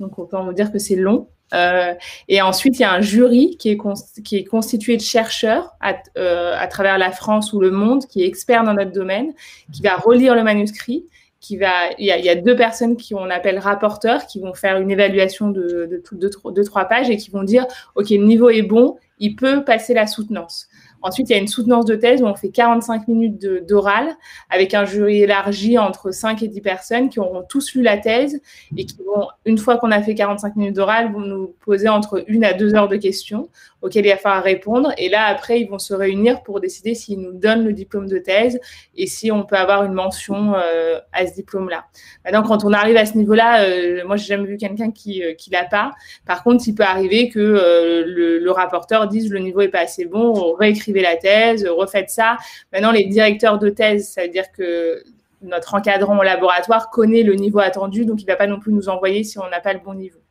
Donc 0.00 0.18
on 0.18 0.26
peut 0.26 0.36
en 0.36 0.52
dire 0.52 0.72
que 0.72 0.78
c'est 0.78 0.96
long. 0.96 1.28
Euh, 1.52 1.94
et 2.28 2.42
ensuite, 2.42 2.78
il 2.78 2.82
y 2.82 2.84
a 2.84 2.92
un 2.92 3.00
jury 3.00 3.56
qui 3.58 3.70
est, 3.70 3.78
qui 4.24 4.36
est 4.36 4.44
constitué 4.44 4.96
de 4.96 5.02
chercheurs 5.02 5.72
à, 5.80 5.94
euh, 6.16 6.56
à, 6.58 6.66
travers 6.66 6.98
la 6.98 7.12
France 7.12 7.52
ou 7.52 7.60
le 7.60 7.70
monde, 7.70 8.06
qui 8.06 8.22
est 8.22 8.26
expert 8.26 8.64
dans 8.64 8.74
notre 8.74 8.92
domaine, 8.92 9.32
qui 9.72 9.82
va 9.82 9.96
relire 9.96 10.34
le 10.34 10.42
manuscrit. 10.42 11.06
Il, 11.50 11.58
y 11.98 12.28
a, 12.28 12.34
deux 12.34 12.56
personnes 12.56 12.96
qui 12.96 13.14
on 13.14 13.30
appelle 13.30 13.58
rapporteurs, 13.58 14.26
qui 14.26 14.40
vont 14.40 14.54
faire 14.54 14.78
une 14.78 14.90
évaluation 14.90 15.50
de, 15.50 16.02
de 16.10 16.62
trois 16.62 16.84
pages 16.84 17.10
et 17.10 17.16
qui 17.16 17.30
vont 17.30 17.42
dire, 17.42 17.66
OK, 17.94 18.10
le 18.10 18.24
niveau 18.24 18.50
est 18.50 18.62
bon, 18.62 18.96
il 19.18 19.36
peut 19.36 19.64
passer 19.64 19.94
la 19.94 20.06
soutenance. 20.06 20.68
Ensuite, 21.04 21.28
il 21.28 21.34
y 21.34 21.36
a 21.36 21.38
une 21.38 21.48
soutenance 21.48 21.84
de 21.84 21.96
thèse 21.96 22.22
où 22.22 22.24
on 22.24 22.34
fait 22.34 22.48
45 22.48 23.08
minutes 23.08 23.46
d'oral 23.68 24.16
avec 24.48 24.72
un 24.72 24.86
jury 24.86 25.20
élargi 25.20 25.76
entre 25.76 26.10
5 26.10 26.42
et 26.42 26.48
10 26.48 26.62
personnes 26.62 27.08
qui 27.10 27.20
auront 27.20 27.42
tous 27.46 27.74
lu 27.74 27.82
la 27.82 27.98
thèse 27.98 28.40
et 28.78 28.86
qui 28.86 28.96
vont, 29.04 29.28
une 29.44 29.58
fois 29.58 29.76
qu'on 29.76 29.90
a 29.90 30.00
fait 30.00 30.14
45 30.14 30.56
minutes 30.56 30.76
d'oral, 30.76 31.12
vont 31.12 31.20
nous 31.20 31.54
poser 31.60 31.88
entre 31.88 32.24
une 32.26 32.42
à 32.42 32.54
deux 32.54 32.74
heures 32.74 32.88
de 32.88 32.96
questions 32.96 33.50
auxquelles 33.84 34.06
il 34.06 34.10
va 34.10 34.16
falloir 34.16 34.42
répondre. 34.42 34.92
Et 34.96 35.08
là, 35.08 35.26
après, 35.26 35.60
ils 35.60 35.68
vont 35.68 35.78
se 35.78 35.92
réunir 35.92 36.42
pour 36.42 36.58
décider 36.58 36.94
s'ils 36.94 37.20
nous 37.20 37.32
donnent 37.32 37.64
le 37.64 37.74
diplôme 37.74 38.08
de 38.08 38.18
thèse 38.18 38.58
et 38.96 39.06
si 39.06 39.30
on 39.30 39.44
peut 39.44 39.56
avoir 39.56 39.84
une 39.84 39.92
mention 39.92 40.54
euh, 40.54 40.98
à 41.12 41.26
ce 41.26 41.34
diplôme-là. 41.34 41.84
Maintenant, 42.24 42.42
quand 42.42 42.64
on 42.64 42.72
arrive 42.72 42.96
à 42.96 43.04
ce 43.04 43.16
niveau-là, 43.18 43.62
euh, 43.64 44.02
moi, 44.06 44.16
j'ai 44.16 44.26
jamais 44.26 44.48
vu 44.48 44.56
quelqu'un 44.56 44.90
qui 44.90 45.22
euh, 45.22 45.34
qui 45.34 45.50
l'a 45.50 45.64
pas. 45.64 45.92
Par 46.26 46.42
contre, 46.42 46.64
il 46.66 46.74
peut 46.74 46.82
arriver 46.82 47.28
que 47.28 47.38
euh, 47.38 48.04
le, 48.06 48.50
rapporteur 48.50 49.08
dise 49.08 49.30
le 49.30 49.40
niveau 49.40 49.60
est 49.60 49.68
pas 49.68 49.80
assez 49.80 50.04
bon, 50.04 50.32
on 50.34 50.52
réécrit 50.54 50.92
la 50.92 51.16
thèse, 51.16 51.66
refaites 51.66 52.10
ça. 52.10 52.36
Maintenant, 52.72 52.92
les 52.92 53.04
directeurs 53.04 53.58
de 53.58 53.68
thèse, 53.68 54.08
ça 54.08 54.22
veut 54.22 54.28
dire 54.28 54.50
que 54.52 55.02
notre 55.42 55.74
encadrant 55.74 56.18
au 56.18 56.22
laboratoire 56.22 56.88
connaît 56.90 57.22
le 57.22 57.34
niveau 57.34 57.58
attendu, 57.58 58.06
donc 58.06 58.22
il 58.22 58.24
ne 58.24 58.30
va 58.30 58.36
pas 58.36 58.46
non 58.46 58.60
plus 58.60 58.72
nous 58.72 58.88
envoyer 58.88 59.24
si 59.24 59.38
on 59.38 59.48
n'a 59.48 59.60
pas 59.60 59.74
le 59.74 59.80
bon 59.80 59.94
niveau. 59.94 60.23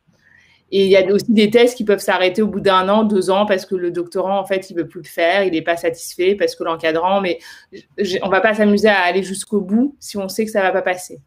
Et 0.72 0.86
il 0.86 0.90
y 0.90 0.98
a 0.98 1.06
aussi 1.12 1.32
des 1.32 1.50
thèses 1.50 1.76
qui 1.76 1.84
peuvent 1.84 2.00
s'arrêter 2.00 2.42
au 2.42 2.48
bout 2.48 2.60
d'un 2.60 2.90
an, 2.90 3.04
deux 3.04 3.30
ans, 3.30 3.46
parce 3.46 3.66
que 3.66 3.76
le 3.76 3.92
doctorant, 3.92 4.40
en 4.40 4.46
fait, 4.46 4.70
il 4.72 4.76
veut 4.76 4.88
plus 4.88 5.02
le 5.02 5.08
faire, 5.08 5.44
il 5.44 5.52
n'est 5.52 5.62
pas 5.62 5.78
satisfait, 5.78 6.36
parce 6.36 6.56
que 6.56 6.64
l'encadrant, 6.64 7.22
mais 7.22 7.40
on 8.24 8.30
va 8.30 8.42
pas 8.42 8.56
s'amuser 8.56 8.88
à 8.88 9.02
aller 9.02 9.22
jusqu'au 9.22 9.62
bout 9.62 9.96
si 10.00 10.18
on 10.18 10.28
sait 10.30 10.46
que 10.46 10.52
ça 10.52 10.62
va 10.62 10.72
pas 10.72 10.82
passer. 10.82 11.20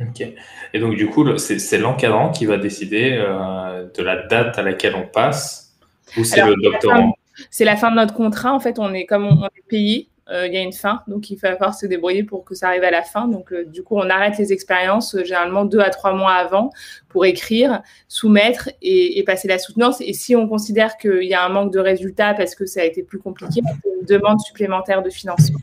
Ok. 0.00 0.24
Et 0.72 0.78
donc, 0.78 0.94
du 0.94 1.08
coup, 1.08 1.26
c'est 1.36 1.78
l'encadrant 1.78 2.30
qui 2.30 2.46
va 2.46 2.58
décider 2.58 3.16
euh, 3.18 3.86
de 3.92 4.02
la 4.02 4.26
date 4.26 4.58
à 4.58 4.62
laquelle 4.62 4.94
on 4.94 5.06
passe, 5.06 5.76
ou 6.16 6.24
c'est 6.24 6.44
le 6.44 6.54
doctorant? 6.62 7.14
c'est 7.50 7.64
la 7.64 7.76
fin 7.76 7.90
de 7.90 7.96
notre 7.96 8.14
contrat. 8.14 8.52
En 8.52 8.60
fait, 8.60 8.78
on 8.78 8.92
est 8.92 9.06
comme 9.06 9.24
on, 9.24 9.46
est 9.46 9.66
payé 9.68 10.09
il 10.32 10.52
y 10.52 10.56
a 10.56 10.60
une 10.60 10.72
fin. 10.72 11.02
Donc, 11.08 11.30
il 11.30 11.36
va 11.36 11.52
falloir 11.52 11.74
se 11.74 11.86
débrouiller 11.86 12.22
pour 12.22 12.44
que 12.44 12.54
ça 12.54 12.68
arrive 12.68 12.84
à 12.84 12.90
la 12.90 13.02
fin. 13.02 13.26
Donc, 13.26 13.52
du 13.52 13.82
coup, 13.82 13.96
on 13.96 14.08
arrête 14.08 14.38
les 14.38 14.52
expériences 14.52 15.16
généralement 15.24 15.64
deux 15.64 15.80
à 15.80 15.90
trois 15.90 16.12
mois 16.12 16.32
avant 16.32 16.70
pour 17.08 17.24
écrire, 17.24 17.82
soumettre 18.08 18.70
et, 18.80 19.22
passer 19.24 19.48
la 19.48 19.58
soutenance. 19.58 20.00
Et 20.00 20.12
si 20.12 20.36
on 20.36 20.48
considère 20.48 20.96
qu'il 20.96 21.24
y 21.24 21.34
a 21.34 21.44
un 21.44 21.48
manque 21.48 21.72
de 21.72 21.80
résultats 21.80 22.34
parce 22.34 22.54
que 22.54 22.66
ça 22.66 22.80
a 22.80 22.84
été 22.84 23.02
plus 23.02 23.18
compliqué, 23.18 23.60
on 23.64 24.00
une 24.00 24.06
demande 24.06 24.40
supplémentaire 24.40 25.02
de 25.02 25.10
financement. 25.10 25.58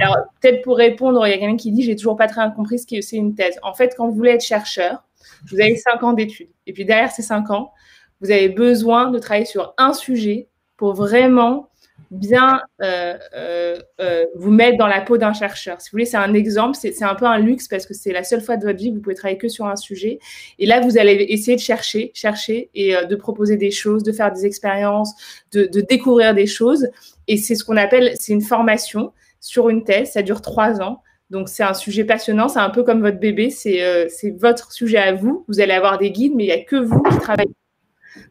Alors, 0.00 0.16
peut-être 0.40 0.62
pour 0.62 0.76
répondre, 0.76 1.26
il 1.26 1.30
y 1.30 1.32
a 1.32 1.38
quelqu'un 1.38 1.56
qui 1.56 1.72
dit 1.72 1.82
J'ai 1.82 1.96
toujours 1.96 2.16
pas 2.16 2.26
très 2.26 2.42
bien 2.42 2.50
compris 2.50 2.78
ce 2.78 2.86
que 2.86 3.00
c'est 3.00 3.16
une 3.16 3.34
thèse. 3.34 3.58
En 3.62 3.74
fait, 3.74 3.94
quand 3.96 4.08
vous 4.08 4.14
voulez 4.14 4.32
être 4.32 4.44
chercheur, 4.44 5.04
vous 5.50 5.60
avez 5.60 5.76
cinq 5.76 6.02
ans 6.02 6.12
d'études. 6.12 6.50
Et 6.66 6.72
puis 6.72 6.84
derrière 6.84 7.10
ces 7.10 7.22
cinq 7.22 7.50
ans, 7.50 7.72
vous 8.20 8.30
avez 8.30 8.48
besoin 8.48 9.10
de 9.10 9.18
travailler 9.18 9.46
sur 9.46 9.74
un 9.78 9.92
sujet 9.92 10.48
pour 10.76 10.94
vraiment 10.94 11.69
bien 12.10 12.60
euh, 12.82 13.16
euh, 13.34 13.78
euh, 14.00 14.24
vous 14.34 14.50
mettre 14.50 14.78
dans 14.78 14.86
la 14.86 15.00
peau 15.00 15.18
d'un 15.18 15.32
chercheur. 15.32 15.80
Si 15.80 15.90
vous 15.90 15.96
voulez, 15.96 16.04
c'est 16.04 16.16
un 16.16 16.34
exemple, 16.34 16.76
c'est 16.80 17.02
un 17.02 17.14
peu 17.14 17.26
un 17.26 17.38
luxe 17.38 17.68
parce 17.68 17.86
que 17.86 17.94
c'est 17.94 18.12
la 18.12 18.24
seule 18.24 18.40
fois 18.40 18.56
de 18.56 18.64
votre 18.64 18.78
vie 18.78 18.90
que 18.90 18.96
vous 18.96 19.02
pouvez 19.02 19.14
travailler 19.14 19.38
que 19.38 19.48
sur 19.48 19.66
un 19.66 19.76
sujet. 19.76 20.18
Et 20.58 20.66
là, 20.66 20.80
vous 20.80 20.98
allez 20.98 21.26
essayer 21.28 21.56
de 21.56 21.60
chercher, 21.60 22.10
chercher 22.14 22.70
et 22.74 22.94
de 23.08 23.16
proposer 23.16 23.56
des 23.56 23.70
choses, 23.70 24.02
de 24.02 24.12
faire 24.12 24.32
des 24.32 24.46
expériences, 24.46 25.14
de, 25.52 25.64
de 25.64 25.80
découvrir 25.80 26.34
des 26.34 26.46
choses. 26.46 26.88
Et 27.28 27.36
c'est 27.36 27.54
ce 27.54 27.64
qu'on 27.64 27.76
appelle, 27.76 28.12
c'est 28.16 28.32
une 28.32 28.42
formation 28.42 29.12
sur 29.40 29.68
une 29.68 29.84
thèse. 29.84 30.12
Ça 30.12 30.22
dure 30.22 30.42
trois 30.42 30.80
ans. 30.80 31.02
Donc, 31.30 31.48
c'est 31.48 31.62
un 31.62 31.74
sujet 31.74 32.04
passionnant. 32.04 32.48
C'est 32.48 32.58
un 32.58 32.70
peu 32.70 32.82
comme 32.82 33.00
votre 33.00 33.20
bébé. 33.20 33.50
C'est 33.50 34.10
votre 34.38 34.72
sujet 34.72 34.98
à 34.98 35.12
vous. 35.12 35.44
Vous 35.48 35.60
allez 35.60 35.72
avoir 35.72 35.98
des 35.98 36.10
guides, 36.10 36.34
mais 36.34 36.44
il 36.44 36.48
n'y 36.48 36.52
a 36.52 36.64
que 36.64 36.76
vous 36.76 37.00
qui 37.02 37.18
travaillez 37.18 37.50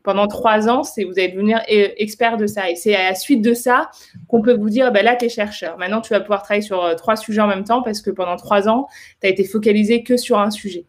pendant 0.03 0.27
trois 0.27 0.69
ans, 0.69 0.81
vous 0.81 1.13
allez 1.17 1.29
devenir 1.29 1.59
euh, 1.71 1.89
expert 1.97 2.37
de 2.37 2.47
ça. 2.47 2.69
Et 2.69 2.75
c'est 2.75 2.95
à 2.95 3.09
la 3.09 3.15
suite 3.15 3.41
de 3.41 3.53
ça 3.53 3.89
qu'on 4.27 4.41
peut 4.41 4.55
vous 4.55 4.69
dire, 4.69 4.91
ben 4.91 5.03
là, 5.03 5.15
tu 5.15 5.25
es 5.25 5.29
chercheur. 5.29 5.77
Maintenant, 5.77 6.01
tu 6.01 6.13
vas 6.13 6.19
pouvoir 6.19 6.43
travailler 6.43 6.61
sur 6.61 6.83
euh, 6.83 6.95
trois 6.95 7.15
sujets 7.15 7.41
en 7.41 7.47
même 7.47 7.63
temps 7.63 7.81
parce 7.81 8.01
que 8.01 8.11
pendant 8.11 8.35
trois 8.35 8.67
ans, 8.67 8.87
tu 9.21 9.27
as 9.27 9.29
été 9.29 9.43
focalisé 9.43 10.03
que 10.03 10.17
sur 10.17 10.39
un 10.39 10.51
sujet. 10.51 10.85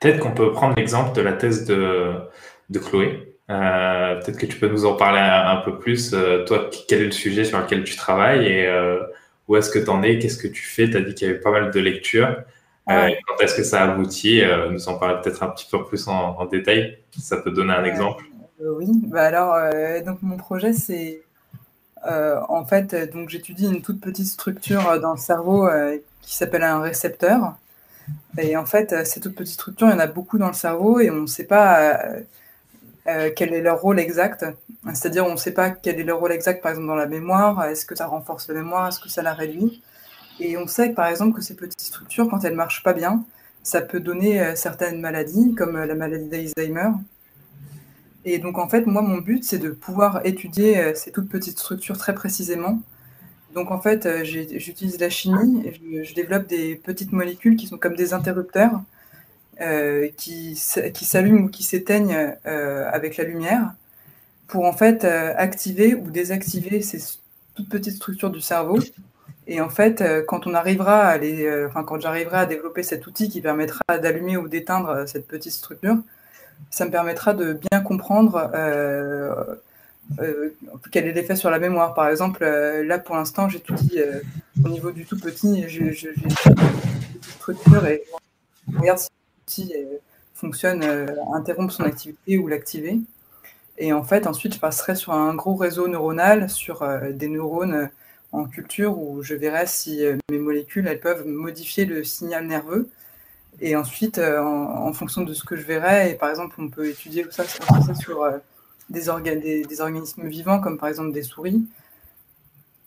Peut-être 0.00 0.20
qu'on 0.20 0.32
peut 0.32 0.52
prendre 0.52 0.74
l'exemple 0.76 1.14
de 1.14 1.20
la 1.20 1.32
thèse 1.32 1.66
de, 1.66 2.12
de 2.70 2.78
Chloé. 2.78 3.36
Euh, 3.50 4.14
peut-être 4.20 4.38
que 4.38 4.46
tu 4.46 4.58
peux 4.58 4.68
nous 4.68 4.86
en 4.86 4.94
parler 4.94 5.20
un, 5.20 5.56
peu 5.56 5.78
plus. 5.78 6.14
toi, 6.46 6.70
quel 6.88 7.02
est 7.02 7.06
le 7.06 7.10
sujet 7.10 7.44
sur 7.44 7.58
lequel 7.58 7.84
tu 7.84 7.96
travailles 7.96 8.46
et 8.46 8.68
où 9.48 9.56
est-ce 9.56 9.68
que 9.68 9.80
tu 9.80 9.90
en 9.90 10.02
es? 10.02 10.18
Qu'est-ce 10.18 10.38
que 10.38 10.48
tu 10.48 10.62
fais? 10.62 10.88
Tu 10.88 10.96
as 10.96 11.00
dit 11.00 11.14
qu'il 11.14 11.26
y 11.26 11.30
avait 11.30 11.40
pas 11.40 11.50
mal 11.50 11.70
de 11.72 11.80
lectures. 11.80 12.36
Euh, 12.88 13.10
quand 13.26 13.42
est-ce 13.42 13.54
que 13.54 13.62
ça 13.62 13.82
aboutit 13.82 14.42
euh, 14.42 14.70
Nous 14.70 14.88
en 14.88 14.98
parler 14.98 15.20
peut-être 15.22 15.42
un 15.42 15.48
petit 15.48 15.66
peu 15.70 15.84
plus 15.84 16.08
en, 16.08 16.44
détail. 16.46 16.98
Ça 17.18 17.36
peut 17.36 17.50
donner 17.50 17.72
un 17.72 17.84
exemple. 17.84 18.24
Euh, 18.62 18.74
oui, 18.76 18.88
bah 19.04 19.22
alors 19.22 19.56
donc 20.04 20.18
mon 20.22 20.36
projet 20.36 20.72
c'est 20.72 21.22
en 22.04 22.64
fait 22.64 22.94
donc 23.12 23.28
j'étudie 23.28 23.66
une 23.66 23.82
toute 23.82 24.00
petite 24.00 24.26
structure 24.26 25.00
dans 25.00 25.12
le 25.12 25.18
cerveau 25.18 25.68
qui 26.22 26.34
s'appelle 26.34 26.62
un 26.62 26.80
récepteur. 26.80 27.54
Et 28.38 28.56
en 28.56 28.66
fait, 28.66 29.06
ces 29.06 29.20
toutes 29.20 29.36
petites 29.36 29.54
structures, 29.54 29.88
il 29.88 29.92
y 29.92 29.94
en 29.94 30.00
a 30.00 30.06
beaucoup 30.06 30.38
dans 30.38 30.48
le 30.48 30.54
cerveau 30.54 30.98
et 31.00 31.10
on 31.10 31.22
ne 31.22 31.26
sait 31.26 31.44
pas 31.44 32.00
quel 33.04 33.54
est 33.54 33.60
leur 33.60 33.80
rôle 33.80 34.00
exact. 34.00 34.46
C'est-à-dire, 34.94 35.26
on 35.26 35.32
ne 35.32 35.36
sait 35.36 35.52
pas 35.52 35.70
quel 35.70 36.00
est 36.00 36.04
leur 36.04 36.18
rôle 36.18 36.32
exact, 36.32 36.62
par 36.62 36.72
exemple, 36.72 36.88
dans 36.88 36.94
la 36.94 37.06
mémoire. 37.06 37.64
Est-ce 37.64 37.84
que 37.84 37.94
ça 37.94 38.06
renforce 38.06 38.48
la 38.48 38.54
mémoire? 38.54 38.88
Est-ce 38.88 39.00
que 39.00 39.08
ça 39.08 39.22
la 39.22 39.34
réduit? 39.34 39.82
Et 40.40 40.56
on 40.56 40.66
sait, 40.66 40.90
par 40.90 41.06
exemple, 41.06 41.36
que 41.36 41.42
ces 41.42 41.54
petites 41.54 41.80
structures, 41.80 42.28
quand 42.28 42.44
elles 42.44 42.52
ne 42.52 42.56
marchent 42.56 42.82
pas 42.82 42.94
bien, 42.94 43.24
ça 43.62 43.82
peut 43.82 44.00
donner 44.00 44.40
euh, 44.40 44.56
certaines 44.56 45.00
maladies, 45.00 45.54
comme 45.54 45.76
euh, 45.76 45.86
la 45.86 45.94
maladie 45.94 46.28
d'Alzheimer. 46.28 46.90
Et 48.24 48.38
donc, 48.38 48.58
en 48.58 48.68
fait, 48.68 48.86
moi, 48.86 49.02
mon 49.02 49.18
but, 49.18 49.44
c'est 49.44 49.58
de 49.58 49.70
pouvoir 49.70 50.24
étudier 50.24 50.78
euh, 50.78 50.94
ces 50.94 51.10
toutes 51.10 51.28
petites 51.28 51.58
structures 51.58 51.98
très 51.98 52.14
précisément. 52.14 52.80
Donc, 53.54 53.70
en 53.70 53.80
fait, 53.80 54.08
j'utilise 54.24 55.00
la 55.00 55.10
chimie 55.10 55.72
je, 56.04 56.14
développe 56.14 56.46
des 56.46 56.76
petites 56.76 57.10
molécules 57.10 57.56
qui 57.56 57.66
sont 57.66 57.78
comme 57.78 57.96
des 57.96 58.12
interrupteurs 58.14 58.80
qui, 60.16 60.58
qui 60.94 61.04
s'allument 61.04 61.46
ou 61.46 61.48
qui 61.48 61.64
s'éteignent 61.64 62.36
avec 62.44 63.16
la 63.16 63.24
lumière 63.24 63.74
pour, 64.46 64.66
en 64.66 64.72
fait, 64.72 65.04
activer 65.04 65.96
ou 65.96 66.12
désactiver 66.12 66.80
ces 66.80 67.00
toutes 67.56 67.68
petites 67.68 67.96
structures 67.96 68.30
du 68.30 68.40
cerveau 68.40 68.78
et 69.50 69.60
en 69.60 69.68
fait, 69.68 70.00
euh, 70.00 70.22
quand 70.24 70.46
on 70.46 70.54
arrivera 70.54 71.00
à 71.00 71.18
les, 71.18 71.44
euh, 71.44 71.66
enfin, 71.66 71.82
quand 71.82 72.00
j'arriverai 72.00 72.36
à 72.36 72.46
développer 72.46 72.84
cet 72.84 73.08
outil 73.08 73.28
qui 73.28 73.40
permettra 73.40 73.98
d'allumer 74.00 74.36
ou 74.36 74.46
d'éteindre 74.46 74.90
euh, 74.90 75.06
cette 75.06 75.26
petite 75.26 75.52
structure, 75.52 75.96
ça 76.70 76.84
me 76.84 76.92
permettra 76.92 77.34
de 77.34 77.54
bien 77.54 77.80
comprendre 77.80 78.48
quel 80.92 81.06
est 81.06 81.12
l'effet 81.12 81.34
sur 81.34 81.50
la 81.50 81.58
mémoire. 81.58 81.94
Par 81.94 82.08
exemple, 82.08 82.44
là 82.44 82.98
pour 83.00 83.16
l'instant, 83.16 83.48
j'étudie 83.48 83.98
au 84.64 84.68
niveau 84.68 84.92
du 84.92 85.04
tout 85.06 85.18
petit, 85.18 85.64
j'ai 85.66 85.96
structure 87.22 87.86
et 87.86 88.04
je 88.70 88.78
regarde 88.78 88.98
si 88.98 89.64
l'outil 89.64 89.74
fonctionne, 90.34 90.84
interrompre 91.32 91.72
son 91.72 91.84
activité 91.84 92.36
ou 92.36 92.46
l'activer. 92.46 92.98
Et 93.78 93.94
en 93.94 94.04
fait, 94.04 94.26
ensuite, 94.26 94.54
je 94.54 94.60
passerai 94.60 94.94
sur 94.94 95.14
un 95.14 95.34
gros 95.34 95.54
réseau 95.54 95.88
neuronal, 95.88 96.50
sur 96.50 96.86
des 97.10 97.28
neurones 97.28 97.88
en 98.32 98.44
culture 98.44 98.98
où 98.98 99.22
je 99.22 99.34
verrai 99.34 99.66
si 99.66 100.04
euh, 100.04 100.16
mes 100.30 100.38
molécules 100.38 100.86
elles 100.86 101.00
peuvent 101.00 101.26
modifier 101.26 101.84
le 101.84 102.04
signal 102.04 102.46
nerveux. 102.46 102.88
Et 103.60 103.76
ensuite, 103.76 104.18
euh, 104.18 104.40
en, 104.40 104.92
fonction 104.92 105.22
de 105.22 105.34
ce 105.34 105.44
que 105.44 105.56
je 105.56 105.62
verrai, 105.62 106.12
et 106.12 106.14
par 106.14 106.30
exemple, 106.30 106.56
on 106.58 106.68
peut 106.68 106.86
étudier 106.88 107.26
ça, 107.30 107.44
ça 107.44 107.94
sur 107.94 108.22
euh, 108.22 108.38
des, 108.88 109.64
des, 109.64 109.80
organismes 109.80 110.26
vivants, 110.28 110.60
comme 110.60 110.78
par 110.78 110.88
exemple 110.88 111.12
des 111.12 111.22
souris, 111.22 111.62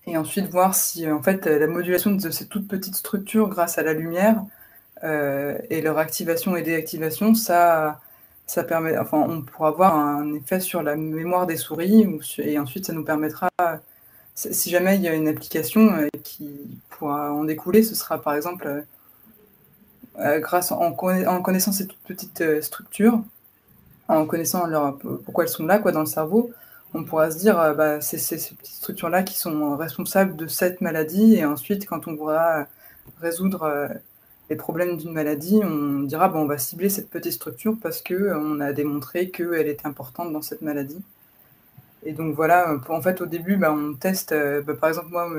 et 0.07 0.17
ensuite 0.17 0.49
voir 0.49 0.73
si 0.73 1.09
en 1.09 1.21
fait 1.21 1.45
la 1.45 1.67
modulation 1.67 2.11
de 2.11 2.29
ces 2.29 2.47
toutes 2.47 2.67
petites 2.67 2.95
structures 2.95 3.49
grâce 3.49 3.77
à 3.77 3.83
la 3.83 3.93
lumière 3.93 4.43
et 5.03 5.81
leur 5.81 5.97
activation 5.97 6.55
et 6.55 6.61
déactivation, 6.61 7.35
ça, 7.35 8.01
ça 8.47 8.63
permet, 8.63 8.97
enfin, 8.97 9.19
on 9.19 9.41
pourra 9.41 9.69
avoir 9.69 9.95
un 9.95 10.33
effet 10.33 10.59
sur 10.59 10.81
la 10.81 10.95
mémoire 10.95 11.45
des 11.45 11.57
souris, 11.57 12.07
et 12.39 12.57
ensuite 12.57 12.85
ça 12.85 12.93
nous 12.93 13.03
permettra 13.03 13.49
si 14.35 14.69
jamais 14.69 14.95
il 14.95 15.01
y 15.01 15.07
a 15.07 15.13
une 15.13 15.27
application 15.27 15.93
euh, 15.93 16.07
qui 16.23 16.49
pourra 16.89 17.31
en 17.33 17.43
découler, 17.43 17.83
ce 17.83 17.95
sera 17.95 18.21
par 18.21 18.35
exemple 18.35 18.67
euh, 18.67 18.81
euh, 20.19 20.39
grâce 20.39 20.71
en, 20.71 20.91
connaissant 20.93 21.71
ces 21.71 21.87
toutes 21.87 21.99
petites 21.99 22.61
structures, 22.61 23.21
en 24.07 24.25
connaissant 24.25 24.67
leur, 24.67 24.97
pourquoi 24.97 25.43
elles 25.43 25.49
sont 25.49 25.65
là 25.65 25.79
quoi, 25.79 25.91
dans 25.91 26.01
le 26.01 26.05
cerveau, 26.05 26.51
on 26.93 27.03
pourra 27.03 27.31
se 27.31 27.37
dire 27.37 27.55
bah, 27.75 28.01
c'est 28.01 28.19
ces 28.19 28.37
petites 28.37 28.75
structures-là 28.75 29.23
qui 29.23 29.37
sont 29.37 29.75
responsables 29.75 30.35
de 30.35 30.45
cette 30.47 30.81
maladie. 30.81 31.35
Et 31.35 31.45
ensuite, 31.45 31.87
quand 31.87 32.07
on 32.07 32.15
pourra 32.15 32.67
résoudre 33.19 33.89
les 34.51 34.55
problèmes 34.55 34.97
d'une 34.97 35.13
maladie, 35.13 35.61
on 35.63 36.01
dira 36.01 36.27
bon, 36.29 36.41
on 36.41 36.45
va 36.45 36.59
cibler 36.59 36.89
cette 36.89 37.09
petite 37.09 37.33
structure 37.33 37.75
parce 37.81 38.03
qu'on 38.03 38.59
a 38.59 38.73
démontré 38.73 39.31
qu'elle 39.31 39.67
était 39.67 39.87
importante 39.87 40.31
dans 40.31 40.43
cette 40.43 40.61
maladie. 40.61 41.01
Et 42.05 42.13
donc 42.13 42.35
voilà, 42.35 42.77
en 42.89 43.01
fait, 43.01 43.21
au 43.21 43.25
début, 43.25 43.57
bah, 43.57 43.73
on 43.73 43.93
teste, 43.93 44.31
euh, 44.31 44.61
bah, 44.61 44.73
par 44.73 44.89
exemple, 44.89 45.09
moi, 45.09 45.29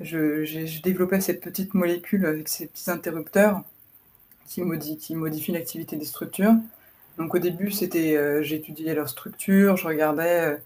je, 0.00 0.82
développais 0.82 1.20
cette 1.20 1.40
petite 1.40 1.74
molécule 1.74 2.26
avec 2.26 2.48
ces 2.48 2.66
petits 2.66 2.90
interrupteurs 2.90 3.62
qui, 4.46 4.62
modifient 4.62 5.52
l'activité 5.52 5.96
des 5.96 6.04
structures. 6.04 6.54
Donc 7.18 7.34
au 7.34 7.38
début, 7.38 7.70
c'était, 7.70 8.16
euh, 8.16 8.42
j'étudiais 8.42 8.94
leur 8.94 9.08
structure, 9.08 9.76
je 9.76 9.86
regardais 9.86 10.40
euh, 10.40 10.56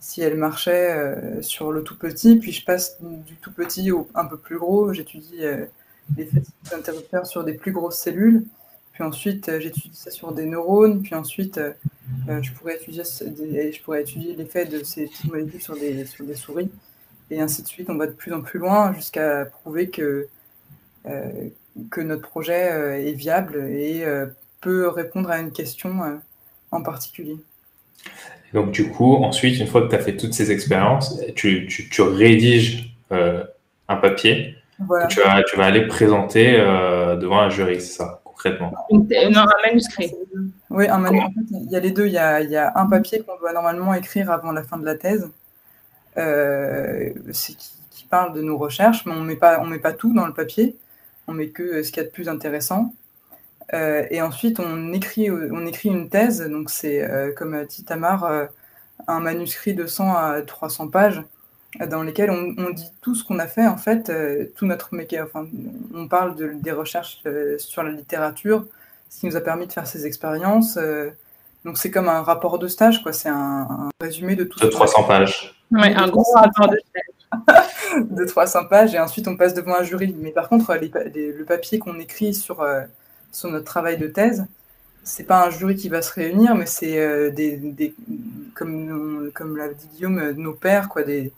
si 0.00 0.20
elles 0.20 0.36
marchaient 0.36 1.40
sur 1.40 1.72
le 1.72 1.82
tout 1.82 1.96
petit, 1.96 2.36
puis 2.36 2.52
je 2.52 2.62
passe 2.64 2.98
du 3.00 3.36
tout 3.36 3.52
petit 3.52 3.90
au 3.90 4.08
un 4.14 4.26
peu 4.26 4.36
plus 4.36 4.58
gros, 4.58 4.92
j'étudie 4.92 5.40
des 6.10 6.28
interrupteurs 6.72 7.26
sur 7.26 7.42
des 7.42 7.54
plus 7.54 7.72
grosses 7.72 7.96
cellules. 7.98 8.44
Puis 8.94 9.02
ensuite, 9.02 9.48
euh, 9.48 9.60
j'étudie 9.60 9.90
ça 9.92 10.10
sur 10.12 10.32
des 10.32 10.46
neurones. 10.46 11.02
Puis 11.02 11.14
ensuite, 11.16 11.58
euh, 11.58 11.72
euh, 12.28 12.40
je 12.42 12.52
pourrais 12.52 12.76
étudier, 12.76 13.02
je 13.04 13.82
pourrais 13.82 14.02
étudier 14.02 14.36
l'effet 14.36 14.66
de 14.66 14.84
ces 14.84 15.06
petites 15.06 15.30
molécules 15.30 15.60
sur 15.60 15.74
des, 15.74 16.06
sur 16.06 16.24
des 16.24 16.36
souris. 16.36 16.70
Et 17.30 17.40
ainsi 17.40 17.62
de 17.62 17.66
suite, 17.66 17.90
on 17.90 17.96
va 17.96 18.06
de 18.06 18.12
plus 18.12 18.32
en 18.32 18.40
plus 18.40 18.60
loin 18.60 18.92
jusqu'à 18.94 19.46
prouver 19.46 19.88
que, 19.88 20.28
que 21.90 22.00
notre 22.02 22.28
projet 22.28 23.08
est 23.08 23.14
viable 23.14 23.56
et 23.70 24.04
peut 24.60 24.88
répondre 24.88 25.30
à 25.30 25.38
une 25.38 25.50
question 25.50 26.20
en 26.70 26.82
particulier. 26.82 27.38
Donc 28.52 28.72
du 28.72 28.90
coup, 28.90 29.16
ensuite, 29.16 29.58
une 29.58 29.66
fois 29.66 29.82
que 29.82 29.88
tu 29.88 29.94
as 29.94 30.00
fait 30.00 30.18
toutes 30.18 30.34
ces 30.34 30.52
expériences, 30.52 31.18
tu, 31.34 31.66
tu, 31.66 31.88
tu 31.88 32.02
rédiges 32.02 32.94
un 33.10 33.96
papier 33.96 34.56
que 34.78 35.08
tu 35.08 35.20
vas, 35.20 35.42
tu 35.42 35.56
vas 35.56 35.64
aller 35.64 35.86
présenter 35.86 36.52
devant 36.52 37.40
un 37.40 37.48
jury, 37.48 37.80
c'est 37.80 37.96
ça? 37.96 38.22
Non, 38.50 39.40
un 39.40 39.66
manuscrit. 39.66 40.12
Oui, 40.70 40.88
un 40.88 40.98
manuscrit. 40.98 41.26
En 41.26 41.32
fait, 41.32 41.58
il 41.64 41.70
y 41.70 41.76
a 41.76 41.80
les 41.80 41.90
deux. 41.90 42.06
Il 42.06 42.12
y 42.12 42.18
a, 42.18 42.40
il 42.40 42.50
y 42.50 42.56
a 42.56 42.72
un 42.76 42.86
papier 42.86 43.22
qu'on 43.22 43.38
doit 43.38 43.52
normalement 43.52 43.94
écrire 43.94 44.30
avant 44.30 44.52
la 44.52 44.62
fin 44.62 44.78
de 44.78 44.84
la 44.84 44.94
thèse, 44.94 45.28
euh, 46.18 47.10
qui, 47.32 47.56
qui, 47.90 48.04
parle 48.06 48.34
de 48.34 48.42
nos 48.42 48.58
recherches, 48.58 49.04
mais 49.06 49.12
on 49.12 49.22
met 49.22 49.36
pas, 49.36 49.60
on 49.60 49.66
met 49.66 49.78
pas 49.78 49.92
tout 49.92 50.12
dans 50.12 50.26
le 50.26 50.34
papier. 50.34 50.76
On 51.26 51.32
met 51.32 51.48
que 51.48 51.82
ce 51.82 51.90
qu'il 51.90 52.02
y 52.02 52.06
a 52.06 52.08
de 52.08 52.12
plus 52.12 52.28
intéressant. 52.28 52.94
Euh, 53.72 54.06
et 54.10 54.20
ensuite, 54.20 54.60
on 54.60 54.92
écrit, 54.92 55.30
on 55.30 55.66
écrit 55.66 55.88
une 55.88 56.08
thèse. 56.10 56.42
Donc, 56.42 56.70
c'est, 56.70 57.02
euh, 57.02 57.32
comme 57.32 57.64
dit 57.64 57.84
Tamar, 57.84 58.48
un 59.06 59.20
manuscrit 59.20 59.74
de 59.74 59.86
100 59.86 60.14
à 60.14 60.42
300 60.42 60.88
pages 60.88 61.22
dans 61.88 62.02
lesquels 62.02 62.30
on, 62.30 62.70
dit 62.70 62.90
tout 63.00 63.14
ce 63.14 63.24
qu'on 63.24 63.38
a 63.38 63.46
fait, 63.46 63.66
en 63.66 63.76
fait, 63.76 64.12
tout 64.56 64.66
notre 64.66 64.94
métier. 64.94 65.20
Enfin, 65.20 65.46
on 65.94 66.08
parle 66.08 66.36
de, 66.36 66.52
des 66.54 66.72
recherches 66.72 67.22
sur 67.58 67.82
la 67.82 67.90
littérature, 67.90 68.64
ce 69.10 69.20
qui 69.20 69.26
nous 69.26 69.36
a 69.36 69.40
permis 69.40 69.66
de 69.66 69.72
faire 69.72 69.86
ces 69.86 70.06
expériences. 70.06 70.78
donc 71.64 71.78
c'est 71.78 71.90
comme 71.90 72.08
un 72.08 72.22
rapport 72.22 72.58
de 72.58 72.68
stage, 72.68 73.02
quoi. 73.02 73.12
C'est 73.12 73.28
un, 73.28 73.90
résumé 74.00 74.36
de 74.36 74.44
tout. 74.44 74.60
De 74.60 74.68
300 74.68 75.04
pages. 75.04 75.54
Ouais, 75.72 75.94
un 75.94 76.08
gros 76.08 76.24
rapport 76.34 76.68
de 76.68 76.78
stage. 76.78 78.00
de 78.10 78.24
300 78.24 78.66
pages 78.66 78.94
et 78.94 79.00
ensuite 79.00 79.26
on 79.26 79.36
passe 79.36 79.54
devant 79.54 79.74
un 79.74 79.82
jury. 79.82 80.14
Mais 80.18 80.30
par 80.30 80.48
contre, 80.48 80.72
le 80.74 81.44
papier 81.44 81.78
qu'on 81.78 81.98
écrit 81.98 82.34
sur, 82.34 82.64
sur 83.32 83.50
notre 83.50 83.64
travail 83.64 83.98
de 83.98 84.06
thèse, 84.06 84.46
c'est 85.04 85.24
pas 85.24 85.46
un 85.46 85.50
jury 85.50 85.76
qui 85.76 85.88
va 85.88 86.02
se 86.02 86.12
réunir, 86.12 86.54
mais 86.54 86.66
c'est 86.66 86.98
euh, 86.98 87.30
des, 87.30 87.94
comme, 88.54 89.30
comme 89.34 89.56
l'a 89.56 89.68
dit 89.68 89.86
Guillaume, 89.94 90.18
euh, 90.18 90.32
nos 90.32 90.54
pairs, 90.54 90.88
quoi, 90.88 91.02
des, 91.02 91.30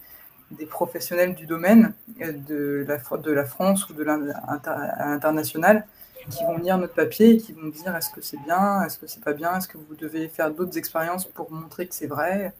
des 0.50 0.66
professionnels 0.66 1.34
du 1.34 1.46
domaine 1.46 1.92
euh, 2.20 2.32
de 2.32 2.86
la, 2.86 2.98
de 3.18 3.32
la 3.32 3.44
France 3.44 3.88
ou 3.88 3.94
de 3.94 4.04
l'international 4.04 5.86
qui 6.30 6.44
vont 6.44 6.58
lire 6.58 6.78
notre 6.78 6.94
papier 6.94 7.30
et 7.30 7.36
qui 7.38 7.52
vont 7.52 7.68
dire 7.68 7.94
est-ce 7.94 8.10
que 8.10 8.20
c'est 8.20 8.40
bien, 8.44 8.82
est-ce 8.84 8.98
que 8.98 9.06
c'est 9.06 9.22
pas 9.22 9.32
bien, 9.32 9.56
est-ce 9.58 9.68
que 9.68 9.78
vous 9.78 9.94
devez 9.94 10.28
faire 10.28 10.50
d'autres 10.50 10.76
expériences 10.76 11.24
pour 11.24 11.50
montrer 11.52 11.86
que 11.86 11.94
c'est 11.94 12.06
vrai? 12.06 12.52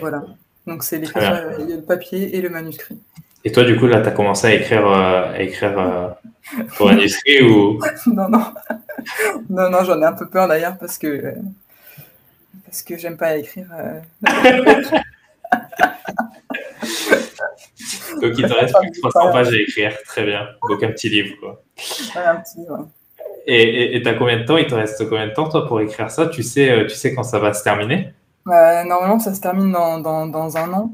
Voilà. 0.00 0.24
Donc 0.66 0.82
c'est 0.82 0.98
le 0.98 1.80
papier 1.80 2.36
et 2.36 2.40
le 2.40 2.48
manuscrit. 2.48 2.98
Et 3.44 3.52
toi, 3.52 3.62
du 3.62 3.78
coup, 3.78 3.86
là, 3.86 4.00
tu 4.00 4.08
as 4.08 4.10
commencé 4.10 4.48
à 4.48 4.54
écrire, 4.54 4.86
euh, 4.86 5.32
à 5.32 5.40
écrire 5.40 5.78
euh, 5.78 6.08
pour 6.76 6.90
industrie 6.90 7.42
ou? 7.42 7.80
Non, 8.06 8.28
non. 8.28 8.44
Non, 9.48 9.70
non, 9.70 9.84
j'en 9.84 10.02
ai 10.02 10.04
un 10.04 10.14
peu 10.14 10.26
peur 10.26 10.48
d'ailleurs 10.48 10.76
parce 10.78 10.98
que 10.98 11.34
parce 12.64 12.82
que 12.82 12.96
j'aime 12.98 13.16
pas 13.16 13.36
écrire. 13.36 13.68
Euh. 15.80 15.86
Donc 18.22 18.32
il 18.38 18.46
te 18.46 18.52
reste 18.52 18.74
plus 18.78 18.90
que 18.90 19.00
300 19.00 19.32
pages 19.32 19.48
à 19.48 19.56
écrire. 19.56 19.92
Très 20.06 20.24
bien. 20.24 20.46
Donc 20.68 20.82
un 20.82 20.88
petit 20.88 21.08
livre. 21.08 21.34
Quoi. 21.40 21.62
un 22.16 22.36
petit 22.36 22.58
livre. 22.58 22.88
Et 23.46 24.00
tu 24.02 24.08
as 24.08 24.14
combien 24.14 24.38
de 24.38 24.44
temps? 24.44 24.56
Il 24.56 24.66
te 24.66 24.74
reste 24.74 25.08
combien 25.08 25.28
de 25.28 25.32
temps 25.32 25.48
toi 25.48 25.66
pour 25.66 25.80
écrire 25.80 26.10
ça? 26.10 26.26
Tu 26.26 26.42
sais, 26.42 26.86
tu 26.88 26.94
sais 26.94 27.14
quand 27.14 27.22
ça 27.22 27.38
va 27.38 27.52
se 27.52 27.62
terminer? 27.62 28.12
Normalement, 28.44 29.18
ça 29.18 29.34
se 29.34 29.40
termine 29.40 29.70
dans, 29.70 30.00
dans, 30.00 30.26
dans 30.26 30.56
un 30.56 30.72
an. 30.72 30.90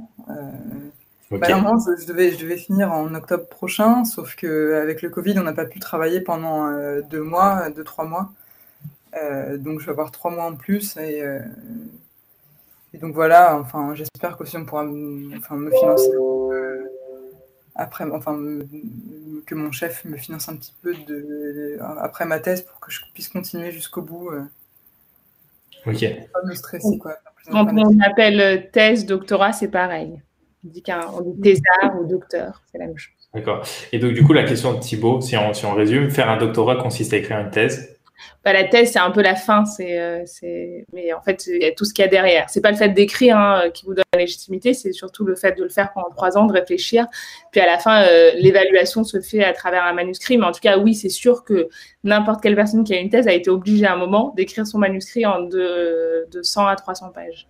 Bah, 1.39 1.49
je, 1.49 2.07
devais, 2.07 2.31
je 2.33 2.39
devais 2.39 2.59
finir 2.59 2.93
en 2.93 3.15
octobre 3.15 3.47
prochain, 3.47 4.05
sauf 4.05 4.35
qu'avec 4.35 5.01
le 5.01 5.09
Covid, 5.09 5.39
on 5.39 5.45
n'a 5.45 5.55
pas 5.55 5.65
pu 5.65 5.79
travailler 5.79 6.21
pendant 6.21 6.67
euh, 6.67 7.01
deux 7.11 7.23
mois, 7.23 7.71
deux, 7.71 7.85
trois 7.85 8.05
mois. 8.05 8.31
Euh, 9.17 9.57
donc, 9.57 9.81
je 9.81 9.87
vais 9.87 9.93
avoir 9.93 10.11
trois 10.11 10.31
mois 10.31 10.45
en 10.45 10.57
plus. 10.57 10.97
Et, 10.99 11.23
euh, 12.95 12.99
donc, 12.99 13.15
voilà, 13.15 13.59
enfin, 13.59 13.95
j'espère 13.95 14.37
qu'aussi 14.37 14.57
on 14.57 14.65
pourra 14.65 14.85
me, 14.85 15.37
enfin, 15.37 15.57
me 15.57 15.71
financer 15.71 16.11
après, 17.75 18.05
enfin, 18.13 18.39
que 19.47 19.55
mon 19.55 19.73
chef 19.73 20.05
me 20.05 20.17
finance 20.19 20.49
un 20.49 20.57
petit 20.57 20.75
peu 20.83 20.95
de, 20.95 21.79
après 22.01 22.27
ma 22.27 22.39
thèse 22.39 22.63
pour 22.63 22.79
que 22.81 22.91
je 22.91 23.01
puisse 23.15 23.31
continuer 23.31 23.73
jusqu'au 23.73 24.03
bout. 24.03 24.31
ok. 25.87 26.01
Pas 26.33 26.43
me 26.45 26.55
stresser, 26.55 26.99
quoi. 26.99 27.17
Quand 27.51 27.67
on 27.75 28.01
appelle 28.01 28.71
thèse, 28.73 29.07
doctorat, 29.07 29.53
c'est 29.53 29.69
pareil. 29.69 30.23
On 30.65 30.69
dit 30.69 30.83
qu'un 30.83 31.01
thésard 31.43 32.01
ou 32.01 32.07
docteur, 32.07 32.63
c'est 32.71 32.79
la 32.79 32.87
même 32.87 32.99
chose. 32.99 33.15
D'accord. 33.35 33.65
Et 33.93 33.99
donc, 33.99 34.13
du 34.13 34.23
coup, 34.23 34.33
la 34.33 34.45
question 34.45 34.75
de 34.75 34.79
Thibaut, 34.79 35.21
si 35.21 35.37
on, 35.37 35.55
si 35.55 35.65
on 35.65 35.75
résume, 35.75 36.11
faire 36.11 36.29
un 36.29 36.37
doctorat 36.37 36.77
consiste 36.77 37.15
à 37.15 37.17
écrire 37.17 37.39
une 37.39 37.51
thèse 37.51 37.92
bah, 38.45 38.53
la 38.53 38.65
thèse, 38.65 38.93
c'est 38.93 38.99
un 38.99 39.11
peu 39.11 39.23
la 39.23 39.35
fin, 39.35 39.65
euh, 39.81 40.25
mais 40.93 41.13
en 41.13 41.21
fait, 41.23 41.47
il 41.47 41.63
y 41.63 41.65
a 41.65 41.73
tout 41.73 41.85
ce 41.85 41.95
qu'il 41.95 42.05
y 42.05 42.09
a 42.09 42.11
derrière. 42.11 42.51
C'est 42.51 42.61
pas 42.61 42.71
le 42.71 42.77
fait 42.77 42.89
d'écrire 42.89 43.37
hein, 43.37 43.71
qui 43.73 43.85
vous 43.85 43.95
donne 43.95 44.05
la 44.13 44.21
légitimité, 44.21 44.75
c'est 44.75 44.93
surtout 44.93 45.25
le 45.25 45.37
fait 45.37 45.57
de 45.57 45.63
le 45.63 45.69
faire 45.69 45.93
pendant 45.93 46.11
trois 46.11 46.37
ans, 46.37 46.47
de 46.47 46.53
réfléchir. 46.53 47.07
Puis 47.53 47.61
à 47.61 47.67
la 47.67 47.79
fin, 47.79 48.03
euh, 48.03 48.33
l'évaluation 48.35 49.05
se 49.05 49.21
fait 49.21 49.45
à 49.45 49.53
travers 49.53 49.85
un 49.85 49.93
manuscrit. 49.93 50.39
Mais 50.39 50.47
en 50.47 50.53
tout 50.53 50.61
cas, 50.61 50.79
oui, 50.79 50.95
c'est 50.95 51.09
sûr 51.09 51.45
que 51.45 51.69
n'importe 52.05 52.43
quelle 52.43 52.57
personne 52.57 52.85
qui 52.85 52.95
a 52.95 52.99
une 52.99 53.11
thèse 53.11 53.29
a 53.29 53.33
été 53.33 53.51
obligée 53.51 53.87
à 53.87 53.95
un 53.95 53.97
moment 53.97 54.33
d'écrire 54.37 54.67
son 54.67 54.79
manuscrit 54.79 55.25
en 55.25 55.43
de, 55.43 56.27
de 56.31 56.43
100 56.43 56.67
à 56.67 56.77
300 56.77 57.11
pages. 57.15 57.49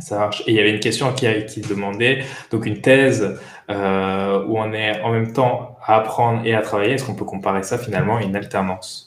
Ça 0.00 0.18
marche. 0.18 0.42
Et 0.46 0.52
il 0.52 0.56
y 0.56 0.60
avait 0.60 0.72
une 0.72 0.80
question 0.80 1.12
qui, 1.12 1.26
demandait, 1.60 2.24
donc 2.50 2.66
une 2.66 2.80
thèse 2.80 3.38
euh, 3.70 4.44
où 4.44 4.58
on 4.58 4.72
est 4.72 5.00
en 5.00 5.12
même 5.12 5.32
temps 5.32 5.76
à 5.84 5.96
apprendre 5.96 6.42
et 6.44 6.54
à 6.54 6.60
travailler, 6.60 6.94
est-ce 6.94 7.04
qu'on 7.04 7.14
peut 7.14 7.24
comparer 7.24 7.62
ça 7.62 7.78
finalement 7.78 8.16
à 8.16 8.22
une 8.22 8.36
alternance? 8.36 9.05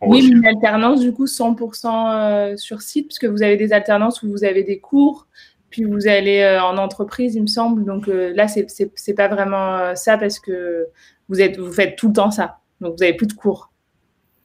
Oui, 0.00 0.28
une 0.28 0.46
alternance 0.46 1.00
du 1.00 1.12
coup 1.12 1.24
100% 1.26 1.86
euh, 1.86 2.56
sur 2.56 2.82
site, 2.82 3.08
puisque 3.08 3.24
vous 3.24 3.42
avez 3.42 3.56
des 3.56 3.72
alternances 3.72 4.22
où 4.22 4.30
vous 4.30 4.44
avez 4.44 4.62
des 4.62 4.78
cours, 4.78 5.26
puis 5.70 5.84
vous 5.84 6.06
allez 6.06 6.40
euh, 6.40 6.62
en 6.62 6.76
entreprise, 6.76 7.34
il 7.34 7.42
me 7.42 7.46
semble. 7.46 7.84
Donc 7.84 8.06
là, 8.06 8.46
c'est 8.48 9.14
pas 9.14 9.28
vraiment 9.28 9.94
ça 9.94 10.16
parce 10.16 10.38
que 10.38 10.86
vous, 11.28 11.40
êtes, 11.40 11.58
vous 11.58 11.72
faites 11.72 11.96
tout 11.96 12.08
le 12.08 12.14
temps 12.14 12.30
ça. 12.30 12.58
Donc 12.80 12.92
vous 12.92 13.04
n'avez 13.04 13.14
plus 13.14 13.26
de 13.26 13.32
cours. 13.32 13.72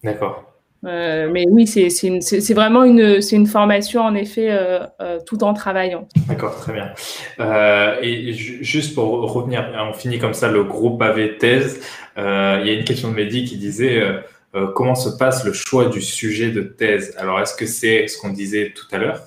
D'accord. 0.04 0.54
Euh, 0.86 1.30
mais 1.32 1.46
oui, 1.50 1.66
c'est 1.66 2.54
vraiment 2.54 2.84
une, 2.84 3.20
une 3.32 3.48
formation, 3.48 4.02
en 4.02 4.16
effet, 4.16 4.48
euh, 4.52 4.80
euh, 5.02 5.20
tout 5.26 5.44
en 5.44 5.54
travaillant. 5.54 6.08
D'accord, 6.28 6.58
très 6.58 6.74
bien. 6.74 6.94
et 8.02 8.34
juste 8.34 8.94
pour 8.94 9.32
revenir, 9.32 9.66
on 9.90 9.94
finit 9.94 10.20
comme 10.20 10.34
ça 10.34 10.50
le 10.50 10.64
groupe 10.64 11.02
AV 11.02 11.38
thèse. 11.38 11.82
il 12.18 12.22
y 12.22 12.70
a 12.70 12.74
une 12.74 12.84
question 12.84 13.10
de 13.10 13.16
Mehdi 13.16 13.46
qui 13.46 13.58
disait 13.58 14.02
comment 14.76 14.96
se 14.96 15.10
passe 15.10 15.46
le 15.46 15.54
choix 15.54 15.88
du 15.88 16.02
sujet 16.02 16.52
de 16.52 16.62
thèse? 16.62 17.16
Alors, 17.18 17.40
est-ce 17.40 17.56
que 17.56 17.66
c'est 17.66 18.08
ce 18.08 18.18
qu'on 18.20 18.30
disait 18.30 18.74
tout 18.76 18.86
à 18.92 18.98
l'heure 18.98 19.22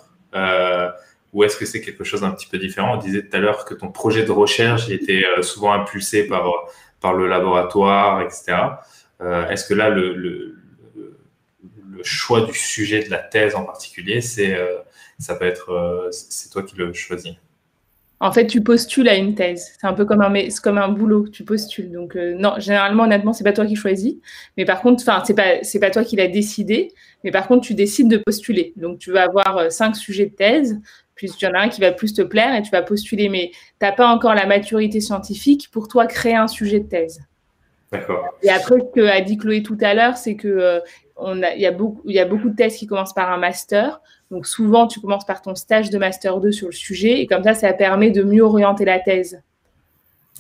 ou 1.32 1.44
est-ce 1.44 1.56
que 1.56 1.66
c'est 1.66 1.80
quelque 1.80 2.04
chose 2.04 2.20
d'un 2.22 2.30
petit 2.30 2.46
peu 2.46 2.58
différent? 2.58 2.94
On 2.94 2.98
disait 2.98 3.22
tout 3.22 3.36
à 3.36 3.40
l'heure 3.40 3.64
que 3.64 3.74
ton 3.74 3.90
projet 3.90 4.24
de 4.24 4.30
recherche 4.30 4.88
était 4.88 5.24
souvent 5.42 5.72
impulsé 5.72 6.26
par, 6.26 6.50
par 7.00 7.12
le 7.12 7.26
laboratoire, 7.26 8.22
etc. 8.22 8.56
est-ce 9.20 9.66
que 9.66 9.74
là, 9.74 9.90
le 9.90 10.14
le 11.96 12.02
choix 12.04 12.42
du 12.42 12.54
sujet 12.54 13.02
de 13.02 13.10
la 13.10 13.18
thèse 13.18 13.54
en 13.54 13.64
particulier, 13.64 14.20
c'est 14.20 14.54
euh, 14.54 14.78
ça 15.18 15.34
peut 15.34 15.46
être 15.46 15.70
euh, 15.70 16.10
c'est 16.12 16.50
toi 16.50 16.62
qui 16.62 16.76
le 16.76 16.92
choisis? 16.92 17.34
En 18.18 18.32
fait, 18.32 18.46
tu 18.46 18.62
postules 18.62 19.08
à 19.08 19.16
une 19.16 19.34
thèse. 19.34 19.72
C'est 19.78 19.86
un 19.86 19.92
peu 19.92 20.06
comme 20.06 20.22
un, 20.22 20.32
comme 20.62 20.78
un 20.78 20.88
boulot. 20.88 21.28
Tu 21.28 21.44
postules. 21.44 21.92
Donc, 21.92 22.16
euh, 22.16 22.34
non, 22.34 22.54
généralement, 22.58 23.04
honnêtement, 23.04 23.32
c'est 23.32 23.44
pas 23.44 23.52
toi 23.52 23.66
qui 23.66 23.76
choisis. 23.76 24.14
Mais 24.56 24.64
par 24.64 24.80
contre, 24.80 25.02
enfin, 25.02 25.22
c'est 25.26 25.34
pas, 25.34 25.62
c'est 25.62 25.78
pas 25.78 25.90
toi 25.90 26.02
qui 26.02 26.16
l'as 26.16 26.28
décidé. 26.28 26.92
Mais 27.24 27.30
par 27.30 27.46
contre, 27.46 27.66
tu 27.66 27.74
décides 27.74 28.08
de 28.08 28.16
postuler. 28.16 28.72
Donc, 28.76 28.98
tu 28.98 29.12
vas 29.12 29.24
avoir 29.24 29.70
cinq 29.70 29.96
sujets 29.96 30.26
de 30.26 30.34
thèse. 30.34 30.80
Puis, 31.14 31.28
il 31.28 31.44
y 31.44 31.46
en 31.46 31.52
a 31.52 31.60
un 31.60 31.68
qui 31.68 31.80
va 31.80 31.92
plus 31.92 32.14
te 32.14 32.22
plaire 32.22 32.54
et 32.54 32.62
tu 32.62 32.70
vas 32.70 32.82
postuler. 32.82 33.28
Mais 33.28 33.50
tu 33.52 33.58
n'as 33.82 33.92
pas 33.92 34.08
encore 34.08 34.34
la 34.34 34.46
maturité 34.46 35.00
scientifique 35.00 35.68
pour 35.70 35.86
toi 35.86 36.06
créer 36.06 36.36
un 36.36 36.48
sujet 36.48 36.80
de 36.80 36.88
thèse. 36.88 37.20
D'accord. 37.92 38.34
Et 38.42 38.48
après, 38.48 38.76
ce 38.80 39.00
qu'a 39.00 39.20
dit 39.20 39.36
Chloé 39.36 39.62
tout 39.62 39.78
à 39.80 39.92
l'heure, 39.92 40.16
c'est 40.16 40.36
que 40.36 40.80
il, 41.22 41.60
y 41.60 41.66
a 41.66 41.72
beaucoup, 41.72 42.02
il 42.04 42.14
y 42.14 42.18
a 42.18 42.24
beaucoup 42.24 42.50
de 42.50 42.56
thèses 42.56 42.76
qui 42.76 42.86
commencent 42.86 43.14
par 43.14 43.30
un 43.30 43.38
master. 43.38 44.00
Donc 44.30 44.46
souvent, 44.46 44.86
tu 44.86 45.00
commences 45.00 45.24
par 45.24 45.42
ton 45.42 45.54
stage 45.54 45.90
de 45.90 45.98
master 45.98 46.40
2 46.40 46.52
sur 46.52 46.66
le 46.66 46.72
sujet 46.72 47.20
et 47.20 47.26
comme 47.26 47.44
ça, 47.44 47.54
ça 47.54 47.72
permet 47.72 48.10
de 48.10 48.22
mieux 48.22 48.42
orienter 48.42 48.84
la 48.84 48.98
thèse. 48.98 49.40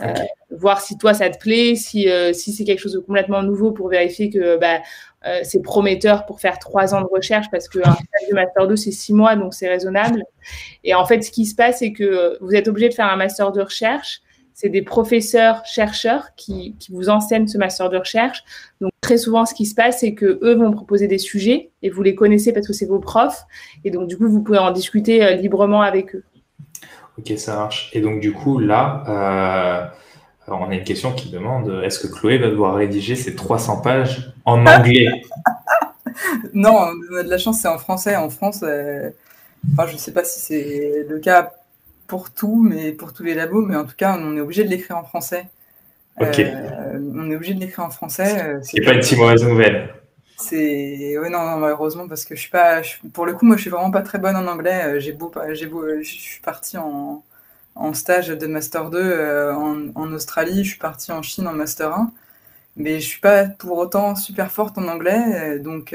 Euh, 0.02 0.12
voir 0.50 0.80
si 0.80 0.98
toi, 0.98 1.14
ça 1.14 1.30
te 1.30 1.38
plaît, 1.38 1.74
si, 1.74 2.10
euh, 2.10 2.32
si 2.32 2.52
c'est 2.52 2.64
quelque 2.64 2.80
chose 2.80 2.92
de 2.92 2.98
complètement 2.98 3.42
nouveau 3.42 3.72
pour 3.72 3.88
vérifier 3.88 4.28
que 4.28 4.58
bah, 4.58 4.80
euh, 5.26 5.40
c'est 5.42 5.62
prometteur 5.62 6.26
pour 6.26 6.40
faire 6.40 6.58
trois 6.58 6.94
ans 6.94 7.00
de 7.00 7.06
recherche 7.06 7.46
parce 7.50 7.68
qu'un 7.68 7.80
stage 7.80 8.28
de 8.28 8.34
master 8.34 8.66
2, 8.66 8.76
c'est 8.76 8.90
six 8.90 9.14
mois, 9.14 9.36
donc 9.36 9.54
c'est 9.54 9.68
raisonnable. 9.68 10.22
Et 10.84 10.94
en 10.94 11.06
fait, 11.06 11.22
ce 11.22 11.30
qui 11.30 11.46
se 11.46 11.54
passe, 11.54 11.78
c'est 11.78 11.92
que 11.92 12.36
vous 12.42 12.54
êtes 12.54 12.68
obligé 12.68 12.88
de 12.88 12.94
faire 12.94 13.06
un 13.06 13.16
master 13.16 13.52
de 13.52 13.62
recherche 13.62 14.20
c'est 14.56 14.70
des 14.70 14.80
professeurs 14.80 15.66
chercheurs 15.66 16.34
qui, 16.34 16.74
vous 16.90 17.10
enseignent 17.10 17.46
ce 17.46 17.58
master 17.58 17.90
de 17.90 17.98
recherche. 17.98 18.42
Donc 18.80 18.90
très 19.02 19.18
souvent, 19.18 19.44
ce 19.44 19.52
qui 19.52 19.66
se 19.66 19.74
passe, 19.74 20.00
c'est 20.00 20.14
que 20.14 20.38
eux 20.42 20.54
vont 20.54 20.72
proposer 20.72 21.06
des 21.08 21.18
sujets 21.18 21.72
et 21.82 21.90
vous 21.90 22.02
les 22.02 22.14
connaissez 22.14 22.54
parce 22.54 22.66
que 22.66 22.72
c'est 22.72 22.86
vos 22.86 22.98
profs. 22.98 23.44
Et 23.84 23.90
donc 23.90 24.08
du 24.08 24.16
coup, 24.16 24.26
vous 24.26 24.42
pouvez 24.42 24.56
en 24.56 24.70
discuter 24.70 25.22
euh, 25.22 25.32
librement 25.32 25.82
avec 25.82 26.14
eux. 26.14 26.24
Ok, 27.18 27.34
ça 27.36 27.54
marche. 27.54 27.90
Et 27.92 28.00
donc 28.00 28.20
du 28.20 28.32
coup, 28.32 28.58
là, 28.58 29.04
euh, 30.48 30.50
on 30.50 30.70
a 30.70 30.74
une 30.74 30.84
question 30.84 31.12
qui 31.12 31.28
demande 31.28 31.82
est-ce 31.84 31.98
que 31.98 32.06
Chloé 32.06 32.38
va 32.38 32.48
devoir 32.48 32.76
rédiger 32.76 33.14
ces 33.14 33.34
300 33.34 33.82
pages 33.82 34.32
en 34.46 34.64
anglais? 34.66 35.06
Non, 36.54 36.94
de 36.94 37.28
la 37.28 37.36
chance, 37.36 37.60
c'est 37.60 37.68
en 37.68 37.76
français. 37.76 38.16
En 38.16 38.30
France, 38.30 38.60
euh, 38.62 39.10
je 39.86 39.92
ne 39.92 39.98
sais 39.98 40.12
pas 40.12 40.24
si 40.24 40.40
c'est 40.40 41.04
le 41.06 41.18
cas 41.18 41.52
pour 42.06 42.30
tout, 42.30 42.62
mais 42.62 42.92
pour 42.92 43.12
tous 43.12 43.22
les 43.22 43.34
labos, 43.34 43.62
mais 43.62 43.76
en 43.76 43.84
tout 43.84 43.96
cas, 43.96 44.16
on 44.18 44.36
est 44.36 44.40
obligé 44.40 44.64
de 44.64 44.68
l'écrire 44.68 44.96
en 44.96 45.04
français. 45.04 45.48
Ok. 46.20 46.38
Euh, 46.38 46.98
on 47.14 47.30
est 47.30 47.36
obligé 47.36 47.54
de 47.54 47.60
l'écrire 47.60 47.84
en 47.84 47.90
français. 47.90 48.42
Euh, 48.42 48.58
c'est 48.62 48.80
pas 48.80 48.92
une 48.92 49.02
si 49.02 49.16
mauvaise 49.16 49.44
nouvelle. 49.44 49.94
C'est 50.38 51.16
oui 51.18 51.30
non, 51.30 51.56
malheureusement 51.56 52.06
parce 52.08 52.26
que 52.26 52.34
je 52.34 52.40
suis 52.40 52.50
pas 52.50 52.82
pour 53.14 53.24
le 53.24 53.32
coup 53.32 53.46
moi 53.46 53.56
je 53.56 53.62
suis 53.62 53.70
vraiment 53.70 53.90
pas 53.90 54.02
très 54.02 54.18
bonne 54.18 54.36
en 54.36 54.46
anglais 54.46 54.82
euh, 54.84 55.00
j'ai 55.00 55.12
beau 55.12 55.32
j'ai 55.52 55.64
beau 55.64 55.82
je 56.02 56.02
suis 56.02 56.42
partie 56.42 56.76
en, 56.76 57.24
en 57.74 57.94
stage 57.94 58.28
de 58.28 58.46
master 58.46 58.90
2 58.90 59.52
en, 59.54 59.88
en, 59.94 60.12
Australie 60.12 60.62
je 60.62 60.68
suis 60.68 60.78
partie 60.78 61.10
en 61.10 61.22
Chine 61.22 61.48
en 61.48 61.54
master 61.54 61.90
1 61.90 62.12
mais 62.76 63.00
je 63.00 63.06
suis 63.06 63.20
pas 63.20 63.46
pour 63.46 63.78
autant 63.78 64.14
super 64.14 64.50
forte 64.52 64.76
en 64.76 64.88
anglais 64.88 65.58
donc 65.58 65.94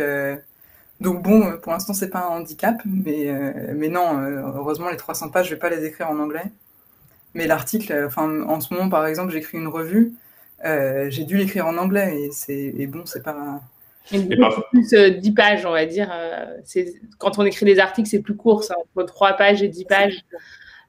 donc 1.02 1.24
bon, 1.24 1.42
euh, 1.42 1.58
pour 1.58 1.72
l'instant, 1.72 1.94
c'est 1.94 2.12
pas 2.12 2.20
un 2.20 2.38
handicap, 2.38 2.80
mais, 2.86 3.28
euh, 3.28 3.74
mais 3.76 3.90
non, 3.90 4.20
euh, 4.20 4.44
heureusement, 4.56 4.90
les 4.90 4.98
300 4.98 5.30
pages, 5.30 5.48
je 5.48 5.56
vais 5.56 5.60
pas 5.60 5.72
les 5.72 5.84
écrire 5.84 6.10
en 6.12 6.20
anglais. 6.20 6.46
Mais 7.34 7.48
l'article, 7.48 8.04
enfin, 8.06 8.44
en 8.44 8.60
ce 8.62 8.72
moment, 8.72 8.88
par 8.88 9.08
exemple, 9.08 9.32
j'écris 9.32 9.58
une 9.58 9.68
revue, 9.68 10.14
j'ai 10.64 11.24
dû 11.24 11.38
l'écrire 11.38 11.66
en 11.66 11.78
anglais 11.78 12.22
et 12.22 12.32
c'est 12.32 12.74
et 12.78 12.86
bon, 12.88 13.06
c'est 13.06 13.24
pas. 13.24 13.62
plus 14.72 14.94
10 14.94 15.32
pages, 15.34 15.66
on 15.66 15.72
va 15.72 15.86
dire. 15.86 16.14
c'est 16.66 16.94
quand 17.18 17.40
on 17.40 17.46
écrit 17.46 17.66
des 17.66 17.80
articles, 17.80 18.10
c'est 18.10 18.22
plus 18.22 18.36
court, 18.36 18.64
ça, 18.64 18.76
entre 18.78 19.06
3 19.06 19.34
pages 19.38 19.64
et 19.64 19.70
10 19.70 19.86
pages. 19.86 20.20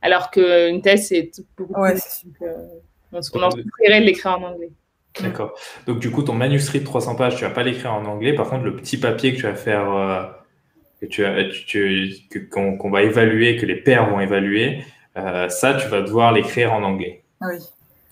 Alors 0.02 0.30
qu'une 0.30 0.82
thèse, 0.82 1.06
c'est 1.06 1.30
beaucoup 1.56 1.80
plus. 1.80 2.02
on, 3.12 3.20
on 3.34 3.42
en 3.42 3.50
souffrirait 3.50 4.00
de 4.00 4.06
l'écrire 4.06 4.32
en 4.32 4.42
anglais. 4.42 4.72
D'accord. 5.20 5.54
Donc, 5.86 5.98
du 5.98 6.10
coup, 6.10 6.22
ton 6.22 6.34
manuscrit 6.34 6.80
de 6.80 6.84
300 6.84 7.16
pages, 7.16 7.36
tu 7.36 7.44
vas 7.44 7.50
pas 7.50 7.62
l'écrire 7.62 7.92
en 7.92 8.04
anglais. 8.04 8.34
Par 8.34 8.48
contre, 8.48 8.64
le 8.64 8.76
petit 8.76 8.96
papier 8.96 9.32
que 9.32 9.38
tu 9.38 9.42
vas 9.42 9.54
faire, 9.54 9.92
euh, 9.92 10.24
que 11.00 11.06
tu, 11.06 11.24
tu, 11.66 12.48
qu'on, 12.48 12.90
va 12.90 13.02
évaluer, 13.02 13.56
que 13.56 13.66
les 13.66 13.76
pairs 13.76 14.08
vont 14.08 14.20
évaluer, 14.20 14.84
euh, 15.16 15.48
ça, 15.48 15.74
tu 15.74 15.88
vas 15.88 16.00
devoir 16.00 16.32
l'écrire 16.32 16.72
en 16.72 16.82
anglais. 16.82 17.22
Ah 17.40 17.46
oui. 17.50 17.58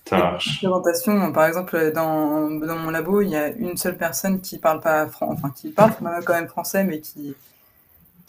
Ça 0.07 0.18
marche. 0.18 0.59
Présentation, 0.59 1.32
par 1.32 1.46
exemple, 1.46 1.92
dans, 1.94 2.51
dans, 2.51 2.76
mon 2.76 2.90
labo, 2.90 3.20
il 3.20 3.30
y 3.30 3.36
a 3.36 3.48
une 3.48 3.76
seule 3.76 3.96
personne 3.96 4.40
qui 4.40 4.59
parle 4.59 4.80
pas 4.80 5.07
français, 5.07 5.32
enfin 5.32 5.53
qui 5.55 5.70
parle 5.70 5.92
quand 6.24 6.32
même 6.32 6.48
français, 6.48 6.84
mais 6.84 7.01
qui 7.01 7.34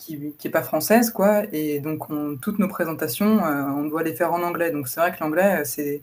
qui, 0.01 0.33
qui 0.37 0.47
est 0.47 0.51
pas 0.51 0.63
française, 0.63 1.11
quoi. 1.11 1.43
Et 1.51 1.79
donc, 1.79 2.09
on, 2.09 2.35
toutes 2.35 2.59
nos 2.59 2.67
présentations, 2.67 3.45
euh, 3.45 3.63
on 3.75 3.85
doit 3.85 4.03
les 4.03 4.15
faire 4.15 4.33
en 4.33 4.41
anglais. 4.41 4.71
Donc, 4.71 4.87
c'est 4.87 4.99
vrai 4.99 5.11
que 5.11 5.23
l'anglais, 5.23 5.63
c'est 5.63 6.01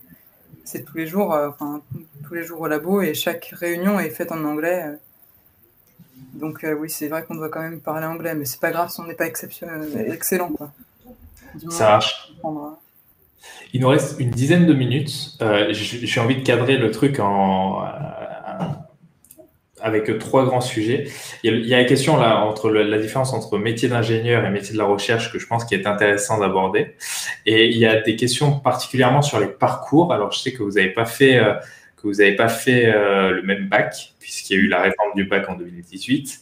c'est 0.64 0.84
tous 0.84 0.96
les 0.96 1.06
jours, 1.06 1.32
euh, 1.32 1.48
enfin 1.48 1.80
tous 2.26 2.34
les 2.34 2.44
jours 2.44 2.60
au 2.60 2.66
labo 2.66 3.00
et 3.00 3.14
chaque 3.14 3.54
réunion 3.58 3.98
est 3.98 4.10
faite 4.10 4.32
en 4.32 4.44
anglais. 4.44 4.84
Euh. 4.86 4.96
Donc 6.34 6.62
euh, 6.62 6.74
oui, 6.74 6.90
c'est 6.90 7.08
vrai 7.08 7.24
qu'on 7.24 7.36
doit 7.36 7.48
quand 7.48 7.62
même 7.62 7.80
parler 7.80 8.06
anglais, 8.06 8.34
mais 8.34 8.44
c'est 8.44 8.60
pas 8.60 8.70
grave 8.70 8.90
si 8.90 9.00
on 9.00 9.06
n'est 9.06 9.14
pas 9.14 9.26
exceptionnel, 9.26 9.82
excellent. 10.12 10.50
Quoi. 10.50 10.70
Ça 11.70 11.88
marche. 11.88 12.34
Il 13.72 13.80
nous 13.80 13.88
reste 13.88 14.20
une 14.20 14.30
dizaine 14.30 14.66
de 14.66 14.74
minutes. 14.74 15.38
J'ai 15.70 16.20
envie 16.20 16.36
de 16.36 16.42
cadrer 16.42 16.76
le 16.76 16.90
truc 16.90 17.18
en, 17.18 17.84
avec 19.88 20.18
trois 20.18 20.44
grands 20.44 20.60
sujets. 20.60 21.08
Il 21.42 21.66
y 21.66 21.74
a, 21.74 21.78
la 21.78 21.84
question 21.84 22.16
là 22.16 22.44
entre 22.44 22.70
la 22.70 22.98
différence 22.98 23.32
entre 23.32 23.58
métier 23.58 23.88
d'ingénieur 23.88 24.44
et 24.44 24.50
métier 24.50 24.72
de 24.72 24.78
la 24.78 24.84
recherche 24.84 25.32
que 25.32 25.38
je 25.38 25.46
pense 25.46 25.64
qui 25.64 25.74
est 25.74 25.86
intéressant 25.86 26.38
d'aborder. 26.38 26.94
Et 27.46 27.66
il 27.66 27.78
y 27.78 27.86
a 27.86 28.00
des 28.00 28.16
questions 28.16 28.60
particulièrement 28.60 29.22
sur 29.22 29.40
les 29.40 29.46
parcours. 29.46 30.12
Alors 30.12 30.32
je 30.32 30.38
sais 30.38 30.52
que 30.52 30.62
vous 30.62 30.72
n'avez 30.72 30.90
pas 30.90 31.04
fait 31.04 31.38
euh, 31.38 31.54
que 31.96 32.06
vous 32.06 32.14
n'avez 32.14 32.36
pas 32.36 32.48
fait 32.48 32.86
euh, 32.86 33.30
le 33.30 33.42
même 33.42 33.68
bac 33.68 34.14
puisqu'il 34.20 34.56
y 34.56 34.60
a 34.60 34.62
eu 34.62 34.68
la 34.68 34.82
réforme 34.82 35.10
du 35.14 35.24
bac 35.24 35.48
en 35.48 35.54
2018. 35.54 36.40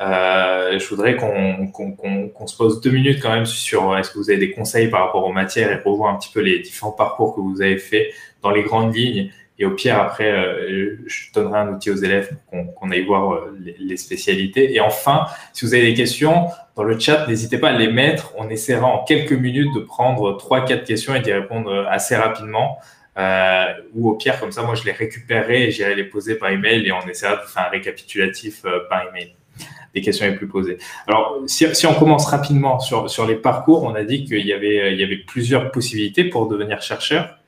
Euh, 0.00 0.78
je 0.78 0.88
voudrais 0.88 1.16
qu'on 1.16 2.46
se 2.46 2.56
pose 2.56 2.80
deux 2.80 2.90
minutes 2.90 3.20
quand 3.22 3.32
même 3.32 3.46
sur 3.46 3.96
est-ce 3.96 4.10
que 4.10 4.18
vous 4.18 4.30
avez 4.30 4.38
des 4.38 4.50
conseils 4.50 4.88
par 4.88 5.04
rapport 5.04 5.24
aux 5.24 5.32
matières 5.32 5.70
et 5.70 5.82
revoir 5.82 6.12
un 6.12 6.18
petit 6.18 6.30
peu 6.32 6.40
les 6.40 6.58
différents 6.58 6.92
parcours 6.92 7.34
que 7.34 7.40
vous 7.40 7.62
avez 7.62 7.78
fait 7.78 8.12
dans 8.42 8.50
les 8.50 8.62
grandes 8.62 8.94
lignes 8.94 9.30
et 9.58 9.64
au 9.64 9.70
pire, 9.70 9.98
après, 9.98 10.30
euh, 10.30 10.98
je 11.06 11.32
donnerai 11.32 11.60
un 11.60 11.72
outil 11.72 11.90
aux 11.90 11.96
élèves 11.96 12.36
pour 12.50 12.74
qu'on 12.74 12.90
aille 12.90 13.04
voir 13.04 13.32
euh, 13.32 13.58
les, 13.78 13.96
spécialités. 13.96 14.74
Et 14.74 14.80
enfin, 14.80 15.26
si 15.54 15.64
vous 15.64 15.72
avez 15.72 15.84
des 15.84 15.94
questions 15.94 16.48
dans 16.74 16.82
le 16.82 16.98
chat, 16.98 17.26
n'hésitez 17.26 17.56
pas 17.56 17.70
à 17.70 17.72
les 17.72 17.90
mettre. 17.90 18.34
On 18.36 18.50
essaiera 18.50 18.86
en 18.86 19.04
quelques 19.04 19.32
minutes 19.32 19.74
de 19.74 19.80
prendre 19.80 20.36
trois, 20.36 20.64
quatre 20.64 20.84
questions 20.84 21.14
et 21.14 21.20
d'y 21.20 21.32
répondre 21.32 21.86
assez 21.88 22.14
rapidement. 22.14 22.78
Euh, 23.16 23.64
ou 23.94 24.10
au 24.10 24.14
pire, 24.14 24.38
comme 24.38 24.52
ça, 24.52 24.62
moi, 24.62 24.74
je 24.74 24.84
les 24.84 24.92
récupérerai 24.92 25.68
et 25.68 25.70
j'irai 25.70 25.94
les 25.94 26.04
poser 26.04 26.34
par 26.34 26.50
email 26.50 26.86
et 26.86 26.92
on 26.92 27.08
essaiera 27.08 27.36
de 27.36 27.46
faire 27.46 27.64
un 27.66 27.70
récapitulatif 27.70 28.62
par 28.90 29.08
email 29.08 29.34
des 29.94 30.02
questions 30.02 30.26
les 30.26 30.36
plus 30.36 30.48
posées. 30.48 30.76
Alors, 31.06 31.38
si, 31.46 31.74
si 31.74 31.86
on 31.86 31.94
commence 31.94 32.26
rapidement 32.26 32.78
sur, 32.78 33.08
sur 33.08 33.26
les 33.26 33.36
parcours, 33.36 33.84
on 33.84 33.94
a 33.94 34.04
dit 34.04 34.26
qu'il 34.26 34.46
y 34.46 34.52
avait, 34.52 34.92
il 34.92 35.00
y 35.00 35.04
avait 35.04 35.16
plusieurs 35.16 35.70
possibilités 35.70 36.24
pour 36.24 36.46
devenir 36.46 36.82
chercheur. 36.82 37.38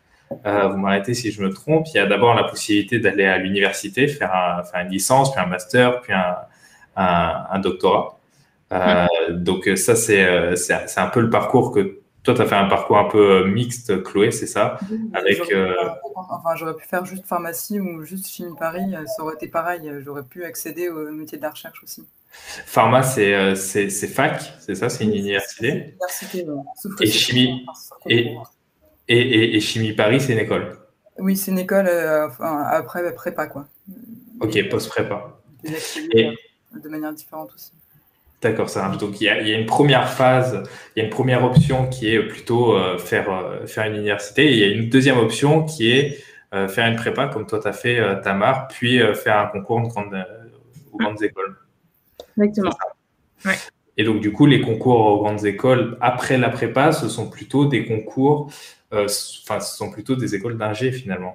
Euh, 0.46 0.68
vous 0.68 0.76
m'arrêtez 0.76 1.14
si 1.14 1.30
je 1.30 1.42
me 1.42 1.50
trompe. 1.50 1.86
Il 1.88 1.96
y 1.96 2.00
a 2.00 2.06
d'abord 2.06 2.34
la 2.34 2.44
possibilité 2.44 2.98
d'aller 2.98 3.24
à 3.24 3.38
l'université, 3.38 4.08
faire, 4.08 4.62
faire, 4.70 4.80
une 4.82 4.90
licence, 4.90 5.32
puis 5.32 5.40
un 5.40 5.46
master, 5.46 6.00
puis 6.00 6.12
un, 6.12 6.36
un, 6.96 7.58
doctorat. 7.60 8.18
Euh, 8.72 9.06
donc 9.30 9.68
ça, 9.76 9.92
euh, 10.10 10.56
c'est 10.56 11.00
un 11.00 11.06
peu 11.06 11.20
le 11.20 11.30
parcours 11.30 11.72
que 11.72 12.00
toi, 12.22 12.34
tu 12.34 12.42
as 12.42 12.46
fait 12.46 12.56
un 12.56 12.68
parcours 12.68 12.98
un 12.98 13.04
peu 13.04 13.46
mixte, 13.46 14.02
Chloé, 14.02 14.30
c'est 14.32 14.46
ça? 14.46 14.78
Avec, 15.14 15.40
Enfin, 16.14 16.56
j'aurais 16.56 16.74
pu 16.74 16.86
faire 16.86 17.04
juste 17.04 17.24
pharmacie 17.26 17.80
ou 17.80 18.02
juste 18.04 18.28
chimie 18.28 18.54
Paris, 18.58 18.94
ça 19.06 19.22
aurait 19.22 19.34
été 19.34 19.48
pareil. 19.48 19.90
J'aurais 20.00 20.24
pu 20.24 20.44
accéder 20.44 20.88
au 20.88 21.10
métier 21.12 21.38
de 21.38 21.42
la 21.42 21.50
recherche 21.50 21.82
aussi. 21.82 22.06
Pharma, 22.66 23.02
c'est 23.02 23.54
fac, 24.08 24.42
c'est 24.60 24.74
ça? 24.74 24.90
C'est 24.90 25.04
une 25.04 25.14
université? 25.14 25.94
université 26.34 26.44
Et 27.00 27.06
chimie, 27.06 27.66
et, 28.06 28.36
et, 29.08 29.60
Chimie 29.60 29.92
Paris, 29.92 30.20
c'est 30.20 30.32
une 30.32 30.38
école 30.38 30.76
Oui, 31.18 31.36
c'est 31.36 31.50
une 31.50 31.58
école 31.58 31.88
euh, 31.88 32.28
après 32.40 33.14
prépa, 33.14 33.46
quoi. 33.46 33.66
Ok, 34.40 34.68
post-prépa. 34.68 35.38
Et... 36.12 36.30
De 36.74 36.88
manière 36.88 37.12
différente 37.12 37.50
aussi. 37.54 37.72
D'accord, 38.40 38.68
ça 38.68 38.82
marche. 38.82 38.98
Donc, 38.98 39.20
il 39.20 39.24
y, 39.24 39.28
a, 39.28 39.40
une 39.40 39.66
première 39.66 40.08
phase, 40.08 40.62
il 40.94 41.00
y 41.00 41.02
a 41.02 41.04
une 41.06 41.10
première 41.10 41.42
option 41.42 41.88
qui 41.88 42.14
est 42.14 42.22
plutôt 42.22 42.76
euh, 42.76 42.98
faire, 42.98 43.30
euh, 43.30 43.66
faire 43.66 43.86
une 43.86 43.96
université. 43.96 44.46
Et 44.46 44.52
il 44.52 44.58
y 44.58 44.64
a 44.64 44.68
une 44.68 44.88
deuxième 44.88 45.18
option 45.18 45.64
qui 45.64 45.90
est 45.90 46.22
faire 46.68 46.86
une 46.86 46.96
prépa, 46.96 47.26
comme 47.26 47.46
toi, 47.46 47.60
tu 47.60 47.68
as 47.68 47.74
fait, 47.74 48.00
Tamar, 48.22 48.68
puis 48.68 48.98
faire 49.14 49.36
un 49.36 49.46
concours 49.48 49.82
de 49.82 49.88
grande, 49.88 50.26
aux 50.92 50.96
grandes 50.96 51.22
écoles. 51.22 51.56
Exactement. 52.40 52.70
Et 53.98 54.04
donc, 54.04 54.20
du 54.20 54.32
coup, 54.32 54.46
les 54.46 54.62
concours 54.62 55.00
aux 55.00 55.18
grandes 55.22 55.44
écoles 55.44 55.98
après 56.00 56.38
la 56.38 56.48
prépa, 56.48 56.92
ce 56.92 57.08
sont 57.08 57.28
plutôt 57.28 57.66
des 57.66 57.84
concours 57.84 58.50
enfin, 58.92 59.60
ce 59.60 59.76
sont 59.76 59.90
plutôt 59.90 60.16
des 60.16 60.34
écoles 60.34 60.56
d'ingé 60.56 60.92
finalement. 60.92 61.34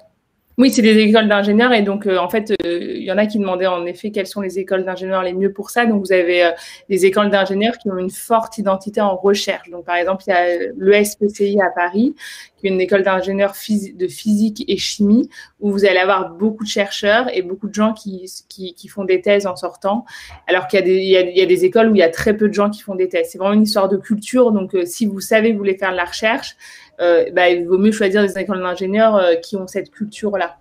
Oui, 0.59 0.69
c'est 0.69 0.83
des 0.83 0.99
écoles 0.99 1.27
d'ingénieurs 1.27 1.73
et 1.73 1.81
donc 1.81 2.05
euh, 2.05 2.19
en 2.19 2.29
fait, 2.29 2.51
euh, 2.51 2.79
il 2.79 3.01
y 3.01 3.11
en 3.11 3.17
a 3.17 3.25
qui 3.25 3.39
demandaient 3.39 3.65
en 3.65 3.87
effet 3.87 4.11
quelles 4.11 4.27
sont 4.27 4.41
les 4.41 4.59
écoles 4.59 4.85
d'ingénieurs 4.85 5.23
les 5.23 5.33
mieux 5.33 5.51
pour 5.51 5.71
ça. 5.71 5.87
Donc 5.87 6.05
vous 6.05 6.13
avez 6.13 6.51
des 6.89 7.07
écoles 7.07 7.31
d'ingénieurs 7.31 7.79
qui 7.79 7.89
ont 7.89 7.97
une 7.97 8.11
forte 8.11 8.59
identité 8.59 9.01
en 9.01 9.15
recherche. 9.15 9.71
Donc 9.71 9.85
par 9.85 9.95
exemple, 9.95 10.23
il 10.27 10.29
y 10.29 10.33
a 10.33 10.45
l'ESPCI 10.77 11.59
à 11.59 11.71
Paris, 11.71 12.13
qui 12.57 12.67
est 12.67 12.69
une 12.69 12.79
école 12.79 13.01
d'ingénieurs 13.01 13.55
de 13.95 14.07
physique 14.07 14.63
et 14.67 14.77
chimie, 14.77 15.27
où 15.59 15.71
vous 15.71 15.85
allez 15.85 15.97
avoir 15.97 16.29
beaucoup 16.29 16.63
de 16.63 16.69
chercheurs 16.69 17.35
et 17.35 17.41
beaucoup 17.41 17.67
de 17.67 17.73
gens 17.73 17.93
qui, 17.93 18.31
qui, 18.47 18.87
font 18.87 19.05
des 19.05 19.21
thèses 19.21 19.47
en 19.47 19.55
sortant, 19.55 20.05
alors 20.47 20.67
qu'il 20.67 20.87
y, 20.87 21.15
y, 21.15 21.39
y, 21.39 21.41
a 21.41 21.45
des 21.47 21.65
écoles 21.65 21.89
où 21.89 21.95
il 21.95 21.99
y 21.99 22.03
a 22.03 22.09
très 22.09 22.37
peu 22.37 22.47
de 22.47 22.53
gens 22.53 22.69
qui 22.69 22.81
font 22.81 22.93
des 22.93 23.09
thèses. 23.09 23.29
C'est 23.31 23.39
vraiment 23.39 23.55
une 23.55 23.63
histoire 23.63 23.89
de 23.89 23.97
culture. 23.97 24.51
Donc 24.51 24.77
si 24.85 25.07
vous 25.07 25.19
savez 25.19 25.51
vous 25.51 25.57
voulez 25.57 25.77
faire 25.77 25.91
de 25.91 25.97
la 25.97 26.05
recherche, 26.05 26.55
euh, 26.55 26.82
bah, 26.99 27.49
il 27.49 27.67
vaut 27.67 27.77
mieux 27.77 27.91
choisir 27.91 28.21
des 28.21 28.37
écoles 28.37 28.61
d'ingénieurs 28.61 29.15
euh, 29.15 29.35
qui 29.35 29.55
ont 29.55 29.67
cette 29.67 29.91
culture-là. 29.91 30.57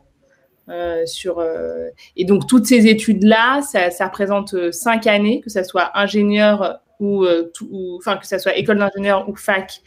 Euh, 0.69 1.05
et 2.17 2.25
donc, 2.25 2.47
toutes 2.47 2.67
ces 2.67 2.87
études-là, 2.87 3.63
ça, 3.63 4.07
représente 4.07 4.73
cinq 4.73 5.07
années, 5.07 5.41
que 5.41 5.51
ce 5.51 5.63
soit 5.63 5.91
ingénieur 5.99 6.81
ou, 7.01 7.27
enfin, 7.97 8.17
que 8.17 8.27
ça 8.27 8.39
soit 8.39 8.57
école 8.57 8.79
d'ingénieur 8.79 9.29
ou 9.29 9.35
fac, 9.35 9.83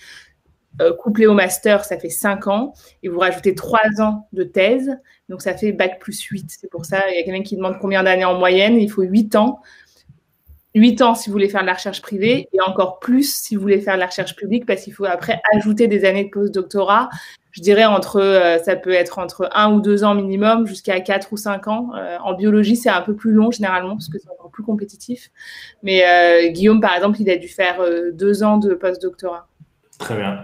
couplé 1.00 1.28
au 1.28 1.34
master, 1.34 1.86
ça 1.86 1.98
fait 1.98 2.10
cinq 2.10 2.48
ans. 2.48 2.74
Et 3.04 3.08
vous 3.08 3.20
rajoutez 3.20 3.56
trois 3.56 4.02
ans 4.02 4.28
de 4.34 4.44
thèse, 4.44 4.92
donc 5.30 5.42
ça 5.42 5.56
fait 5.56 5.72
bac 5.72 6.00
plus 6.00 6.22
8. 6.22 6.46
C'est 6.50 6.70
pour 6.70 6.86
ça, 6.86 7.10
il 7.10 7.18
y 7.18 7.22
a 7.22 7.24
quelqu'un 7.24 7.44
qui 7.44 7.56
demande 7.56 7.78
combien 7.80 8.04
d'années 8.04 8.26
en 8.26 8.38
moyenne. 8.38 8.78
Il 8.78 8.92
faut 8.92 9.04
huit 9.04 9.36
ans 9.38 9.62
8 10.76 11.02
ans 11.02 11.16
si 11.16 11.30
vous 11.30 11.34
voulez 11.34 11.48
faire 11.48 11.62
de 11.62 11.68
la 11.68 11.74
recherche 11.74 12.02
privée 12.02 12.50
et 12.52 12.62
encore 12.62 13.00
plus 13.00 13.34
si 13.34 13.56
vous 13.56 13.62
voulez 13.62 13.80
faire 13.80 13.96
de 13.96 14.02
la 14.02 14.08
recherche 14.08 14.36
publique 14.36 14.66
parce 14.66 14.84
qu'il 14.84 14.94
faut 14.94 15.06
après 15.06 15.42
ajouter 15.54 15.88
des 15.88 16.04
années 16.04 16.26
de 16.26 16.30
post-doctorat. 16.30 17.10
Je 17.52 17.62
dirais 17.62 17.86
entre, 17.86 18.20
euh, 18.20 18.58
ça 18.60 18.76
peut 18.76 18.92
être 18.92 19.18
entre 19.18 19.50
1 19.54 19.72
ou 19.72 19.82
2 19.82 20.04
ans 20.04 20.14
minimum 20.14 20.68
jusqu'à 20.68 21.00
4 21.00 21.32
ou 21.32 21.38
5 21.38 21.70
ans. 21.70 21.92
Euh, 21.96 22.18
en 22.22 22.34
biologie, 22.34 22.76
c'est 22.76 22.90
un 22.90 23.02
peu 23.02 23.16
plus 23.16 23.32
long 23.32 23.50
généralement 23.52 23.94
parce 23.94 24.10
que 24.10 24.20
c'est 24.20 24.30
encore 24.30 24.52
plus 24.52 24.64
compétitif. 24.64 25.32
Mais 25.82 26.06
euh, 26.06 26.52
Guillaume, 26.52 26.82
par 26.82 26.94
exemple, 26.94 27.22
il 27.22 27.30
a 27.30 27.38
dû 27.38 27.48
faire 27.48 27.78
2 28.12 28.44
ans 28.44 28.58
de 28.58 28.74
post-doctorat. 28.74 29.48
Très 29.98 30.18
bien. 30.18 30.42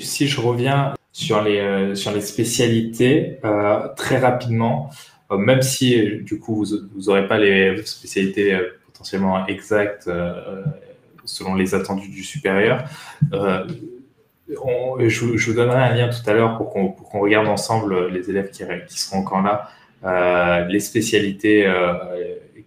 Si 0.00 0.28
je 0.28 0.40
reviens 0.40 0.94
sur 1.10 1.42
les, 1.42 1.96
sur 1.96 2.12
les 2.12 2.20
spécialités, 2.20 3.40
très 3.96 4.18
rapidement, 4.18 4.90
même 5.36 5.62
si 5.62 6.20
du 6.22 6.38
coup 6.38 6.54
vous 6.54 7.00
n'aurez 7.06 7.26
pas 7.26 7.38
les 7.38 7.84
spécialités 7.84 8.56
potentiellement 8.94 9.46
exact 9.48 10.06
euh, 10.06 10.62
selon 11.24 11.56
les 11.56 11.74
attendus 11.74 12.08
du 12.08 12.22
supérieur. 12.22 12.84
Euh, 13.32 13.66
je, 14.48 15.24
vous 15.24 15.52
donnerai 15.52 15.82
un 15.82 15.94
lien 15.94 16.08
tout 16.08 16.30
à 16.30 16.32
l'heure 16.32 16.56
pour 16.56 16.70
qu'on 16.70 17.20
regarde 17.20 17.48
ensemble 17.48 18.08
les 18.08 18.30
élèves 18.30 18.50
qui, 18.50 19.00
seront 19.00 19.18
encore 19.18 19.42
là, 19.42 19.68
euh, 20.04 20.64
les 20.66 20.80
spécialités 20.80 21.66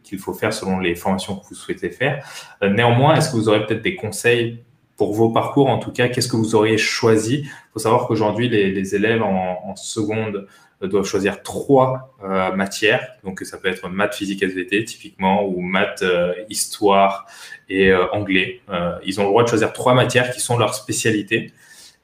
qu'il 0.04 0.20
faut 0.20 0.34
faire 0.34 0.54
selon 0.54 0.80
les 0.80 0.96
formations 0.96 1.36
que 1.38 1.46
vous 1.48 1.56
souhaitez 1.56 1.92
faire. 1.92 2.26
néanmoins, 2.62 3.16
est-ce 3.16 3.30
que 3.30 3.36
vous 3.36 3.48
aurez 3.48 3.66
peut-être 3.66 3.84
des 3.84 3.96
conseils 3.96 4.64
pour 4.98 5.14
vos 5.14 5.30
parcours 5.30 5.70
En 5.70 5.78
tout 5.78 5.92
cas, 5.92 6.10
qu'est-ce 6.10 6.28
que 6.28 6.36
vous 6.36 6.56
auriez 6.56 6.80
choisi? 6.80 7.44
Il 7.44 7.72
faut 7.74 7.80
savoir 7.80 8.08
qu'aujourd'hui, 8.08 8.50
les, 8.50 8.96
élèves 8.96 9.22
en 9.22 9.76
seconde 9.76 10.48
doivent 10.86 11.06
choisir 11.06 11.42
trois 11.42 12.16
euh, 12.24 12.52
matières. 12.54 13.16
Donc, 13.24 13.42
ça 13.42 13.58
peut 13.58 13.68
être 13.68 13.90
maths, 13.90 14.16
physique, 14.16 14.44
SVT, 14.44 14.86
typiquement, 14.86 15.44
ou 15.46 15.60
maths, 15.62 16.04
euh, 16.04 16.34
histoire 16.50 17.26
et 17.70 17.92
euh, 17.92 18.06
anglais. 18.12 18.62
ils 19.04 19.20
ont 19.20 19.24
le 19.24 19.30
droit 19.30 19.44
de 19.44 19.50
choisir 19.50 19.74
trois 19.74 19.94
matières 19.94 20.32
qui 20.32 20.40
sont 20.40 20.58
leur 20.58 20.74
spécialité. 20.76 21.52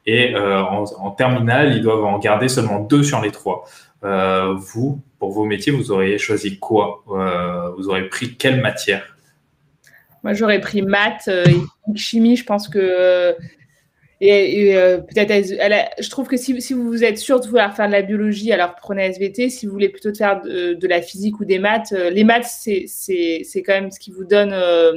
Et 0.06 0.36
en, 0.36 1.12
terminale, 1.12 1.78
ils 1.78 1.82
doivent 1.82 2.04
en 2.04 2.20
garder 2.20 2.50
seulement 2.50 2.80
deux 2.80 3.04
sur 3.04 3.22
les 3.22 3.32
trois. 3.32 3.64
vous, 4.02 5.02
pour 5.18 5.32
vos 5.32 5.46
métiers, 5.46 5.72
vous 5.72 5.92
auriez 5.92 6.18
choisi 6.18 6.60
quoi? 6.60 7.04
Vous 7.78 7.88
auriez 7.88 8.10
pris 8.10 8.36
quelle 8.36 8.60
matière? 8.60 9.16
Moi, 10.24 10.34
j'aurais 10.34 10.60
pris 10.60 10.82
maths 10.82 11.30
chimie. 11.96 12.36
Je 12.36 12.44
pense 12.44 12.68
que 12.68 13.34
et, 14.26 14.78
euh, 14.78 15.00
peut-être, 15.00 15.50
je 16.00 16.10
trouve 16.10 16.28
que 16.28 16.38
si, 16.38 16.62
si, 16.62 16.74
vous 16.74 17.04
êtes 17.04 17.18
sûr 17.18 17.40
de 17.42 17.46
vouloir 17.46 17.76
faire 17.76 17.88
de 17.88 17.92
la 17.92 18.02
biologie, 18.02 18.52
alors 18.54 18.76
prenez 18.76 19.06
SVT. 19.06 19.50
Si 19.50 19.66
vous 19.66 19.74
voulez 19.74 19.90
plutôt 19.90 20.14
faire 20.14 20.42
de, 20.42 20.88
la 20.88 21.02
physique 21.02 21.40
ou 21.40 21.46
des 21.46 21.60
maths, 21.60 21.92
euh, 21.92 22.10
les 22.10 22.24
maths, 22.24 22.46
c'est 22.48 23.64
quand 23.66 23.74
même 23.74 23.92
ce 23.92 24.00
qui 24.00 24.12
vous 24.12 24.24
donne, 24.24 24.54
euh, 24.54 24.94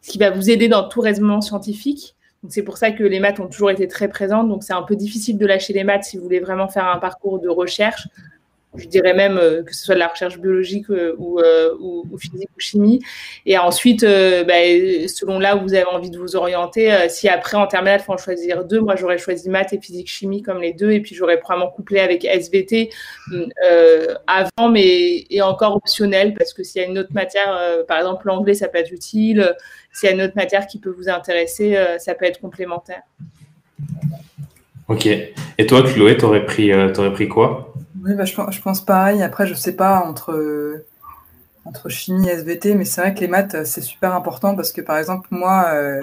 ce 0.00 0.10
qui 0.10 0.18
va 0.18 0.30
vous 0.30 0.48
aider 0.48 0.68
dans 0.68 0.88
tout 0.88 1.00
raisonnement 1.00 1.40
scientifique. 1.40 2.14
C'est 2.48 2.62
pour 2.62 2.78
ça 2.78 2.92
que 2.92 3.02
les 3.02 3.20
maths 3.20 3.40
ont 3.40 3.48
toujours 3.48 3.70
été 3.70 3.88
très 3.88 4.08
présentes. 4.08 4.48
Donc, 4.48 4.62
c'est 4.62 4.72
un 4.72 4.82
peu 4.82 4.96
difficile 4.96 5.36
de 5.36 5.44
lâcher 5.44 5.72
les 5.72 5.84
maths 5.84 6.04
si 6.04 6.16
vous 6.16 6.22
voulez 6.22 6.40
vraiment 6.40 6.68
faire 6.68 6.86
un 6.86 6.98
parcours 6.98 7.40
de 7.40 7.48
recherche 7.48 8.08
je 8.74 8.86
dirais 8.86 9.14
même 9.14 9.38
euh, 9.38 9.62
que 9.62 9.74
ce 9.74 9.84
soit 9.84 9.94
de 9.94 10.00
la 10.00 10.08
recherche 10.08 10.38
biologique 10.38 10.90
euh, 10.90 11.16
euh, 11.18 11.74
ou, 11.80 12.18
physique 12.18 12.50
ou 12.56 12.60
chimie. 12.60 13.00
Et 13.46 13.56
ensuite, 13.56 14.02
bah, 14.02 14.54
selon 15.06 15.38
là 15.38 15.56
où 15.56 15.62
vous 15.62 15.74
avez 15.74 15.86
envie 15.86 16.10
de 16.10 16.18
vous 16.18 16.36
orienter, 16.36 17.08
si 17.08 17.28
après 17.28 17.56
en 17.56 17.66
terminale, 17.66 18.00
il 18.00 18.04
faut 18.04 18.12
en 18.12 18.18
choisir 18.18 18.64
deux, 18.64 18.80
moi 18.80 18.96
j'aurais 18.96 19.18
choisi 19.18 19.48
maths 19.48 19.72
et 19.72 19.80
physique 19.80 20.08
chimie 20.08 20.42
comme 20.42 20.60
les 20.60 20.72
deux, 20.72 20.90
et 20.90 21.00
puis 21.00 21.14
j'aurais 21.14 21.38
probablement 21.38 21.70
couplé 21.70 22.00
avec 22.00 22.24
SVT 22.24 22.90
avant, 24.26 24.68
mais 24.70 25.26
et 25.30 25.42
encore 25.42 25.76
optionnel, 25.76 26.34
parce 26.34 26.52
que 26.52 26.62
s'il 26.62 26.82
y 26.82 26.84
a 26.84 26.88
une 26.88 26.98
autre 26.98 27.12
matière, 27.12 27.84
par 27.86 27.98
exemple 27.98 28.26
l'anglais, 28.26 28.54
ça 28.54 28.68
peut 28.68 28.78
être 28.78 28.92
utile. 28.92 29.54
S'il 29.92 30.08
y 30.08 30.12
a 30.12 30.14
une 30.14 30.22
autre 30.22 30.36
matière 30.36 30.66
qui 30.66 30.78
peut 30.78 30.90
vous 30.90 31.08
intéresser, 31.08 31.78
ça 31.98 32.14
peut 32.14 32.24
être 32.24 32.40
complémentaire. 32.40 33.02
Ok. 34.88 35.06
Et 35.06 35.66
toi, 35.66 35.82
Chloé, 35.82 36.16
t'aurais 36.16 36.44
pris, 36.44 36.74
aurais 36.74 37.12
pris 37.12 37.28
quoi? 37.28 37.72
Oui, 38.02 38.14
bah, 38.14 38.24
je, 38.24 38.60
pense 38.60 38.84
pareil. 38.84 39.22
Après, 39.22 39.46
je 39.46 39.54
sais 39.54 39.72
pas 39.72 40.00
entre, 40.00 40.84
entre 41.64 41.88
chimie 41.88 42.28
et 42.28 42.32
SVT, 42.32 42.74
mais 42.74 42.84
c'est 42.84 43.00
vrai 43.00 43.14
que 43.14 43.20
les 43.20 43.28
maths, 43.28 43.64
c'est 43.64 43.80
super 43.80 44.14
important 44.14 44.54
parce 44.54 44.72
que, 44.72 44.80
par 44.80 44.98
exemple, 44.98 45.28
moi, 45.30 45.66
euh, 45.72 46.00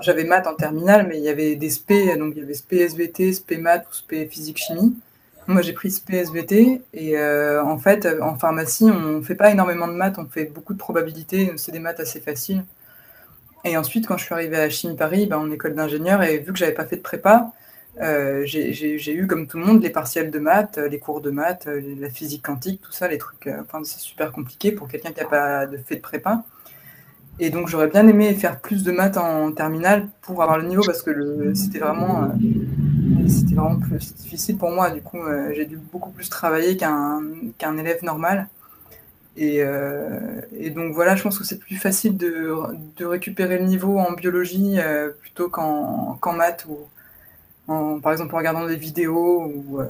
j'avais 0.00 0.24
maths 0.24 0.46
en 0.46 0.54
terminale, 0.54 1.06
mais 1.08 1.18
il 1.18 1.24
y 1.24 1.28
avait 1.28 1.56
des 1.56 1.70
SP, 1.70 2.16
donc 2.18 2.34
il 2.36 2.40
y 2.40 2.42
avait 2.42 2.54
SP 2.54 2.80
SVT, 2.80 3.32
SP 3.32 3.58
maths 3.58 3.86
ou 3.90 3.94
SP 3.94 4.28
physique 4.28 4.58
chimie. 4.58 4.96
Moi, 5.48 5.60
j'ai 5.62 5.72
pris 5.72 5.90
SP 5.90 6.14
SVT 6.14 6.82
et 6.94 7.18
euh, 7.18 7.64
en 7.64 7.76
fait, 7.76 8.08
en 8.22 8.36
pharmacie, 8.36 8.84
on 8.84 9.18
ne 9.18 9.22
fait 9.22 9.34
pas 9.34 9.50
énormément 9.50 9.88
de 9.88 9.94
maths, 9.94 10.18
on 10.18 10.26
fait 10.26 10.44
beaucoup 10.44 10.72
de 10.72 10.78
probabilités, 10.78 11.52
c'est 11.56 11.72
des 11.72 11.80
maths 11.80 12.00
assez 12.00 12.20
faciles. 12.20 12.64
Et 13.64 13.76
ensuite, 13.76 14.06
quand 14.06 14.16
je 14.16 14.24
suis 14.24 14.34
arrivée 14.34 14.56
à 14.56 14.70
Chimie 14.70 14.96
Paris, 14.96 15.26
ben, 15.26 15.38
en 15.38 15.50
école 15.50 15.74
d'ingénieur, 15.74 16.22
et 16.22 16.38
vu 16.38 16.52
que 16.52 16.58
j'avais 16.58 16.72
pas 16.72 16.84
fait 16.84 16.96
de 16.96 17.02
prépa, 17.02 17.52
euh, 18.00 18.42
j'ai 18.46 19.14
eu, 19.14 19.26
comme 19.26 19.46
tout 19.46 19.58
le 19.58 19.64
monde, 19.64 19.82
les 19.82 19.90
partiels 19.90 20.30
de 20.30 20.38
maths, 20.38 20.78
les 20.78 20.98
cours 20.98 21.20
de 21.20 21.30
maths, 21.30 21.66
euh, 21.66 21.80
la 21.98 22.08
physique 22.08 22.42
quantique, 22.42 22.80
tout 22.80 22.92
ça, 22.92 23.08
les 23.08 23.18
trucs. 23.18 23.46
Euh, 23.46 23.62
c'est 23.84 24.00
super 24.00 24.32
compliqué 24.32 24.72
pour 24.72 24.88
quelqu'un 24.88 25.12
qui 25.12 25.20
n'a 25.20 25.26
pas 25.26 25.66
de 25.66 25.76
fait 25.76 25.96
de 25.96 26.00
prépa. 26.00 26.42
Et 27.38 27.50
donc, 27.50 27.68
j'aurais 27.68 27.88
bien 27.88 28.06
aimé 28.06 28.34
faire 28.34 28.60
plus 28.60 28.82
de 28.82 28.92
maths 28.92 29.16
en 29.16 29.52
terminale 29.52 30.08
pour 30.22 30.42
avoir 30.42 30.58
le 30.58 30.64
niveau 30.66 30.82
parce 30.84 31.02
que 31.02 31.52
c'était 31.54 31.78
vraiment, 31.78 32.30
vraiment 33.52 33.78
plus 33.78 34.14
difficile 34.14 34.56
pour 34.58 34.70
moi. 34.70 34.90
Du 34.90 35.02
coup, 35.02 35.18
j'ai 35.54 35.64
dû 35.64 35.76
beaucoup 35.76 36.10
plus 36.10 36.28
travailler 36.28 36.76
qu'un 36.76 37.22
qu'un 37.56 37.78
élève 37.78 38.04
normal. 38.04 38.48
Et, 39.36 39.64
donc 40.74 40.92
voilà, 40.92 41.16
je 41.16 41.22
pense 41.22 41.38
que 41.38 41.44
c'est 41.44 41.58
plus 41.58 41.76
facile 41.76 42.18
de, 42.18 42.54
de, 42.98 43.06
récupérer 43.06 43.58
le 43.58 43.64
niveau 43.64 43.98
en 43.98 44.12
biologie 44.12 44.76
plutôt 45.22 45.48
qu'en 45.48 46.32
maths 46.34 46.66
ou, 46.68 46.78
par 47.66 48.12
exemple 48.12 48.34
en 48.34 48.38
regardant 48.38 48.66
des 48.66 48.76
vidéos 48.76 49.44
ou 49.44 49.80
euh, 49.80 49.86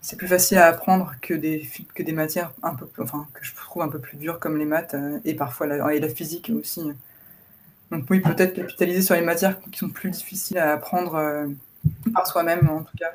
c'est 0.00 0.16
plus 0.16 0.28
facile 0.28 0.58
à 0.58 0.66
apprendre 0.66 1.14
que 1.20 1.34
des, 1.34 1.68
que 1.94 2.02
des 2.02 2.12
matières 2.12 2.52
un 2.62 2.74
peu 2.74 2.86
enfin 3.00 3.26
que 3.34 3.44
je 3.44 3.54
trouve 3.54 3.82
un 3.82 3.88
peu 3.88 3.98
plus 3.98 4.16
dures 4.16 4.38
comme 4.38 4.58
les 4.58 4.64
maths 4.64 4.94
euh, 4.94 5.18
et 5.24 5.34
parfois 5.34 5.66
la, 5.66 5.94
et 5.94 6.00
la 6.00 6.08
physique 6.08 6.50
aussi. 6.58 6.82
Donc 7.90 8.04
oui, 8.10 8.20
peut-être 8.20 8.54
capitaliser 8.54 9.00
sur 9.00 9.14
les 9.14 9.22
matières 9.22 9.58
qui 9.72 9.78
sont 9.78 9.88
plus 9.88 10.10
difficiles 10.10 10.58
à 10.58 10.72
apprendre 10.72 11.14
euh, 11.14 11.46
par 12.12 12.26
soi-même 12.26 12.68
en 12.68 12.82
tout 12.82 12.96
cas. 12.98 13.12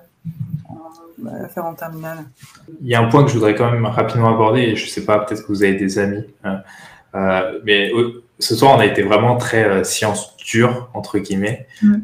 À 1.26 1.48
faire 1.48 1.66
en 1.66 1.74
terminale. 1.74 2.26
Il 2.82 2.88
y 2.88 2.96
a 2.96 3.02
un 3.02 3.08
point 3.08 3.24
que 3.24 3.30
je 3.30 3.36
voudrais 3.36 3.56
quand 3.56 3.72
même 3.72 3.86
rapidement 3.86 4.34
aborder, 4.34 4.62
et 4.62 4.76
je 4.76 4.86
ne 4.86 4.90
sais 4.90 5.06
pas, 5.06 5.20
peut-être 5.20 5.44
que 5.44 5.48
vous 5.48 5.64
avez 5.64 5.76
des 5.76 6.00
amis, 6.00 6.26
hein. 6.44 6.64
mais 7.64 7.92
ce 8.40 8.56
soir 8.56 8.76
on 8.76 8.80
a 8.80 8.86
été 8.86 9.04
vraiment 9.04 9.38
très 9.38 9.84
science 9.84 10.36
dure, 10.38 10.90
entre 10.94 11.20
guillemets. 11.20 11.68
Mm 11.82 11.98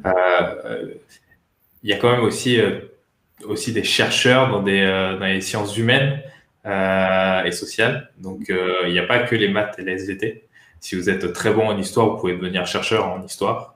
il 1.83 1.89
y 1.89 1.93
a 1.93 1.97
quand 1.97 2.11
même 2.11 2.23
aussi, 2.23 2.59
euh, 2.59 2.79
aussi 3.43 3.71
des 3.71 3.83
chercheurs 3.83 4.49
dans, 4.49 4.61
des, 4.61 4.81
euh, 4.81 5.17
dans 5.17 5.25
les 5.25 5.41
sciences 5.41 5.77
humaines 5.77 6.21
euh, 6.65 7.43
et 7.43 7.51
sociales. 7.51 8.11
Donc, 8.17 8.49
il 8.49 8.91
n'y 8.91 8.99
a 8.99 9.05
pas 9.05 9.19
que 9.19 9.35
les 9.35 9.47
maths 9.47 9.75
et 9.79 9.83
les 9.83 9.93
SVT. 9.93 10.43
Si 10.81 10.95
vous 10.95 11.09
êtes 11.09 11.33
très 11.33 11.51
bon 11.53 11.67
en 11.67 11.77
histoire, 11.77 12.09
vous 12.09 12.17
pouvez 12.17 12.33
devenir 12.33 12.65
chercheur 12.65 13.07
en 13.07 13.23
histoire. 13.23 13.75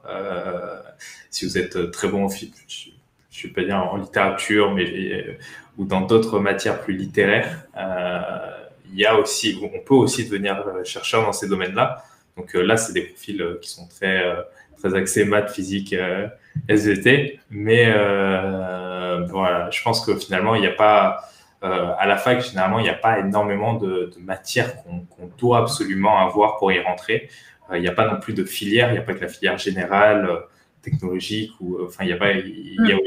si 1.30 1.46
vous 1.46 1.58
êtes 1.58 1.92
très 1.92 2.08
bon 2.08 2.26
en, 2.26 2.30
je 2.30 3.48
vais 3.48 3.54
pas 3.54 3.64
dire 3.64 3.78
en 3.78 3.98
littérature, 3.98 4.74
mais 4.74 5.38
ou 5.78 5.86
dans 5.86 6.02
d'autres 6.02 6.40
matières 6.40 6.80
plus 6.80 6.94
littéraires, 6.94 7.66
il 8.90 8.98
y 8.98 9.06
a 9.06 9.18
aussi, 9.18 9.60
on 9.62 9.80
peut 9.80 9.96
aussi 9.96 10.30
devenir 10.30 10.64
chercheur 10.86 11.24
dans 11.24 11.34
ces 11.34 11.50
domaines-là. 11.50 12.06
Donc 12.38 12.54
là, 12.54 12.78
c'est 12.78 12.94
des 12.94 13.02
profils 13.02 13.58
qui 13.62 13.70
sont 13.70 13.88
très 13.88 14.24
très 14.78 14.96
axés 14.96 15.26
maths, 15.26 15.52
physique, 15.52 15.94
SVT. 16.68 17.40
Mais 17.50 17.86
euh, 17.88 19.26
voilà, 19.30 19.70
je 19.70 19.82
pense 19.84 20.06
que 20.06 20.16
finalement, 20.16 20.56
il 20.56 20.62
n'y 20.62 20.68
a 20.68 20.72
pas, 20.72 21.30
euh, 21.64 21.92
à 21.98 22.08
la 22.08 22.18
fac, 22.18 22.42
généralement, 22.42 22.80
il 22.80 22.84
n'y 22.84 22.90
a 22.90 22.96
pas 22.96 23.20
énormément 23.20 23.76
de, 23.76 24.12
de 24.16 24.20
matières 24.20 24.84
qu'on 24.84 25.28
doit 25.38 25.60
absolument 25.60 26.20
avoir 26.20 26.58
pour 26.58 26.72
y 26.72 26.80
rentrer. 26.80 27.30
Euh, 27.72 27.78
il 27.78 27.82
n'y 27.82 27.88
a 27.88 27.94
pas 27.94 28.12
non 28.12 28.20
plus 28.20 28.34
de 28.34 28.44
filière, 28.44 28.90
il 28.90 28.94
n'y 28.94 29.00
a 29.00 29.04
pas 29.04 29.14
que 29.14 29.22
la 29.22 29.28
filière 29.28 29.58
générale, 29.58 30.30
technologique, 30.82 31.52
ou 31.62 31.80
enfin, 31.86 32.04
il 32.04 32.10
y 32.10 32.14
a 32.14 32.18
pas, 32.18 32.34
y 32.34 32.92
a, 32.92 32.98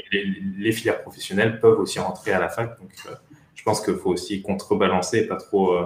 les, 0.58 0.72
filières 0.72 1.02
professionnelles 1.02 1.60
peuvent 1.60 1.78
aussi 1.78 1.98
rentrer 1.98 2.32
à 2.32 2.40
la 2.40 2.48
fac. 2.48 2.78
Donc, 2.80 2.90
je 3.54 3.62
pense 3.62 3.84
qu'il 3.84 3.96
faut 3.96 4.10
aussi 4.10 4.42
contrebalancer 4.42 5.18
et 5.18 5.26
pas 5.26 5.36
trop 5.36 5.76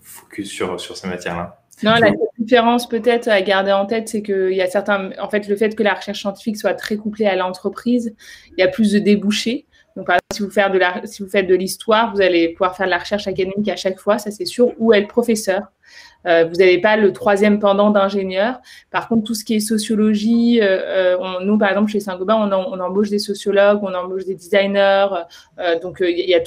focus 0.00 0.48
sur, 0.48 0.80
sur 0.80 0.96
ces 0.96 1.08
matières-là. 1.08 1.60
Non, 1.82 1.94
la 1.96 2.10
différence 2.46 2.88
peut-être 2.88 3.28
à 3.28 3.42
garder 3.42 3.72
en 3.72 3.86
tête, 3.86 4.08
c'est 4.08 4.22
qu'il 4.22 4.52
y 4.52 4.62
a 4.62 4.66
certains, 4.68 5.10
en 5.20 5.28
fait, 5.28 5.48
le 5.48 5.56
fait 5.56 5.74
que 5.74 5.82
la 5.82 5.94
recherche 5.94 6.20
scientifique 6.20 6.56
soit 6.56 6.74
très 6.74 6.96
couplée 6.96 7.26
à 7.26 7.34
l'entreprise, 7.34 8.14
il 8.56 8.60
y 8.60 8.62
a 8.62 8.68
plus 8.68 8.92
de 8.92 8.98
débouchés. 9.00 9.66
Donc, 9.96 10.06
par 10.06 10.16
exemple, 10.16 10.34
si 10.34 10.42
vous 10.42 10.50
faites 10.50 10.72
de 10.72 11.06
si 11.06 11.22
vous 11.22 11.28
faites 11.28 11.46
de 11.48 11.54
l'histoire, 11.54 12.14
vous 12.14 12.20
allez 12.20 12.50
pouvoir 12.50 12.76
faire 12.76 12.86
de 12.86 12.90
la 12.90 12.98
recherche 12.98 13.26
académique 13.26 13.68
à 13.68 13.76
chaque 13.76 13.98
fois, 13.98 14.18
ça 14.18 14.30
c'est 14.30 14.44
sûr, 14.44 14.72
ou 14.78 14.92
être 14.92 15.08
professeur. 15.08 15.62
Euh, 16.26 16.44
vous 16.44 16.56
n'avez 16.56 16.78
pas 16.78 16.96
le 16.96 17.12
troisième 17.12 17.58
pendant 17.58 17.90
d'ingénieur. 17.90 18.60
Par 18.90 19.08
contre, 19.08 19.24
tout 19.24 19.34
ce 19.34 19.44
qui 19.44 19.54
est 19.54 19.60
sociologie, 19.60 20.60
euh, 20.60 21.16
euh, 21.16 21.40
nous, 21.44 21.56
par 21.56 21.68
exemple, 21.68 21.90
chez 21.90 22.00
Saint-Gobain, 22.00 22.50
on, 22.50 22.80
embauche 22.80 23.10
des 23.10 23.18
sociologues, 23.18 23.80
on 23.82 23.94
embauche 23.94 24.24
des 24.24 24.34
designers. 24.34 25.06
donc, 25.82 25.98
il 26.00 26.28
y, 26.28 26.34
a 26.34 26.40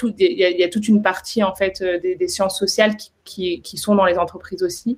toute 0.70 0.88
une 0.88 1.02
partie, 1.02 1.44
en 1.44 1.56
fait, 1.56 1.84
des, 1.84 2.28
sciences 2.28 2.60
sociales 2.60 2.96
qui, 3.24 3.62
sont 3.78 3.96
dans 3.96 4.06
les 4.06 4.18
entreprises 4.18 4.64
aussi. 4.64 4.98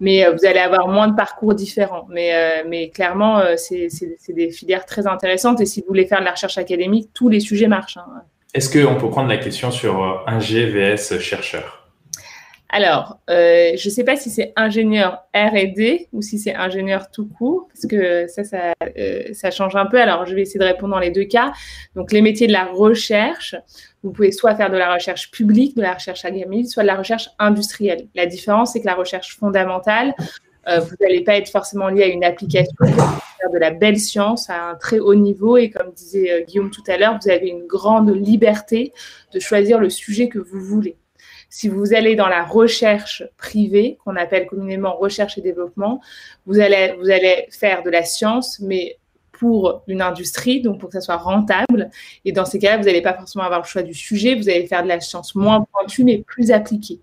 Mais 0.00 0.24
vous 0.30 0.46
allez 0.46 0.60
avoir 0.60 0.88
moins 0.88 1.08
de 1.08 1.16
parcours 1.16 1.54
différents. 1.54 2.06
Mais, 2.08 2.64
mais 2.68 2.90
clairement, 2.90 3.42
c'est 3.56 3.88
des 4.28 4.50
filières 4.50 4.86
très 4.86 5.06
intéressantes. 5.06 5.60
Et 5.60 5.66
si 5.66 5.80
vous 5.80 5.88
voulez 5.88 6.06
faire 6.06 6.20
de 6.20 6.24
la 6.24 6.32
recherche 6.32 6.58
académique, 6.58 7.10
tous 7.14 7.28
les 7.28 7.40
sujets 7.40 7.68
marchent. 7.68 7.96
Hein. 7.96 8.22
Est-ce 8.54 8.70
qu'on 8.70 8.96
peut 8.96 9.10
prendre 9.10 9.28
la 9.28 9.38
question 9.38 9.70
sur 9.70 10.24
un 10.26 10.40
GVS 10.40 11.18
chercheur? 11.20 11.79
Alors, 12.72 13.18
euh, 13.30 13.72
je 13.76 13.88
ne 13.88 13.92
sais 13.92 14.04
pas 14.04 14.14
si 14.14 14.30
c'est 14.30 14.52
ingénieur 14.54 15.24
R&D 15.34 16.08
ou 16.12 16.22
si 16.22 16.38
c'est 16.38 16.54
ingénieur 16.54 17.10
tout 17.10 17.26
court, 17.26 17.66
parce 17.66 17.86
que 17.86 18.28
ça, 18.28 18.42
euh, 18.96 19.22
ça, 19.32 19.50
change 19.50 19.74
un 19.74 19.86
peu. 19.86 20.00
Alors, 20.00 20.24
je 20.24 20.36
vais 20.36 20.42
essayer 20.42 20.60
de 20.60 20.64
répondre 20.64 20.94
dans 20.94 21.00
les 21.00 21.10
deux 21.10 21.24
cas. 21.24 21.52
Donc, 21.96 22.12
les 22.12 22.22
métiers 22.22 22.46
de 22.46 22.52
la 22.52 22.66
recherche, 22.66 23.56
vous 24.04 24.12
pouvez 24.12 24.30
soit 24.30 24.54
faire 24.54 24.70
de 24.70 24.76
la 24.76 24.94
recherche 24.94 25.32
publique, 25.32 25.76
de 25.76 25.82
la 25.82 25.94
recherche 25.94 26.24
académique, 26.24 26.70
soit 26.70 26.84
de 26.84 26.86
la 26.86 26.94
recherche 26.94 27.30
industrielle. 27.40 28.06
La 28.14 28.26
différence, 28.26 28.72
c'est 28.72 28.80
que 28.80 28.86
la 28.86 28.94
recherche 28.94 29.36
fondamentale, 29.36 30.14
euh, 30.68 30.78
vous 30.78 30.94
n'allez 31.00 31.24
pas 31.24 31.36
être 31.38 31.50
forcément 31.50 31.88
lié 31.88 32.04
à 32.04 32.06
une 32.06 32.22
application, 32.22 32.72
faire 32.84 33.50
de 33.52 33.58
la 33.58 33.72
belle 33.72 33.98
science 33.98 34.48
à 34.48 34.70
un 34.70 34.74
très 34.76 35.00
haut 35.00 35.16
niveau. 35.16 35.56
Et 35.56 35.70
comme 35.70 35.90
disait 35.90 36.44
Guillaume 36.46 36.70
tout 36.70 36.84
à 36.86 36.98
l'heure, 36.98 37.18
vous 37.20 37.30
avez 37.30 37.48
une 37.48 37.66
grande 37.66 38.14
liberté 38.14 38.92
de 39.34 39.40
choisir 39.40 39.80
le 39.80 39.90
sujet 39.90 40.28
que 40.28 40.38
vous 40.38 40.60
voulez. 40.60 40.96
Si 41.50 41.68
vous 41.68 41.92
allez 41.92 42.14
dans 42.14 42.28
la 42.28 42.44
recherche 42.44 43.24
privée, 43.36 43.98
qu'on 44.04 44.16
appelle 44.16 44.46
communément 44.46 44.96
recherche 44.96 45.36
et 45.36 45.40
développement, 45.40 46.00
vous 46.46 46.60
allez, 46.60 46.94
vous 46.98 47.10
allez 47.10 47.48
faire 47.50 47.82
de 47.82 47.90
la 47.90 48.04
science, 48.04 48.60
mais 48.60 48.98
pour 49.32 49.82
une 49.88 50.02
industrie, 50.02 50.60
donc 50.60 50.78
pour 50.78 50.90
que 50.90 50.94
ça 50.94 51.00
soit 51.00 51.16
rentable. 51.16 51.90
Et 52.24 52.32
dans 52.32 52.44
ces 52.44 52.58
cas-là, 52.58 52.76
vous 52.76 52.84
n'allez 52.84 53.02
pas 53.02 53.14
forcément 53.14 53.44
avoir 53.44 53.60
le 53.60 53.66
choix 53.66 53.82
du 53.82 53.94
sujet, 53.94 54.34
vous 54.34 54.48
allez 54.48 54.66
faire 54.66 54.82
de 54.82 54.88
la 54.88 55.00
science 55.00 55.34
moins 55.34 55.66
pointue, 55.72 56.04
mais 56.04 56.18
plus 56.18 56.50
appliquée. 56.52 57.00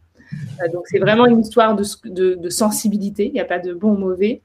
Euh, 0.62 0.68
donc 0.72 0.84
c'est 0.86 1.00
vraiment 1.00 1.26
une 1.26 1.40
histoire 1.40 1.76
de, 1.76 2.36
de, 2.36 2.50
sensibilité, 2.50 3.26
il 3.26 3.34
n'y 3.34 3.40
a 3.40 3.46
pas 3.46 3.60
de 3.60 3.74
bon 3.74 3.94
ou 3.94 3.98
mauvais. 3.98 4.42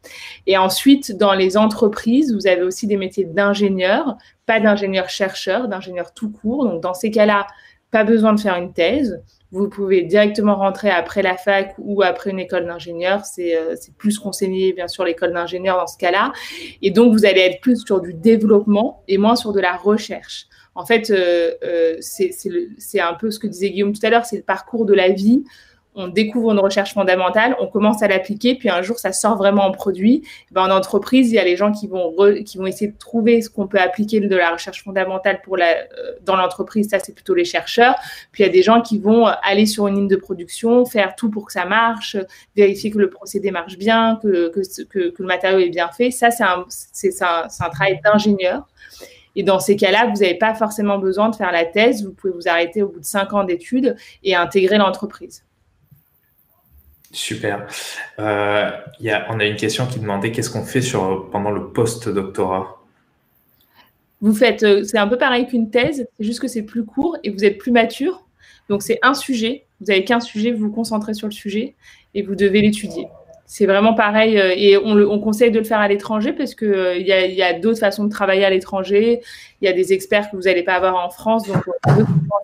Et 0.47 0.57
ensuite, 0.57 1.16
dans 1.16 1.35
les 1.35 1.57
entreprises, 1.57 2.35
vous 2.35 2.47
avez 2.47 2.62
aussi 2.62 2.87
des 2.87 2.97
métiers 2.97 3.24
d'ingénieur, 3.24 4.16
pas 4.47 4.61
d'ingénieur-chercheur, 4.61 5.69
d'ingénieur 5.69 6.15
tout 6.15 6.31
court. 6.31 6.65
Donc 6.65 6.81
dans 6.83 6.95
ces 6.95 7.11
cas-là, 7.11 7.47
pas 7.93 8.02
besoin 8.05 8.32
de 8.32 8.40
faire 8.40 8.56
une 8.56 8.73
thèse. 8.73 9.23
Vous 9.52 9.69
pouvez 9.69 10.02
directement 10.02 10.56
rentrer 10.56 10.89
après 10.89 11.23
la 11.23 11.36
fac 11.36 11.74
ou 11.78 12.02
après 12.02 12.31
une 12.31 12.40
école 12.40 12.64
d'ingénieur. 12.64 13.27
C'est 13.27 13.55
euh, 13.55 13.77
plus 13.98 14.19
conseillé, 14.19 14.73
bien 14.73 14.89
sûr, 14.89 15.05
l'école 15.05 15.35
d'ingénieur 15.35 15.77
dans 15.77 15.86
ce 15.86 15.98
cas-là. 15.98 16.32
Et 16.81 16.90
donc, 16.90 17.12
vous 17.12 17.27
allez 17.27 17.43
être 17.43 17.60
plus 17.60 17.85
sur 17.85 18.01
du 18.01 18.14
développement 18.14 19.05
et 19.09 19.19
moins 19.19 19.36
sur 19.36 19.52
de 19.52 19.60
la 19.60 19.77
recherche. 19.77 20.47
En 20.74 20.86
fait, 20.86 21.10
euh, 21.10 21.52
euh, 21.64 21.97
c'est 22.01 23.01
un 23.01 23.12
peu 23.12 23.31
ce 23.31 23.39
que 23.39 23.47
disait 23.47 23.70
Guillaume 23.70 23.93
tout 23.93 24.05
à 24.05 24.09
l'heure, 24.09 24.24
c'est 24.24 24.39
le 24.39 24.43
parcours 24.43 24.86
de 24.86 24.94
la 24.94 25.10
vie 25.10 25.44
on 25.94 26.09
découvre 26.09 26.52
une 26.52 26.59
recherche 26.59 26.94
fondamentale, 26.94 27.55
on 27.60 27.66
commence 27.66 28.02
à 28.02 28.09
l'appliquer, 28.09 28.55
puis 28.55 28.70
un 28.70 28.82
jour 28.82 28.98
ça 28.98 29.12
sort 29.12 29.36
vraiment 29.36 29.64
en 29.64 29.73
produit. 29.73 30.23
Ben, 30.51 30.62
en 30.62 30.70
entreprise, 30.70 31.31
il 31.31 31.35
y 31.35 31.39
a 31.39 31.44
les 31.44 31.56
gens 31.56 31.73
qui 31.73 31.86
vont, 31.86 32.14
qui 32.44 32.56
vont 32.59 32.66
essayer 32.66 32.90
de 32.90 32.98
trouver 32.98 33.43
ce 33.43 33.51
qu'on 33.51 33.66
peut 33.66 33.78
appliquer 33.78 34.20
de 34.20 34.36
la 34.36 34.51
recherche 34.52 34.82
fondamentale 34.82 35.40
pour 35.43 35.56
la, 35.56 35.70
euh, 35.70 36.12
dans 36.23 36.36
l'entreprise, 36.36 36.89
ça 36.89 36.98
c'est 36.98 37.14
plutôt 37.14 37.35
les 37.35 37.44
chercheurs. 37.44 37.94
Puis 38.32 38.43
il 38.43 38.47
y 38.47 38.48
a 38.48 38.52
des 38.52 38.62
gens 38.62 38.81
qui 38.81 38.98
vont 38.98 39.27
aller 39.27 39.66
sur 39.66 39.86
une 39.86 39.97
ligne 39.97 40.09
de 40.09 40.16
production, 40.16 40.85
faire 40.86 41.14
tout 41.14 41.31
pour 41.31 41.47
que 41.47 41.52
ça 41.52 41.66
marche, 41.66 42.16
vérifier 42.56 42.90
que 42.90 42.98
le 42.98 43.10
procédé 43.10 43.51
marche 43.51 43.77
bien, 43.77 44.19
que, 44.23 44.48
que, 44.48 45.10
que, 45.10 45.23
le 45.23 45.27
matériau 45.27 45.59
est 45.59 45.70
bien 45.70 45.89
fait. 45.89 46.10
Ça 46.10 46.31
c'est 46.31 46.44
un, 46.44 46.64
un, 47.20 47.43
un 47.60 47.70
travail 47.70 48.01
d'ingénieur. 48.02 48.66
Et 49.35 49.43
dans 49.43 49.59
ces 49.59 49.77
cas-là, 49.77 50.06
vous 50.06 50.20
n'avez 50.20 50.35
pas 50.35 50.55
forcément 50.55 50.98
besoin 50.98 51.31
de 51.31 51.36
faire 51.36 51.52
la 51.52 51.64
thèse, 51.64 52.05
vous 52.05 52.12
pouvez 52.12 52.32
vous 52.32 52.48
arrêter 52.48 52.82
au 52.82 52.89
bout 52.89 53.01
de 53.01 53.05
cinq 53.05 53.32
ans 53.32 53.44
d'études 53.44 53.97
et 54.23 54.35
intégrer 54.35 54.77
l'entreprise. 54.77 55.43
Super. 57.12 57.66
Euh, 58.18 58.70
on 59.28 59.39
a 59.39 59.44
une 59.44 59.56
question 59.56 59.86
qui 59.86 60.01
demandait 60.01 60.32
qu'est-ce 60.32 60.51
qu'on 60.51 60.64
fait 60.64 60.80
sur, 60.80 61.28
pendant 61.30 61.51
le 61.51 61.68
post-doctorat? 61.68 62.82
Vous 64.22 64.34
faites, 64.34 64.62
euh, 64.62 64.82
c'est 64.84 64.98
un 64.98 65.09
peu 65.09 65.18
pareil 65.18 65.47
qu'une 65.47 65.70
thèse, 65.70 66.06
c'est 66.16 66.24
juste 66.24 66.40
que 66.40 66.48
c'est 66.48 66.62
plus 66.62 66.84
court 66.84 67.16
et 67.22 67.30
vous 67.30 67.44
êtes 67.44 67.59
plus 67.59 67.72
mature. 67.72 68.24
Donc 68.68 68.82
c'est 68.82 68.98
un 69.02 69.14
sujet, 69.14 69.66
vous 69.80 69.90
avez 69.90 70.05
qu'un 70.05 70.20
sujet, 70.20 70.52
vous 70.52 70.68
vous 70.68 70.72
concentrez 70.72 71.12
sur 71.12 71.26
le 71.26 71.32
sujet 71.32 71.74
et 72.14 72.22
vous 72.22 72.34
devez 72.34 72.62
l'étudier 72.62 73.09
c'est 73.47 73.66
vraiment 73.66 73.94
pareil 73.94 74.39
euh, 74.39 74.55
et 74.56 74.77
on, 74.78 75.19
conseille 75.20 75.51
de 75.51 75.59
le 75.59 75.64
faire 75.64 75.81
à 75.81 75.89
l'étranger 75.89 76.32
parce 76.32 76.55
que 76.55 76.64
euh, 76.64 76.97
il 76.97 77.06
y 77.06 77.43
a, 77.43 77.52
d'autres 77.59 77.81
façons 77.81 78.05
de 78.05 78.10
travailler 78.10 78.44
à 78.44 78.51
l'étranger. 78.51 79.20
Il 79.60 79.66
y 79.66 79.69
a 79.69 79.73
des 79.73 79.93
experts 79.93 80.31
que 80.31 80.36
vous 80.36 80.43
n'allez 80.43 80.62
pas 80.62 80.74
avoir 80.74 81.05
en 81.05 81.10
France, 81.10 81.47
donc 81.47 81.62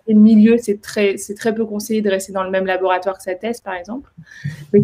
le 0.07 0.13
milieu, 0.13 0.57
c'est 0.57 0.81
très, 0.81 1.17
c'est 1.17 1.35
très 1.35 1.53
peu 1.53 1.65
conseillé 1.65 2.01
de 2.01 2.09
rester 2.09 2.31
dans 2.31 2.43
le 2.43 2.51
même 2.51 2.65
laboratoire 2.65 3.17
que 3.17 3.23
sa 3.23 3.35
thèse, 3.35 3.59
par 3.59 3.73
exemple. 3.73 4.11
Mais 4.71 4.81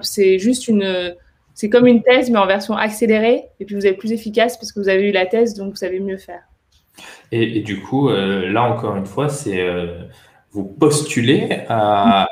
c'est 0.00 0.38
juste 0.38 0.68
une, 0.68 1.14
c'est 1.54 1.68
comme 1.68 1.86
une 1.86 2.02
thèse 2.02 2.30
mais 2.30 2.38
en 2.38 2.46
version 2.46 2.76
accélérée 2.76 3.44
et 3.58 3.64
puis 3.64 3.74
vous 3.74 3.86
êtes 3.86 3.98
plus 3.98 4.12
efficace 4.12 4.56
parce 4.56 4.72
que 4.72 4.80
vous 4.80 4.88
avez 4.88 5.08
eu 5.08 5.12
la 5.12 5.26
thèse, 5.26 5.54
donc 5.54 5.70
vous 5.70 5.76
savez 5.76 6.00
mieux 6.00 6.18
faire. 6.18 6.42
Et, 7.32 7.60
du 7.60 7.80
coup, 7.80 8.10
euh, 8.10 8.50
là 8.50 8.62
encore 8.64 8.96
une 8.96 9.06
fois, 9.06 9.28
c'est 9.28 9.66
vous 10.52 10.64
postulez 10.64 11.64
à, 11.68 12.28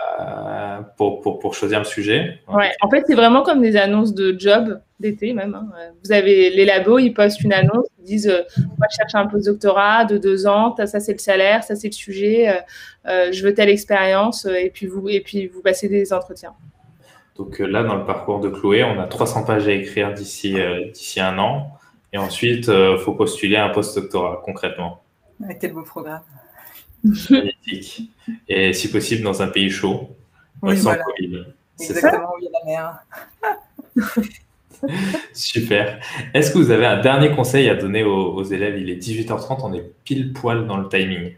pour, 0.96 1.20
pour, 1.20 1.38
pour, 1.38 1.54
choisir 1.54 1.78
le 1.78 1.84
sujet 1.84 2.40
Ouais, 2.48 2.72
en 2.80 2.90
fait, 2.90 3.04
c'est 3.06 3.14
vraiment 3.14 3.42
comme 3.42 3.62
des 3.62 3.76
annonces 3.76 4.12
de 4.12 4.34
job 4.38 4.80
d'été 4.98 5.32
même. 5.32 5.54
Hein. 5.54 5.68
Vous 6.04 6.10
avez 6.10 6.50
les 6.50 6.64
labos, 6.64 6.98
ils 6.98 7.14
postent 7.14 7.42
une 7.42 7.52
annonce, 7.52 7.86
ils 8.00 8.04
disent 8.04 8.28
euh, 8.28 8.42
Moi, 8.56 8.86
je 8.90 8.96
cherche 8.96 9.14
un 9.14 9.26
postdoctorat 9.26 10.04
de 10.04 10.18
deux 10.18 10.48
ans, 10.48 10.74
ça, 10.76 10.98
c'est 10.98 11.12
le 11.12 11.18
salaire, 11.18 11.62
ça, 11.62 11.76
c'est 11.76 11.88
le 11.88 11.92
sujet, 11.92 12.48
euh, 12.48 12.60
euh, 13.06 13.32
je 13.32 13.44
veux 13.44 13.54
telle 13.54 13.68
expérience, 13.68 14.46
et, 14.46 14.70
puis 14.70 14.86
vous, 14.86 15.08
et 15.08 15.20
puis 15.20 15.46
vous 15.46 15.62
passez 15.62 15.88
des 15.88 16.12
entretiens. 16.12 16.54
Donc 17.36 17.60
là, 17.60 17.84
dans 17.84 17.94
le 17.94 18.04
parcours 18.04 18.40
de 18.40 18.48
Chloé, 18.48 18.82
on 18.82 18.98
a 18.98 19.06
300 19.06 19.44
pages 19.44 19.68
à 19.68 19.72
écrire 19.72 20.12
d'ici 20.12 20.56
d'ici 20.92 21.20
un 21.20 21.38
an. 21.38 21.68
Et 22.12 22.18
ensuite, 22.18 22.66
il 22.66 22.98
faut 22.98 23.12
postuler 23.12 23.56
un 23.56 23.68
postdoctorat 23.68 24.42
concrètement. 24.44 25.04
Quel 25.60 25.72
beau 25.72 25.82
programme. 25.82 26.22
Magnifique. 27.30 28.10
Et 28.48 28.72
si 28.72 28.90
possible, 28.90 29.22
dans 29.22 29.40
un 29.42 29.48
pays 29.48 29.70
chaud. 29.70 30.10
Oui, 30.62 30.76
sans 30.76 30.94
Covid. 30.94 31.44
Exactement, 31.80 32.34
où 32.34 32.40
il 32.40 32.44
y 32.44 32.48
a 32.48 32.50
la 32.58 32.64
mer. 32.66 33.06
Super. 35.32 36.00
Est-ce 36.34 36.50
que 36.50 36.58
vous 36.58 36.70
avez 36.70 36.86
un 36.86 37.00
dernier 37.00 37.30
conseil 37.30 37.68
à 37.68 37.74
donner 37.74 38.04
aux, 38.04 38.42
élèves? 38.42 38.78
Il 38.78 38.90
est 38.90 38.96
18h30, 38.96 39.60
on 39.62 39.74
est 39.74 39.90
pile 40.04 40.32
poil 40.32 40.66
dans 40.66 40.76
le 40.76 40.88
timing. 40.88 41.34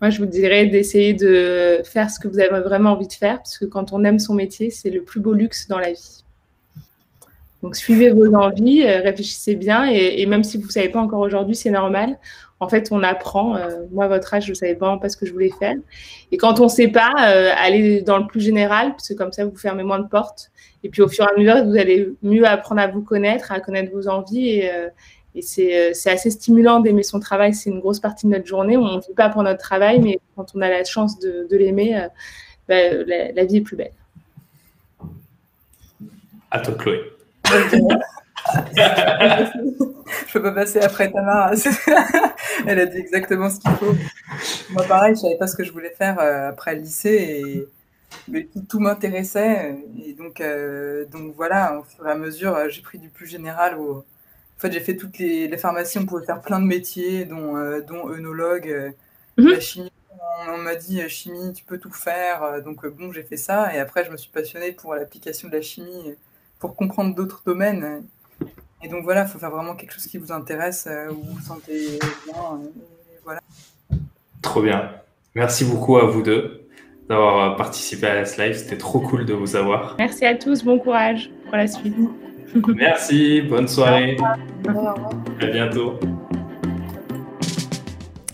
Moi, 0.00 0.10
je 0.10 0.18
vous 0.18 0.26
dirais 0.26 0.66
d'essayer 0.66 1.14
de 1.14 1.80
faire 1.84 2.10
ce 2.10 2.18
que 2.18 2.28
vous 2.28 2.38
avez 2.38 2.60
vraiment 2.60 2.90
envie 2.92 3.06
de 3.06 3.12
faire, 3.12 3.38
parce 3.38 3.58
que 3.58 3.64
quand 3.64 3.92
on 3.92 4.04
aime 4.04 4.18
son 4.18 4.34
métier, 4.34 4.70
c'est 4.70 4.90
le 4.90 5.02
plus 5.02 5.20
beau 5.20 5.32
luxe 5.32 5.68
dans 5.68 5.78
la 5.78 5.92
vie. 5.92 6.24
Donc, 7.62 7.76
suivez 7.76 8.10
vos 8.10 8.34
envies, 8.34 8.82
euh, 8.82 9.00
réfléchissez 9.00 9.54
bien, 9.54 9.84
et, 9.86 10.26
même 10.26 10.44
si 10.44 10.58
vous 10.58 10.66
ne 10.66 10.72
savez 10.72 10.90
pas 10.90 11.00
encore 11.00 11.20
aujourd'hui, 11.20 11.54
c'est 11.54 11.70
normal 11.70 12.18
en 12.64 12.68
fait, 12.68 12.88
on 12.90 13.02
apprend. 13.02 13.56
Euh, 13.56 13.84
moi, 13.92 14.06
à 14.06 14.08
votre 14.08 14.32
âge, 14.32 14.46
je 14.46 14.50
ne 14.50 14.54
savais 14.54 14.72
vraiment 14.72 14.98
pas 14.98 15.10
ce 15.10 15.18
que 15.18 15.26
je 15.26 15.32
voulais 15.32 15.52
faire. 15.58 15.76
Et 16.32 16.38
quand 16.38 16.60
on 16.60 16.64
ne 16.64 16.68
sait 16.68 16.88
pas, 16.88 17.12
euh, 17.28 17.50
aller 17.56 18.00
dans 18.00 18.16
le 18.16 18.26
plus 18.26 18.40
général, 18.40 18.92
parce 18.92 19.08
que 19.08 19.14
comme 19.14 19.32
ça, 19.32 19.44
vous 19.44 19.54
fermez 19.54 19.82
moins 19.82 19.98
de 19.98 20.08
portes. 20.08 20.50
Et 20.82 20.88
puis, 20.88 21.02
au 21.02 21.08
fur 21.08 21.26
et 21.26 21.28
à 21.28 21.38
mesure, 21.38 21.62
vous 21.66 21.76
allez 21.76 22.08
mieux 22.22 22.46
apprendre 22.46 22.80
à 22.80 22.86
vous 22.86 23.02
connaître, 23.02 23.52
à 23.52 23.60
connaître 23.60 23.92
vos 23.92 24.08
envies. 24.08 24.48
Et, 24.48 24.70
euh, 24.70 24.88
c'est 25.42 26.10
assez 26.10 26.30
stimulant 26.30 26.80
d'aimer 26.80 27.02
son 27.02 27.20
travail. 27.20 27.52
C'est 27.52 27.68
une 27.68 27.80
grosse 27.80 28.00
partie 28.00 28.26
de 28.26 28.32
notre 28.32 28.46
journée. 28.46 28.76
On 28.78 28.96
ne 28.96 29.00
vit 29.00 29.14
pas 29.14 29.28
pour 29.28 29.42
notre 29.42 29.60
travail, 29.60 30.00
mais 30.00 30.20
quand 30.36 30.46
on 30.54 30.62
a 30.62 30.70
la 30.70 30.84
chance 30.84 31.18
de, 31.18 31.56
l'aimer, 31.56 32.06
bah, 32.68 32.92
la, 33.04 33.44
vie 33.44 33.56
est 33.56 33.60
plus 33.60 33.76
belle. 33.76 33.92
À 36.50 36.60
toi, 36.60 36.74
Chloé. 36.74 37.00
je 38.76 40.32
peux 40.32 40.42
pas 40.42 40.52
passer 40.52 40.80
après 40.80 41.10
Tamara. 41.10 41.52
Elle 42.66 42.80
a 42.80 42.86
dit 42.86 42.98
exactement 42.98 43.50
ce 43.50 43.60
qu'il 43.60 43.70
faut. 43.72 43.94
Moi, 44.70 44.84
pareil, 44.84 45.14
je 45.14 45.20
savais 45.20 45.36
pas 45.36 45.46
ce 45.46 45.56
que 45.56 45.64
je 45.64 45.72
voulais 45.72 45.94
faire 45.96 46.18
euh, 46.18 46.48
après 46.48 46.74
le 46.74 46.82
lycée 46.82 47.42
et 47.44 47.68
mais 48.28 48.48
tout, 48.68 48.78
m'intéressait. 48.78 49.76
Et 50.04 50.12
donc, 50.12 50.40
euh, 50.40 51.04
donc 51.06 51.34
voilà, 51.34 51.78
au 51.78 51.82
fur 51.82 52.06
et 52.06 52.10
à 52.10 52.14
mesure, 52.14 52.56
j'ai 52.68 52.82
pris 52.82 52.98
du 52.98 53.08
plus 53.08 53.26
général. 53.26 53.78
Au... 53.78 53.98
En 53.98 54.60
fait, 54.60 54.70
j'ai 54.72 54.80
fait 54.80 54.96
toutes 54.96 55.18
les, 55.18 55.48
les, 55.48 55.58
pharmacies. 55.58 55.98
On 55.98 56.06
pouvait 56.06 56.24
faire 56.24 56.40
plein 56.40 56.60
de 56.60 56.66
métiers, 56.66 57.24
dont, 57.24 57.56
euh, 57.56 57.80
dont 57.80 58.08
œnologue, 58.10 58.94
mhm. 59.36 59.48
la 59.48 59.60
chimie. 59.60 59.92
On, 60.48 60.58
m'a 60.58 60.74
dit 60.74 61.00
chimie, 61.08 61.52
tu 61.54 61.64
peux 61.64 61.78
tout 61.78 61.92
faire. 61.92 62.62
Donc 62.62 62.86
bon, 62.86 63.12
j'ai 63.12 63.22
fait 63.22 63.36
ça. 63.36 63.74
Et 63.74 63.78
après, 63.78 64.04
je 64.04 64.10
me 64.10 64.16
suis 64.16 64.30
passionnée 64.30 64.72
pour 64.72 64.94
l'application 64.94 65.48
de 65.48 65.54
la 65.54 65.62
chimie, 65.62 66.14
pour 66.58 66.76
comprendre 66.76 67.14
d'autres 67.14 67.42
domaines. 67.44 68.04
Et 68.84 68.88
donc 68.88 69.02
voilà, 69.02 69.22
il 69.22 69.28
faut 69.28 69.38
faire 69.38 69.50
vraiment 69.50 69.74
quelque 69.74 69.94
chose 69.94 70.06
qui 70.06 70.18
vous 70.18 70.30
intéresse, 70.30 70.86
euh, 70.90 71.10
où 71.10 71.14
vous 71.14 71.32
vous 71.32 71.40
sentez 71.40 71.98
bien. 72.26 72.34
Euh, 72.36 72.68
voilà. 73.24 73.40
Trop 74.42 74.60
bien. 74.60 74.90
Merci 75.34 75.64
beaucoup 75.64 75.96
à 75.96 76.04
vous 76.04 76.22
deux 76.22 76.68
d'avoir 77.08 77.56
participé 77.56 78.06
à 78.06 78.14
la 78.14 78.22
live. 78.22 78.56
C'était 78.56 78.76
trop 78.76 79.00
cool 79.00 79.24
de 79.24 79.32
vous 79.32 79.56
avoir. 79.56 79.96
Merci 79.98 80.26
à 80.26 80.34
tous. 80.34 80.62
Bon 80.62 80.78
courage 80.78 81.30
pour 81.46 81.56
la 81.56 81.66
suite. 81.66 81.94
Merci. 82.76 83.40
Bonne 83.40 83.68
soirée. 83.68 84.18
À 85.40 85.46
bientôt. 85.46 85.98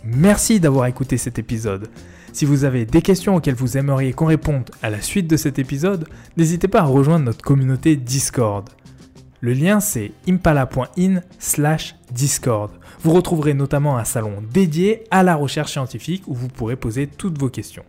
Merci 0.02 0.58
d'avoir 0.58 0.86
écouté 0.86 1.16
cet 1.16 1.38
épisode. 1.38 1.88
Si 2.32 2.44
vous 2.44 2.64
avez 2.64 2.86
des 2.86 3.02
questions 3.02 3.36
auxquelles 3.36 3.54
vous 3.54 3.78
aimeriez 3.78 4.12
qu'on 4.12 4.26
réponde 4.26 4.68
à 4.82 4.90
la 4.90 5.00
suite 5.00 5.28
de 5.28 5.36
cet 5.36 5.60
épisode, 5.60 6.08
n'hésitez 6.36 6.66
pas 6.66 6.80
à 6.80 6.84
rejoindre 6.84 7.24
notre 7.24 7.42
communauté 7.42 7.94
Discord. 7.94 8.68
Le 9.40 9.52
lien 9.52 9.80
c'est 9.80 10.12
impala.in 10.28 11.20
slash 11.38 11.96
discord. 12.12 12.70
Vous 13.02 13.12
retrouverez 13.12 13.54
notamment 13.54 13.96
un 13.96 14.04
salon 14.04 14.42
dédié 14.52 15.04
à 15.10 15.22
la 15.22 15.34
recherche 15.34 15.72
scientifique 15.72 16.24
où 16.26 16.34
vous 16.34 16.48
pourrez 16.48 16.76
poser 16.76 17.06
toutes 17.06 17.38
vos 17.38 17.48
questions. 17.48 17.84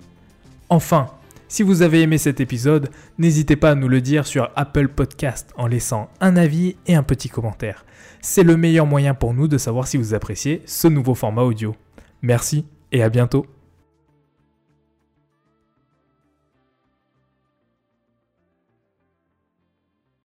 Enfin, 0.70 1.08
si 1.52 1.64
vous 1.64 1.82
avez 1.82 2.02
aimé 2.02 2.18
cet 2.18 2.40
épisode, 2.40 2.90
n'hésitez 3.18 3.58
pas 3.58 3.72
à 3.72 3.76
nous 3.76 3.90
le 3.90 4.00
dire 4.00 4.26
sur 4.26 4.50
Apple 4.56 4.88
Podcast 4.88 5.50
en 5.58 5.68
laissant 5.68 6.10
un 6.22 6.38
avis 6.38 6.78
et 6.88 6.96
un 6.96 7.04
petit 7.04 7.28
commentaire. 7.28 7.84
C'est 8.22 8.44
le 8.44 8.56
meilleur 8.56 8.86
moyen 8.86 9.14
pour 9.14 9.34
nous 9.34 9.50
de 9.50 9.58
savoir 9.58 9.86
si 9.86 9.98
vous 9.98 10.14
appréciez 10.14 10.62
ce 10.66 10.88
nouveau 10.88 11.14
format 11.14 11.42
audio. 11.42 11.76
Merci 12.22 12.66
et 12.94 13.04
à 13.04 13.10
bientôt. 13.10 13.46